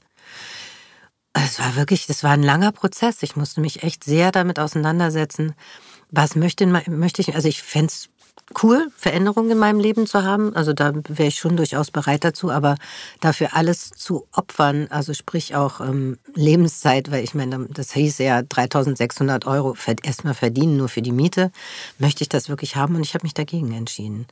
Es 1.34 1.60
war 1.60 1.76
wirklich, 1.76 2.08
das 2.08 2.24
war 2.24 2.32
ein 2.32 2.44
langer 2.44 2.72
Prozess. 2.72 3.22
Ich 3.22 3.36
musste 3.36 3.62
mich 3.62 3.84
echt 3.84 4.04
sehr 4.04 4.32
damit 4.32 4.58
auseinandersetzen. 4.58 5.54
Was 6.10 6.36
möchte, 6.36 6.66
möchte 6.66 7.22
ich, 7.22 7.36
also 7.36 7.48
ich 7.48 7.62
fände 7.62 7.88
es 7.88 8.10
cool, 8.64 8.88
Veränderungen 8.96 9.52
in 9.52 9.58
meinem 9.58 9.80
Leben 9.80 10.08
zu 10.08 10.24
haben. 10.24 10.56
Also 10.56 10.74
da 10.74 10.94
wäre 10.96 11.28
ich 11.28 11.38
schon 11.38 11.58
durchaus 11.58 11.92
bereit 11.92 12.24
dazu, 12.24 12.52
aber 12.52 12.76
dafür 13.20 13.56
alles 13.56 13.90
zu 13.90 14.28
opfern, 14.32 14.88
also 14.90 15.14
sprich 15.14 15.56
auch 15.56 15.82
ähm, 15.82 16.18
Lebenszeit, 16.36 17.12
weil 17.12 17.24
ich 17.24 17.34
meine, 17.34 17.68
das 17.70 17.94
hieß 17.94 18.20
ja 18.20 18.42
3600 18.42 19.46
Euro 19.46 19.76
erstmal 20.04 20.36
verdienen, 20.36 20.78
nur 20.78 20.90
für 20.90 21.02
die 21.02 21.12
Miete, 21.12 21.52
möchte 21.98 22.24
ich 22.24 22.30
das 22.30 22.50
wirklich 22.50 22.76
haben 22.76 22.96
und 22.96 23.04
ich 23.04 23.14
habe 23.14 23.26
mich 23.26 23.34
dagegen 23.34 23.72
entschieden. 23.74 24.28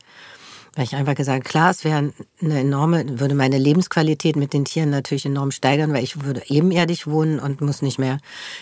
Weil 0.75 0.85
ich 0.85 0.95
einfach 0.95 1.13
gesagt, 1.13 1.45
klar, 1.45 1.69
es 1.69 1.83
wäre 1.83 2.11
eine 2.41 2.59
enorme, 2.59 3.19
würde 3.19 3.35
meine 3.35 3.59
Lebensqualität 3.59 4.35
mit 4.35 4.53
den 4.53 4.65
Tieren 4.65 4.89
natürlich 4.89 5.25
enorm 5.25 5.51
steigern, 5.51 5.93
weil 5.93 6.03
ich 6.03 6.23
würde 6.23 6.41
ebenerdig 6.47 7.05
wohnen 7.05 7.39
und 7.39 7.61
muss 7.61 7.83
nicht 7.83 7.99
mehr 7.99 8.17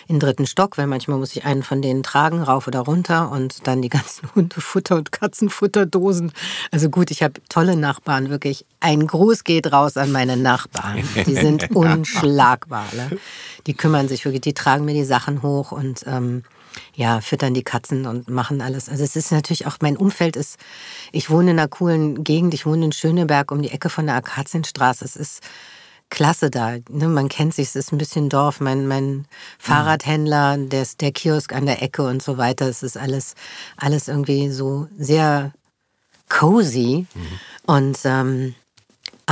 in 0.08 0.16
den 0.16 0.20
dritten 0.20 0.46
Stock, 0.46 0.76
weil 0.76 0.86
manchmal 0.86 1.16
muss 1.16 1.34
ich 1.34 1.46
einen 1.46 1.62
von 1.62 1.80
denen 1.80 2.02
tragen, 2.02 2.42
rauf 2.42 2.66
oder 2.66 2.80
runter 2.80 3.30
und 3.30 3.66
dann 3.66 3.80
die 3.80 3.88
ganzen 3.88 4.28
Hundefutter- 4.34 4.96
und 4.96 5.10
Katzenfutterdosen. 5.10 6.32
Also 6.70 6.90
gut, 6.90 7.10
ich 7.10 7.22
habe 7.22 7.40
tolle 7.48 7.76
Nachbarn, 7.76 8.28
wirklich. 8.28 8.66
Ein 8.80 9.06
Gruß 9.06 9.44
geht 9.44 9.72
raus 9.72 9.96
an 9.96 10.12
meine 10.12 10.36
Nachbarn. 10.36 11.02
Die 11.26 11.34
sind 11.34 11.70
unschlagbar. 11.74 12.84
Ne? 12.94 13.18
Die 13.66 13.74
kümmern 13.74 14.08
sich 14.08 14.26
wirklich, 14.26 14.42
die 14.42 14.54
tragen 14.54 14.84
mir 14.84 14.94
die 14.94 15.04
Sachen 15.04 15.42
hoch 15.42 15.72
und 15.72 16.04
ähm, 16.06 16.44
ja, 16.94 17.20
füttern 17.20 17.54
die 17.54 17.62
Katzen 17.62 18.06
und 18.06 18.28
machen 18.28 18.60
alles. 18.60 18.88
Also 18.88 19.04
es 19.04 19.16
ist 19.16 19.32
natürlich 19.32 19.66
auch, 19.66 19.76
mein 19.80 19.96
Umfeld 19.96 20.36
ist, 20.36 20.58
ich 21.12 21.30
wohne 21.30 21.52
in 21.52 21.58
einer 21.58 21.68
coolen 21.68 22.24
Gegend, 22.24 22.54
ich 22.54 22.66
wohne 22.66 22.86
in 22.86 22.92
Schöneberg 22.92 23.50
um 23.50 23.62
die 23.62 23.70
Ecke 23.70 23.88
von 23.88 24.06
der 24.06 24.16
Akazienstraße. 24.16 25.04
Es 25.04 25.16
ist 25.16 25.42
klasse 26.12 26.50
da. 26.50 26.76
Ne? 26.90 27.08
Man 27.08 27.28
kennt 27.28 27.54
sich, 27.54 27.68
es 27.68 27.76
ist 27.76 27.92
ein 27.92 27.98
bisschen 27.98 28.28
Dorf. 28.28 28.60
Mein, 28.60 28.86
mein 28.86 29.26
Fahrradhändler, 29.58 30.58
der, 30.58 30.86
der 31.00 31.10
Kiosk 31.10 31.54
an 31.54 31.66
der 31.66 31.82
Ecke 31.82 32.02
und 32.02 32.22
so 32.22 32.36
weiter. 32.36 32.68
Es 32.68 32.82
ist 32.82 32.98
alles, 32.98 33.34
alles 33.76 34.08
irgendwie 34.08 34.50
so 34.50 34.88
sehr 34.98 35.52
cozy. 36.28 37.06
Und 37.66 37.98
ähm, 38.04 38.54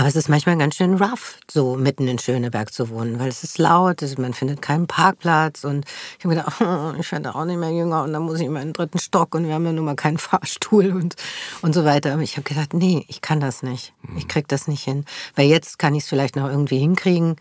aber 0.00 0.08
es 0.08 0.16
ist 0.16 0.30
manchmal 0.30 0.56
ganz 0.56 0.76
schön 0.76 0.94
rough, 0.94 1.36
so 1.50 1.76
mitten 1.76 2.08
in 2.08 2.18
Schöneberg 2.18 2.72
zu 2.72 2.88
wohnen, 2.88 3.18
weil 3.18 3.28
es 3.28 3.44
ist 3.44 3.58
laut, 3.58 4.02
man 4.16 4.32
findet 4.32 4.62
keinen 4.62 4.86
Parkplatz 4.86 5.62
und 5.62 5.84
ich 6.18 6.24
habe 6.24 6.36
gedacht, 6.36 6.58
oh, 6.62 6.94
ich 6.98 7.12
werde 7.12 7.34
auch 7.34 7.44
nicht 7.44 7.58
mehr 7.58 7.68
jünger 7.70 8.02
und 8.04 8.14
dann 8.14 8.22
muss 8.22 8.40
ich 8.40 8.46
immer 8.46 8.62
in 8.62 8.68
den 8.68 8.72
dritten 8.72 8.98
Stock 8.98 9.34
und 9.34 9.46
wir 9.46 9.52
haben 9.52 9.66
ja 9.66 9.72
nun 9.72 9.84
mal 9.84 9.96
keinen 9.96 10.16
Fahrstuhl 10.30 10.92
und, 10.92 11.16
und 11.60 11.74
so 11.74 11.84
weiter. 11.84 12.14
Aber 12.14 12.22
ich 12.22 12.38
habe 12.38 12.48
gedacht, 12.48 12.72
nee, 12.72 13.04
ich 13.08 13.20
kann 13.20 13.40
das 13.40 13.62
nicht. 13.62 13.92
Ich 14.16 14.26
krieg 14.26 14.48
das 14.48 14.68
nicht 14.68 14.82
hin. 14.82 15.04
Weil 15.34 15.48
jetzt 15.48 15.78
kann 15.78 15.94
ich 15.94 16.04
es 16.04 16.08
vielleicht 16.08 16.34
noch 16.34 16.48
irgendwie 16.48 16.78
hinkriegen. 16.78 17.36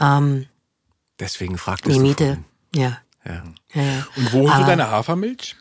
Ähm, 0.00 0.46
Deswegen 1.18 1.58
fragt 1.58 1.86
die 1.88 1.98
Miete, 1.98 2.38
ja. 2.72 2.98
Ja. 3.24 3.42
ja, 3.74 3.82
ja. 3.82 4.06
Und 4.16 4.32
wo 4.32 4.38
holst 4.42 4.54
Aber- 4.54 4.62
du 4.62 4.70
deine 4.70 4.90
Hafermilch? 4.92 5.56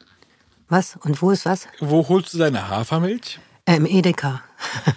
Was? 0.70 0.96
Und 0.98 1.20
wo 1.24 1.32
ist 1.32 1.46
was? 1.46 1.68
Wo 1.80 2.08
holst 2.08 2.36
du 2.36 2.38
deine 2.38 2.70
Hafermilch? 2.70 3.40
Im 3.68 3.88
Edeka. 3.88 4.44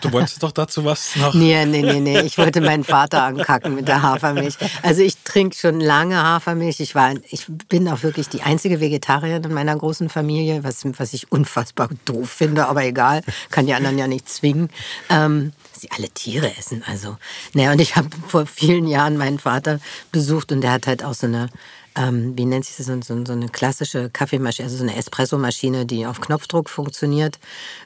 Du 0.02 0.12
wolltest 0.12 0.42
doch 0.42 0.52
dazu 0.52 0.84
was 0.84 1.16
noch. 1.16 1.32
Nee, 1.32 1.64
nee, 1.64 1.82
nee, 1.82 2.00
nee. 2.00 2.20
Ich 2.20 2.36
wollte 2.36 2.60
meinen 2.60 2.84
Vater 2.84 3.22
ankacken 3.22 3.74
mit 3.74 3.88
der 3.88 4.02
Hafermilch. 4.02 4.56
Also 4.82 5.00
ich 5.02 5.16
trinke 5.24 5.56
schon 5.56 5.80
lange 5.80 6.22
Hafermilch. 6.22 6.80
Ich 6.80 6.94
war, 6.94 7.14
ich 7.30 7.46
bin 7.68 7.88
auch 7.88 8.02
wirklich 8.02 8.28
die 8.28 8.42
einzige 8.42 8.78
Vegetarierin 8.78 9.44
in 9.44 9.54
meiner 9.54 9.74
großen 9.74 10.10
Familie, 10.10 10.64
was, 10.64 10.84
was 10.98 11.14
ich 11.14 11.32
unfassbar 11.32 11.88
doof 12.04 12.30
finde, 12.30 12.68
aber 12.68 12.84
egal, 12.84 13.22
kann 13.50 13.66
die 13.66 13.72
anderen 13.72 13.98
ja 13.98 14.06
nicht 14.06 14.28
zwingen. 14.28 14.68
Ähm, 15.08 15.52
dass 15.72 15.82
sie 15.82 15.90
alle 15.90 16.10
Tiere 16.10 16.54
essen. 16.56 16.82
Also, 16.86 17.16
naja, 17.54 17.72
und 17.72 17.80
ich 17.80 17.96
habe 17.96 18.08
vor 18.26 18.46
vielen 18.46 18.86
Jahren 18.86 19.16
meinen 19.16 19.38
Vater 19.38 19.80
besucht 20.12 20.52
und 20.52 20.60
der 20.60 20.72
hat 20.72 20.86
halt 20.86 21.04
auch 21.04 21.14
so 21.14 21.26
eine 21.26 21.48
ähm, 21.94 22.36
wie 22.36 22.44
nennt 22.44 22.64
sich 22.64 22.76
das, 22.76 22.86
so, 22.86 23.00
so, 23.02 23.24
so 23.24 23.32
eine 23.32 23.48
klassische 23.48 24.10
Kaffeemaschine, 24.10 24.66
also 24.66 24.76
so 24.76 24.84
eine 24.84 24.96
Espressomaschine, 24.96 25.86
die 25.86 26.06
auf 26.06 26.20
Knopfdruck 26.20 26.70
funktioniert. 26.70 27.38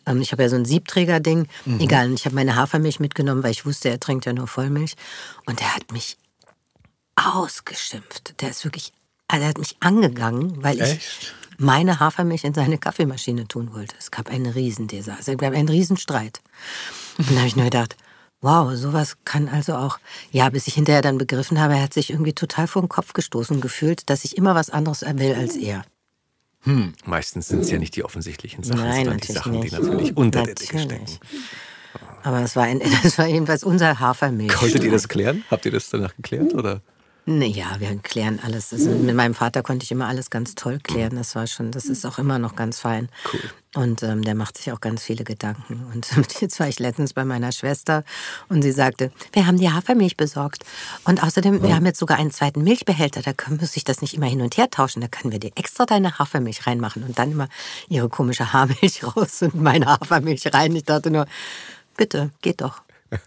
Ähm, 0.07 0.21
ich 0.21 0.33
habe 0.33 0.43
ja 0.43 0.49
so 0.49 0.57
ein 0.57 0.65
Siebträger-Ding. 0.65 1.47
Egal, 1.81 2.09
und 2.09 2.15
ich 2.15 2.25
habe 2.25 2.35
meine 2.35 2.57
Hafermilch 2.57 3.01
mitgenommen, 3.01 3.43
weil 3.43 3.53
ich 3.53 3.65
wusste, 3.65 3.89
er 3.89 4.01
trinkt 4.01 4.27
ja 4.27 4.33
nur 4.33 4.47
Vollmilch. 4.47 4.95
Und 5.47 5.61
er 5.61 5.75
hat 5.75 5.93
mich 5.93 6.17
ausgeschimpft. 7.17 8.41
Der 8.41 8.51
ist 8.51 8.65
wirklich, 8.65 8.93
also 9.29 9.43
er 9.43 9.49
hat 9.49 9.59
mich 9.59 9.77
angegangen, 9.81 10.63
weil 10.63 10.77
ich 10.77 10.83
Echt? 10.83 11.35
meine 11.59 12.01
Hafermilch 12.01 12.45
in 12.45 12.55
seine 12.55 12.79
Kaffeemaschine 12.79 13.47
tun 13.49 13.73
wollte. 13.73 13.95
Es 13.99 14.11
gab 14.11 14.31
einen 14.31 14.47
Riesendesaster, 14.47 15.33
es 15.33 15.39
gab 15.39 15.55
einen 15.55 15.69
Riesenstreit. 15.69 16.41
Und 17.19 17.31
da 17.31 17.37
habe 17.37 17.49
ich 17.49 17.57
nur 17.57 17.67
gedacht, 17.67 17.97
wow, 18.43 18.75
sowas 18.75 19.17
kann 19.25 19.49
also 19.49 19.75
auch, 19.75 19.99
ja, 20.31 20.51
bis 20.51 20.67
ich 20.67 20.75
hinterher 20.75 21.01
dann 21.01 21.17
begriffen 21.17 21.61
habe, 21.61 21.75
er 21.75 21.83
hat 21.83 21.95
sich 21.95 22.11
irgendwie 22.11 22.35
total 22.35 22.67
vor 22.67 22.83
den 22.83 22.89
Kopf 22.89 23.15
gestoßen 23.15 23.61
gefühlt, 23.61 24.11
dass 24.11 24.25
ich 24.25 24.37
immer 24.37 24.55
was 24.55 24.69
anderes 24.69 25.03
will 25.03 25.35
als 25.35 25.57
er. 25.57 25.85
Meistens 27.05 27.49
sind 27.49 27.61
es 27.61 27.71
ja 27.71 27.79
nicht 27.79 27.97
die 27.97 28.05
offensichtlichen 28.05 28.63
Sachen, 28.63 28.81
Nein, 28.83 29.05
sondern 29.05 29.19
die 29.19 29.33
natürlich 29.33 29.35
Sachen, 29.35 29.53
die 29.53 29.59
nicht. 29.59 29.73
natürlich 29.73 30.17
unter 30.17 30.43
der 30.45 30.55
Decke 30.55 30.77
Natürlich. 30.77 31.15
stecken. 31.15 31.45
Aber 32.23 32.41
es 32.43 32.55
war, 32.55 32.65
ein, 32.65 32.81
das 33.03 33.19
war 33.19 33.27
jedenfalls 33.27 33.65
unser 33.65 33.99
Hafermilch. 33.99 34.53
Konntet 34.53 34.85
ihr 34.85 34.91
das 34.91 35.09
klären? 35.09 35.45
Habt 35.51 35.65
ihr 35.67 35.73
das 35.73 35.91
danach 35.91 36.15
geklärt? 36.15 36.55
Oder? 36.55 36.81
Naja, 37.25 37.77
wir 37.79 37.97
klären 37.99 38.41
alles. 38.43 38.73
Also 38.73 38.91
mit 38.91 39.15
meinem 39.15 39.35
Vater 39.35 39.63
konnte 39.63 39.85
ich 39.85 39.93
immer 39.93 40.09
alles 40.09 40.29
ganz 40.29 40.57
toll 40.57 40.81
klären. 40.83 41.15
Das 41.15 41.37
war 41.37 41.47
schon, 41.47 41.71
das 41.71 41.85
ist 41.85 42.05
auch 42.05 42.19
immer 42.19 42.41
noch 42.41 42.57
ganz 42.57 42.81
fein. 42.81 43.09
Cool. 43.33 43.41
Und 43.75 44.03
ähm, 44.03 44.23
der 44.23 44.35
macht 44.35 44.59
sich 44.59 44.73
auch 44.73 44.81
ganz 44.81 45.05
viele 45.05 45.23
Gedanken. 45.23 45.87
Und 45.95 46.09
jetzt 46.41 46.59
war 46.59 46.67
ich 46.67 46.81
letztens 46.81 47.13
bei 47.13 47.25
meiner 47.25 47.53
Schwester 47.53 48.03
und 48.49 48.63
sie 48.63 48.73
sagte, 48.73 49.13
wir 49.33 49.47
haben 49.47 49.57
die 49.57 49.71
Hafermilch 49.71 50.17
besorgt. 50.17 50.65
Und 51.05 51.23
außerdem, 51.23 51.63
wir 51.63 51.77
haben 51.77 51.87
jetzt 51.87 52.01
sogar 52.01 52.19
einen 52.19 52.33
zweiten 52.33 52.65
Milchbehälter. 52.65 53.23
Da 53.23 53.33
können, 53.33 53.59
muss 53.61 53.77
ich 53.77 53.85
das 53.85 54.03
nicht 54.03 54.15
immer 54.15 54.27
hin 54.27 54.41
und 54.41 54.57
her 54.57 54.69
tauschen. 54.69 55.01
Da 55.01 55.07
können 55.07 55.31
wir 55.31 55.39
dir 55.39 55.53
extra 55.55 55.87
deine 55.87 56.19
Hafermilch 56.19 56.67
reinmachen 56.67 57.05
und 57.05 57.21
dann 57.21 57.31
immer 57.31 57.49
ihre 57.89 58.09
komische 58.09 58.53
Haarmilch 58.53 59.05
raus 59.17 59.43
und 59.43 59.55
meine 59.55 59.87
Hafermilch 59.87 60.53
rein. 60.53 60.75
Ich 60.75 60.85
dachte 60.85 61.13
nur, 61.13 61.27
bitte, 61.97 62.31
geht 62.43 62.63
doch. 62.63 62.83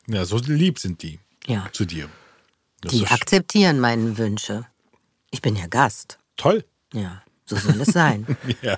Ja, 0.08 0.26
so 0.26 0.38
lieb 0.38 0.80
sind 0.80 1.02
die 1.02 1.20
Ja. 1.48 1.66
zu 1.72 1.86
dir. 1.86 2.10
Das 2.82 2.92
Die 2.92 3.08
akzeptieren 3.08 3.80
meine 3.80 4.18
Wünsche. 4.18 4.66
Ich 5.32 5.42
bin 5.42 5.56
ja 5.56 5.68
Gast. 5.68 6.18
toll. 6.38 6.64
Ja, 6.94 7.22
so 7.46 7.56
soll 7.58 7.82
es 7.82 7.90
sein. 7.90 8.26
Ja. 8.62 8.78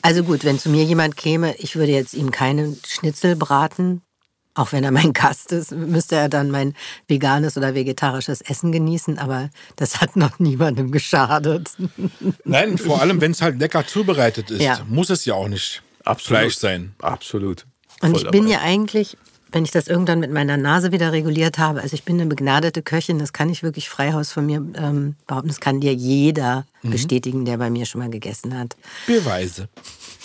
Also 0.00 0.24
gut, 0.24 0.44
wenn 0.44 0.58
zu 0.58 0.68
mir 0.70 0.84
jemand 0.84 1.16
käme, 1.16 1.54
ich 1.56 1.76
würde 1.76 1.92
jetzt 1.92 2.14
ihm 2.14 2.30
keinen 2.30 2.78
Schnitzel 2.86 3.36
braten. 3.36 4.02
Auch 4.54 4.72
wenn 4.72 4.84
er 4.84 4.90
mein 4.90 5.12
Gast 5.14 5.52
ist, 5.52 5.72
müsste 5.72 6.16
er 6.16 6.28
dann 6.28 6.50
mein 6.50 6.74
veganes 7.08 7.56
oder 7.56 7.74
vegetarisches 7.74 8.40
Essen 8.42 8.70
genießen. 8.72 9.18
Aber 9.18 9.50
das 9.76 10.00
hat 10.00 10.16
noch 10.16 10.38
niemandem 10.38 10.90
geschadet. 10.92 11.70
Nein, 12.44 12.78
vor 12.78 13.00
allem, 13.00 13.20
wenn 13.20 13.32
es 13.32 13.42
halt 13.42 13.58
lecker 13.58 13.86
zubereitet 13.86 14.50
ist, 14.50 14.60
Ja. 14.62 14.84
muss 14.88 15.10
es 15.10 15.24
ja 15.24 15.34
auch 15.34 15.48
nicht 15.48 15.82
Fleisch 16.18 16.56
sein. 16.56 16.94
Absolut. 17.00 17.66
Und 18.00 18.10
Voll 18.12 18.22
ich 18.24 18.30
bin 18.30 18.42
dabei. 18.44 18.54
ja 18.54 18.60
eigentlich, 18.62 19.16
wenn 19.52 19.64
ich 19.64 19.70
das 19.70 19.86
irgendwann 19.86 20.18
mit 20.20 20.32
meiner 20.32 20.56
Nase 20.56 20.90
wieder 20.92 21.12
reguliert 21.12 21.58
habe, 21.58 21.82
also 21.82 21.94
ich 21.94 22.04
bin 22.04 22.18
eine 22.20 22.28
begnadete 22.28 22.82
Köchin, 22.82 23.18
das 23.18 23.32
kann 23.32 23.50
ich 23.50 23.62
wirklich 23.62 23.88
freihaus 23.88 24.32
von 24.32 24.46
mir 24.46 24.64
ähm, 24.76 25.14
behaupten. 25.26 25.48
Das 25.48 25.60
kann 25.60 25.80
dir 25.80 25.94
jeder 25.94 26.64
Mhm. 26.84 26.90
bestätigen, 26.90 27.44
der 27.44 27.58
bei 27.58 27.70
mir 27.70 27.86
schon 27.86 28.00
mal 28.00 28.10
gegessen 28.10 28.58
hat. 28.58 28.76
Beweise. 29.06 29.68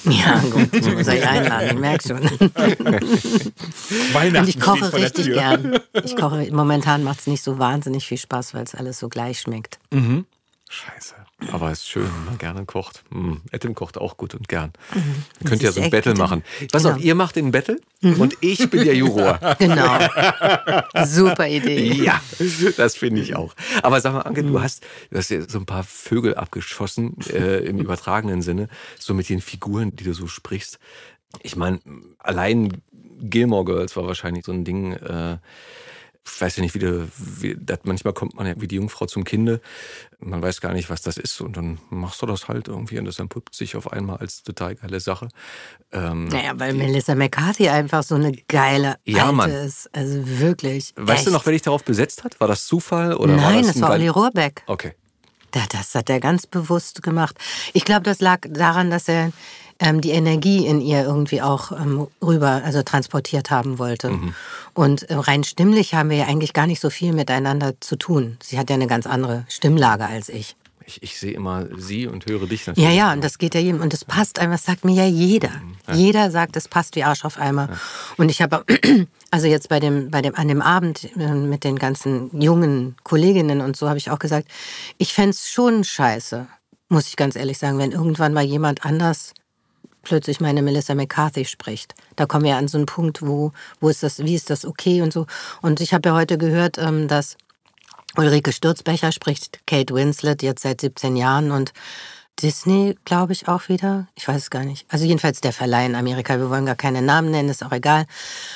Ja, 0.05 0.39
gut, 0.51 0.69
ich 0.73 0.91
muss 0.91 1.07
euch 1.07 1.27
einladen, 1.27 1.67
ich 1.69 1.79
merke 1.79 2.07
schon. 2.07 2.21
Weihnachten 4.13 4.37
Und 4.37 4.49
ich 4.49 4.59
koche 4.59 4.91
richtig 4.93 5.25
Tür. 5.25 5.33
gern. 5.35 5.79
Ich 6.03 6.15
koche, 6.15 6.47
momentan 6.51 7.03
macht 7.03 7.19
es 7.19 7.27
nicht 7.27 7.43
so 7.43 7.59
wahnsinnig 7.59 8.07
viel 8.07 8.17
Spaß, 8.17 8.53
weil 8.55 8.63
es 8.63 8.73
alles 8.75 8.97
so 8.99 9.07
gleich 9.09 9.39
schmeckt. 9.39 9.77
Scheiße. 10.69 11.13
Aber 11.51 11.71
es 11.71 11.79
ist 11.79 11.89
schön, 11.89 12.03
wenn 12.05 12.25
man 12.25 12.37
gerne 12.39 12.65
kocht. 12.65 13.03
Hm. 13.11 13.41
Etim 13.51 13.75
kocht 13.75 13.99
auch 13.99 14.17
gut 14.17 14.33
und 14.33 14.47
gern. 14.47 14.73
Mhm. 14.95 15.23
Ihr 15.41 15.49
könnt 15.49 15.61
ja 15.61 15.71
so 15.71 15.81
ein 15.81 15.91
Battle 15.91 16.15
machen. 16.15 16.43
Pass 16.71 16.81
Genau. 16.81 16.95
auf, 16.95 17.01
ihr 17.01 17.13
macht 17.13 17.35
den 17.35 17.51
Battle 17.51 17.79
und 18.01 18.35
ich 18.41 18.67
bin 18.71 18.83
der 18.85 18.95
Juror. 18.95 19.39
Genau. 19.59 19.99
Super 21.05 21.47
Idee. 21.47 21.93
Ja, 21.93 22.19
das 22.75 22.95
finde 22.95 23.21
ich 23.21 23.35
auch. 23.35 23.53
Aber 23.83 24.01
sag 24.01 24.13
mal, 24.13 24.21
Anke, 24.21 24.43
du 24.43 24.59
hast, 24.61 24.83
du 25.11 25.17
hast 25.17 25.29
ja 25.29 25.47
so 25.47 25.59
ein 25.59 25.67
paar 25.67 25.83
Vögel 25.83 26.33
abgeschossen 26.35 27.15
äh, 27.31 27.59
im 27.59 27.77
übertragenen 27.81 28.41
Sinne, 28.41 28.67
so 28.97 29.13
mit 29.13 29.29
den 29.29 29.39
Figuren, 29.41 29.95
die 29.95 30.05
du 30.05 30.13
so 30.13 30.25
sprichst. 30.27 30.79
Ich 31.43 31.55
meine, 31.55 31.79
allein 32.17 32.81
Gilmore 33.19 33.65
Girls 33.65 33.95
war 33.95 34.07
wahrscheinlich 34.07 34.43
so 34.45 34.51
ein 34.51 34.63
Ding. 34.63 34.93
Äh, 34.93 35.37
ich 36.33 36.41
weiß 36.41 36.57
ja 36.57 36.63
nicht, 36.63 36.75
wie, 36.75 36.79
du, 36.79 37.07
wie 37.17 37.55
das, 37.59 37.79
manchmal 37.83 38.13
kommt 38.13 38.35
man 38.35 38.45
ja 38.47 38.53
wie 38.57 38.67
die 38.67 38.75
Jungfrau 38.75 39.05
zum 39.05 39.23
Kinde. 39.23 39.61
Man 40.19 40.41
weiß 40.41 40.61
gar 40.61 40.73
nicht, 40.73 40.89
was 40.89 41.01
das 41.01 41.17
ist. 41.17 41.41
Und 41.41 41.57
dann 41.57 41.79
machst 41.89 42.21
du 42.21 42.25
das 42.25 42.47
halt 42.47 42.67
irgendwie 42.67 42.99
und 42.99 43.05
das 43.05 43.19
entpuppt 43.19 43.55
sich 43.55 43.75
auf 43.75 43.91
einmal 43.91 44.17
als 44.17 44.43
total 44.43 44.75
geile 44.75 44.99
Sache. 44.99 45.29
Ähm, 45.91 46.25
Naja, 46.25 46.51
weil 46.55 46.73
Melissa 46.73 47.15
McCarthy 47.15 47.69
einfach 47.69 48.03
so 48.03 48.15
eine 48.15 48.31
geile 48.47 48.97
Ja, 49.05 49.23
Alte 49.25 49.35
Mann. 49.35 49.51
ist. 49.51 49.89
Also 49.95 50.21
wirklich. 50.39 50.93
weißt 50.95 51.25
du 51.25 51.29
echt. 51.29 51.33
noch, 51.33 51.45
wer 51.45 51.53
dich 51.53 51.61
darauf 51.61 51.83
besetzt 51.83 52.23
hat? 52.23 52.39
War 52.39 52.47
das 52.47 52.65
Zufall? 52.65 53.13
Oder 53.15 53.33
war 53.37 53.41
Nein, 53.51 53.57
das 53.59 53.67
das 53.67 53.75
ein 53.77 53.81
war 53.83 53.91
Olli 53.91 54.07
Rohrbeck. 54.07 54.63
Okay. 54.67 54.93
Da- 55.51 55.65
Das 55.71 55.95
hat 55.95 56.09
er 56.09 56.19
ganz 56.19 56.45
bewusst 56.45 57.01
gemacht. 57.03 57.37
Ich 57.73 57.85
glaube, 57.85 58.01
das 58.03 58.19
lag 58.19 58.41
daran, 58.49 58.89
dass 58.91 59.07
er 59.07 59.31
ähm, 59.79 60.01
die 60.01 60.11
Energie 60.11 60.65
in 60.65 60.81
ihr 60.81 61.03
irgendwie 61.03 61.41
auch 61.41 61.71
ähm, 61.71 62.07
rüber, 62.21 62.61
also 62.63 62.83
transportiert 62.83 63.49
haben 63.49 63.79
wollte. 63.79 64.11
Mhm. 64.11 64.33
Und 64.73 65.09
äh, 65.09 65.15
rein 65.15 65.43
stimmlich 65.43 65.93
haben 65.93 66.09
wir 66.09 66.17
ja 66.17 66.25
eigentlich 66.25 66.53
gar 66.53 66.67
nicht 66.67 66.79
so 66.79 66.89
viel 66.89 67.13
miteinander 67.13 67.73
zu 67.79 67.95
tun. 67.95 68.37
Sie 68.41 68.57
hat 68.57 68.69
ja 68.69 68.75
eine 68.75 68.87
ganz 68.87 69.07
andere 69.07 69.45
Stimmlage 69.49 70.05
als 70.05 70.29
ich. 70.29 70.55
Ich, 70.85 71.03
ich 71.03 71.19
sehe 71.19 71.33
immer 71.33 71.65
sie 71.77 72.07
und 72.07 72.25
höre 72.27 72.47
dich 72.47 72.65
natürlich. 72.65 72.89
Ja, 72.89 72.95
ja, 72.95 73.11
und 73.11 73.21
das 73.21 73.39
geht 73.39 73.53
ja 73.55 73.59
jedem. 73.59 73.81
Und 73.81 73.91
das 73.91 74.05
passt 74.05 74.39
einem, 74.39 74.53
das 74.53 74.63
sagt 74.63 74.85
mir 74.85 74.93
ja 74.93 75.05
jeder. 75.05 75.51
Jeder 75.91 76.31
sagt, 76.31 76.55
es 76.55 76.69
passt 76.69 76.95
wie 76.95 77.03
Arsch 77.03 77.25
auf 77.25 77.37
Eimer. 77.37 77.67
Und 78.15 78.29
ich 78.29 78.41
habe, 78.41 78.63
also 79.31 79.47
jetzt 79.47 79.67
bei 79.67 79.81
dem, 79.81 80.09
bei 80.11 80.21
dem, 80.21 80.35
an 80.35 80.47
dem 80.47 80.61
Abend 80.61 81.09
äh, 81.17 81.33
mit 81.33 81.65
den 81.65 81.77
ganzen 81.77 82.29
jungen 82.39 82.95
Kolleginnen 83.03 83.59
und 83.59 83.75
so 83.75 83.89
habe 83.89 83.97
ich 83.97 84.11
auch 84.11 84.19
gesagt, 84.19 84.47
ich 84.97 85.13
fänd's 85.13 85.49
schon 85.49 85.83
scheiße, 85.83 86.47
muss 86.87 87.07
ich 87.07 87.17
ganz 87.17 87.35
ehrlich 87.35 87.57
sagen, 87.57 87.79
wenn 87.79 87.91
irgendwann 87.91 88.33
mal 88.33 88.45
jemand 88.45 88.85
anders 88.85 89.33
plötzlich 90.07 90.39
meine 90.39 90.61
Melissa 90.61 90.95
McCarthy 90.95 91.45
spricht. 91.45 91.93
Da 92.15 92.25
kommen 92.25 92.45
wir 92.45 92.55
an 92.55 92.67
so 92.67 92.77
einen 92.77 92.85
Punkt, 92.85 93.21
wo, 93.21 93.51
wo 93.79 93.89
ist 93.89 94.03
das, 94.03 94.19
wie 94.19 94.35
ist 94.35 94.49
das 94.49 94.65
okay 94.65 95.01
und 95.01 95.11
so. 95.11 95.25
Und 95.61 95.81
ich 95.81 95.93
habe 95.93 96.09
ja 96.09 96.15
heute 96.15 96.37
gehört, 96.37 96.77
ähm, 96.77 97.07
dass 97.07 97.37
Ulrike 98.15 98.53
Sturzbecher 98.53 99.11
spricht 99.11 99.59
Kate 99.67 99.93
Winslet 99.93 100.41
jetzt 100.41 100.63
seit 100.63 100.81
17 100.81 101.17
Jahren 101.17 101.51
und 101.51 101.73
Disney, 102.41 102.95
glaube 103.05 103.33
ich, 103.33 103.47
auch 103.47 103.67
wieder. 103.67 104.07
Ich 104.15 104.27
weiß 104.27 104.37
es 104.37 104.49
gar 104.49 104.63
nicht. 104.63 104.85
Also 104.89 105.05
jedenfalls 105.05 105.41
der 105.41 105.53
Verleih 105.53 105.85
in 105.85 105.95
Amerika, 105.95 106.37
wir 106.37 106.49
wollen 106.49 106.65
gar 106.65 106.75
keine 106.75 107.01
Namen 107.01 107.31
nennen, 107.31 107.49
ist 107.49 107.65
auch 107.65 107.71
egal, 107.71 108.05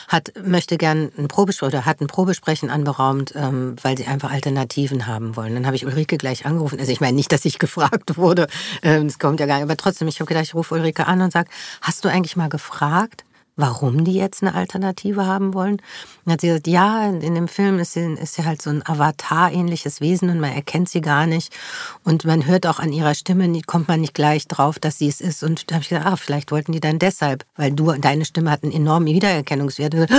hat, 0.07 0.31
möchte 0.43 0.77
gern 0.77 1.11
ein 1.17 1.27
Probesprechen 1.27 1.73
oder 1.73 1.85
hat 1.85 1.99
ein 2.01 2.07
Probesprechen 2.07 2.69
anberaumt, 2.69 3.33
ähm, 3.35 3.75
weil 3.81 3.97
sie 3.97 4.05
einfach 4.05 4.31
Alternativen 4.31 5.07
haben 5.07 5.35
wollen. 5.35 5.55
Dann 5.55 5.65
habe 5.65 5.75
ich 5.75 5.85
Ulrike 5.85 6.17
gleich 6.17 6.45
angerufen. 6.45 6.79
Also 6.79 6.91
ich 6.91 7.01
meine 7.01 7.15
nicht, 7.15 7.31
dass 7.31 7.45
ich 7.45 7.59
gefragt 7.59 8.17
wurde, 8.17 8.47
ähm, 8.83 9.07
das 9.07 9.19
kommt 9.19 9.39
ja 9.39 9.45
gar 9.47 9.55
nicht, 9.55 9.63
aber 9.63 9.77
trotzdem, 9.77 10.07
ich 10.07 10.19
habe 10.19 10.27
gedacht, 10.27 10.45
ich 10.45 10.55
rufe 10.55 10.75
Ulrike 10.75 11.07
an 11.07 11.21
und 11.21 11.31
sage, 11.31 11.49
hast 11.81 12.05
du 12.05 12.09
eigentlich 12.09 12.35
mal 12.35 12.49
gefragt, 12.49 13.25
warum 13.61 14.03
die 14.03 14.15
jetzt 14.15 14.41
eine 14.41 14.55
Alternative 14.55 15.25
haben 15.25 15.53
wollen. 15.53 15.81
Dann 16.25 16.33
hat 16.33 16.41
sie 16.41 16.47
gesagt, 16.47 16.67
ja, 16.67 17.05
in 17.07 17.35
dem 17.35 17.47
Film 17.47 17.79
ist 17.79 17.93
sie, 17.93 18.13
ist 18.13 18.33
sie 18.35 18.45
halt 18.45 18.61
so 18.61 18.69
ein 18.69 18.85
Avatar-ähnliches 18.85 20.01
Wesen 20.01 20.29
und 20.29 20.39
man 20.39 20.51
erkennt 20.51 20.89
sie 20.89 21.01
gar 21.01 21.25
nicht. 21.27 21.53
Und 22.03 22.25
man 22.25 22.45
hört 22.45 22.67
auch 22.67 22.79
an 22.79 22.91
ihrer 22.91 23.15
Stimme, 23.15 23.61
kommt 23.65 23.87
man 23.87 24.01
nicht 24.01 24.13
gleich 24.13 24.47
drauf, 24.47 24.79
dass 24.79 24.97
sie 24.97 25.07
es 25.07 25.21
ist. 25.21 25.43
Und 25.43 25.69
da 25.69 25.75
habe 25.75 25.83
ich 25.83 25.89
gedacht, 25.89 26.07
ah, 26.07 26.15
vielleicht 26.15 26.51
wollten 26.51 26.71
die 26.71 26.79
dann 26.79 26.99
deshalb, 26.99 27.45
weil 27.55 27.71
du, 27.71 27.91
deine 27.93 28.25
Stimme 28.25 28.51
hat 28.51 28.63
einen 28.63 28.73
enormen 28.73 29.07
Wiedererkennungswert. 29.07 29.93
Das 29.93 30.09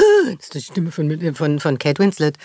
ist 0.40 0.55
die 0.55 0.61
Stimme 0.62 0.93
von, 0.93 1.34
von, 1.34 1.61
von 1.61 1.78
Kate 1.78 2.03
Winslet. 2.03 2.38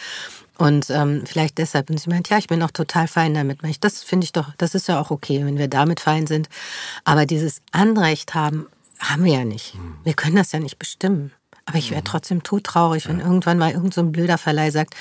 Und 0.57 0.89
ähm, 0.89 1.23
vielleicht 1.25 1.59
deshalb. 1.59 1.89
Und 1.89 1.99
sie 1.99 2.09
meint, 2.09 2.29
ja, 2.29 2.37
ich 2.39 2.47
bin 2.47 2.63
auch 2.63 2.71
total 2.71 3.07
fein 3.07 3.33
damit. 3.35 3.59
Das 3.81 4.03
finde 4.03 4.25
ich 4.25 4.31
doch, 4.31 4.47
das 4.57 4.73
ist 4.73 4.87
ja 4.87 4.99
auch 4.99 5.11
okay, 5.11 5.45
wenn 5.45 5.57
wir 5.57 5.67
damit 5.67 5.99
fein 5.99 6.25
sind. 6.25 6.49
Aber 7.03 7.25
dieses 7.25 7.61
Anrecht 7.71 8.33
haben, 8.33 8.65
haben 8.99 9.23
wir 9.23 9.33
ja 9.33 9.45
nicht. 9.45 9.75
Wir 10.03 10.13
können 10.13 10.35
das 10.35 10.51
ja 10.51 10.59
nicht 10.59 10.79
bestimmen. 10.79 11.31
Aber 11.65 11.77
ich 11.77 11.91
wäre 11.91 12.03
trotzdem 12.03 12.43
todtraurig, 12.43 13.07
wenn 13.07 13.19
irgendwann 13.19 13.57
mal 13.57 13.71
irgend 13.71 13.93
so 13.93 14.01
ein 14.01 14.11
blöder 14.11 14.37
Verleih 14.37 14.71
sagt, 14.71 14.95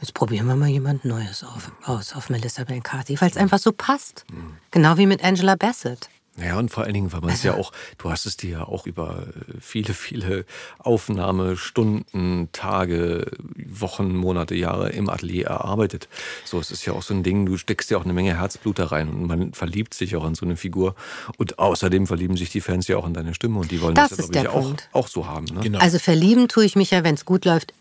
jetzt 0.00 0.14
probieren 0.14 0.46
wir 0.46 0.56
mal 0.56 0.68
jemand 0.68 1.04
Neues 1.04 1.44
auf, 1.44 1.70
aus 1.84 2.14
auf 2.14 2.30
Melissa 2.30 2.64
McCarthy, 2.68 3.20
weil 3.20 3.30
es 3.30 3.36
einfach 3.36 3.58
so 3.58 3.72
passt. 3.72 4.24
Genau 4.70 4.96
wie 4.96 5.06
mit 5.06 5.22
Angela 5.22 5.56
Bassett. 5.56 6.08
Ja, 6.38 6.58
und 6.58 6.70
vor 6.70 6.84
allen 6.84 6.94
Dingen, 6.94 7.12
weil 7.12 7.20
man 7.20 7.30
es 7.30 7.42
ja 7.42 7.54
auch, 7.54 7.72
du 7.98 8.10
hast 8.10 8.24
es 8.24 8.36
dir 8.36 8.50
ja 8.50 8.64
auch 8.64 8.86
über 8.86 9.26
viele, 9.60 9.94
viele 9.94 10.44
Aufnahmestunden, 10.78 12.48
Tage, 12.52 13.26
Wochen, 13.66 14.14
Monate, 14.14 14.54
Jahre 14.54 14.90
im 14.90 15.10
Atelier 15.10 15.46
erarbeitet. 15.46 16.08
So, 16.44 16.58
es 16.60 16.70
ist 16.70 16.84
ja 16.86 16.92
auch 16.92 17.02
so 17.02 17.14
ein 17.14 17.22
Ding, 17.22 17.46
du 17.46 17.56
steckst 17.56 17.90
ja 17.90 17.98
auch 17.98 18.04
eine 18.04 18.12
Menge 18.12 18.38
Herzblut 18.38 18.78
da 18.78 18.86
rein 18.86 19.08
und 19.08 19.26
man 19.26 19.52
verliebt 19.52 19.92
sich 19.94 20.16
auch 20.16 20.26
in 20.26 20.34
so 20.34 20.46
eine 20.46 20.56
Figur. 20.56 20.94
Und 21.36 21.58
außerdem 21.58 22.06
verlieben 22.06 22.36
sich 22.36 22.50
die 22.50 22.60
Fans 22.60 22.88
ja 22.88 22.96
auch 22.96 23.06
in 23.06 23.14
deine 23.14 23.34
Stimme 23.34 23.58
und 23.58 23.70
die 23.70 23.80
wollen 23.82 23.94
Das 23.94 24.10
das, 24.10 24.18
ja, 24.18 24.24
ist 24.24 24.32
glaube 24.32 24.48
ich, 24.48 24.94
auch, 24.94 25.02
auch 25.02 25.08
so 25.08 25.26
haben. 25.26 25.46
Ne? 25.46 25.60
Genau. 25.60 25.78
Also 25.78 25.98
verlieben 25.98 26.48
tue 26.48 26.64
ich 26.64 26.76
mich 26.76 26.90
ja, 26.90 27.04
wenn 27.04 27.14
es 27.14 27.24
gut 27.24 27.44
läuft, 27.44 27.74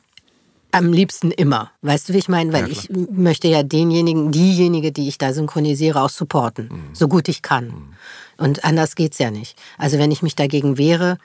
am 0.71 0.93
liebsten 0.93 1.31
immer. 1.31 1.71
Weißt 1.81 2.09
du, 2.09 2.13
wie 2.13 2.19
ich 2.19 2.29
meine? 2.29 2.53
Weil 2.53 2.69
ich 2.69 2.89
möchte 2.91 3.47
ja 3.47 3.63
denjenigen, 3.63 4.31
diejenige, 4.31 4.91
die 4.91 5.07
ich 5.07 5.17
da 5.17 5.33
synchronisiere, 5.33 6.01
auch 6.01 6.09
supporten. 6.09 6.69
So 6.93 7.07
gut 7.07 7.27
ich 7.27 7.41
kann. 7.41 7.95
Und 8.39 8.63
anders 8.63 8.95
geht's 8.95 9.19
ja 9.19 9.31
nicht. 9.31 9.57
Also 9.77 9.99
wenn 9.99 10.11
ich 10.11 10.21
mich 10.21 10.35
dagegen 10.35 10.77
wehre, 10.77 11.17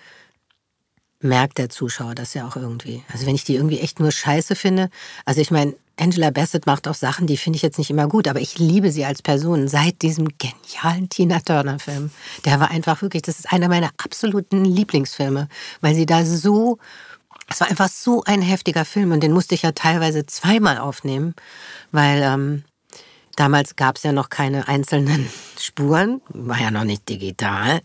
merkt 1.20 1.59
der 1.59 1.70
Zuschauer 1.70 2.15
das 2.15 2.35
ja 2.35 2.47
auch 2.47 2.57
irgendwie. 2.57 3.03
Also 3.11 3.27
wenn 3.27 3.35
ich 3.35 3.45
die 3.45 3.55
irgendwie 3.55 3.81
echt 3.81 3.99
nur 3.99 4.12
scheiße 4.12 4.57
finde, 4.57 4.91
also 5.24 5.41
ich 5.41 5.51
meine, 5.51 5.74
Angela 5.97 6.31
Bassett 6.31 6.66
macht 6.66 6.89
auch 6.89 6.95
Sachen, 6.95 7.28
die 7.28 7.36
finde 7.36 7.57
ich 7.57 7.62
jetzt 7.62 7.78
nicht 7.78 7.89
immer 7.89 8.09
gut, 8.09 8.27
aber 8.27 8.41
ich 8.41 8.59
liebe 8.59 8.91
sie 8.91 9.05
als 9.05 9.23
Person 9.23 9.69
seit 9.69 10.03
diesem 10.03 10.28
genialen 10.39 11.09
Tina 11.09 11.39
Turner-Film. 11.39 12.11
Der 12.45 12.59
war 12.59 12.70
einfach 12.73 13.01
wirklich, 13.01 13.23
das 13.23 13.39
ist 13.39 13.53
einer 13.53 13.69
meiner 13.69 13.91
absoluten 14.03 14.65
Lieblingsfilme, 14.65 15.49
weil 15.81 15.95
sie 15.95 16.07
da 16.07 16.24
so 16.24 16.78
es 17.49 17.61
war 17.61 17.69
einfach 17.69 17.89
so 17.89 18.24
ein 18.24 18.41
heftiger 18.41 18.85
Film 18.86 19.12
und 19.12 19.23
den 19.23 19.32
musste 19.32 19.55
ich 19.55 19.62
ja 19.62 19.73
teilweise 19.73 20.24
zweimal 20.24 20.78
aufnehmen, 20.78 21.35
weil 21.93 22.23
ähm, 22.23 22.65
damals 23.36 23.77
gab 23.77 23.97
es 23.97 24.02
ja 24.02 24.12
noch 24.12 24.28
keine 24.28 24.69
einzelnen 24.69 25.28
Spuren, 25.59 26.20
war 26.28 26.61
ja 26.61 26.70
noch 26.70 26.85
nicht 26.85 27.09
digital. 27.09 27.81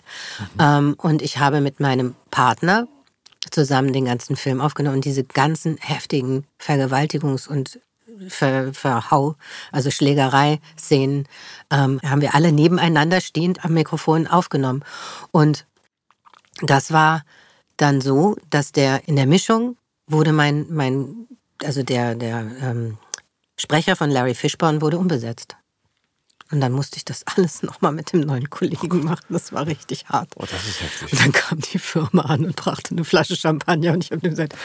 Mhm. 0.57 0.95
Und 0.97 1.21
ich 1.21 1.37
habe 1.37 1.61
mit 1.61 1.79
meinem 1.79 2.15
Partner 2.31 2.87
zusammen 3.51 3.93
den 3.93 4.05
ganzen 4.05 4.35
Film 4.35 4.61
aufgenommen 4.61 4.97
und 4.97 5.05
diese 5.05 5.23
ganzen 5.23 5.77
heftigen 5.77 6.45
Vergewaltigungs- 6.61 7.47
und 7.47 7.79
Ver, 8.27 8.73
Verhau, 8.73 9.35
also 9.71 9.91
Schlägerei-Szenen, 9.91 11.25
ähm, 11.71 12.01
haben 12.03 12.21
wir 12.21 12.35
alle 12.35 12.51
nebeneinander 12.51 13.21
stehend 13.21 13.63
am 13.63 13.73
Mikrofon 13.73 14.27
aufgenommen. 14.27 14.83
Und 15.31 15.65
das 16.61 16.91
war 16.91 17.23
dann 17.77 18.01
so, 18.01 18.35
dass 18.49 18.73
der 18.73 19.07
in 19.07 19.15
der 19.15 19.25
Mischung 19.25 19.77
wurde 20.05 20.33
mein, 20.33 20.65
mein 20.69 21.27
also 21.63 21.83
der, 21.83 22.15
der 22.15 22.45
ähm, 22.61 22.97
Sprecher 23.59 23.95
von 23.95 24.09
Larry 24.09 24.35
Fishburne 24.35 24.81
wurde 24.81 24.97
umbesetzt. 24.97 25.57
Und 26.51 26.61
dann 26.61 26.71
musste 26.71 26.97
ich 26.97 27.05
das 27.05 27.23
alles 27.27 27.61
nochmal 27.63 27.91
mit 27.91 28.11
dem 28.11 28.21
neuen 28.21 28.49
Kollegen 28.49 29.03
machen. 29.03 29.25
Das 29.29 29.53
war 29.53 29.67
richtig 29.67 30.07
hart. 30.07 30.29
Oh, 30.35 30.45
das 30.49 30.65
ist 30.67 30.81
heftig. 30.81 31.13
Und 31.13 31.21
dann 31.21 31.31
kam 31.31 31.59
die 31.59 31.77
Firma 31.77 32.23
an 32.23 32.45
und 32.45 32.55
brachte 32.55 32.91
eine 32.91 33.03
Flasche 33.03 33.35
Champagner 33.35 33.93
und 33.93 34.03
ich 34.03 34.11
habe 34.11 34.27
gesagt, 34.27 34.55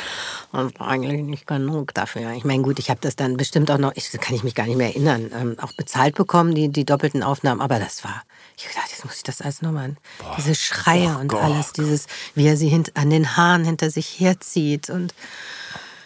das 0.52 0.72
war 0.78 0.88
eigentlich 0.88 1.22
nicht 1.22 1.46
genug 1.46 1.92
dafür. 1.92 2.32
Ich 2.32 2.44
meine, 2.44 2.62
gut, 2.62 2.78
ich 2.78 2.88
habe 2.88 3.00
das 3.02 3.16
dann 3.16 3.36
bestimmt 3.36 3.70
auch 3.70 3.78
noch, 3.78 3.92
ich, 3.96 4.10
kann 4.12 4.34
ich 4.34 4.44
mich 4.44 4.54
gar 4.54 4.66
nicht 4.66 4.76
mehr 4.76 4.88
erinnern, 4.88 5.30
ähm, 5.34 5.56
auch 5.60 5.72
bezahlt 5.72 6.14
bekommen, 6.14 6.54
die, 6.54 6.70
die 6.70 6.86
doppelten 6.86 7.22
Aufnahmen. 7.22 7.60
Aber 7.60 7.78
das 7.78 8.02
war, 8.02 8.22
ich 8.56 8.64
dachte, 8.64 8.90
jetzt 8.90 9.04
muss 9.04 9.16
ich 9.16 9.22
das 9.22 9.42
alles 9.42 9.60
nochmal 9.60 9.86
an. 9.86 9.96
Diese 10.38 10.54
Schreie 10.54 11.16
oh 11.16 11.20
und 11.20 11.28
Gott. 11.28 11.42
alles, 11.42 11.72
dieses, 11.72 12.06
wie 12.34 12.46
er 12.46 12.56
sie 12.56 12.68
hint, 12.68 12.96
an 12.96 13.10
den 13.10 13.36
Haaren 13.36 13.64
hinter 13.64 13.90
sich 13.90 14.18
herzieht 14.18 14.88
und 14.88 15.12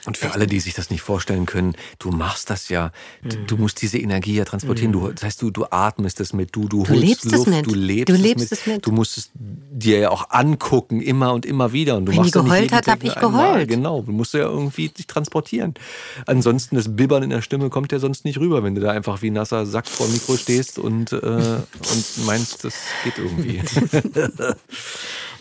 und 0.05 0.17
für 0.17 0.33
alle, 0.33 0.47
die 0.47 0.61
sich 0.61 0.75
das 0.75 0.91
nicht 0.91 1.03
vorstellen 1.03 1.47
können, 1.47 1.75
du 1.99 2.11
machst 2.11 2.51
das 2.51 2.69
ja, 2.69 2.93
mhm. 3.23 3.47
du 3.47 3.57
musst 3.57 3.83
diese 3.83 3.99
Energie 3.99 4.35
ja 4.35 4.45
transportieren. 4.45 4.93
Mhm. 4.93 5.01
Du, 5.01 5.13
das 5.13 5.23
heißt, 5.23 5.43
du, 5.43 5.51
du 5.51 5.67
atmest 5.71 6.21
es 6.21 6.33
mit, 6.33 6.55
du, 6.55 6.69
du, 6.69 6.85
du 6.85 6.95
lebst 6.95 7.25
Luft, 7.25 7.37
es 7.37 7.47
mit. 7.47 7.67
du 7.67 7.75
lebst, 7.75 8.09
du 8.09 8.21
lebst 8.21 8.45
es, 8.45 8.51
mit. 8.51 8.61
es, 8.61 8.67
mit. 8.67 8.87
Du 8.87 8.93
musst 8.93 9.19
es 9.19 9.31
dir 9.35 9.99
ja 9.99 10.11
auch 10.11 10.31
angucken, 10.31 11.01
immer 11.01 11.33
und 11.33 11.47
immer 11.47 11.73
wieder. 11.73 11.97
Und 11.97 12.07
du 12.07 12.13
Wenn 12.13 12.19
machst 12.19 12.35
die 12.35 12.39
geheult 12.39 12.73
hat, 12.73 12.87
habe 12.87 13.07
ich 13.07 13.17
einmal. 13.17 13.53
geheult. 13.53 13.69
Genau, 13.69 14.03
du 14.03 14.13
musst 14.13 14.35
ja 14.35 14.41
irgendwie 14.41 14.89
dich 14.89 15.07
transportieren. 15.07 15.75
Ansonsten, 16.27 16.77
das 16.77 16.95
Bibbern 16.95 17.23
in 17.23 17.31
der 17.31 17.43
Stimme 17.43 17.71
kommt 17.71 17.93
ja 17.93 17.99
sonst 17.99 18.25
nicht 18.25 18.39
rüber, 18.39 18.63
wenn 18.63 18.75
du 18.75 18.81
da 18.81 18.91
einfach 18.91 19.23
wie 19.23 19.31
nasser 19.31 19.67
Sack 19.67 19.89
vor 19.89 20.07
dem 20.07 20.15
Mikro 20.15 20.37
stehst 20.37 20.79
und, 20.79 21.13
äh, 21.13 21.17
und 21.17 22.27
meinst, 22.27 22.65
das 22.65 22.75
geht 23.05 23.19
irgendwie. 23.19 23.63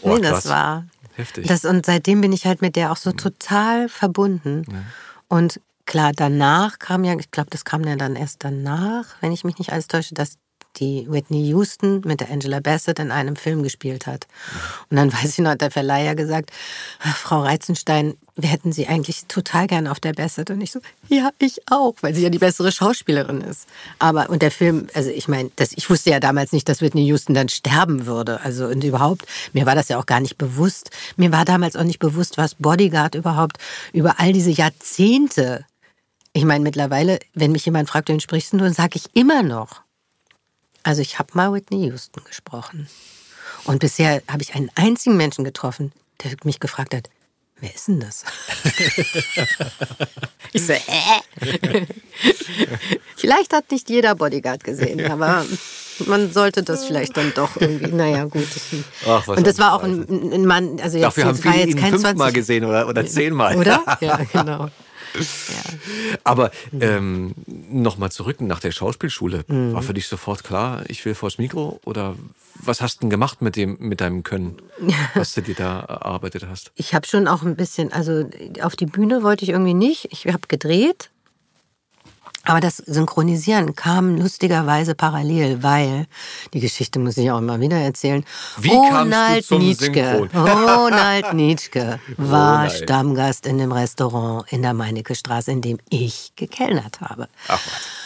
oh, 0.01 0.15
nee, 0.15 0.21
das 0.21 0.49
war 0.49 0.85
heftig. 1.17 1.47
Das, 1.47 1.65
und 1.65 1.85
seitdem 1.85 2.21
bin 2.21 2.31
ich 2.31 2.45
halt 2.45 2.61
mit 2.61 2.75
der 2.75 2.91
auch 2.91 2.97
so 2.97 3.11
total 3.11 3.89
verbunden. 3.89 4.63
Ja. 4.69 4.83
Und 5.27 5.59
klar, 5.85 6.11
danach 6.15 6.79
kam 6.79 7.03
ja, 7.03 7.17
ich 7.17 7.31
glaube, 7.31 7.49
das 7.49 7.65
kam 7.65 7.83
ja 7.83 7.95
dann 7.95 8.15
erst 8.15 8.43
danach, 8.43 9.15
wenn 9.21 9.31
ich 9.31 9.43
mich 9.43 9.57
nicht 9.57 9.71
alles 9.71 9.87
täusche, 9.87 10.13
dass 10.13 10.37
die 10.79 11.07
Whitney 11.09 11.47
Houston 11.47 12.01
mit 12.05 12.19
der 12.19 12.29
Angela 12.29 12.59
Bassett 12.59 12.99
in 12.99 13.11
einem 13.11 13.35
Film 13.35 13.63
gespielt 13.63 14.07
hat. 14.07 14.27
Und 14.89 14.97
dann 14.97 15.11
weiß 15.11 15.31
ich 15.31 15.37
noch, 15.39 15.51
hat 15.51 15.61
der 15.61 15.71
Verleiher 15.71 16.15
gesagt, 16.15 16.51
Frau 16.99 17.41
Reizenstein, 17.41 18.15
wir 18.35 18.49
hätten 18.49 18.71
sie 18.71 18.87
eigentlich 18.87 19.25
total 19.27 19.67
gern 19.67 19.87
auf 19.87 19.99
der 19.99 20.13
Bassett. 20.13 20.49
Und 20.51 20.61
ich 20.61 20.71
so, 20.71 20.79
ja, 21.09 21.31
ich 21.39 21.61
auch, 21.71 21.95
weil 22.01 22.13
sie 22.13 22.23
ja 22.23 22.29
die 22.29 22.37
bessere 22.37 22.71
Schauspielerin 22.71 23.41
ist. 23.41 23.67
Aber, 23.99 24.29
und 24.29 24.41
der 24.41 24.51
Film, 24.51 24.87
also 24.93 25.09
ich 25.09 25.27
meine, 25.27 25.49
ich 25.75 25.89
wusste 25.89 26.11
ja 26.11 26.19
damals 26.19 26.51
nicht, 26.51 26.69
dass 26.69 26.81
Whitney 26.81 27.05
Houston 27.05 27.33
dann 27.33 27.49
sterben 27.49 28.05
würde. 28.05 28.39
Also, 28.41 28.67
und 28.67 28.83
überhaupt, 28.83 29.25
mir 29.53 29.65
war 29.65 29.75
das 29.75 29.89
ja 29.89 29.99
auch 29.99 30.05
gar 30.05 30.19
nicht 30.19 30.37
bewusst. 30.37 30.91
Mir 31.15 31.31
war 31.31 31.45
damals 31.45 31.75
auch 31.75 31.83
nicht 31.83 31.99
bewusst, 31.99 32.37
was 32.37 32.55
Bodyguard 32.55 33.15
überhaupt 33.15 33.57
über 33.93 34.19
all 34.19 34.33
diese 34.33 34.51
Jahrzehnte 34.51 35.65
ich 36.33 36.45
meine, 36.45 36.63
mittlerweile, 36.63 37.17
wenn 37.33 37.51
mich 37.51 37.65
jemand 37.65 37.89
fragt, 37.89 38.09
wen 38.09 38.19
sprichst 38.19 38.53
du, 38.53 38.57
dann 38.57 38.71
sage 38.71 38.97
ich 38.97 39.15
immer 39.15 39.41
noch 39.41 39.81
also 40.87 41.01
ich 41.01 41.19
habe 41.19 41.31
mal 41.33 41.51
Whitney 41.51 41.85
Houston 41.87 42.23
gesprochen. 42.23 42.87
Und 43.65 43.79
bisher 43.79 44.21
habe 44.29 44.41
ich 44.41 44.55
einen 44.55 44.71
einzigen 44.75 45.17
Menschen 45.17 45.43
getroffen, 45.43 45.91
der 46.23 46.31
mich 46.45 46.61
gefragt 46.61 46.95
hat, 46.95 47.09
wer 47.59 47.75
ist 47.75 47.89
denn 47.89 47.99
das? 47.99 48.23
ich 50.53 50.65
so, 50.65 50.71
hä? 50.71 51.21
vielleicht 53.17 53.51
hat 53.51 53.69
nicht 53.69 53.89
jeder 53.89 54.15
Bodyguard 54.15 54.63
gesehen, 54.63 55.11
aber 55.11 55.45
man 56.05 56.31
sollte 56.31 56.63
das 56.63 56.85
vielleicht 56.85 57.17
dann 57.17 57.33
doch 57.33 57.57
irgendwie, 57.59 57.91
naja, 57.91 58.23
gut. 58.23 58.47
Ach, 59.05 59.27
und 59.27 59.45
das 59.45 59.57
war 59.57 59.73
auch 59.73 59.83
ein, 59.83 60.07
ein, 60.07 60.45
Mann, 60.45 60.79
also 60.79 60.97
jetzt, 60.97 61.03
Dafür 61.17 61.25
haben 61.25 61.43
wir 61.43 61.67
ihn 61.67 61.77
fünfmal 61.77 62.31
gesehen 62.31 62.63
oder, 62.63 62.87
oder 62.87 63.05
zehnmal. 63.05 63.57
Oder? 63.57 63.83
Ja, 63.99 64.21
genau. 64.31 64.69
Aber 66.23 66.51
ähm, 66.79 67.33
nochmal 67.47 68.11
zurück 68.11 68.41
nach 68.41 68.59
der 68.59 68.71
Schauspielschule. 68.71 69.43
Mhm. 69.47 69.73
War 69.73 69.81
für 69.81 69.93
dich 69.93 70.07
sofort 70.07 70.43
klar, 70.43 70.83
ich 70.87 71.05
will 71.05 71.15
vors 71.15 71.37
Mikro? 71.37 71.79
Oder 71.85 72.15
was 72.55 72.81
hast 72.81 72.97
du 72.97 72.99
denn 73.01 73.09
gemacht 73.09 73.41
mit, 73.41 73.55
dem, 73.55 73.77
mit 73.79 74.01
deinem 74.01 74.23
Können, 74.23 74.57
was 75.13 75.33
du 75.33 75.41
dir 75.41 75.55
da 75.55 75.79
erarbeitet 75.79 76.47
hast? 76.49 76.71
Ich 76.75 76.93
habe 76.93 77.07
schon 77.07 77.27
auch 77.27 77.43
ein 77.43 77.55
bisschen, 77.55 77.91
also 77.93 78.29
auf 78.61 78.75
die 78.75 78.85
Bühne 78.85 79.23
wollte 79.23 79.43
ich 79.43 79.49
irgendwie 79.49 79.73
nicht. 79.73 80.09
Ich 80.11 80.27
habe 80.27 80.47
gedreht 80.47 81.09
aber 82.47 82.61
das 82.61 82.77
Synchronisieren 82.77 83.75
kam 83.75 84.15
lustigerweise 84.15 84.95
parallel, 84.95 85.61
weil 85.63 86.07
die 86.53 86.61
Geschichte 86.61 86.97
muss 86.97 87.17
ich 87.17 87.29
auch 87.29 87.39
immer 87.39 87.59
wieder 87.59 87.77
erzählen. 87.77 88.23
Wie 88.57 88.69
Ronald 88.69 89.51
Nietzsche, 89.51 90.29
Ronald 90.33 91.33
Nietzsche 91.33 91.99
war 92.15 92.63
Ronald. 92.65 92.83
Stammgast 92.83 93.45
in 93.47 93.57
dem 93.57 93.71
Restaurant 93.71 94.51
in 94.51 94.61
der 94.61 94.73
Meinecke 94.73 95.13
Straße, 95.13 95.51
in 95.51 95.61
dem 95.61 95.77
ich 95.89 96.31
gekellnert 96.35 97.01
habe. 97.01 97.27
Ach 97.47 97.59
was. 97.65 97.97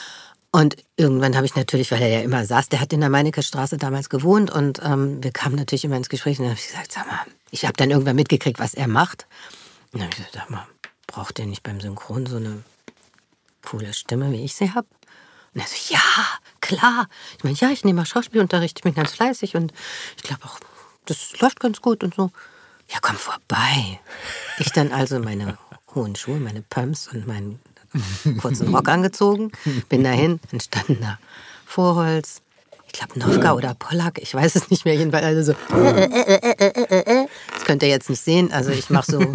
Und 0.54 0.76
irgendwann 0.98 1.36
habe 1.38 1.46
ich 1.46 1.56
natürlich, 1.56 1.92
weil 1.92 2.02
er 2.02 2.10
ja 2.10 2.22
immer 2.22 2.46
saß, 2.46 2.68
der 2.68 2.82
hat 2.82 2.92
in 2.92 3.00
der 3.00 3.10
Meinecke 3.10 3.42
Straße 3.42 3.78
damals 3.78 4.10
gewohnt 4.10 4.52
und 4.52 4.82
ähm, 4.84 5.24
wir 5.24 5.32
kamen 5.32 5.56
natürlich 5.56 5.86
immer 5.86 5.96
ins 5.96 6.10
Gespräch 6.10 6.40
und 6.40 6.46
dann 6.46 6.52
habe 6.52 6.60
ich 6.60 6.68
gesagt, 6.68 6.92
sag 6.92 7.08
mal, 7.08 7.20
ich 7.52 7.64
habe 7.64 7.74
dann 7.78 7.90
irgendwann 7.90 8.18
mitgekriegt, 8.18 8.60
was 8.60 8.74
er 8.74 8.88
macht. 8.88 9.28
Und 9.94 10.02
dann 10.02 10.10
habe 10.10 10.12
ich 10.12 10.18
gesagt, 10.18 10.34
sag 10.34 10.50
mal, 10.50 10.68
braucht 11.08 11.38
der 11.38 11.46
nicht 11.46 11.64
beim 11.64 11.80
Synchron 11.80 12.26
so 12.26 12.36
eine 12.36 12.64
coole 13.62 13.94
Stimme, 13.94 14.32
wie 14.32 14.44
ich 14.44 14.56
sie 14.56 14.74
habe? 14.74 14.88
Und 15.54 15.62
er 15.62 15.68
so, 15.68 15.94
ja, 15.94 16.00
klar. 16.62 17.08
Ich 17.38 17.44
meine, 17.44 17.56
ja, 17.58 17.70
ich 17.70 17.84
nehme 17.84 18.02
mal 18.02 18.06
Schauspielunterricht, 18.06 18.80
ich 18.80 18.84
bin 18.84 18.94
ganz 18.94 19.14
fleißig 19.14 19.56
und 19.56 19.74
ich 20.18 20.24
glaube 20.24 20.46
auch, 20.46 20.60
das 21.06 21.40
läuft 21.40 21.60
ganz 21.60 21.82
gut 21.82 22.04
und 22.04 22.16
so. 22.16 22.32
Ja, 22.90 23.00
komm 23.02 23.16
vorbei. 23.16 24.00
Ich 24.60 24.72
dann 24.72 24.92
also 24.92 25.20
meine 25.20 25.58
hohen 25.96 26.16
Schuhe, 26.16 26.40
meine 26.40 26.62
Pumps 26.62 27.08
und 27.08 27.28
meinen 27.28 27.60
kurzen 28.40 28.74
Rock 28.74 28.88
angezogen, 28.88 29.52
bin 29.90 30.04
dahin, 30.04 30.40
dann 30.52 30.60
standen 30.60 31.02
da 31.02 31.20
Vorholz, 31.66 32.42
ich 32.92 33.00
glaube 33.00 33.20
Novka 33.20 33.54
oder 33.54 33.74
Pollack, 33.74 34.20
ich 34.22 34.34
weiß 34.34 34.56
es 34.56 34.70
nicht 34.70 34.84
mehr, 34.84 34.96
jedenfalls 34.96 35.26
also 35.26 35.54
so. 35.54 35.58
Das 35.70 37.64
könnt 37.66 37.84
ihr 37.84 37.90
jetzt 37.90 38.10
nicht 38.10 38.22
sehen, 38.22 38.52
also 38.52 38.72
ich 38.72 38.90
mache 38.90 39.12
so. 39.12 39.22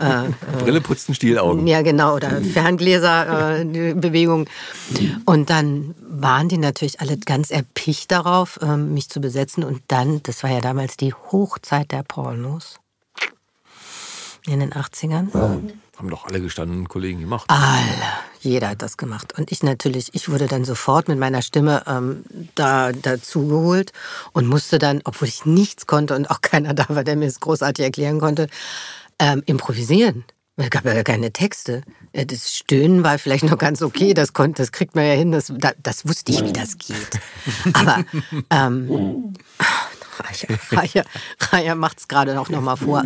Äh, 0.00 0.26
äh, 0.26 0.30
Brille 0.62 0.80
putzen, 0.80 1.14
Stielaugen. 1.14 1.66
Ja, 1.66 1.82
genau, 1.82 2.14
oder 2.14 2.40
Ferngläser, 2.42 3.60
äh, 3.60 3.64
Bewegung. 3.94 4.46
Und 5.24 5.50
dann 5.50 5.94
waren 6.08 6.48
die 6.48 6.58
natürlich 6.58 7.00
alle 7.00 7.18
ganz 7.18 7.50
erpicht 7.50 8.10
darauf, 8.10 8.58
äh, 8.62 8.76
mich 8.76 9.08
zu 9.08 9.20
besetzen. 9.20 9.64
Und 9.64 9.82
dann, 9.88 10.22
das 10.22 10.42
war 10.42 10.50
ja 10.50 10.60
damals 10.60 10.96
die 10.96 11.12
Hochzeit 11.12 11.90
der 11.92 12.02
Pornos 12.02 12.78
in 14.46 14.60
den 14.60 14.72
80ern. 14.72 15.28
Haben 16.00 16.08
doch 16.08 16.24
alle 16.24 16.40
gestandenen 16.40 16.88
Kollegen 16.88 17.20
gemacht. 17.20 17.44
Alle. 17.48 17.84
Jeder 18.40 18.70
hat 18.70 18.80
das 18.80 18.96
gemacht. 18.96 19.34
Und 19.36 19.52
ich 19.52 19.62
natürlich, 19.62 20.14
ich 20.14 20.30
wurde 20.30 20.46
dann 20.46 20.64
sofort 20.64 21.08
mit 21.08 21.18
meiner 21.18 21.42
Stimme 21.42 21.82
ähm, 21.86 22.24
da 22.54 22.92
dazu 22.92 23.46
geholt 23.46 23.92
und 24.32 24.46
musste 24.46 24.78
dann, 24.78 25.02
obwohl 25.04 25.28
ich 25.28 25.44
nichts 25.44 25.86
konnte 25.86 26.16
und 26.16 26.30
auch 26.30 26.40
keiner 26.40 26.72
da 26.72 26.86
war, 26.88 27.04
der 27.04 27.16
mir 27.16 27.26
es 27.26 27.40
großartig 27.40 27.84
erklären 27.84 28.18
konnte, 28.18 28.48
ähm, 29.18 29.42
improvisieren. 29.44 30.24
Es 30.56 30.70
gab 30.70 30.86
ja 30.86 31.02
keine 31.02 31.32
Texte. 31.32 31.82
Äh, 32.12 32.24
das 32.24 32.56
Stöhnen 32.56 33.04
war 33.04 33.18
vielleicht 33.18 33.44
noch 33.44 33.58
ganz 33.58 33.82
okay, 33.82 34.14
das, 34.14 34.32
konnte, 34.32 34.62
das 34.62 34.72
kriegt 34.72 34.94
man 34.94 35.04
ja 35.04 35.12
hin, 35.12 35.32
das, 35.32 35.52
das 35.82 36.08
wusste 36.08 36.32
ich, 36.32 36.42
wie 36.42 36.54
das 36.54 36.78
geht. 36.78 37.20
Aber 37.74 38.04
ähm, 38.48 39.34
Raya, 40.20 40.58
Raya, 40.70 41.04
Raya 41.52 41.74
macht 41.74 41.98
es 42.00 42.08
gerade 42.08 42.40
auch 42.40 42.48
noch 42.48 42.60
mal 42.60 42.76
vor. 42.76 43.02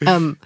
ähm, 0.00 0.36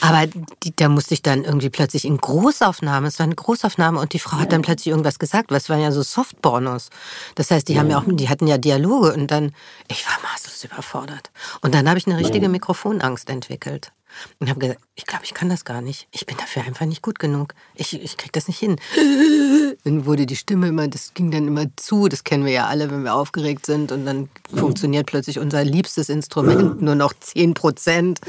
aber 0.00 0.26
die, 0.62 0.74
da 0.74 0.88
musste 0.88 1.14
ich 1.14 1.22
dann 1.22 1.44
irgendwie 1.44 1.70
plötzlich 1.70 2.04
in 2.04 2.18
Großaufnahme, 2.18 3.06
es 3.06 3.18
war 3.18 3.24
eine 3.24 3.34
Großaufnahme 3.34 4.00
und 4.00 4.12
die 4.12 4.18
Frau 4.18 4.38
hat 4.38 4.52
dann 4.52 4.62
plötzlich 4.62 4.88
irgendwas 4.88 5.18
gesagt, 5.18 5.50
was 5.50 5.68
waren 5.68 5.80
ja 5.80 5.92
so 5.92 6.02
Softpornos. 6.02 6.90
Das 7.36 7.50
heißt, 7.50 7.68
die 7.68 7.78
haben 7.78 7.88
ja 7.88 7.98
auch, 7.98 8.04
die 8.06 8.28
hatten 8.28 8.46
ja 8.46 8.58
Dialoge 8.58 9.12
und 9.12 9.30
dann, 9.30 9.54
ich 9.88 10.04
war 10.06 10.18
maßlos 10.22 10.64
überfordert. 10.64 11.30
Und 11.60 11.74
dann 11.74 11.88
habe 11.88 11.98
ich 11.98 12.06
eine 12.06 12.18
richtige 12.18 12.48
Mikrofonangst 12.48 13.30
entwickelt. 13.30 13.92
Und 14.38 14.48
habe 14.48 14.60
gesagt, 14.60 14.80
ich 14.94 15.06
glaube, 15.06 15.24
ich 15.24 15.34
kann 15.34 15.48
das 15.48 15.64
gar 15.64 15.80
nicht. 15.80 16.08
Ich 16.10 16.26
bin 16.26 16.36
dafür 16.36 16.62
einfach 16.62 16.86
nicht 16.86 17.02
gut 17.02 17.18
genug. 17.18 17.54
Ich, 17.74 18.00
ich 18.00 18.16
kriege 18.16 18.32
das 18.32 18.48
nicht 18.48 18.58
hin. 18.58 18.76
Dann 19.84 20.06
wurde 20.06 20.26
die 20.26 20.36
Stimme 20.36 20.68
immer, 20.68 20.86
das 20.86 21.14
ging 21.14 21.30
dann 21.30 21.48
immer 21.48 21.66
zu. 21.76 22.08
Das 22.08 22.24
kennen 22.24 22.44
wir 22.44 22.52
ja 22.52 22.66
alle, 22.66 22.90
wenn 22.90 23.04
wir 23.04 23.14
aufgeregt 23.14 23.66
sind. 23.66 23.90
Und 23.90 24.04
dann 24.04 24.28
funktioniert 24.54 25.06
plötzlich 25.06 25.38
unser 25.38 25.64
liebstes 25.64 26.08
Instrument 26.08 26.82
nur 26.82 26.94
noch 26.94 27.14
10 27.18 27.54
Prozent. 27.54 28.20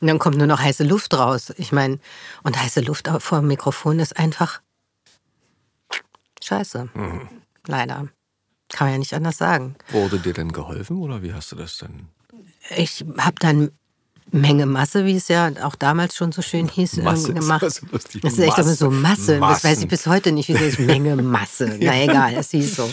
Und 0.00 0.08
dann 0.08 0.18
kommt 0.18 0.38
nur 0.38 0.46
noch 0.46 0.60
heiße 0.60 0.84
Luft 0.84 1.14
raus. 1.14 1.52
Ich 1.58 1.72
meine, 1.72 1.98
und 2.42 2.60
heiße 2.60 2.80
Luft 2.80 3.08
vor 3.18 3.40
dem 3.40 3.48
Mikrofon 3.48 4.00
ist 4.00 4.16
einfach 4.16 4.60
scheiße. 6.42 6.88
Leider. 7.66 8.08
Kann 8.70 8.86
man 8.86 8.92
ja 8.92 8.98
nicht 8.98 9.14
anders 9.14 9.38
sagen. 9.38 9.76
Wurde 9.90 10.18
dir 10.18 10.32
denn 10.32 10.52
geholfen 10.52 10.98
oder 10.98 11.22
wie 11.22 11.32
hast 11.32 11.52
du 11.52 11.56
das 11.56 11.78
denn? 11.78 12.08
Ich 12.76 13.04
habe 13.18 13.36
dann 13.38 13.70
Menge 14.30 14.66
Masse, 14.66 15.04
wie 15.04 15.16
es 15.16 15.28
ja 15.28 15.50
auch 15.62 15.74
damals 15.74 16.16
schon 16.16 16.32
so 16.32 16.42
schön 16.42 16.68
hieß, 16.68 16.98
ähm, 16.98 17.04
Masse 17.04 17.32
ist 17.32 17.40
gemacht. 17.40 17.62
also 17.62 17.86
lustig. 17.90 18.22
Das 18.22 18.34
ist 18.34 18.40
echt 18.40 18.58
aber 18.58 18.74
so 18.74 18.90
Masse. 18.90 19.38
Das 19.40 19.64
weiß 19.64 19.72
ich 19.72 19.76
Massen. 19.76 19.88
bis 19.88 20.06
heute 20.06 20.32
nicht, 20.32 20.48
wieso 20.48 20.64
es 20.64 20.78
Menge 20.78 21.16
Masse. 21.16 21.76
Na 21.80 22.02
egal, 22.02 22.34
es 22.34 22.50
hieß 22.50 22.76
so. 22.76 22.90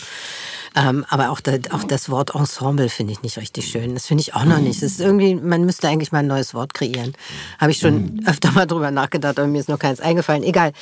Ähm, 0.78 1.06
aber 1.08 1.30
auch, 1.30 1.40
da, 1.40 1.54
auch 1.72 1.86
das 1.86 2.10
Wort 2.10 2.36
Ensemble 2.36 2.90
finde 2.90 3.14
ich 3.14 3.22
nicht 3.22 3.38
richtig 3.38 3.68
schön. 3.68 3.94
Das 3.94 4.08
finde 4.08 4.22
ich 4.22 4.34
auch 4.36 4.44
noch 4.44 4.60
nicht. 4.60 4.84
Das 4.84 4.92
ist 4.92 5.00
irgendwie, 5.00 5.34
man 5.34 5.64
müsste 5.64 5.88
eigentlich 5.88 6.12
mal 6.12 6.20
ein 6.20 6.28
neues 6.28 6.54
Wort 6.54 6.74
kreieren. 6.74 7.14
Habe 7.60 7.72
ich 7.72 7.78
schon 7.78 8.22
öfter 8.26 8.52
mal 8.52 8.66
drüber 8.66 8.92
nachgedacht, 8.92 9.40
aber 9.40 9.48
mir 9.48 9.60
ist 9.60 9.70
noch 9.70 9.80
keins 9.80 10.02
eingefallen. 10.02 10.44
Egal. 10.44 10.74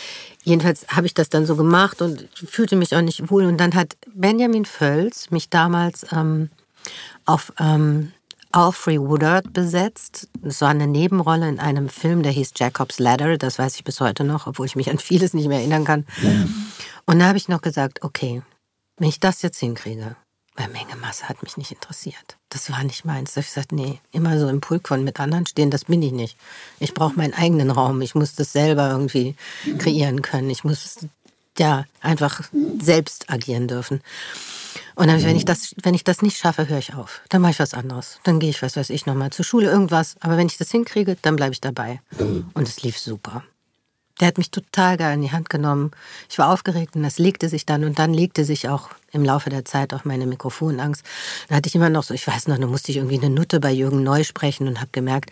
Jedenfalls 0.43 0.87
habe 0.87 1.05
ich 1.05 1.13
das 1.13 1.29
dann 1.29 1.45
so 1.45 1.55
gemacht 1.55 2.01
und 2.01 2.27
fühlte 2.33 2.75
mich 2.75 2.95
auch 2.95 3.01
nicht 3.01 3.29
wohl. 3.29 3.45
Und 3.45 3.57
dann 3.57 3.75
hat 3.75 3.95
Benjamin 4.15 4.65
Völz 4.65 5.29
mich 5.29 5.51
damals 5.51 6.07
ähm, 6.11 6.49
auf 7.25 7.53
ähm, 7.59 8.13
Alfred 8.53 8.99
Woodard 8.99 9.51
besetzt. 9.51 10.29
Das 10.41 10.61
war 10.61 10.69
eine 10.69 10.87
Nebenrolle 10.87 11.49
in 11.49 11.59
einem 11.59 11.89
Film, 11.89 12.23
der 12.23 12.31
hieß 12.31 12.53
Jacob's 12.55 12.99
Ladder. 12.99 13.37
Das 13.37 13.59
weiß 13.59 13.75
ich 13.75 13.83
bis 13.83 13.99
heute 13.99 14.23
noch, 14.23 14.47
obwohl 14.47 14.65
ich 14.65 14.75
mich 14.75 14.89
an 14.89 14.99
vieles 14.99 15.33
nicht 15.33 15.47
mehr 15.47 15.59
erinnern 15.59 15.85
kann. 15.85 16.05
Und 17.05 17.19
da 17.19 17.27
habe 17.27 17.37
ich 17.37 17.49
noch 17.49 17.61
gesagt, 17.61 18.03
okay, 18.03 18.41
wenn 18.97 19.09
ich 19.09 19.19
das 19.19 19.41
jetzt 19.41 19.59
hinkriege, 19.59 20.15
weil 20.55 20.67
Menge 20.67 20.95
Masse 20.95 21.27
hat 21.27 21.41
mich 21.41 21.57
nicht 21.57 21.71
interessiert. 21.71 22.37
Das 22.49 22.69
war 22.69 22.83
nicht 22.83 23.05
meins. 23.05 23.31
Da 23.31 23.37
habe 23.37 23.47
ich 23.47 23.53
gesagt, 23.53 23.71
nee, 23.71 23.99
immer 24.11 24.39
so 24.39 24.47
im 24.47 24.61
Pulk 24.61 24.87
von 24.87 25.03
mit 25.03 25.19
anderen 25.19 25.47
stehen, 25.47 25.71
das 25.71 25.85
bin 25.85 26.03
ich 26.03 26.11
nicht. 26.11 26.37
Ich 26.79 26.93
brauche 26.93 27.15
meinen 27.15 27.33
eigenen 27.33 27.71
Raum. 27.71 28.01
Ich 28.01 28.13
muss 28.13 28.35
das 28.35 28.53
selber 28.53 28.91
irgendwie 28.91 29.35
kreieren 29.79 30.21
können. 30.21 30.51
Ich 30.51 30.63
muss 30.63 31.07
ja 31.57 31.85
einfach 32.01 32.43
selbst 32.79 33.31
agieren 33.31 33.67
dürfen. 33.67 34.01
Und 34.95 35.07
dann, 35.07 35.23
wenn 35.23 35.35
ich 35.35 35.45
das, 35.45 35.75
wenn 35.81 35.93
ich 35.93 36.03
das 36.03 36.21
nicht 36.21 36.37
schaffe, 36.37 36.67
höre 36.67 36.79
ich 36.79 36.93
auf. 36.93 37.21
Dann 37.29 37.41
mache 37.41 37.51
ich 37.51 37.59
was 37.59 37.73
anderes. 37.73 38.19
Dann 38.23 38.39
gehe 38.39 38.49
ich, 38.49 38.61
was 38.61 38.75
weiß 38.75 38.89
ich, 38.89 39.05
nochmal 39.05 39.31
zur 39.31 39.45
Schule, 39.45 39.69
irgendwas. 39.69 40.15
Aber 40.19 40.37
wenn 40.37 40.47
ich 40.47 40.57
das 40.57 40.71
hinkriege, 40.71 41.17
dann 41.21 41.35
bleibe 41.35 41.53
ich 41.53 41.61
dabei. 41.61 42.01
Und 42.53 42.67
es 42.67 42.81
lief 42.83 42.97
super. 42.97 43.43
Der 44.19 44.27
hat 44.27 44.37
mich 44.37 44.51
total 44.51 44.97
geil 44.97 45.15
in 45.15 45.21
die 45.21 45.31
Hand 45.31 45.49
genommen. 45.49 45.91
Ich 46.29 46.37
war 46.37 46.51
aufgeregt 46.53 46.95
und 46.95 47.03
das 47.03 47.17
legte 47.17 47.49
sich 47.49 47.65
dann. 47.65 47.83
Und 47.83 47.97
dann 47.97 48.13
legte 48.13 48.45
sich 48.45 48.69
auch 48.69 48.89
im 49.11 49.23
Laufe 49.23 49.49
der 49.49 49.65
Zeit 49.65 49.93
auch 49.93 50.05
meine 50.05 50.27
Mikrofonangst. 50.27 51.03
Dann 51.47 51.57
hatte 51.57 51.67
ich 51.67 51.75
immer 51.75 51.89
noch 51.89 52.03
so, 52.03 52.13
ich 52.13 52.27
weiß 52.27 52.47
noch, 52.47 52.57
da 52.57 52.67
musste 52.67 52.91
ich 52.91 52.97
irgendwie 52.97 53.17
eine 53.17 53.31
Nutte 53.31 53.59
bei 53.59 53.71
Jürgen 53.71 54.03
Neu 54.03 54.23
sprechen 54.23 54.67
und 54.67 54.79
habe 54.79 54.89
gemerkt, 54.91 55.31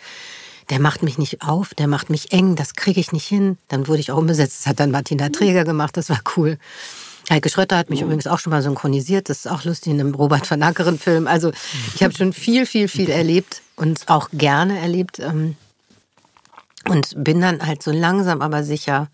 der 0.70 0.80
macht 0.80 1.04
mich 1.04 1.18
nicht 1.18 1.42
auf, 1.42 1.74
der 1.74 1.88
macht 1.88 2.10
mich 2.10 2.32
eng, 2.32 2.56
das 2.56 2.76
kriege 2.76 3.00
ich 3.00 3.12
nicht 3.12 3.28
hin. 3.28 3.58
Dann 3.68 3.88
wurde 3.88 4.00
ich 4.00 4.12
auch 4.12 4.18
umgesetzt. 4.18 4.62
Das 4.62 4.68
hat 4.68 4.80
dann 4.80 4.92
Martina 4.92 5.30
Träger 5.30 5.64
gemacht, 5.64 5.98
das 5.98 6.10
war 6.10 6.22
cool. 6.36 6.58
Heike 7.30 7.50
Schrötter 7.50 7.78
hat 7.78 7.90
mich 7.90 8.02
übrigens 8.02 8.28
auch 8.28 8.40
schon 8.40 8.52
mal 8.52 8.62
synchronisiert. 8.62 9.30
Das 9.30 9.40
ist 9.40 9.48
auch 9.48 9.64
lustig 9.64 9.94
in 9.94 10.00
einem 10.00 10.16
Robert 10.16 10.48
von 10.48 10.62
Ackeren 10.64 11.00
Film. 11.00 11.28
Also 11.28 11.52
ich 11.96 12.04
habe 12.04 12.14
schon 12.14 12.34
viel, 12.34 12.66
viel, 12.66 12.88
viel 12.88 13.10
erlebt 13.10 13.62
und 13.76 14.08
auch 14.08 14.30
gerne 14.34 14.80
erlebt. 14.80 15.20
ähm, 15.20 15.56
Und 16.90 17.14
bin 17.24 17.42
dann 17.42 17.66
halt 17.66 17.84
so 17.84 17.92
langsam, 17.92 18.42
aber 18.42 18.64
sicher 18.64 19.10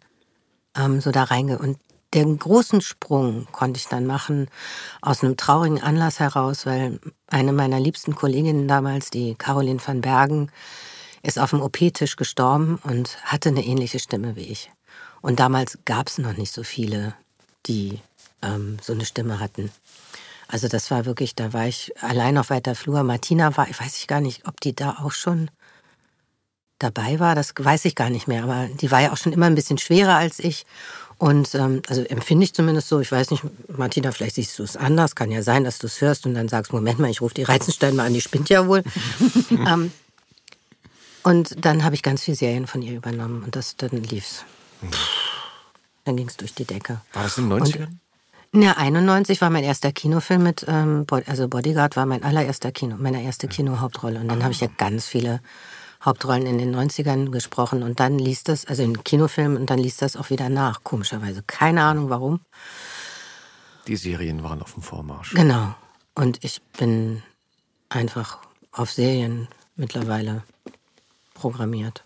ähm, 0.75 1.01
so 1.01 1.11
da 1.11 1.23
reinge. 1.23 1.59
Und 1.59 1.77
den 2.13 2.39
großen 2.39 2.81
Sprung 2.81 3.47
konnte 3.51 3.77
ich 3.79 3.88
dann 3.88 4.05
machen 4.05 4.47
aus 5.01 5.23
einem 5.23 5.35
traurigen 5.35 5.81
Anlass 5.81 6.19
heraus, 6.19 6.65
weil 6.65 6.99
eine 7.27 7.51
meiner 7.51 7.79
liebsten 7.79 8.15
Kolleginnen 8.15 8.67
damals, 8.67 9.09
die 9.09 9.35
Caroline 9.35 9.81
van 9.85 10.01
Bergen, 10.01 10.49
ist 11.21 11.38
auf 11.38 11.49
dem 11.49 11.61
OP-Tisch 11.61 12.15
gestorben 12.15 12.79
und 12.84 13.17
hatte 13.23 13.49
eine 13.49 13.65
ähnliche 13.65 13.99
Stimme 13.99 14.35
wie 14.38 14.43
ich. 14.43 14.71
Und 15.21 15.39
damals 15.39 15.79
gab 15.84 16.07
es 16.07 16.17
noch 16.19 16.38
nicht 16.38 16.53
so 16.53 16.63
viele, 16.63 17.15
die 17.68 17.99
ähm, 18.41 18.77
so 18.81 18.94
eine 18.94 19.06
Stimme 19.06 19.39
hatten. 19.39 19.72
Also 20.48 20.68
das 20.68 20.89
war 20.91 21.06
wirklich, 21.06 21.35
da 21.35 21.53
war 21.53 21.68
ich 21.68 21.91
allein 22.02 22.38
auf 22.38 22.49
weiter 22.49 22.76
Flur. 22.76 23.03
Martina 23.03 23.57
war, 23.57 23.69
ich 23.69 23.80
weiß 23.80 23.98
ich 23.98 24.07
gar 24.07 24.22
nicht, 24.22 24.48
ob 24.48 24.61
die 24.61 24.73
da 24.73 24.98
auch 25.02 25.11
schon 25.11 25.49
dabei 26.80 27.19
war, 27.19 27.35
das 27.35 27.53
weiß 27.57 27.85
ich 27.85 27.95
gar 27.95 28.10
nicht 28.10 28.27
mehr, 28.27 28.44
aber 28.44 28.68
die 28.68 28.91
war 28.91 29.02
ja 29.02 29.11
auch 29.11 29.18
schon 29.18 29.34
immer 29.34 29.48
ein 29.48 29.56
bisschen 29.56 29.77
schwerer 29.77 30.15
als 30.15 30.39
ich. 30.39 30.65
Und 31.18 31.56
ähm, 31.56 31.81
also 31.88 32.03
empfinde 32.03 32.44
ich 32.44 32.53
zumindest 32.53 32.89
so, 32.89 32.99
ich 32.99 33.11
weiß 33.11 33.31
nicht, 33.31 33.44
Martina, 33.76 34.11
vielleicht 34.11 34.35
siehst 34.35 34.60
du 34.60 34.64
es 34.64 34.77
anders, 34.77 35.15
kann 35.15 35.31
ja 35.31 35.41
sein, 35.41 35.64
dass 35.64 35.80
du 35.80 35.88
es 35.88 35.99
hörst 35.99 36.27
und 36.27 36.35
dann 36.35 36.48
sagst, 36.48 36.72
Moment 36.72 36.99
mal, 36.99 37.10
ich 37.10 37.22
rufe 37.22 37.34
die 37.34 37.44
Reizenstein 37.44 37.95
mal 37.95 38.06
an, 38.06 38.14
die 38.14 38.22
spinnt 38.22 38.49
ja 38.49 38.68
wohl. 38.68 38.84
ähm, 39.49 39.91
und 41.23 41.65
dann 41.65 41.84
habe 41.84 41.95
ich 41.95 42.03
ganz 42.03 42.23
viele 42.23 42.38
Serien 42.38 42.68
von 42.68 42.84
ihr 42.84 42.95
übernommen 42.95 43.44
und 43.44 43.56
das, 43.56 43.76
dann 43.76 43.89
lief's. 44.03 44.45
Dann 46.07 46.15
ging 46.15 46.29
es 46.29 46.38
durch 46.38 46.53
die 46.53 46.63
Decke. 46.63 47.01
War 47.11 47.23
das 47.23 47.38
in 47.38 47.49
den 47.49 47.61
90ern? 47.61 47.89
Ja, 48.53 48.77
91 48.77 49.41
war 49.41 49.49
mein 49.49 49.65
erster 49.65 49.91
Kinofilm 49.91 50.41
mit, 50.41 50.65
ähm, 50.65 51.05
also 51.25 51.49
Bodyguard 51.49 51.97
war 51.97 52.05
mein 52.05 52.23
allererster 52.23 52.71
Kino, 52.71 52.95
meine 52.97 53.21
erste 53.21 53.49
Kinohauptrolle. 53.49 54.21
Und 54.21 54.29
dann 54.29 54.41
habe 54.41 54.53
ich 54.53 54.61
ja 54.61 54.69
ganz 54.77 55.05
viele 55.05 55.41
Hauptrollen 56.01 56.45
in 56.45 56.59
den 56.59 56.73
90ern 56.73 57.29
gesprochen 57.29 57.84
und 57.84 57.99
dann 57.99 58.19
liest 58.19 58.47
das, 58.47 58.63
also 58.63 58.84
in 58.84 59.03
Kinofilmen 59.03 59.57
und 59.57 59.69
dann 59.69 59.79
liest 59.79 60.01
das 60.01 60.15
auch 60.15 60.29
wieder 60.29 60.47
nach, 60.47 60.85
komischerweise. 60.85 61.43
Keine 61.45 61.84
Ahnung 61.84 62.09
warum. 62.09 62.39
Die 63.88 63.97
Serien 63.97 64.43
waren 64.43 64.61
auf 64.61 64.75
dem 64.75 64.84
Vormarsch. 64.84 65.34
Genau. 65.34 65.75
Und 66.15 66.41
ich 66.41 66.61
bin 66.79 67.21
einfach 67.89 68.39
auf 68.71 68.91
Serien 68.91 69.49
mittlerweile 69.75 70.43
programmiert. 71.34 72.05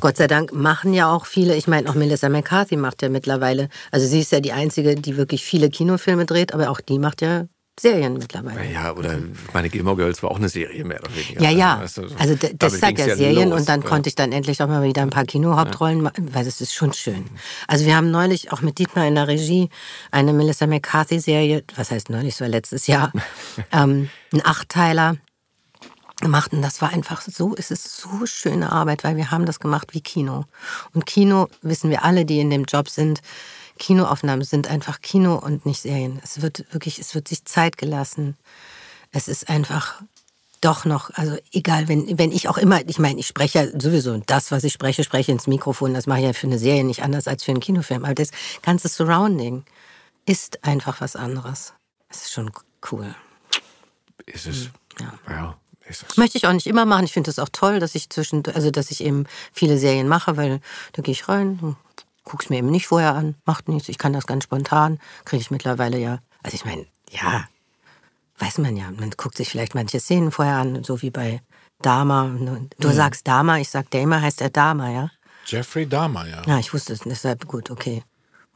Gott 0.00 0.16
sei 0.16 0.26
Dank 0.26 0.52
machen 0.52 0.92
ja 0.92 1.10
auch 1.12 1.26
viele, 1.26 1.54
ich 1.56 1.66
meine 1.66 1.88
auch 1.88 1.94
Melissa 1.94 2.28
McCarthy 2.28 2.76
macht 2.76 3.02
ja 3.02 3.08
mittlerweile, 3.08 3.68
also 3.90 4.06
sie 4.06 4.20
ist 4.20 4.32
ja 4.32 4.40
die 4.40 4.52
Einzige, 4.52 4.94
die 4.96 5.16
wirklich 5.16 5.44
viele 5.44 5.70
Kinofilme 5.70 6.26
dreht, 6.26 6.52
aber 6.52 6.70
auch 6.70 6.80
die 6.80 6.98
macht 6.98 7.22
ja 7.22 7.46
Serien 7.78 8.12
mittlerweile. 8.14 8.70
Ja, 8.72 8.94
oder 8.94 9.18
meine 9.52 9.68
Gilmore 9.68 9.96
Girls 9.96 10.22
war 10.22 10.30
auch 10.30 10.36
eine 10.36 10.48
Serie 10.48 10.84
mehr 10.84 11.00
oder 11.00 11.10
weniger. 11.16 11.42
Ja, 11.42 11.50
ja. 11.50 11.80
Weißt 11.80 11.96
du, 11.98 12.08
so. 12.08 12.14
Also 12.16 12.34
ja 13.08 13.16
Serien 13.16 13.50
los. 13.50 13.60
und 13.60 13.68
dann 13.68 13.82
Ja. 13.82 13.88
konnte 13.88 14.08
ich 14.08 14.14
dann 14.14 14.30
endlich 14.30 14.62
auch 14.62 14.68
mal 14.68 14.84
wieder 14.84 15.02
ein 15.02 15.10
paar 15.10 15.24
Kinohauptrollen 15.24 16.00
machen, 16.00 16.32
weil 16.32 16.44
das 16.44 16.60
ist 16.60 16.72
schon 16.72 16.92
schön. 16.92 17.24
Also 17.66 17.84
wir 17.84 17.96
haben 17.96 18.12
neulich 18.12 18.52
auch 18.52 18.60
mit 18.62 18.78
Dietmar 18.78 19.08
in 19.08 19.16
der 19.16 19.26
Regie 19.26 19.70
eine 20.12 20.32
Melissa 20.32 20.68
McCarthy-Serie, 20.68 21.64
was 21.74 21.90
heißt 21.90 22.10
neulich, 22.10 22.36
so 22.36 22.44
letztes 22.44 22.86
Jahr, 22.86 23.12
ähm, 23.72 24.08
ein 24.32 24.44
Achtteiler 24.44 25.16
gemacht 26.24 26.52
und 26.52 26.62
das 26.62 26.82
war 26.82 26.90
einfach 26.90 27.22
so, 27.22 27.54
es 27.56 27.70
ist 27.70 27.96
so 27.96 28.26
schöne 28.26 28.72
Arbeit, 28.72 29.04
weil 29.04 29.16
wir 29.16 29.30
haben 29.30 29.46
das 29.46 29.60
gemacht 29.60 29.94
wie 29.94 30.00
Kino. 30.00 30.46
Und 30.92 31.06
Kino, 31.06 31.48
wissen 31.62 31.90
wir 31.90 32.04
alle, 32.04 32.24
die 32.24 32.40
in 32.40 32.50
dem 32.50 32.64
Job 32.64 32.88
sind, 32.88 33.20
Kinoaufnahmen 33.78 34.44
sind 34.44 34.68
einfach 34.68 35.00
Kino 35.00 35.36
und 35.36 35.66
nicht 35.66 35.82
Serien. 35.82 36.20
Es 36.24 36.42
wird 36.42 36.64
wirklich, 36.72 36.98
es 36.98 37.14
wird 37.14 37.28
sich 37.28 37.44
Zeit 37.44 37.78
gelassen. 37.78 38.36
Es 39.12 39.28
ist 39.28 39.48
einfach 39.48 40.02
doch 40.60 40.84
noch, 40.84 41.10
also 41.14 41.36
egal, 41.52 41.88
wenn, 41.88 42.18
wenn 42.18 42.32
ich 42.32 42.48
auch 42.48 42.56
immer, 42.56 42.80
ich 42.88 42.98
meine, 42.98 43.20
ich 43.20 43.26
spreche 43.26 43.58
ja 43.58 43.80
sowieso, 43.80 44.16
das, 44.26 44.50
was 44.50 44.64
ich 44.64 44.72
spreche, 44.72 45.04
spreche 45.04 45.30
ins 45.30 45.46
Mikrofon, 45.46 45.92
das 45.92 46.06
mache 46.06 46.20
ich 46.20 46.24
ja 46.24 46.32
für 46.32 46.46
eine 46.46 46.58
Serie 46.58 46.84
nicht 46.84 47.02
anders 47.02 47.28
als 47.28 47.44
für 47.44 47.52
einen 47.52 47.60
Kinofilm. 47.60 48.04
Aber 48.04 48.14
das 48.14 48.30
ganze 48.62 48.88
Surrounding 48.88 49.64
ist 50.24 50.64
einfach 50.64 51.00
was 51.00 51.16
anderes. 51.16 51.74
Es 52.08 52.22
ist 52.22 52.32
schon 52.32 52.50
cool. 52.90 53.14
Ist 54.26 54.46
es. 54.46 54.70
Ja. 54.98 55.12
Ja, 55.28 55.50
es. 55.50 55.63
Möchte 56.16 56.38
ich 56.38 56.46
auch 56.46 56.52
nicht 56.52 56.66
immer 56.66 56.86
machen. 56.86 57.04
Ich 57.04 57.12
finde 57.12 57.30
es 57.30 57.38
auch 57.38 57.48
toll, 57.50 57.78
dass 57.78 57.94
ich 57.94 58.10
zwischen, 58.10 58.42
also 58.54 58.70
dass 58.70 58.90
ich 58.90 59.02
eben 59.02 59.26
viele 59.52 59.78
Serien 59.78 60.08
mache, 60.08 60.36
weil 60.36 60.60
da 60.92 61.02
gehe 61.02 61.12
ich 61.12 61.28
rein, 61.28 61.76
guck's 62.24 62.48
mir 62.48 62.58
eben 62.58 62.70
nicht 62.70 62.86
vorher 62.86 63.14
an, 63.14 63.34
macht 63.44 63.68
nichts. 63.68 63.88
Ich 63.88 63.98
kann 63.98 64.12
das 64.12 64.26
ganz 64.26 64.44
spontan, 64.44 64.98
kriege 65.24 65.40
ich 65.40 65.50
mittlerweile 65.50 65.98
ja. 65.98 66.20
Also 66.42 66.54
ich 66.54 66.64
meine, 66.64 66.86
ja, 67.10 67.44
weiß 68.38 68.58
man 68.58 68.76
ja. 68.76 68.90
Man 68.90 69.10
guckt 69.10 69.36
sich 69.36 69.50
vielleicht 69.50 69.74
manche 69.74 70.00
Szenen 70.00 70.30
vorher 70.30 70.56
an, 70.56 70.84
so 70.84 71.02
wie 71.02 71.10
bei 71.10 71.42
Dama. 71.82 72.30
Du 72.78 72.90
sagst 72.90 73.28
Dama, 73.28 73.58
ich 73.58 73.68
sag 73.68 73.90
Dama, 73.90 74.20
heißt 74.20 74.40
er 74.40 74.50
Dama, 74.50 74.90
ja? 74.90 75.10
Jeffrey 75.46 75.86
Dahmer, 75.86 76.26
ja. 76.26 76.42
Ja, 76.46 76.58
ich 76.58 76.72
wusste 76.72 76.92
es, 76.92 77.00
deshalb 77.00 77.46
gut, 77.46 77.70
okay. 77.70 78.02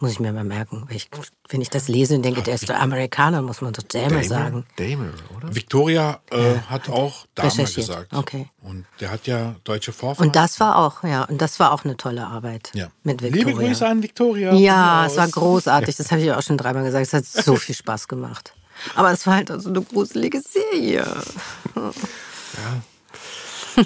Muss 0.00 0.12
ich 0.12 0.20
mir 0.20 0.32
mal 0.32 0.44
merken. 0.44 0.84
Weil 0.86 0.96
ich, 0.96 1.10
wenn 1.48 1.60
ich 1.60 1.70
das 1.70 1.88
lese 1.88 2.14
und 2.14 2.22
denke, 2.22 2.42
der 2.42 2.54
ist 2.54 2.68
doch 2.68 2.74
Amerikaner, 2.76 3.42
muss 3.42 3.60
man 3.60 3.72
doch 3.72 3.82
Dama 3.82 4.22
sagen. 4.22 4.64
Damer, 4.76 5.10
oder? 5.36 5.52
Victoria 5.52 6.20
äh, 6.30 6.58
hat 6.68 6.88
auch 6.88 7.26
Dahmer 7.34 7.50
Recherchiert, 7.50 7.86
gesagt. 7.88 8.14
okay. 8.14 8.48
Und 8.62 8.86
der 9.00 9.10
hat 9.10 9.26
ja 9.26 9.56
deutsche 9.64 9.92
Vorfahren. 9.92 10.28
Und 10.28 10.36
das 10.36 10.60
war 10.60 10.76
auch, 10.76 11.02
ja, 11.02 11.24
und 11.24 11.42
das 11.42 11.58
war 11.58 11.72
auch 11.72 11.84
eine 11.84 11.96
tolle 11.96 12.26
Arbeit 12.26 12.70
ja. 12.74 12.88
mit 13.02 13.22
Victoria. 13.22 13.46
Liebe 13.48 13.60
Grüße 13.60 13.86
an 13.88 14.02
Victoria. 14.02 14.52
Ja, 14.54 15.06
es 15.06 15.16
war 15.16 15.26
großartig. 15.26 15.96
Das 15.96 16.08
habe 16.12 16.22
ich 16.22 16.30
auch 16.30 16.42
schon 16.42 16.58
dreimal 16.58 16.84
gesagt. 16.84 17.06
Es 17.06 17.12
hat 17.12 17.24
so 17.24 17.56
viel 17.56 17.74
Spaß 17.74 18.06
gemacht. 18.06 18.54
Aber 18.94 19.10
es 19.10 19.26
war 19.26 19.34
halt 19.34 19.50
auch 19.50 19.58
so 19.58 19.70
eine 19.70 19.82
gruselige 19.82 20.40
Serie. 20.40 21.04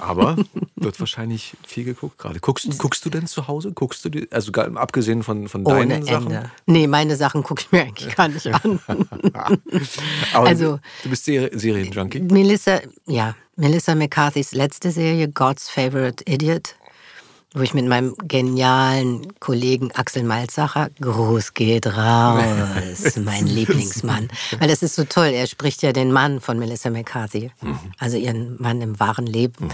Aber 0.01 0.37
wird 0.77 0.99
wahrscheinlich 1.01 1.55
viel 1.67 1.85
geguckt 1.85 2.19
gerade. 2.19 2.41
Guckst, 2.41 2.79
guckst 2.79 3.05
du 3.05 3.11
denn 3.11 3.27
zu 3.27 3.49
Hause? 3.49 3.73
Guckst 3.73 4.05
du 4.05 4.09
die, 4.09 4.31
also 4.33 4.53
gar, 4.53 4.75
abgesehen 4.77 5.23
von, 5.23 5.49
von 5.49 5.65
Ohne 5.67 5.87
deinen 5.89 6.05
Sachen? 6.05 6.31
Ende. 6.33 6.51
Nee, 6.67 6.87
meine 6.87 7.17
Sachen 7.17 7.43
gucke 7.43 7.63
ich 7.63 7.73
mir 7.73 7.83
eigentlich 7.83 8.15
gar 8.15 8.29
nicht 8.29 8.47
an. 8.47 8.81
Also- 10.33 10.79
du 11.03 11.11
bist 11.11 11.25
Ser 11.25 11.51
Serienjunkie? 11.53 12.21
Melissa, 12.21 12.81
ja, 13.07 13.35
Melissa 13.57 13.95
McCarthys 13.95 14.53
letzte 14.53 14.91
Serie, 14.91 15.29
God's 15.29 15.69
Favorite 15.69 16.25
Idiot, 16.27 16.75
wo 17.55 17.63
ich 17.63 17.75
mit 17.75 17.87
meinem 17.87 18.15
genialen 18.27 19.39
Kollegen 19.39 19.93
Axel 19.93 20.23
Malzacher, 20.23 20.91
Gruß 21.01 21.55
geht 21.55 21.87
raus, 21.87 23.17
mein 23.17 23.47
Lieblingsmann. 23.47 24.29
Weil 24.59 24.69
das 24.69 24.83
ist 24.83 24.95
so 24.95 25.05
toll, 25.05 25.29
er 25.29 25.47
spricht 25.47 25.83
ja 25.83 25.93
den 25.93 26.13
Mann 26.13 26.41
von 26.41 26.59
Melissa 26.59 26.89
McCarthy, 26.91 27.51
also 27.99 28.17
ihren 28.17 28.61
Mann 28.61 28.81
im 28.81 28.99
wahren 28.99 29.27
Leben. 29.27 29.69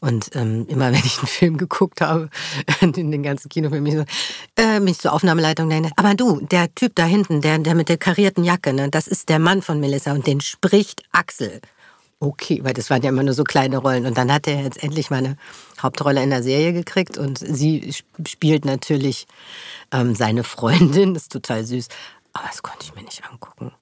Und 0.00 0.30
ähm, 0.34 0.66
immer 0.68 0.92
wenn 0.92 1.04
ich 1.04 1.18
einen 1.18 1.26
Film 1.26 1.56
geguckt 1.56 2.00
habe, 2.00 2.28
in 2.80 2.92
den 2.92 3.22
ganzen 3.22 3.48
Kinofilmen, 3.48 3.86
ich 3.86 3.98
so, 3.98 4.04
äh, 4.62 4.80
mich 4.80 4.98
zur 4.98 5.12
Aufnahmeleitung 5.12 5.68
nenne, 5.68 5.90
aber 5.96 6.14
du, 6.14 6.40
der 6.40 6.74
Typ 6.74 6.94
da 6.96 7.04
hinten, 7.04 7.40
der, 7.40 7.58
der 7.58 7.74
mit 7.74 7.88
der 7.88 7.98
karierten 7.98 8.44
Jacke, 8.44 8.72
ne, 8.72 8.90
das 8.90 9.06
ist 9.06 9.28
der 9.28 9.38
Mann 9.38 9.62
von 9.62 9.80
Melissa 9.80 10.12
und 10.12 10.26
den 10.26 10.40
spricht 10.40 11.02
Axel. 11.12 11.60
Okay, 12.22 12.60
weil 12.62 12.72
das 12.72 12.88
waren 12.88 13.02
ja 13.02 13.08
immer 13.08 13.24
nur 13.24 13.34
so 13.34 13.42
kleine 13.42 13.78
Rollen. 13.78 14.06
Und 14.06 14.16
dann 14.16 14.32
hat 14.32 14.46
er 14.46 14.62
jetzt 14.62 14.80
endlich 14.80 15.10
mal 15.10 15.16
eine 15.16 15.36
Hauptrolle 15.82 16.22
in 16.22 16.30
der 16.30 16.44
Serie 16.44 16.72
gekriegt 16.72 17.18
und 17.18 17.38
sie 17.38 17.88
sp- 17.90 18.06
spielt 18.28 18.64
natürlich 18.64 19.26
ähm, 19.90 20.14
seine 20.14 20.44
Freundin. 20.44 21.14
Das 21.14 21.22
ist 21.24 21.32
total 21.32 21.64
süß. 21.64 21.88
Aber 22.32 22.46
das 22.46 22.62
konnte 22.62 22.84
ich 22.84 22.94
mir 22.94 23.02
nicht 23.02 23.24
angucken. 23.28 23.72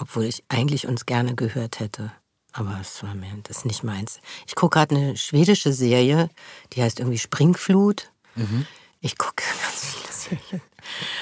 Obwohl 0.00 0.24
ich 0.24 0.42
eigentlich 0.48 0.86
uns 0.86 1.04
gerne 1.04 1.34
gehört 1.34 1.78
hätte. 1.78 2.10
Aber 2.54 2.78
es 2.80 3.02
war 3.02 3.14
mir 3.14 3.28
das 3.42 3.58
ist 3.58 3.64
nicht 3.66 3.82
meins. 3.84 4.20
Ich 4.46 4.54
gucke 4.54 4.78
gerade 4.78 4.96
eine 4.96 5.16
schwedische 5.18 5.74
Serie, 5.74 6.30
die 6.72 6.82
heißt 6.82 7.00
irgendwie 7.00 7.18
Springflut. 7.18 8.10
Ich 9.00 9.18
gucke 9.18 9.44
ganz 9.62 9.84
viele 9.84 10.38
Serien. 10.40 10.62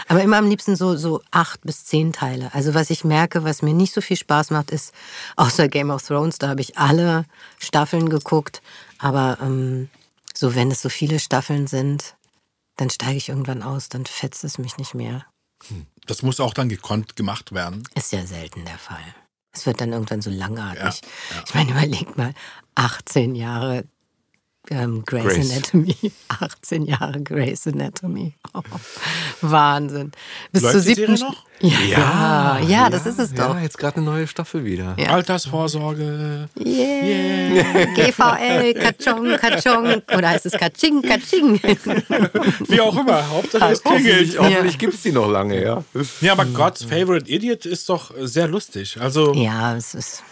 Aber 0.08 0.22
immer 0.22 0.38
am 0.38 0.48
liebsten 0.48 0.76
so, 0.76 0.96
so 0.96 1.22
acht 1.30 1.60
bis 1.62 1.84
zehn 1.84 2.12
Teile. 2.12 2.52
Also 2.54 2.74
was 2.74 2.90
ich 2.90 3.04
merke, 3.04 3.44
was 3.44 3.62
mir 3.62 3.74
nicht 3.74 3.92
so 3.92 4.00
viel 4.00 4.16
Spaß 4.16 4.50
macht, 4.50 4.70
ist, 4.70 4.92
außer 5.36 5.68
Game 5.68 5.90
of 5.90 6.02
Thrones, 6.02 6.38
da 6.38 6.48
habe 6.48 6.60
ich 6.60 6.78
alle 6.78 7.24
Staffeln 7.58 8.08
geguckt. 8.08 8.62
Aber 8.98 9.38
ähm, 9.40 9.88
so 10.34 10.54
wenn 10.54 10.70
es 10.70 10.82
so 10.82 10.88
viele 10.88 11.18
Staffeln 11.18 11.66
sind, 11.66 12.16
dann 12.76 12.90
steige 12.90 13.16
ich 13.16 13.28
irgendwann 13.28 13.62
aus, 13.62 13.88
dann 13.88 14.06
fetzt 14.06 14.44
es 14.44 14.58
mich 14.58 14.78
nicht 14.78 14.94
mehr. 14.94 15.26
Das 16.06 16.22
muss 16.22 16.40
auch 16.40 16.54
dann 16.54 16.68
gekonnt 16.68 17.16
gemacht 17.16 17.52
werden. 17.52 17.82
Ist 17.94 18.12
ja 18.12 18.26
selten 18.26 18.64
der 18.64 18.78
Fall. 18.78 19.04
Es 19.52 19.66
wird 19.66 19.80
dann 19.80 19.92
irgendwann 19.92 20.22
so 20.22 20.30
langatmig. 20.30 20.80
Ja, 20.80 21.36
ja. 21.36 21.42
Ich 21.46 21.54
meine, 21.54 21.70
überleg 21.72 22.16
mal, 22.16 22.34
18 22.76 23.34
Jahre 23.34 23.84
ähm, 24.70 25.02
Grey's 25.06 25.24
Grey's. 25.24 25.50
Anatomy. 25.52 25.96
18 26.28 26.84
Jahre 26.84 27.20
Grey's 27.22 27.66
Anatomy. 27.66 28.34
Oh, 28.54 28.60
Wahnsinn. 29.40 30.12
Bis 30.52 30.62
Läuft 30.62 30.72
zur 30.72 30.80
siebten 30.82 31.14
noch? 31.14 31.44
Ja, 31.60 32.58
ja, 32.66 32.88
das 32.88 33.04
ist 33.06 33.18
es 33.18 33.34
doch. 33.34 33.54
Ja, 33.54 33.60
jetzt 33.60 33.76
gerade 33.78 33.96
eine 33.96 34.06
neue 34.06 34.26
Staffel 34.26 34.64
wieder. 34.64 34.94
Ja. 34.98 35.10
Altersvorsorge. 35.10 36.48
Yeah. 36.58 37.84
GVL, 37.94 38.74
Kachong, 38.74 39.36
Kachong. 39.36 40.02
Oder 40.16 40.28
heißt 40.30 40.46
es 40.46 40.52
Kaching, 40.52 41.02
Kaching? 41.02 41.60
Wie 42.68 42.80
auch 42.80 42.96
immer. 42.98 43.28
Hauptsache 43.28 43.72
es 43.72 43.82
Hoffentlich, 43.84 44.30
klingelt. 44.32 44.38
hoffentlich 44.38 44.78
gibt 44.78 44.94
es 44.94 45.02
die 45.02 45.12
noch 45.12 45.28
lange, 45.28 45.62
ja. 45.62 45.84
Ja, 46.20 46.32
aber 46.32 46.46
God's 46.46 46.84
Favorite 46.84 47.30
Idiot 47.30 47.66
ist 47.66 47.88
doch 47.88 48.12
sehr 48.18 48.48
lustig. 48.48 48.98
Also, 49.00 49.34
Ja, 49.34 49.76
es 49.76 49.94
ist. 49.94 50.22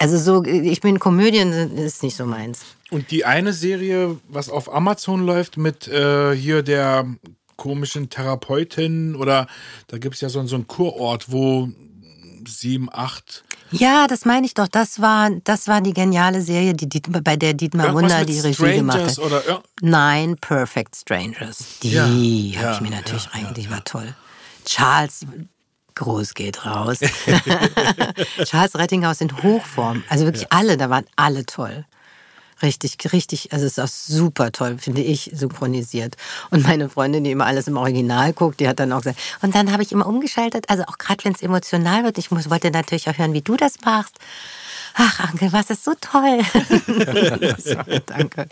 Also 0.00 0.16
so, 0.16 0.44
ich 0.44 0.80
bin 0.80 1.00
Komödien, 1.00 1.76
ist 1.76 2.04
nicht 2.04 2.14
so 2.16 2.24
meins. 2.24 2.60
Und 2.90 3.10
die 3.10 3.24
eine 3.24 3.52
Serie, 3.52 4.18
was 4.28 4.48
auf 4.48 4.72
Amazon 4.72 5.24
läuft 5.24 5.56
mit 5.56 5.88
äh, 5.88 6.34
hier 6.34 6.62
der 6.62 7.06
komischen 7.56 8.08
Therapeutin 8.08 9.14
oder 9.16 9.46
da 9.88 9.98
gibt 9.98 10.14
es 10.14 10.20
ja 10.20 10.28
so, 10.28 10.44
so 10.46 10.54
einen 10.56 10.66
Kurort, 10.68 11.30
wo 11.32 11.68
sieben, 12.46 12.88
acht. 12.92 13.44
Ja, 13.72 14.06
das 14.06 14.24
meine 14.24 14.46
ich 14.46 14.54
doch. 14.54 14.68
Das 14.68 15.00
war, 15.02 15.28
das 15.44 15.68
war 15.68 15.82
die 15.82 15.92
geniale 15.92 16.40
Serie, 16.40 16.72
die, 16.72 16.88
Diet- 16.88 17.22
bei 17.22 17.36
der 17.36 17.52
Dietmar 17.52 17.86
Irgendwas 17.88 18.12
Wunder 18.12 18.24
die 18.24 18.40
Regie 18.40 18.76
gemacht 18.76 18.98
hat. 18.98 19.18
oder 19.18 19.62
Nein, 19.82 20.36
Perfect 20.40 20.96
Strangers. 20.96 21.78
Die 21.82 21.90
Ja, 21.90 22.04
habe 22.04 22.12
ja, 22.14 22.74
ich 22.74 22.80
mir 22.80 22.90
natürlich 22.90 23.24
ja, 23.24 23.30
rein, 23.32 23.54
die 23.54 23.68
war 23.70 23.84
toll. 23.84 24.14
Charles, 24.64 25.26
groß 25.96 26.32
geht 26.32 26.64
raus. 26.64 27.00
Charles 28.44 28.74
Rettinghaus 28.76 29.20
in 29.20 29.42
Hochform. 29.42 30.02
Also 30.08 30.24
wirklich 30.24 30.50
alle, 30.52 30.76
da 30.76 30.88
waren 30.90 31.04
alle 31.16 31.44
toll. 31.44 31.84
Richtig, 32.60 32.96
richtig, 33.12 33.52
also 33.52 33.66
es 33.66 33.78
ist 33.78 33.78
auch 33.78 33.88
super 33.88 34.50
toll, 34.50 34.78
finde 34.78 35.02
ich, 35.02 35.30
synchronisiert. 35.32 36.16
Und 36.50 36.64
meine 36.64 36.88
Freundin, 36.88 37.22
die 37.22 37.30
immer 37.30 37.46
alles 37.46 37.68
im 37.68 37.76
Original 37.76 38.32
guckt, 38.32 38.58
die 38.58 38.68
hat 38.68 38.80
dann 38.80 38.92
auch 38.92 39.02
gesagt, 39.02 39.20
und 39.42 39.54
dann 39.54 39.70
habe 39.70 39.84
ich 39.84 39.92
immer 39.92 40.06
umgeschaltet, 40.06 40.64
also 40.68 40.82
auch 40.84 40.98
gerade 40.98 41.24
wenn 41.24 41.32
es 41.32 41.42
emotional 41.42 42.02
wird, 42.02 42.18
ich 42.18 42.32
muss, 42.32 42.50
wollte 42.50 42.70
natürlich 42.72 43.08
auch 43.08 43.16
hören, 43.16 43.32
wie 43.32 43.42
du 43.42 43.56
das 43.56 43.80
machst. 43.84 44.16
Ach, 45.00 45.20
Anke, 45.30 45.52
was 45.52 45.70
ist 45.70 45.84
so 45.84 45.92
toll. 46.00 46.40
Danke. 48.06 48.48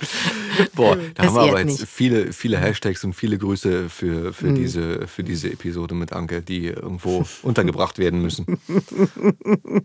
Boah, 0.75 0.95
da 0.97 1.03
Das 1.15 1.27
haben 1.27 1.35
wir 1.35 1.41
aber 1.43 1.61
jetzt 1.61 1.85
viele, 1.87 2.33
viele 2.33 2.59
Hashtags 2.59 3.03
und 3.03 3.15
viele 3.15 3.37
Grüße 3.37 3.89
für, 3.89 4.33
für, 4.33 4.53
diese, 4.53 5.09
für 5.09 5.25
diese 5.25 5.51
Episode 5.51 5.97
mit 5.97 6.13
Anke, 6.13 6.43
die 6.43 6.67
irgendwo 6.69 7.25
untergebracht 7.43 7.99
werden 7.99 8.23
müssen. 8.23 8.47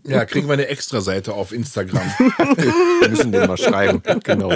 Ja, 0.04 0.24
kriegen 0.24 0.46
wir 0.46 0.52
eine 0.52 0.68
Extra-Seite 0.68 1.32
auf 1.34 1.50
Instagram. 1.52 2.08
Wir 3.00 3.08
müssen 3.08 3.32
den 3.32 3.46
mal 3.48 3.56
schreiben. 3.58 4.00
Genau. 4.22 4.54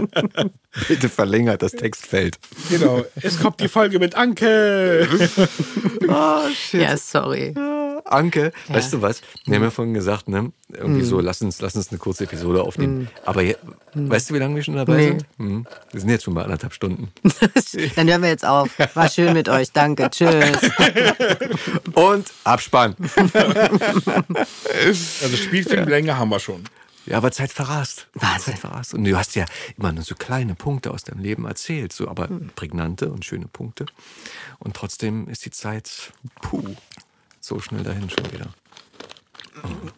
Bitte 0.87 1.09
verlängert 1.09 1.63
das 1.63 1.73
Textfeld. 1.73 2.39
genau. 2.71 3.05
Es 3.17 3.41
kommt 3.41 3.61
die 3.61 3.69
Folge 3.69 3.99
mit 3.99 4.15
Anke. 4.15 5.09
Ja, 6.73 6.97
sorry. 6.97 7.53
Anke, 8.09 8.53
weißt 8.69 8.93
du 8.93 9.03
was? 9.03 9.21
Wir 9.45 9.57
haben 9.57 9.63
ja 9.65 9.71
vorhin 9.71 9.95
gesagt, 9.95 10.29
ne? 10.29 10.53
Irgendwie 10.73 11.03
Mhm. 11.03 11.07
so, 11.07 11.21
lass 11.21 11.43
uns, 11.43 11.61
lass 11.61 11.75
uns 11.77 11.89
eine 11.91 11.99
kurze 11.99 12.25
Episode 12.25 12.63
aufnehmen. 12.63 13.09
Aber 13.25 13.43
je, 13.43 13.57
weißt 13.95 14.31
du, 14.31 14.35
wie 14.35 14.39
lange 14.39 14.55
wir 14.57 14.63
schon 14.63 14.77
dabei 14.77 14.97
Nee. 14.97 15.07
sind? 15.09 15.27
Hm. 15.39 15.67
Wir 15.93 16.01
sind 16.01 16.11
jetzt 16.11 16.25
schon 16.25 16.35
bei 16.35 16.43
anderthalb 16.45 16.73
Stunden. 16.73 17.09
Dann 17.97 18.09
hören 18.09 18.23
wir 18.23 18.29
jetzt 18.29 18.45
auf. 18.45 18.71
War 18.95 19.09
schön 19.09 19.33
mit 19.33 19.49
euch. 19.49 19.73
Danke. 19.73 20.09
Tschüss. 20.11 20.59
Und 21.95 22.33
Abspann. 22.45 22.95
Also 25.23 25.37
Spielfilmlänge 25.37 26.17
haben 26.17 26.29
wir 26.31 26.41
schon. 26.41 26.65
Ja, 27.07 27.19
aber 27.19 27.31
Zeit 27.31 27.53
verrast. 27.53 28.09
Wahnsinn. 28.15 28.55
Zeit 28.55 28.59
verrast. 28.59 28.95
Und 28.95 29.05
du 29.05 29.17
hast 29.17 29.37
ja 29.37 29.45
immer 29.79 29.93
nur 29.93 30.03
so 30.03 30.17
kleine 30.17 30.55
Punkte 30.57 30.91
aus 30.91 31.05
deinem 31.05 31.21
Leben 31.21 31.45
erzählt, 31.47 31.93
so 31.93 32.09
aber 32.09 32.29
Hm. 32.29 32.51
prägnante 32.57 33.11
und 33.11 33.25
schöne 33.25 33.47
Punkte. 33.47 33.87
Und 34.59 34.75
trotzdem 34.75 35.29
ist 35.29 35.45
die 35.45 35.53
Zeit, 35.53 36.13
puh, 36.43 36.75
so 37.47 37.61
schnell 37.61 37.83
dahin 37.83 38.09
schon 38.11 38.31
wieder. 38.33 38.49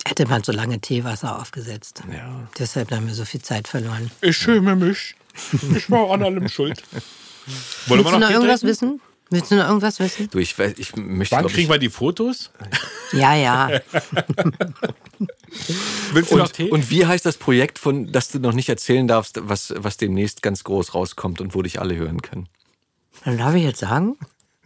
Hätte 0.06 0.26
man 0.26 0.42
so 0.44 0.52
lange 0.52 0.80
Teewasser 0.80 1.38
aufgesetzt. 1.40 2.02
Ja. 2.12 2.48
Deshalb 2.58 2.90
haben 2.92 3.06
wir 3.06 3.14
so 3.14 3.24
viel 3.24 3.42
Zeit 3.42 3.66
verloren. 3.68 4.10
Ich 4.20 4.36
schäme 4.36 4.76
mich. 4.76 5.14
Ich 5.76 5.90
war 5.90 6.10
an 6.12 6.22
allem 6.22 6.48
schuld. 6.56 6.82
Wollen 7.86 8.04
Willst 8.04 8.12
du 8.14 8.18
noch 8.18 8.28
Tee 8.28 8.34
irgendwas 8.34 8.62
wissen? 8.62 9.00
Willst 9.30 9.50
du 9.50 9.56
noch 9.56 9.66
irgendwas 9.68 9.98
wissen? 9.98 10.30
Du, 10.30 10.38
ich, 10.38 10.54
weiß- 10.54 10.74
ich 10.78 10.96
möchte. 10.96 11.36
Wann 11.36 11.46
kriegen 11.48 11.62
ich, 11.64 11.68
wir 11.68 11.78
die 11.78 11.90
Fotos? 11.90 12.50
Ja, 13.12 13.34
ja. 13.34 13.70
Willst 16.12 16.30
du 16.30 16.36
noch 16.36 16.44
und, 16.44 16.52
Tee? 16.52 16.70
und 16.70 16.90
wie 16.90 17.06
heißt 17.06 17.24
das 17.24 17.38
Projekt, 17.38 17.78
von 17.78 18.12
das 18.12 18.28
du 18.28 18.38
noch 18.38 18.52
nicht 18.52 18.68
erzählen 18.68 19.08
darfst, 19.08 19.40
was, 19.48 19.72
was 19.76 19.96
demnächst 19.96 20.42
ganz 20.42 20.62
groß 20.62 20.94
rauskommt 20.94 21.40
und 21.40 21.54
wo 21.54 21.62
dich 21.62 21.80
alle 21.80 21.96
hören 21.96 22.20
können? 22.20 22.50
Dann 23.24 23.38
darf 23.38 23.54
ich 23.54 23.62
jetzt 23.64 23.80
sagen? 23.80 24.16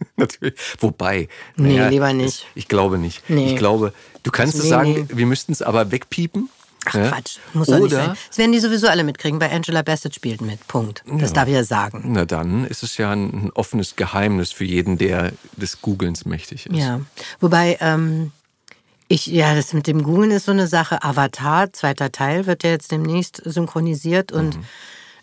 Natürlich. 0.17 0.55
Wobei. 0.79 1.27
Nee, 1.55 1.87
lieber 1.89 2.11
nicht. 2.13 2.27
es- 2.27 2.43
Ich 2.55 2.67
glaube 2.67 2.97
nicht. 2.97 3.29
Nee. 3.29 3.51
Ich 3.53 3.55
glaube, 3.57 3.93
du 4.23 4.31
kannst 4.31 4.55
es 4.55 4.63
Nee, 4.63 4.69
sagen, 4.69 4.91
nee. 4.93 5.05
wir 5.09 5.25
müssten 5.25 5.51
es 5.51 5.61
aber 5.61 5.91
wegpiepen. 5.91 6.49
Ach 6.85 6.95
ja? 6.95 7.07
Quatsch, 7.11 7.37
muss 7.53 7.67
doch 7.67 7.79
nicht 7.79 7.91
sein. 7.91 8.17
Das 8.27 8.37
werden 8.37 8.51
die 8.51 8.59
sowieso 8.59 8.87
alle 8.87 9.05
mitkriegen, 9.05 9.39
weil 9.39 9.51
Angela 9.51 9.83
Bassett 9.83 10.15
spielt 10.15 10.41
mit. 10.41 10.67
Punkt. 10.67 11.01
Das 11.07 11.31
darf 11.31 11.47
ich 11.47 11.53
ja 11.53 11.63
sagen. 11.63 12.03
na 12.07 12.25
dann 12.25 12.65
ist 12.65 12.83
es 12.83 12.97
ja 12.97 13.11
ein, 13.11 13.45
ein 13.45 13.51
offenes 13.53 13.95
Geheimnis 13.95 14.51
für 14.51 14.65
jeden, 14.65 14.97
der 14.97 15.31
des 15.55 15.81
Googlens 15.81 16.25
mächtig 16.25 16.65
ist. 16.65 16.75
Ja. 16.75 16.99
Wobei, 17.39 17.77
ähm, 17.79 18.33
ich, 19.07 19.27
ja, 19.27 19.55
das 19.55 19.71
mit 19.71 19.87
dem 19.87 20.03
Googlen 20.03 20.31
ist 20.31 20.45
so 20.45 20.51
eine 20.51 20.67
Sache. 20.67 21.01
Avatar, 21.03 21.71
zweiter 21.71 22.11
Teil, 22.11 22.47
wird 22.47 22.63
ja 22.65 22.71
jetzt 22.71 22.91
demnächst 22.91 23.41
synchronisiert. 23.45 24.33
Und 24.33 24.59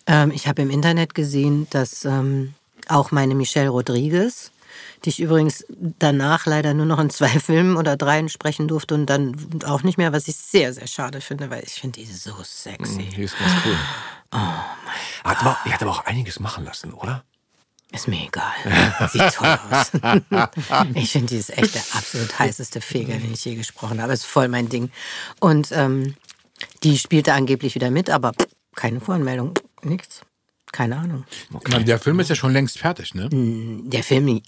ähm, 0.07 0.31
ich 0.31 0.47
habe 0.49 0.63
im 0.63 0.71
Internet 0.71 1.15
gesehen, 1.15 1.67
dass 1.71 2.07
ähm, 2.07 2.55
auch 2.89 3.11
meine 3.11 3.35
Michelle 3.35 3.69
Rodriguez, 3.69 4.51
die 5.05 5.11
ich 5.11 5.21
übrigens 5.21 5.65
danach 5.69 6.47
leider 6.47 6.75
nur 6.75 6.87
noch 6.87 6.99
in 6.99 7.11
zwei 7.11 7.29
Filmen 7.41 7.77
oder 7.77 7.97
dreien 7.97 8.29
sprechen 8.29 8.69
durfte 8.69 8.95
und 8.95 9.07
dann 9.07 9.35
auch 9.65 9.83
nicht 9.83 9.99
mehr, 9.99 10.13
was 10.13 10.29
ich 10.29 10.37
sehr, 10.37 10.73
sehr 10.73 10.87
schade 10.87 11.21
finde, 11.21 11.51
weil 11.51 11.63
ich 11.65 11.75
finde 11.81 12.01
die 12.01 12.07
so 12.07 12.35
sexy. 12.43 13.09
Die 13.17 13.23
ist 13.23 13.39
ganz 13.39 13.53
cool. 13.65 13.77
Oh 14.33 14.37
mein 14.37 15.01
hat 15.25 15.41
aber, 15.41 15.59
Die 15.67 15.73
hat 15.73 15.83
aber 15.83 15.91
auch 15.91 16.05
einiges 16.07 16.41
machen 16.41 16.65
lassen, 16.65 16.93
oder? 16.93 17.25
Ist 17.93 18.07
mir 18.07 18.25
egal. 18.25 19.09
Sieht 19.09 19.35
toll 19.35 19.59
aus. 19.69 19.91
ich 20.95 21.11
finde, 21.11 21.27
die 21.27 21.39
ist 21.39 21.51
echt 21.51 21.75
der 21.75 21.83
absolut 21.93 22.39
heißeste 22.39 22.81
Feger, 22.81 23.15
den 23.17 23.33
ich 23.33 23.45
je 23.45 23.57
gesprochen 23.57 24.01
habe. 24.01 24.13
Ist 24.13 24.25
voll 24.25 24.47
mein 24.47 24.69
Ding. 24.69 24.93
Und 25.41 25.71
ähm, 25.73 26.15
die 26.85 26.99
spielte 26.99 27.33
angeblich 27.33 27.75
wieder 27.75 27.91
mit, 27.91 28.09
aber 28.09 28.33
pff, 28.33 28.47
keine 28.77 29.01
Voranmeldung. 29.01 29.55
nichts. 29.83 30.23
Keine 30.73 30.99
Ahnung. 30.99 31.25
Meine, 31.69 31.85
der 31.85 31.99
Film 31.99 32.21
ist 32.21 32.29
ja 32.29 32.37
schon 32.37 32.53
längst 32.53 32.79
fertig, 32.79 33.15
ne? 33.15 33.29
Der 33.33 34.05
Film, 34.05 34.41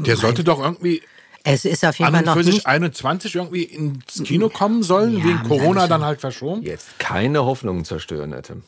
Der 0.00 0.16
sollte 0.16 0.44
doch 0.44 0.60
irgendwie 0.60 1.02
es 1.42 1.64
ist 1.64 1.84
auf 1.84 1.98
jeden 1.98 2.12
Fall 2.12 2.22
noch 2.22 2.36
für 2.36 2.44
sich 2.44 2.54
nicht. 2.56 2.66
21 2.66 3.34
irgendwie 3.34 3.62
ins 3.62 4.22
Kino 4.24 4.50
kommen 4.50 4.82
sollen, 4.82 5.18
Ja, 5.18 5.24
wegen 5.24 5.42
Corona 5.44 5.86
dann 5.86 6.04
halt 6.04 6.20
verschoben. 6.20 6.62
Jetzt 6.62 6.98
keine 6.98 7.44
Hoffnungen 7.44 7.84
zerstören, 7.84 8.34
Tim. 8.42 8.62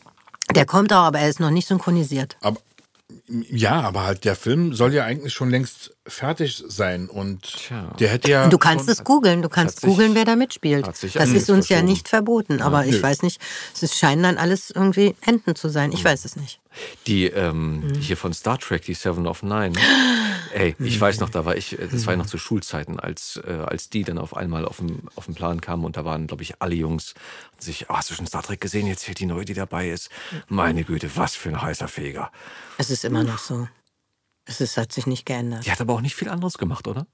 Der 0.55 0.65
kommt 0.65 0.93
auch, 0.93 1.05
aber 1.05 1.19
er 1.19 1.29
ist 1.29 1.39
noch 1.41 1.51
nicht 1.51 1.69
synchronisiert. 1.69 2.37
Aber 2.41 2.59
ja, 3.29 3.81
aber 3.81 4.05
halt 4.05 4.25
der 4.25 4.35
Film 4.35 4.75
soll 4.75 4.93
ja 4.93 5.05
eigentlich 5.05 5.33
schon 5.33 5.49
längst 5.49 5.95
fertig 6.07 6.63
sein 6.67 7.09
und 7.09 7.43
Tja. 7.43 7.95
der 7.99 8.09
hätte 8.09 8.31
ja 8.31 8.49
Du 8.49 8.59
kannst 8.59 8.89
es 8.89 9.05
googeln, 9.05 9.43
du 9.43 9.49
kannst 9.49 9.83
googeln, 9.83 10.15
wer 10.15 10.25
da 10.25 10.35
mitspielt. 10.35 10.87
Das 10.87 11.03
ist 11.03 11.49
uns 11.49 11.69
ja 11.69 11.83
nicht 11.83 12.09
verboten, 12.09 12.61
aber 12.61 12.85
ich 12.85 12.97
nö. 12.97 13.03
weiß 13.03 13.23
nicht, 13.23 13.41
es 13.81 13.97
scheinen 13.97 14.25
dann 14.25 14.39
alles 14.39 14.71
irgendwie 14.71 15.15
Enten 15.25 15.55
zu 15.55 15.69
sein. 15.69 15.93
Ich 15.93 16.05
weiß 16.05 16.25
es 16.25 16.37
nicht. 16.37 16.61
Die 17.07 17.27
ähm, 17.27 17.93
hier 18.01 18.17
von 18.17 18.33
Star 18.33 18.59
Trek, 18.59 18.83
die 18.83 18.95
Seven 18.95 19.27
of 19.27 19.43
Nine. 19.43 19.75
Ey, 20.55 20.75
ich 20.79 21.01
weiß 21.01 21.21
noch, 21.21 21.31
da 21.31 21.45
war 21.45 21.57
ich, 21.57 21.79
äh, 21.79 21.87
das 21.87 22.07
war 22.07 22.15
ja 22.15 22.19
noch 22.19 22.27
zu 22.27 22.39
Schulzeiten, 22.39 22.99
als, 23.01 23.41
äh, 23.47 23.53
als 23.53 23.89
die 23.91 24.05
dann 24.05 24.19
auf 24.19 24.37
einmal 24.37 24.65
auf 24.65 24.79
dem, 24.79 25.03
auf 25.15 25.27
dem 25.27 25.35
Plan 25.35 25.61
kamen 25.61 25.85
und 25.85 25.97
da 25.97 26.05
waren, 26.05 26.27
glaube 26.27 26.43
ich, 26.43 26.55
alle 26.61 26.75
Jungs 26.75 27.15
und 27.55 27.63
sich, 27.63 27.87
oh, 27.89 27.95
hast 27.95 28.11
du 28.11 28.15
schon 28.15 28.27
Star 28.27 28.43
Trek 28.43 28.61
gesehen? 28.61 28.87
Jetzt 28.87 29.05
hier 29.05 29.15
die 29.15 29.27
neue, 29.27 29.45
die 29.45 29.55
dabei 29.55 29.91
ist. 29.91 30.11
Meine 30.49 30.85
Güte, 30.85 31.11
was 31.15 31.35
für 31.37 31.49
ein 31.51 31.61
heißer 31.61 31.89
Feger. 31.89 32.31
Es 32.79 32.91
ist 32.91 33.05
immer 33.13 33.25
noch 33.25 33.39
so. 33.39 33.69
Es 34.45 34.61
ist, 34.61 34.77
hat 34.77 34.93
sich 34.93 35.07
nicht 35.07 35.27
geändert. 35.27 35.65
Die 35.67 35.71
hat 35.71 35.81
aber 35.81 35.95
auch 35.95 36.01
nicht 36.01 36.17
viel 36.17 36.29
anderes 36.29 36.59
gemacht, 36.59 36.89
oder? 36.89 37.07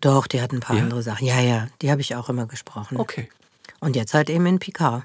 Doch, 0.00 0.26
die 0.26 0.40
hat 0.40 0.52
ein 0.52 0.60
paar 0.60 0.76
Ja? 0.76 0.82
andere 0.82 1.02
Sachen. 1.02 1.26
Ja, 1.26 1.40
ja, 1.40 1.66
die 1.82 1.90
habe 1.90 2.00
ich 2.00 2.14
auch 2.14 2.28
immer 2.28 2.46
gesprochen. 2.46 2.96
Okay. 2.96 3.28
Und 3.80 3.96
jetzt 3.96 4.14
halt 4.14 4.30
eben 4.30 4.46
in 4.46 4.58
Picard. 4.58 5.04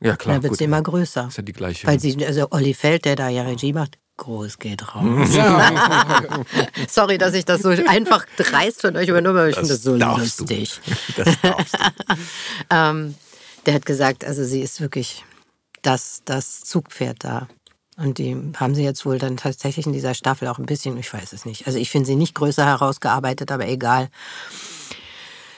Ja, 0.00 0.16
klar. 0.16 0.36
da 0.36 0.42
wird 0.42 0.56
sie 0.56 0.64
immer 0.64 0.82
größer. 0.82 1.28
Ist 1.28 1.36
ja 1.36 1.42
die 1.42 1.52
gleiche. 1.52 1.86
Weil 1.86 2.00
sie, 2.00 2.24
also 2.26 2.48
Olli 2.50 2.74
Feld, 2.74 3.04
der 3.04 3.16
da 3.16 3.28
ja 3.28 3.42
Regie 3.42 3.72
macht, 3.72 3.98
groß 4.18 4.58
geht 4.58 4.94
raus. 4.94 5.30
Sorry, 6.88 7.18
dass 7.18 7.34
ich 7.34 7.44
das 7.44 7.62
so 7.62 7.68
einfach 7.68 8.26
dreist 8.36 8.80
von 8.82 8.96
euch 8.96 9.08
übernommen 9.08 9.38
habe. 9.38 9.50
Ich 9.50 9.56
finde 9.56 9.70
das 9.72 9.82
so 9.82 9.96
darfst 9.96 10.40
du. 10.40 10.44
lustig. 10.44 10.80
das 11.16 11.40
darfst 11.40 11.74
du. 11.74 11.78
Ähm, 12.70 13.14
der 13.66 13.74
hat 13.74 13.86
gesagt, 13.86 14.24
also 14.24 14.44
sie 14.44 14.60
ist 14.60 14.80
wirklich 14.80 15.24
das, 15.82 16.22
das 16.24 16.60
Zugpferd 16.62 17.24
da. 17.24 17.48
Und 17.96 18.18
die 18.18 18.36
haben 18.56 18.74
sie 18.74 18.82
jetzt 18.82 19.06
wohl 19.06 19.18
dann 19.18 19.36
tatsächlich 19.38 19.86
in 19.86 19.92
dieser 19.92 20.14
Staffel 20.14 20.48
auch 20.48 20.58
ein 20.58 20.66
bisschen, 20.66 20.98
ich 20.98 21.12
weiß 21.12 21.32
es 21.32 21.46
nicht. 21.46 21.66
Also 21.66 21.78
ich 21.78 21.90
finde 21.90 22.06
sie 22.06 22.16
nicht 22.16 22.34
größer 22.34 22.64
herausgearbeitet, 22.64 23.50
aber 23.50 23.66
egal. 23.66 24.10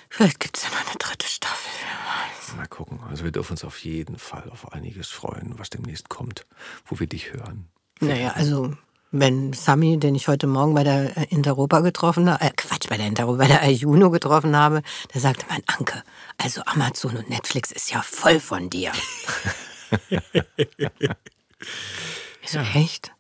Vielleicht 0.09 0.39
gibt 0.39 0.57
es 0.57 0.65
ja 0.65 0.71
noch 0.71 0.87
eine 0.87 0.99
dritte 0.99 1.27
Staffel. 1.27 1.71
wer 1.81 2.55
weiß. 2.55 2.57
Mal 2.57 2.69
gucken. 2.69 3.01
Also 3.11 3.25
wir 3.25 3.33
dürfen 3.33 3.53
uns 3.53 3.65
auf 3.65 3.79
jeden 3.85 4.19
Fall 4.19 4.49
auf 4.51 4.73
einiges 4.73 5.09
freuen, 5.09 5.55
was 5.59 5.71
demnächst 5.71 6.09
kommt, 6.09 6.47
wo 6.87 7.01
wir 7.01 7.09
dich 7.09 7.33
hören. 7.33 7.69
Naja, 8.01 8.33
also 8.37 8.73
wenn 9.11 9.53
Sami, 9.53 9.99
den 9.99 10.15
ich 10.15 10.29
heute 10.29 10.47
Morgen 10.47 10.75
bei 10.75 10.85
der 10.85 11.17
äh, 11.17 11.25
Interopa 11.31 11.81
getroffen 11.81 12.31
habe, 12.31 12.45
äh, 12.45 12.51
Quatsch, 12.57 12.89
bei 12.89 12.97
der 12.97 13.07
Interopa, 13.07 13.39
bei 13.39 13.49
der 13.49 13.63
Ayuno 13.63 14.11
getroffen 14.11 14.55
habe, 14.55 14.83
der 15.13 15.21
sagte, 15.21 15.45
mein 15.49 15.63
Anke, 15.67 16.05
also 16.37 16.63
Amazon 16.67 17.17
und 17.17 17.29
Netflix 17.31 17.73
ist 17.73 17.91
ja 17.91 18.03
voll 18.03 18.39
von 18.39 18.71
dir. 18.71 18.93
ich 22.49 22.73
so, 22.73 22.79
echt? 22.79 23.13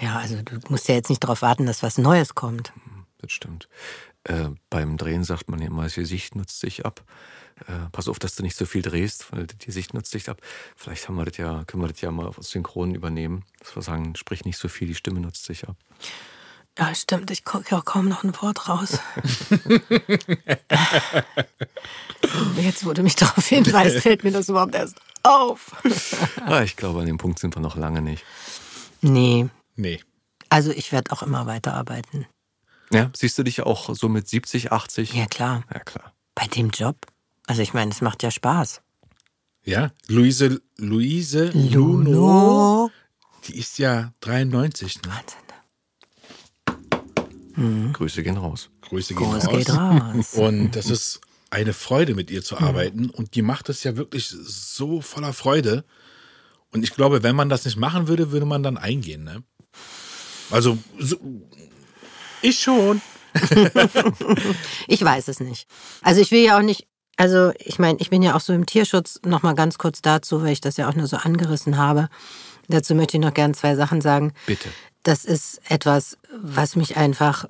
Ja, 0.00 0.16
also 0.16 0.42
du 0.42 0.58
musst 0.68 0.88
ja 0.88 0.94
jetzt 0.94 1.10
nicht 1.10 1.22
darauf 1.22 1.42
warten, 1.42 1.66
dass 1.66 1.82
was 1.82 1.98
Neues 1.98 2.34
kommt. 2.34 2.72
Das 3.18 3.32
stimmt. 3.32 3.68
Äh, 4.24 4.50
beim 4.70 4.96
Drehen 4.96 5.24
sagt 5.24 5.48
man 5.48 5.60
ja 5.60 5.68
immer, 5.68 5.86
die 5.86 6.04
Sicht 6.04 6.34
nutzt 6.34 6.60
sich 6.60 6.84
ab. 6.84 7.04
Äh, 7.68 7.88
pass 7.92 8.08
auf, 8.08 8.18
dass 8.18 8.34
du 8.34 8.42
nicht 8.42 8.56
so 8.56 8.66
viel 8.66 8.82
drehst, 8.82 9.32
weil 9.32 9.46
die 9.46 9.70
Sicht 9.70 9.94
nutzt 9.94 10.10
sich 10.10 10.28
ab. 10.28 10.40
Vielleicht 10.76 11.08
haben 11.08 11.16
wir 11.16 11.24
das 11.24 11.36
ja, 11.36 11.64
können 11.64 11.82
wir 11.82 11.88
das 11.88 12.00
ja 12.00 12.10
mal 12.10 12.26
aus 12.26 12.50
Synchron 12.50 12.94
übernehmen, 12.94 13.44
dass 13.60 13.76
wir 13.76 13.82
sagen, 13.82 14.16
sprich 14.16 14.44
nicht 14.44 14.58
so 14.58 14.68
viel, 14.68 14.88
die 14.88 14.94
Stimme 14.94 15.20
nutzt 15.20 15.44
sich 15.44 15.68
ab. 15.68 15.76
Ja, 16.76 16.92
stimmt, 16.92 17.30
ich 17.30 17.44
gucke 17.44 17.66
ja 17.70 17.80
kaum 17.80 18.08
noch 18.08 18.24
ein 18.24 18.34
Wort 18.42 18.68
raus. 18.68 18.98
jetzt, 22.56 22.84
wo 22.84 22.92
du 22.92 23.04
mich 23.04 23.14
darauf 23.14 23.46
hinweist, 23.46 24.00
fällt 24.00 24.24
mir 24.24 24.32
das 24.32 24.48
überhaupt 24.48 24.74
erst 24.74 25.00
auf. 25.22 25.70
Ah, 26.46 26.62
ich 26.62 26.76
glaube, 26.76 27.00
an 27.00 27.06
dem 27.06 27.16
Punkt 27.16 27.38
sind 27.38 27.56
wir 27.56 27.62
noch 27.62 27.76
lange 27.76 28.02
nicht. 28.02 28.22
Nee, 29.04 29.48
Nee. 29.76 30.00
also 30.48 30.70
ich 30.70 30.90
werde 30.92 31.12
auch 31.12 31.22
immer 31.22 31.46
weiterarbeiten. 31.46 32.26
Ja, 32.90 33.10
siehst 33.14 33.36
du 33.38 33.42
dich 33.42 33.62
auch 33.62 33.94
so 33.94 34.08
mit 34.08 34.28
70, 34.28 34.72
80? 34.72 35.12
Ja, 35.14 35.26
klar. 35.26 35.62
Ja, 35.72 35.80
klar. 35.80 36.14
Bei 36.34 36.46
dem 36.46 36.70
Job? 36.70 36.96
Also 37.46 37.60
ich 37.62 37.74
meine, 37.74 37.90
es 37.90 38.00
macht 38.00 38.22
ja 38.22 38.30
Spaß. 38.30 38.80
Ja, 39.64 39.90
Luise, 40.08 40.60
Luise 40.78 41.50
Luno, 41.54 42.90
die 43.46 43.58
ist 43.58 43.78
ja 43.78 44.12
93. 44.20 45.02
Ne? 45.02 45.12
Wahnsinn. 47.56 47.92
Grüße 47.92 48.22
gehen 48.22 48.36
raus. 48.36 48.70
Grüße 48.82 49.14
gehen 49.14 49.30
Groß 49.30 49.46
raus. 49.46 49.56
geht 49.56 49.70
raus. 49.70 50.34
Und 50.36 50.72
das 50.76 50.86
ist 50.90 51.20
eine 51.50 51.72
Freude, 51.72 52.14
mit 52.14 52.30
ihr 52.30 52.42
zu 52.42 52.58
arbeiten. 52.58 53.10
Und 53.10 53.34
die 53.36 53.42
macht 53.42 53.68
es 53.68 53.84
ja 53.84 53.96
wirklich 53.96 54.28
so 54.28 55.00
voller 55.00 55.32
Freude. 55.32 55.84
Und 56.74 56.82
ich 56.82 56.92
glaube, 56.92 57.22
wenn 57.22 57.36
man 57.36 57.48
das 57.48 57.64
nicht 57.64 57.76
machen 57.76 58.08
würde, 58.08 58.32
würde 58.32 58.46
man 58.46 58.64
dann 58.64 58.76
eingehen. 58.76 59.22
Ne? 59.22 59.44
Also, 60.50 60.76
so, 60.98 61.16
ich 62.42 62.60
schon. 62.60 63.00
Ich 64.86 65.02
weiß 65.02 65.28
es 65.28 65.40
nicht. 65.40 65.66
Also 66.02 66.20
ich 66.20 66.30
will 66.30 66.44
ja 66.44 66.56
auch 66.58 66.62
nicht, 66.62 66.86
also 67.16 67.52
ich 67.58 67.78
meine, 67.78 67.98
ich 68.00 68.10
bin 68.10 68.22
ja 68.22 68.36
auch 68.36 68.40
so 68.40 68.52
im 68.52 68.66
Tierschutz, 68.66 69.20
nochmal 69.24 69.54
ganz 69.54 69.78
kurz 69.78 70.02
dazu, 70.02 70.42
weil 70.42 70.52
ich 70.52 70.60
das 70.60 70.76
ja 70.76 70.88
auch 70.88 70.94
nur 70.94 71.06
so 71.06 71.16
angerissen 71.16 71.76
habe. 71.76 72.08
Dazu 72.68 72.94
möchte 72.94 73.16
ich 73.16 73.22
noch 73.22 73.34
gern 73.34 73.54
zwei 73.54 73.74
Sachen 73.74 74.00
sagen. 74.00 74.32
Bitte. 74.46 74.68
Das 75.04 75.24
ist 75.24 75.60
etwas, 75.68 76.18
was 76.36 76.76
mich 76.76 76.96
einfach 76.96 77.44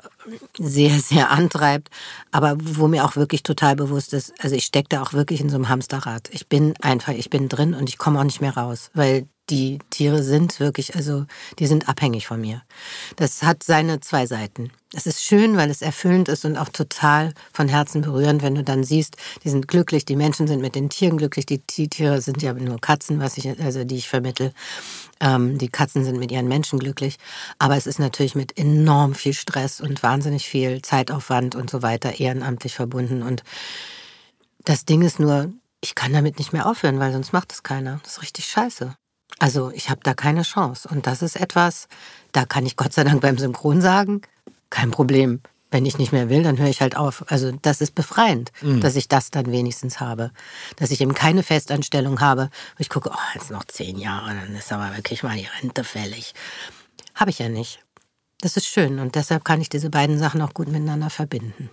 sehr, 0.59 0.99
sehr 0.99 1.31
antreibt, 1.31 1.89
aber 2.31 2.57
wo 2.59 2.89
mir 2.89 3.05
auch 3.05 3.17
wirklich 3.17 3.43
total 3.43 3.77
bewusst 3.77 4.13
ist, 4.13 4.35
also 4.41 4.55
ich 4.55 4.65
stecke 4.65 4.89
da 4.91 5.03
auch 5.03 5.13
wirklich 5.13 5.41
in 5.41 5.49
so 5.49 5.57
einem 5.57 5.69
Hamsterrad. 5.69 6.29
Ich 6.33 6.49
bin 6.49 6.75
einfach, 6.83 7.13
ich 7.13 7.31
bin 7.31 7.49
drin 7.49 7.75
und 7.75 7.89
ich 7.89 7.97
komme 7.97 8.19
auch 8.19 8.25
nicht 8.25 8.41
mehr 8.41 8.57
raus, 8.57 8.91
weil 8.93 9.27
die 9.51 9.79
Tiere 9.91 10.23
sind 10.23 10.59
wirklich, 10.59 10.97
also 10.97 11.27
die 11.59 11.67
sind 11.67 11.89
abhängig 11.89 12.27
von 12.27 12.41
mir. 12.41 12.63
Das 13.17 13.43
hat 13.43 13.63
seine 13.63 14.01
zwei 14.01 14.27
Seiten. 14.27 14.71
Es 14.95 15.07
ist 15.07 15.23
schön, 15.23 15.57
weil 15.57 15.71
es 15.71 15.83
erfüllend 15.83 16.29
ist 16.29 16.45
und 16.45 16.57
auch 16.57 16.69
total 16.69 17.35
von 17.53 17.69
Herzen 17.69 18.03
berührend, 18.03 18.43
wenn 18.43 18.55
du 18.55 18.65
dann 18.65 18.85
siehst, 18.85 19.17
die 19.43 19.51
sind 19.51 19.69
glücklich, 19.69 20.05
die 20.05 20.17
Menschen 20.17 20.47
sind 20.47 20.63
mit 20.63 20.75
den 20.75 20.89
Tieren 20.89 21.19
glücklich, 21.19 21.47
die 21.47 21.59
Tiere 21.59 22.21
sind 22.21 22.43
ja 22.43 22.53
nur 22.55 22.81
Katzen, 22.81 23.21
was 23.21 23.37
ich, 23.37 23.61
also 23.61 23.85
die 23.85 23.97
ich 23.97 24.09
vermittel. 24.09 24.53
Ähm, 25.21 25.59
die 25.59 25.69
Katzen 25.69 26.05
sind 26.05 26.19
mit 26.19 26.31
ihren 26.31 26.49
Menschen 26.49 26.79
glücklich. 26.79 27.17
Aber 27.59 27.77
es 27.77 27.87
ist 27.87 27.99
natürlich 27.99 28.35
mit 28.35 28.57
enorm 28.59 29.15
viel 29.15 29.35
Stress 29.35 29.81
und 29.81 30.03
wahnsinnig 30.03 30.49
viel 30.49 30.83
Zeitaufwand 30.83 31.55
und 31.55 31.71
so 31.71 31.83
weiter 31.83 32.19
ehrenamtlich 32.21 32.75
verbunden. 32.75 33.23
Und 33.23 33.43
das 34.65 34.85
Ding 34.85 35.03
ist 35.03 35.21
nur, 35.21 35.53
ich 35.81 35.95
kann 35.95 36.13
damit 36.13 36.39
nicht 36.39 36.53
mehr 36.53 36.67
aufhören, 36.67 36.99
weil 36.99 37.13
sonst 37.13 37.33
macht 37.33 37.53
es 37.53 37.63
keiner. 37.63 38.01
Das 38.03 38.15
ist 38.15 38.23
richtig 38.23 38.47
scheiße. 38.47 38.95
Also 39.39 39.71
ich 39.73 39.91
habe 39.91 40.01
da 40.03 40.15
keine 40.15 40.43
Chance. 40.43 40.89
Und 40.89 41.07
das 41.07 41.23
ist 41.23 41.37
etwas, 41.37 41.89
da 42.33 42.45
kann 42.45 42.67
ich 42.67 42.77
Gott 42.77 42.93
sei 42.93 43.05
Dank 43.05 43.21
beim 43.21 43.39
Synchron 43.39 43.81
sagen, 43.81 44.23
kein 44.71 44.91
Problem. 44.91 45.41
Wenn 45.75 45.87
ich 45.87 45.99
nicht 45.99 46.13
mehr 46.13 46.29
will, 46.29 46.45
dann 46.45 46.57
höre 46.57 46.69
ich 46.69 46.81
halt 46.81 46.97
auf. 46.97 47.25
Also 47.33 47.51
das 47.51 47.81
ist 47.81 47.97
befreiend, 47.97 48.53
dass 48.63 48.95
ich 48.95 49.09
das 49.09 49.33
dann 49.33 49.51
wenigstens 49.51 49.99
habe. 49.99 50.31
Dass 50.77 50.93
ich 50.93 51.01
eben 51.01 51.15
keine 51.15 51.43
Festanstellung 51.43 52.21
habe, 52.21 52.49
ich 52.79 52.89
gucke, 52.89 53.11
oh, 53.13 53.35
jetzt 53.35 53.51
noch 53.51 53.65
zehn 53.65 53.99
Jahre, 53.99 54.37
dann 54.37 54.55
ist 54.55 54.71
aber 54.71 54.95
wirklich 54.95 55.25
mal 55.25 55.37
die 55.37 55.49
Rente 55.61 55.83
fällig. 55.83 56.33
Habe 57.17 57.33
ich 57.33 57.41
ja 57.41 57.49
nicht. 57.49 57.81
Das 58.41 58.57
ist 58.57 58.69
schön 58.69 59.01
und 59.01 59.17
deshalb 59.17 59.45
kann 59.45 59.61
ich 59.61 59.69
diese 59.69 59.91
beiden 59.91 60.17
Sachen 60.17 60.43
auch 60.43 60.55
gut 60.55 60.69
miteinander 60.69 61.11
verbinden. 61.11 61.71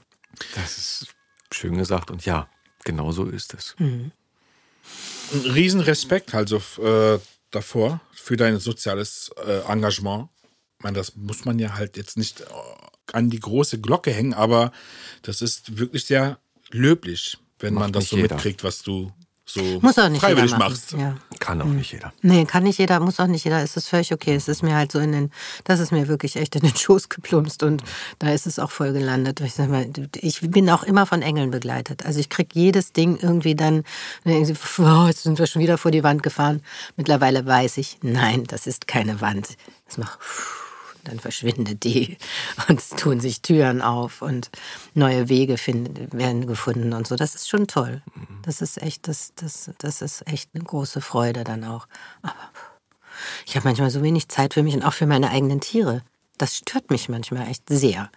Das 0.56 0.80
ist 0.80 1.07
schön 1.52 1.78
gesagt 1.78 2.10
und 2.10 2.26
ja, 2.26 2.49
genau 2.84 3.11
so 3.11 3.26
ist 3.26 3.53
es. 3.53 3.76
Ein 3.78 4.11
Riesenrespekt 5.32 6.34
also 6.34 6.60
äh, 6.84 7.19
davor 7.52 8.02
für 8.15 8.36
dein 8.36 8.57
soziales 8.57 9.30
äh, 9.45 9.60
Engagement. 9.72 10.30
Ich 10.80 10.84
meine, 10.84 10.98
das 10.98 11.15
muss 11.15 11.45
man 11.45 11.60
ja 11.60 11.76
halt 11.76 11.98
jetzt 11.98 12.18
nicht 12.18 12.41
äh, 12.41 12.45
an 13.13 13.29
die 13.29 13.39
große 13.39 13.79
Glocke 13.79 14.11
hängen, 14.11 14.33
aber 14.33 14.71
das 15.21 15.41
ist 15.41 15.77
wirklich 15.77 16.05
sehr 16.05 16.39
löblich, 16.71 17.38
wenn 17.59 17.73
man 17.73 17.83
Macht 17.83 17.95
das 17.95 18.03
nicht 18.03 18.09
so 18.11 18.17
jeder. 18.17 18.35
mitkriegt, 18.35 18.63
was 18.63 18.81
du 18.81 19.11
so 19.53 19.79
Muss 19.81 19.97
auch 19.97 20.07
nicht 20.07 20.21
freiwillig 20.21 20.55
machst. 20.57 20.93
Ja. 20.93 21.17
Kann 21.39 21.61
auch 21.61 21.65
nicht 21.65 21.91
jeder. 21.91 22.13
Nee, 22.21 22.45
kann 22.45 22.63
nicht 22.63 22.79
jeder, 22.79 22.99
muss 23.01 23.19
auch 23.19 23.27
nicht 23.27 23.43
jeder, 23.43 23.61
es 23.61 23.75
ist 23.75 23.89
völlig 23.89 24.13
okay. 24.13 24.33
Es 24.35 24.47
ist 24.47 24.63
mir 24.63 24.75
halt 24.75 24.91
so 24.91 24.99
in 24.99 25.11
den, 25.11 25.31
das 25.65 25.79
ist 25.79 25.91
mir 25.91 26.07
wirklich 26.07 26.38
echt 26.38 26.55
in 26.55 26.61
den 26.61 26.75
Schoß 26.77 27.09
geplumpst 27.09 27.63
und 27.63 27.83
da 28.19 28.31
ist 28.31 28.47
es 28.47 28.59
auch 28.59 28.71
voll 28.71 28.93
gelandet. 28.93 29.41
Ich, 29.41 29.53
sag 29.53 29.69
mal, 29.69 29.88
ich 30.15 30.39
bin 30.41 30.69
auch 30.69 30.83
immer 30.83 31.05
von 31.05 31.21
Engeln 31.21 31.51
begleitet. 31.51 32.05
Also 32.05 32.19
ich 32.19 32.29
krieg 32.29 32.49
jedes 32.53 32.93
Ding 32.93 33.17
irgendwie 33.17 33.55
dann, 33.55 33.83
irgendwie, 34.23 34.55
oh, 34.77 35.07
jetzt 35.07 35.23
sind 35.23 35.38
wir 35.38 35.47
schon 35.47 35.61
wieder 35.61 35.77
vor 35.77 35.91
die 35.91 36.03
Wand 36.03 36.23
gefahren. 36.23 36.61
Mittlerweile 36.95 37.45
weiß 37.45 37.77
ich, 37.77 37.97
nein, 38.01 38.45
das 38.45 38.67
ist 38.67 38.88
keine 38.88 39.19
Wand. 39.19 39.57
Das 39.88 39.97
macht, 39.97 40.19
dann 41.03 41.19
verschwindet 41.19 41.84
die 41.84 42.18
und 42.68 42.80
es 42.80 42.90
tun 42.90 43.19
sich 43.19 43.41
Türen 43.41 43.82
auf 43.82 44.22
und 44.22 44.49
neue 44.94 45.30
Wege 45.30 45.57
finden, 45.57 46.07
werden 46.11 46.48
gefunden 46.48 46.94
und 46.94 47.07
so. 47.07 47.15
Das 47.15 47.36
ist 47.36 47.49
schon 47.49 47.68
toll. 47.68 48.02
Das 48.44 48.61
ist 48.61 48.82
echt, 48.82 49.07
das, 49.07 49.34
das, 49.36 49.72
das 49.78 50.02
ist 50.02 50.28
echt 50.28 50.49
eine 50.53 50.64
große 50.64 51.02
Freude 51.02 51.44
dann 51.44 51.64
auch. 51.64 51.88
Aber 52.22 52.36
Ich 53.45 53.56
habe 53.56 53.68
manchmal 53.68 53.91
so 53.91 54.02
wenig 54.03 54.28
Zeit 54.30 54.53
für 54.53 54.64
mich 54.64 54.73
und 54.73 54.84
auch 54.84 54.94
für 54.94 55.07
meine 55.07 55.30
eigenen 55.30 55.61
Tiere. 55.61 56.02
Das 56.38 56.57
stört 56.57 56.90
mich 56.90 57.10
manchmal 57.10 57.48
echt 57.48 57.64
sehr. 57.69 58.10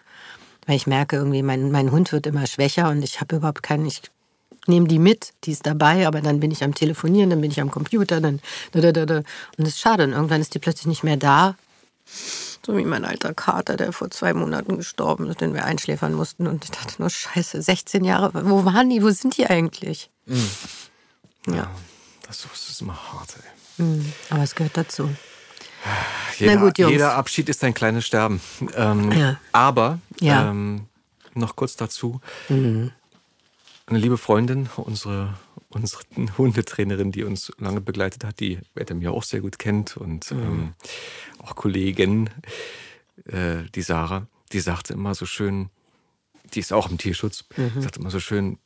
Weil 0.67 0.77
ich 0.77 0.87
merke 0.87 1.17
irgendwie, 1.17 1.43
mein, 1.43 1.71
mein 1.71 1.91
Hund 1.91 2.13
wird 2.13 2.27
immer 2.27 2.47
schwächer 2.47 2.89
und 2.89 3.03
ich 3.03 3.21
habe 3.21 3.37
überhaupt 3.37 3.63
keinen, 3.63 3.87
ich 3.87 4.03
nehme 4.67 4.89
die 4.89 4.99
mit, 4.99 5.35
die 5.45 5.53
ist 5.53 5.67
dabei, 5.67 6.07
aber 6.07 6.23
dann 6.23 6.41
bin 6.41 6.51
ich 6.51 6.65
am 6.65 6.75
Telefonieren, 6.75 7.31
dann 7.31 7.41
bin 7.41 7.51
ich 7.51 7.61
am 7.61 7.71
Computer, 7.71 8.21
dann 8.21 8.41
da, 8.73 8.81
da, 8.81 9.05
da, 9.05 9.17
und 9.17 9.27
das 9.59 9.69
ist 9.71 9.81
schade. 9.81 10.05
Und 10.05 10.13
irgendwann 10.13 10.41
ist 10.41 10.55
die 10.55 10.59
plötzlich 10.59 10.87
nicht 10.87 11.05
mehr 11.05 11.17
da. 11.17 11.57
So 12.65 12.77
wie 12.77 12.85
mein 12.85 13.05
alter 13.05 13.35
Kater, 13.35 13.77
der 13.77 13.93
vor 13.93 14.11
zwei 14.11 14.33
Monaten 14.33 14.79
gestorben 14.79 15.29
ist, 15.29 15.41
den 15.41 15.53
wir 15.53 15.65
einschläfern 15.65 16.15
mussten. 16.15 16.47
Und 16.47 16.65
ich 16.65 16.71
dachte 16.71 16.95
nur, 16.99 17.11
scheiße, 17.11 17.61
16 17.61 18.05
Jahre, 18.05 18.31
wo 18.49 18.65
waren 18.65 18.89
die, 18.89 19.03
wo 19.03 19.11
sind 19.11 19.37
die 19.37 19.47
eigentlich? 19.47 20.11
Mhm. 20.27 20.51
Ja. 21.49 21.71
Das 22.27 22.47
ist 22.69 22.81
immer 22.81 22.97
hart, 23.13 23.35
ey. 23.37 23.85
Mhm. 23.85 24.13
Aber 24.31 24.43
es 24.43 24.55
gehört 24.55 24.77
dazu. 24.77 25.11
Jeder, 26.39 26.57
gut, 26.57 26.79
jeder, 26.79 27.15
Abschied 27.15 27.49
ist 27.51 27.63
ein 27.63 27.75
kleines 27.75 28.07
Sterben. 28.07 28.41
Ähm, 28.75 29.13
ja. 29.13 29.39
Aber 29.53 29.99
ja. 30.21 30.51
Ähm, 30.51 30.87
noch 31.35 31.57
kurz 31.57 31.77
dazu. 31.77 32.21
Mhm. 32.49 32.93
Eine 33.87 33.99
liebe 33.99 34.17
Freundin, 34.17 34.71
unsere, 34.77 35.35
unsere 35.75 36.03
Hundetrainerin, 36.39 37.13
die 37.13 37.25
uns 37.25 37.53
lange 37.59 37.81
begleitet 37.81 38.25
hat, 38.25 38.41
die 38.41 38.59
Wette 38.75 38.95
mir 38.95 39.13
auch 39.13 39.23
sehr 39.23 39.41
gut 39.41 39.59
kennt 39.59 39.97
und 39.97 40.31
mhm. 40.31 40.43
ähm, 40.43 40.75
auch 41.39 41.55
Kollegin, 41.55 42.31
äh, 43.27 43.63
die 43.75 43.83
Sarah, 43.83 44.27
die 44.53 44.61
sagte 44.61 44.93
immer 44.93 45.15
so 45.15 45.27
schön, 45.27 45.71
die 46.53 46.61
ist 46.61 46.73
auch 46.73 46.91
im 46.91 46.99
Tierschutz, 46.99 47.45
mhm. 47.57 47.81
sagte 47.81 48.01
immer 48.01 48.11
so 48.11 48.21
schön, 48.21 48.59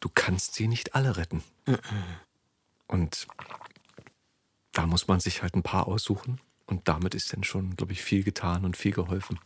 du 0.00 0.08
kannst 0.14 0.54
sie 0.54 0.68
nicht 0.68 0.94
alle 0.94 1.16
retten. 1.16 1.42
Mhm. 1.66 1.78
Und 2.86 3.26
da 4.72 4.86
muss 4.86 5.08
man 5.08 5.20
sich 5.20 5.42
halt 5.42 5.54
ein 5.54 5.62
paar 5.62 5.88
aussuchen. 5.88 6.40
Und 6.66 6.88
damit 6.88 7.14
ist 7.14 7.32
dann 7.32 7.44
schon, 7.44 7.76
glaube 7.76 7.92
ich, 7.92 8.02
viel 8.02 8.22
getan 8.22 8.64
und 8.64 8.76
viel 8.76 8.92
geholfen. 8.92 9.38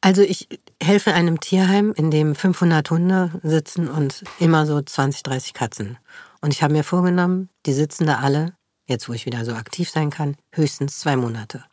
Also 0.00 0.22
ich 0.22 0.48
helfe 0.80 1.12
einem 1.12 1.40
Tierheim, 1.40 1.92
in 1.96 2.10
dem 2.10 2.34
500 2.34 2.90
Hunde 2.90 3.32
sitzen 3.42 3.88
und 3.88 4.22
immer 4.38 4.64
so 4.64 4.80
20, 4.80 5.22
30 5.24 5.54
Katzen. 5.54 5.98
Und 6.40 6.52
ich 6.52 6.62
habe 6.62 6.72
mir 6.72 6.84
vorgenommen, 6.84 7.48
die 7.66 7.72
sitzen 7.72 8.06
da 8.06 8.18
alle, 8.18 8.54
jetzt 8.86 9.08
wo 9.08 9.12
ich 9.12 9.26
wieder 9.26 9.44
so 9.44 9.54
aktiv 9.54 9.90
sein 9.90 10.10
kann, 10.10 10.36
höchstens 10.52 11.00
zwei 11.00 11.16
Monate. 11.16 11.64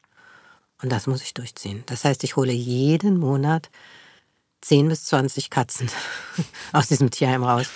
Und 0.81 0.91
das 0.91 1.07
muss 1.07 1.21
ich 1.21 1.33
durchziehen. 1.33 1.83
Das 1.85 2.03
heißt, 2.03 2.23
ich 2.23 2.35
hole 2.35 2.51
jeden 2.51 3.17
Monat 3.17 3.69
10 4.61 4.89
bis 4.89 5.05
20 5.05 5.51
Katzen 5.51 5.89
aus 6.73 6.87
diesem 6.87 7.11
Tierheim 7.11 7.43
raus. 7.43 7.67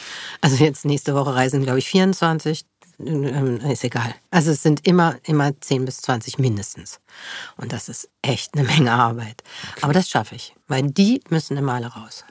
Also 0.41 0.63
jetzt 0.63 0.83
nächste 0.83 1.13
Woche 1.13 1.35
reisen, 1.35 1.63
glaube 1.63 1.79
ich, 1.79 1.87
24. 1.87 2.65
Ähm, 2.99 3.59
ist 3.61 3.83
egal. 3.83 4.13
Also 4.29 4.51
es 4.51 4.61
sind 4.61 4.85
immer, 4.85 5.17
immer 5.23 5.59
10 5.59 5.85
bis 5.85 6.01
20 6.01 6.37
mindestens. 6.37 6.99
Und 7.57 7.71
das 7.71 7.89
ist 7.89 8.09
echt 8.21 8.55
eine 8.55 8.67
Menge 8.67 8.91
Arbeit. 8.91 9.43
Okay. 9.71 9.79
Aber 9.81 9.93
das 9.93 10.09
schaffe 10.09 10.35
ich, 10.35 10.55
weil 10.67 10.83
die 10.83 11.21
müssen 11.29 11.57
immer 11.57 11.73
alle 11.73 11.87
raus. 11.87 12.25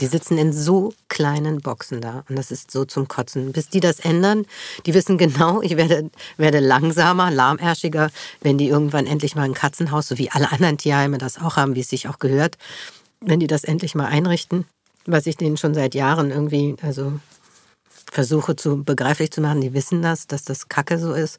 Die 0.00 0.06
sitzen 0.06 0.38
in 0.38 0.52
so 0.52 0.94
kleinen 1.08 1.60
Boxen 1.60 2.00
da 2.00 2.24
und 2.28 2.38
das 2.38 2.50
ist 2.50 2.70
so 2.70 2.84
zum 2.84 3.08
Kotzen. 3.08 3.52
Bis 3.52 3.68
die 3.68 3.80
das 3.80 4.00
ändern, 4.00 4.46
die 4.86 4.94
wissen 4.94 5.18
genau, 5.18 5.60
ich 5.62 5.76
werde, 5.76 6.10
werde 6.36 6.60
langsamer, 6.60 7.30
lahmärschiger, 7.30 8.10
wenn 8.40 8.56
die 8.56 8.68
irgendwann 8.68 9.06
endlich 9.06 9.34
mal 9.34 9.42
ein 9.42 9.52
Katzenhaus, 9.52 10.08
so 10.08 10.16
wie 10.16 10.30
alle 10.30 10.52
anderen 10.52 10.78
Tierheime 10.78 11.18
das 11.18 11.38
auch 11.38 11.56
haben, 11.56 11.74
wie 11.74 11.80
es 11.80 11.88
sich 11.88 12.08
auch 12.08 12.20
gehört, 12.20 12.56
wenn 13.20 13.40
die 13.40 13.48
das 13.48 13.64
endlich 13.64 13.94
mal 13.94 14.06
einrichten, 14.06 14.64
was 15.06 15.26
ich 15.26 15.36
denen 15.36 15.56
schon 15.56 15.74
seit 15.74 15.94
Jahren 15.94 16.30
irgendwie, 16.30 16.76
also 16.82 17.12
versuche 18.10 18.56
zu 18.56 18.84
begreiflich 18.84 19.30
zu 19.30 19.40
machen, 19.40 19.60
die 19.60 19.74
wissen 19.74 20.02
das, 20.02 20.26
dass 20.26 20.44
das 20.44 20.68
Kacke 20.68 20.98
so 20.98 21.12
ist. 21.12 21.38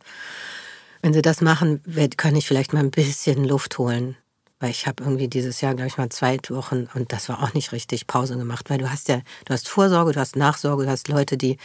Wenn 1.02 1.14
sie 1.14 1.22
das 1.22 1.42
machen, 1.42 1.82
kann 2.18 2.36
ich 2.36 2.48
vielleicht 2.48 2.74
mal 2.74 2.80
ein 2.80 2.92
bisschen 2.92 3.44
Luft 3.44 3.78
holen 3.78 4.16
weil 4.62 4.70
ich 4.70 4.88
habe 4.88 5.04
irgendwie 5.04 5.28
dieses 5.28 5.60
Jahr, 5.60 5.74
glaube 5.74 5.88
ich, 5.88 5.98
mal 5.98 6.10
zwei 6.10 6.38
Wochen 6.50 6.88
und 6.94 7.12
das 7.12 7.28
war 7.28 7.44
auch 7.44 7.54
nicht 7.54 7.72
richtig 7.72 8.08
Pause 8.08 8.38
gemacht, 8.38 8.70
weil 8.70 8.78
du 8.78 8.90
hast 8.90 9.10
ja, 9.10 9.20
du 9.46 9.54
hast 9.54 9.68
Vorsorge, 9.68 10.14
du 10.14 10.20
hast 10.20 10.36
Nachsorge, 10.36 10.86
du 10.86 10.90
hast 10.90 11.08
Leute, 11.08 11.36
die 11.36 11.58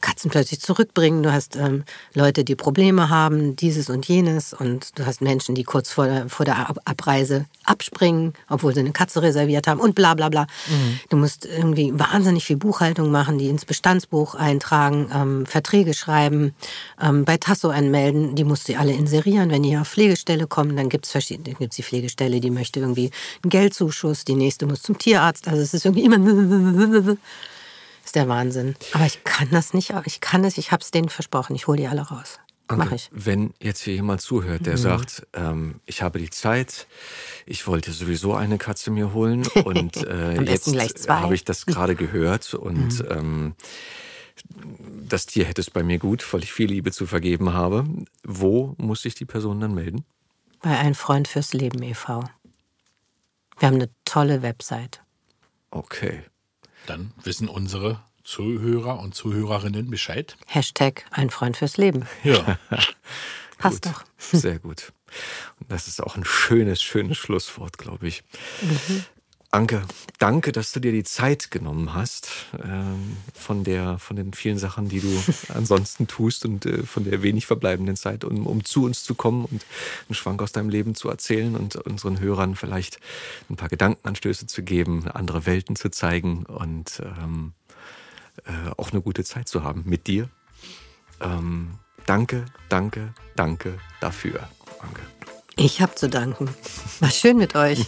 Katzen 0.00 0.30
plötzlich 0.30 0.60
zurückbringen, 0.60 1.24
du 1.24 1.32
hast 1.32 1.56
ähm, 1.56 1.84
Leute, 2.14 2.44
die 2.44 2.54
Probleme 2.54 3.10
haben, 3.10 3.56
dieses 3.56 3.90
und 3.90 4.06
jenes 4.06 4.54
und 4.54 4.96
du 4.98 5.04
hast 5.04 5.20
Menschen, 5.20 5.56
die 5.56 5.64
kurz 5.64 5.90
vor 5.90 6.06
der, 6.06 6.28
vor 6.28 6.46
der 6.46 6.74
Abreise 6.84 7.46
abspringen, 7.64 8.34
obwohl 8.48 8.72
sie 8.72 8.80
eine 8.80 8.92
Katze 8.92 9.20
reserviert 9.20 9.66
haben 9.66 9.80
und 9.80 9.96
bla 9.96 10.14
bla 10.14 10.28
bla. 10.28 10.46
Mhm. 10.68 11.00
Du 11.08 11.16
musst 11.16 11.46
irgendwie 11.46 11.92
wahnsinnig 11.98 12.44
viel 12.44 12.56
Buchhaltung 12.56 13.10
machen, 13.10 13.38
die 13.38 13.48
ins 13.48 13.64
Bestandsbuch 13.64 14.36
eintragen, 14.36 15.10
ähm, 15.12 15.46
Verträge 15.46 15.92
schreiben, 15.92 16.54
ähm, 17.02 17.24
bei 17.24 17.36
Tasso 17.36 17.70
anmelden, 17.70 18.36
die 18.36 18.44
musst 18.44 18.68
du 18.68 18.78
alle 18.78 18.92
inserieren. 18.92 19.50
Wenn 19.50 19.64
die 19.64 19.76
auf 19.76 19.88
Pflegestelle 19.88 20.46
kommen, 20.46 20.76
dann 20.76 20.88
gibt 20.88 21.06
es 21.06 21.12
verschiedene, 21.12 21.56
gibt's 21.56 21.76
die 21.76 21.82
Pflegestelle, 21.82 22.40
die 22.44 22.50
möchte 22.50 22.80
irgendwie 22.80 23.10
einen 23.42 23.50
Geldzuschuss, 23.50 24.24
die 24.24 24.34
nächste 24.34 24.66
muss 24.66 24.82
zum 24.82 24.98
Tierarzt. 24.98 25.48
Also 25.48 25.60
es 25.60 25.74
ist 25.74 25.84
irgendwie 25.84 26.04
immer 26.04 26.18
das 26.18 27.16
ist 28.04 28.14
der 28.14 28.28
Wahnsinn. 28.28 28.76
Aber 28.92 29.06
ich 29.06 29.24
kann 29.24 29.48
das 29.50 29.74
nicht, 29.74 29.92
ich 30.04 30.20
kann 30.20 30.44
es, 30.44 30.58
ich 30.58 30.70
habe 30.72 30.82
es 30.82 30.90
denen 30.90 31.08
versprochen, 31.08 31.56
ich 31.56 31.66
hole 31.66 31.78
die 31.78 31.88
alle 31.88 32.02
raus. 32.02 32.38
Mach 32.72 32.92
ich. 32.92 33.10
Wenn 33.12 33.52
jetzt 33.60 33.82
hier 33.82 33.94
jemand 33.94 34.22
zuhört, 34.22 34.64
der 34.64 34.74
mhm. 34.74 34.78
sagt, 34.78 35.26
ähm, 35.34 35.80
ich 35.84 36.00
habe 36.00 36.18
die 36.18 36.30
Zeit, 36.30 36.86
ich 37.44 37.66
wollte 37.66 37.92
sowieso 37.92 38.34
eine 38.34 38.56
Katze 38.56 38.90
mir 38.90 39.12
holen 39.12 39.46
und 39.64 39.96
äh, 39.96 40.40
jetzt 40.42 41.08
habe 41.08 41.34
ich 41.34 41.44
das 41.44 41.66
gerade 41.66 41.94
gehört 41.94 42.54
und 42.54 43.00
mhm. 43.00 43.08
ähm, 43.10 43.54
das 45.08 45.26
Tier 45.26 45.44
hätte 45.44 45.60
es 45.60 45.70
bei 45.70 45.82
mir 45.82 45.98
gut, 45.98 46.26
weil 46.32 46.42
ich 46.42 46.52
viel 46.52 46.68
Liebe 46.68 46.90
zu 46.90 47.06
vergeben 47.06 47.52
habe. 47.52 47.84
Wo 48.24 48.74
muss 48.78 49.02
sich 49.02 49.14
die 49.14 49.26
Person 49.26 49.60
dann 49.60 49.74
melden? 49.74 50.04
Bei 50.64 50.78
Ein 50.78 50.94
Freund 50.94 51.28
fürs 51.28 51.52
Leben 51.52 51.82
e.V. 51.82 52.24
Wir 53.58 53.68
haben 53.68 53.74
eine 53.74 53.90
tolle 54.06 54.40
Website. 54.40 55.02
Okay. 55.70 56.22
Dann 56.86 57.12
wissen 57.22 57.50
unsere 57.50 58.00
Zuhörer 58.22 58.98
und 59.00 59.14
Zuhörerinnen 59.14 59.90
Bescheid. 59.90 60.38
Hashtag 60.46 61.04
Ein 61.10 61.28
Freund 61.28 61.58
fürs 61.58 61.76
Leben. 61.76 62.06
Ja. 62.22 62.58
Passt 63.58 63.84
doch. 63.84 64.04
Sehr 64.16 64.58
gut. 64.58 64.94
Und 65.60 65.70
das 65.70 65.86
ist 65.86 66.02
auch 66.02 66.16
ein 66.16 66.24
schönes, 66.24 66.82
schönes 66.82 67.18
Schlusswort, 67.18 67.76
glaube 67.76 68.08
ich. 68.08 68.24
Mhm. 68.62 69.04
Anke, 69.54 69.82
danke, 70.18 70.50
dass 70.50 70.72
du 70.72 70.80
dir 70.80 70.90
die 70.90 71.04
Zeit 71.04 71.52
genommen 71.52 71.94
hast 71.94 72.28
ähm, 72.60 73.16
von, 73.34 73.62
der, 73.62 74.00
von 74.00 74.16
den 74.16 74.32
vielen 74.32 74.58
Sachen, 74.58 74.88
die 74.88 74.98
du 74.98 75.22
ansonsten 75.54 76.08
tust 76.08 76.44
und 76.44 76.66
äh, 76.66 76.82
von 76.82 77.04
der 77.04 77.22
wenig 77.22 77.46
verbleibenden 77.46 77.94
Zeit, 77.94 78.24
um, 78.24 78.48
um 78.48 78.64
zu 78.64 78.84
uns 78.84 79.04
zu 79.04 79.14
kommen 79.14 79.44
und 79.44 79.64
einen 80.08 80.16
Schwank 80.16 80.42
aus 80.42 80.50
deinem 80.50 80.70
Leben 80.70 80.96
zu 80.96 81.08
erzählen 81.08 81.54
und 81.54 81.76
unseren 81.76 82.18
Hörern 82.18 82.56
vielleicht 82.56 82.98
ein 83.48 83.54
paar 83.54 83.68
Gedankenanstöße 83.68 84.48
zu 84.48 84.64
geben, 84.64 85.06
andere 85.06 85.46
Welten 85.46 85.76
zu 85.76 85.88
zeigen 85.88 86.46
und 86.46 87.00
ähm, 87.22 87.52
äh, 88.46 88.70
auch 88.76 88.90
eine 88.90 89.02
gute 89.02 89.22
Zeit 89.22 89.46
zu 89.46 89.62
haben 89.62 89.84
mit 89.86 90.08
dir. 90.08 90.28
Ähm, 91.20 91.78
danke, 92.06 92.46
danke, 92.68 93.14
danke 93.36 93.78
dafür, 94.00 94.48
Anke. 94.80 95.02
Ich 95.56 95.80
habe 95.80 95.94
zu 95.94 96.08
danken. 96.08 96.48
War 96.98 97.10
schön 97.10 97.36
mit 97.36 97.54
euch. 97.54 97.86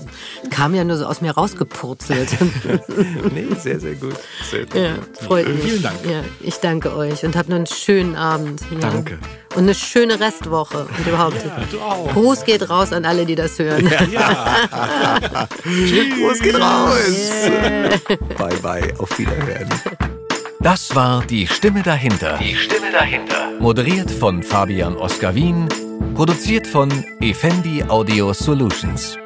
Kam 0.50 0.74
ja 0.74 0.84
nur 0.84 0.96
so 0.96 1.06
aus 1.06 1.20
mir 1.20 1.32
rausgepurzelt. 1.32 2.28
nee, 3.32 3.46
sehr, 3.58 3.80
sehr 3.80 3.94
gut. 3.94 4.14
Sehr, 4.48 4.66
sehr 4.70 4.82
ja, 4.82 4.94
gut. 4.94 5.18
freut 5.18 5.48
mich. 5.48 5.64
Vielen 5.64 5.82
Dank. 5.82 5.96
Ja, 6.08 6.22
ich 6.40 6.56
danke 6.58 6.94
euch 6.94 7.24
und 7.24 7.36
habt 7.36 7.48
noch 7.48 7.56
einen 7.56 7.66
schönen 7.66 8.14
Abend. 8.14 8.60
Ja. 8.70 8.78
Danke. 8.78 9.18
Und 9.56 9.64
eine 9.64 9.74
schöne 9.74 10.20
Restwoche. 10.20 10.86
Und 10.96 11.06
überhaupt. 11.06 11.44
Ja, 11.44 11.60
du 11.72 11.80
auch. 11.80 12.12
Gruß 12.12 12.44
geht 12.44 12.70
raus 12.70 12.92
an 12.92 13.04
alle, 13.04 13.26
die 13.26 13.34
das 13.34 13.58
hören. 13.58 13.88
Ja. 13.88 14.04
ja. 14.04 15.48
Gruß 15.64 16.38
geht 16.38 16.54
raus. 16.54 17.40
Yeah. 17.44 17.98
Bye, 18.36 18.56
bye. 18.62 18.94
Auf 18.98 19.18
Wiederhören. 19.18 19.68
Das 20.60 20.94
war 20.94 21.24
Die 21.24 21.48
Stimme 21.48 21.82
dahinter. 21.82 22.38
Die 22.38 22.54
Stimme 22.54 22.92
dahinter. 22.92 23.52
Moderiert 23.58 24.10
von 24.10 24.44
Fabian 24.44 24.96
Oskar 24.96 25.34
Wien 25.34 25.68
Produziert 26.18 26.66
von 26.66 26.90
Effendi 27.20 27.84
Audio 27.84 28.32
Solutions. 28.32 29.16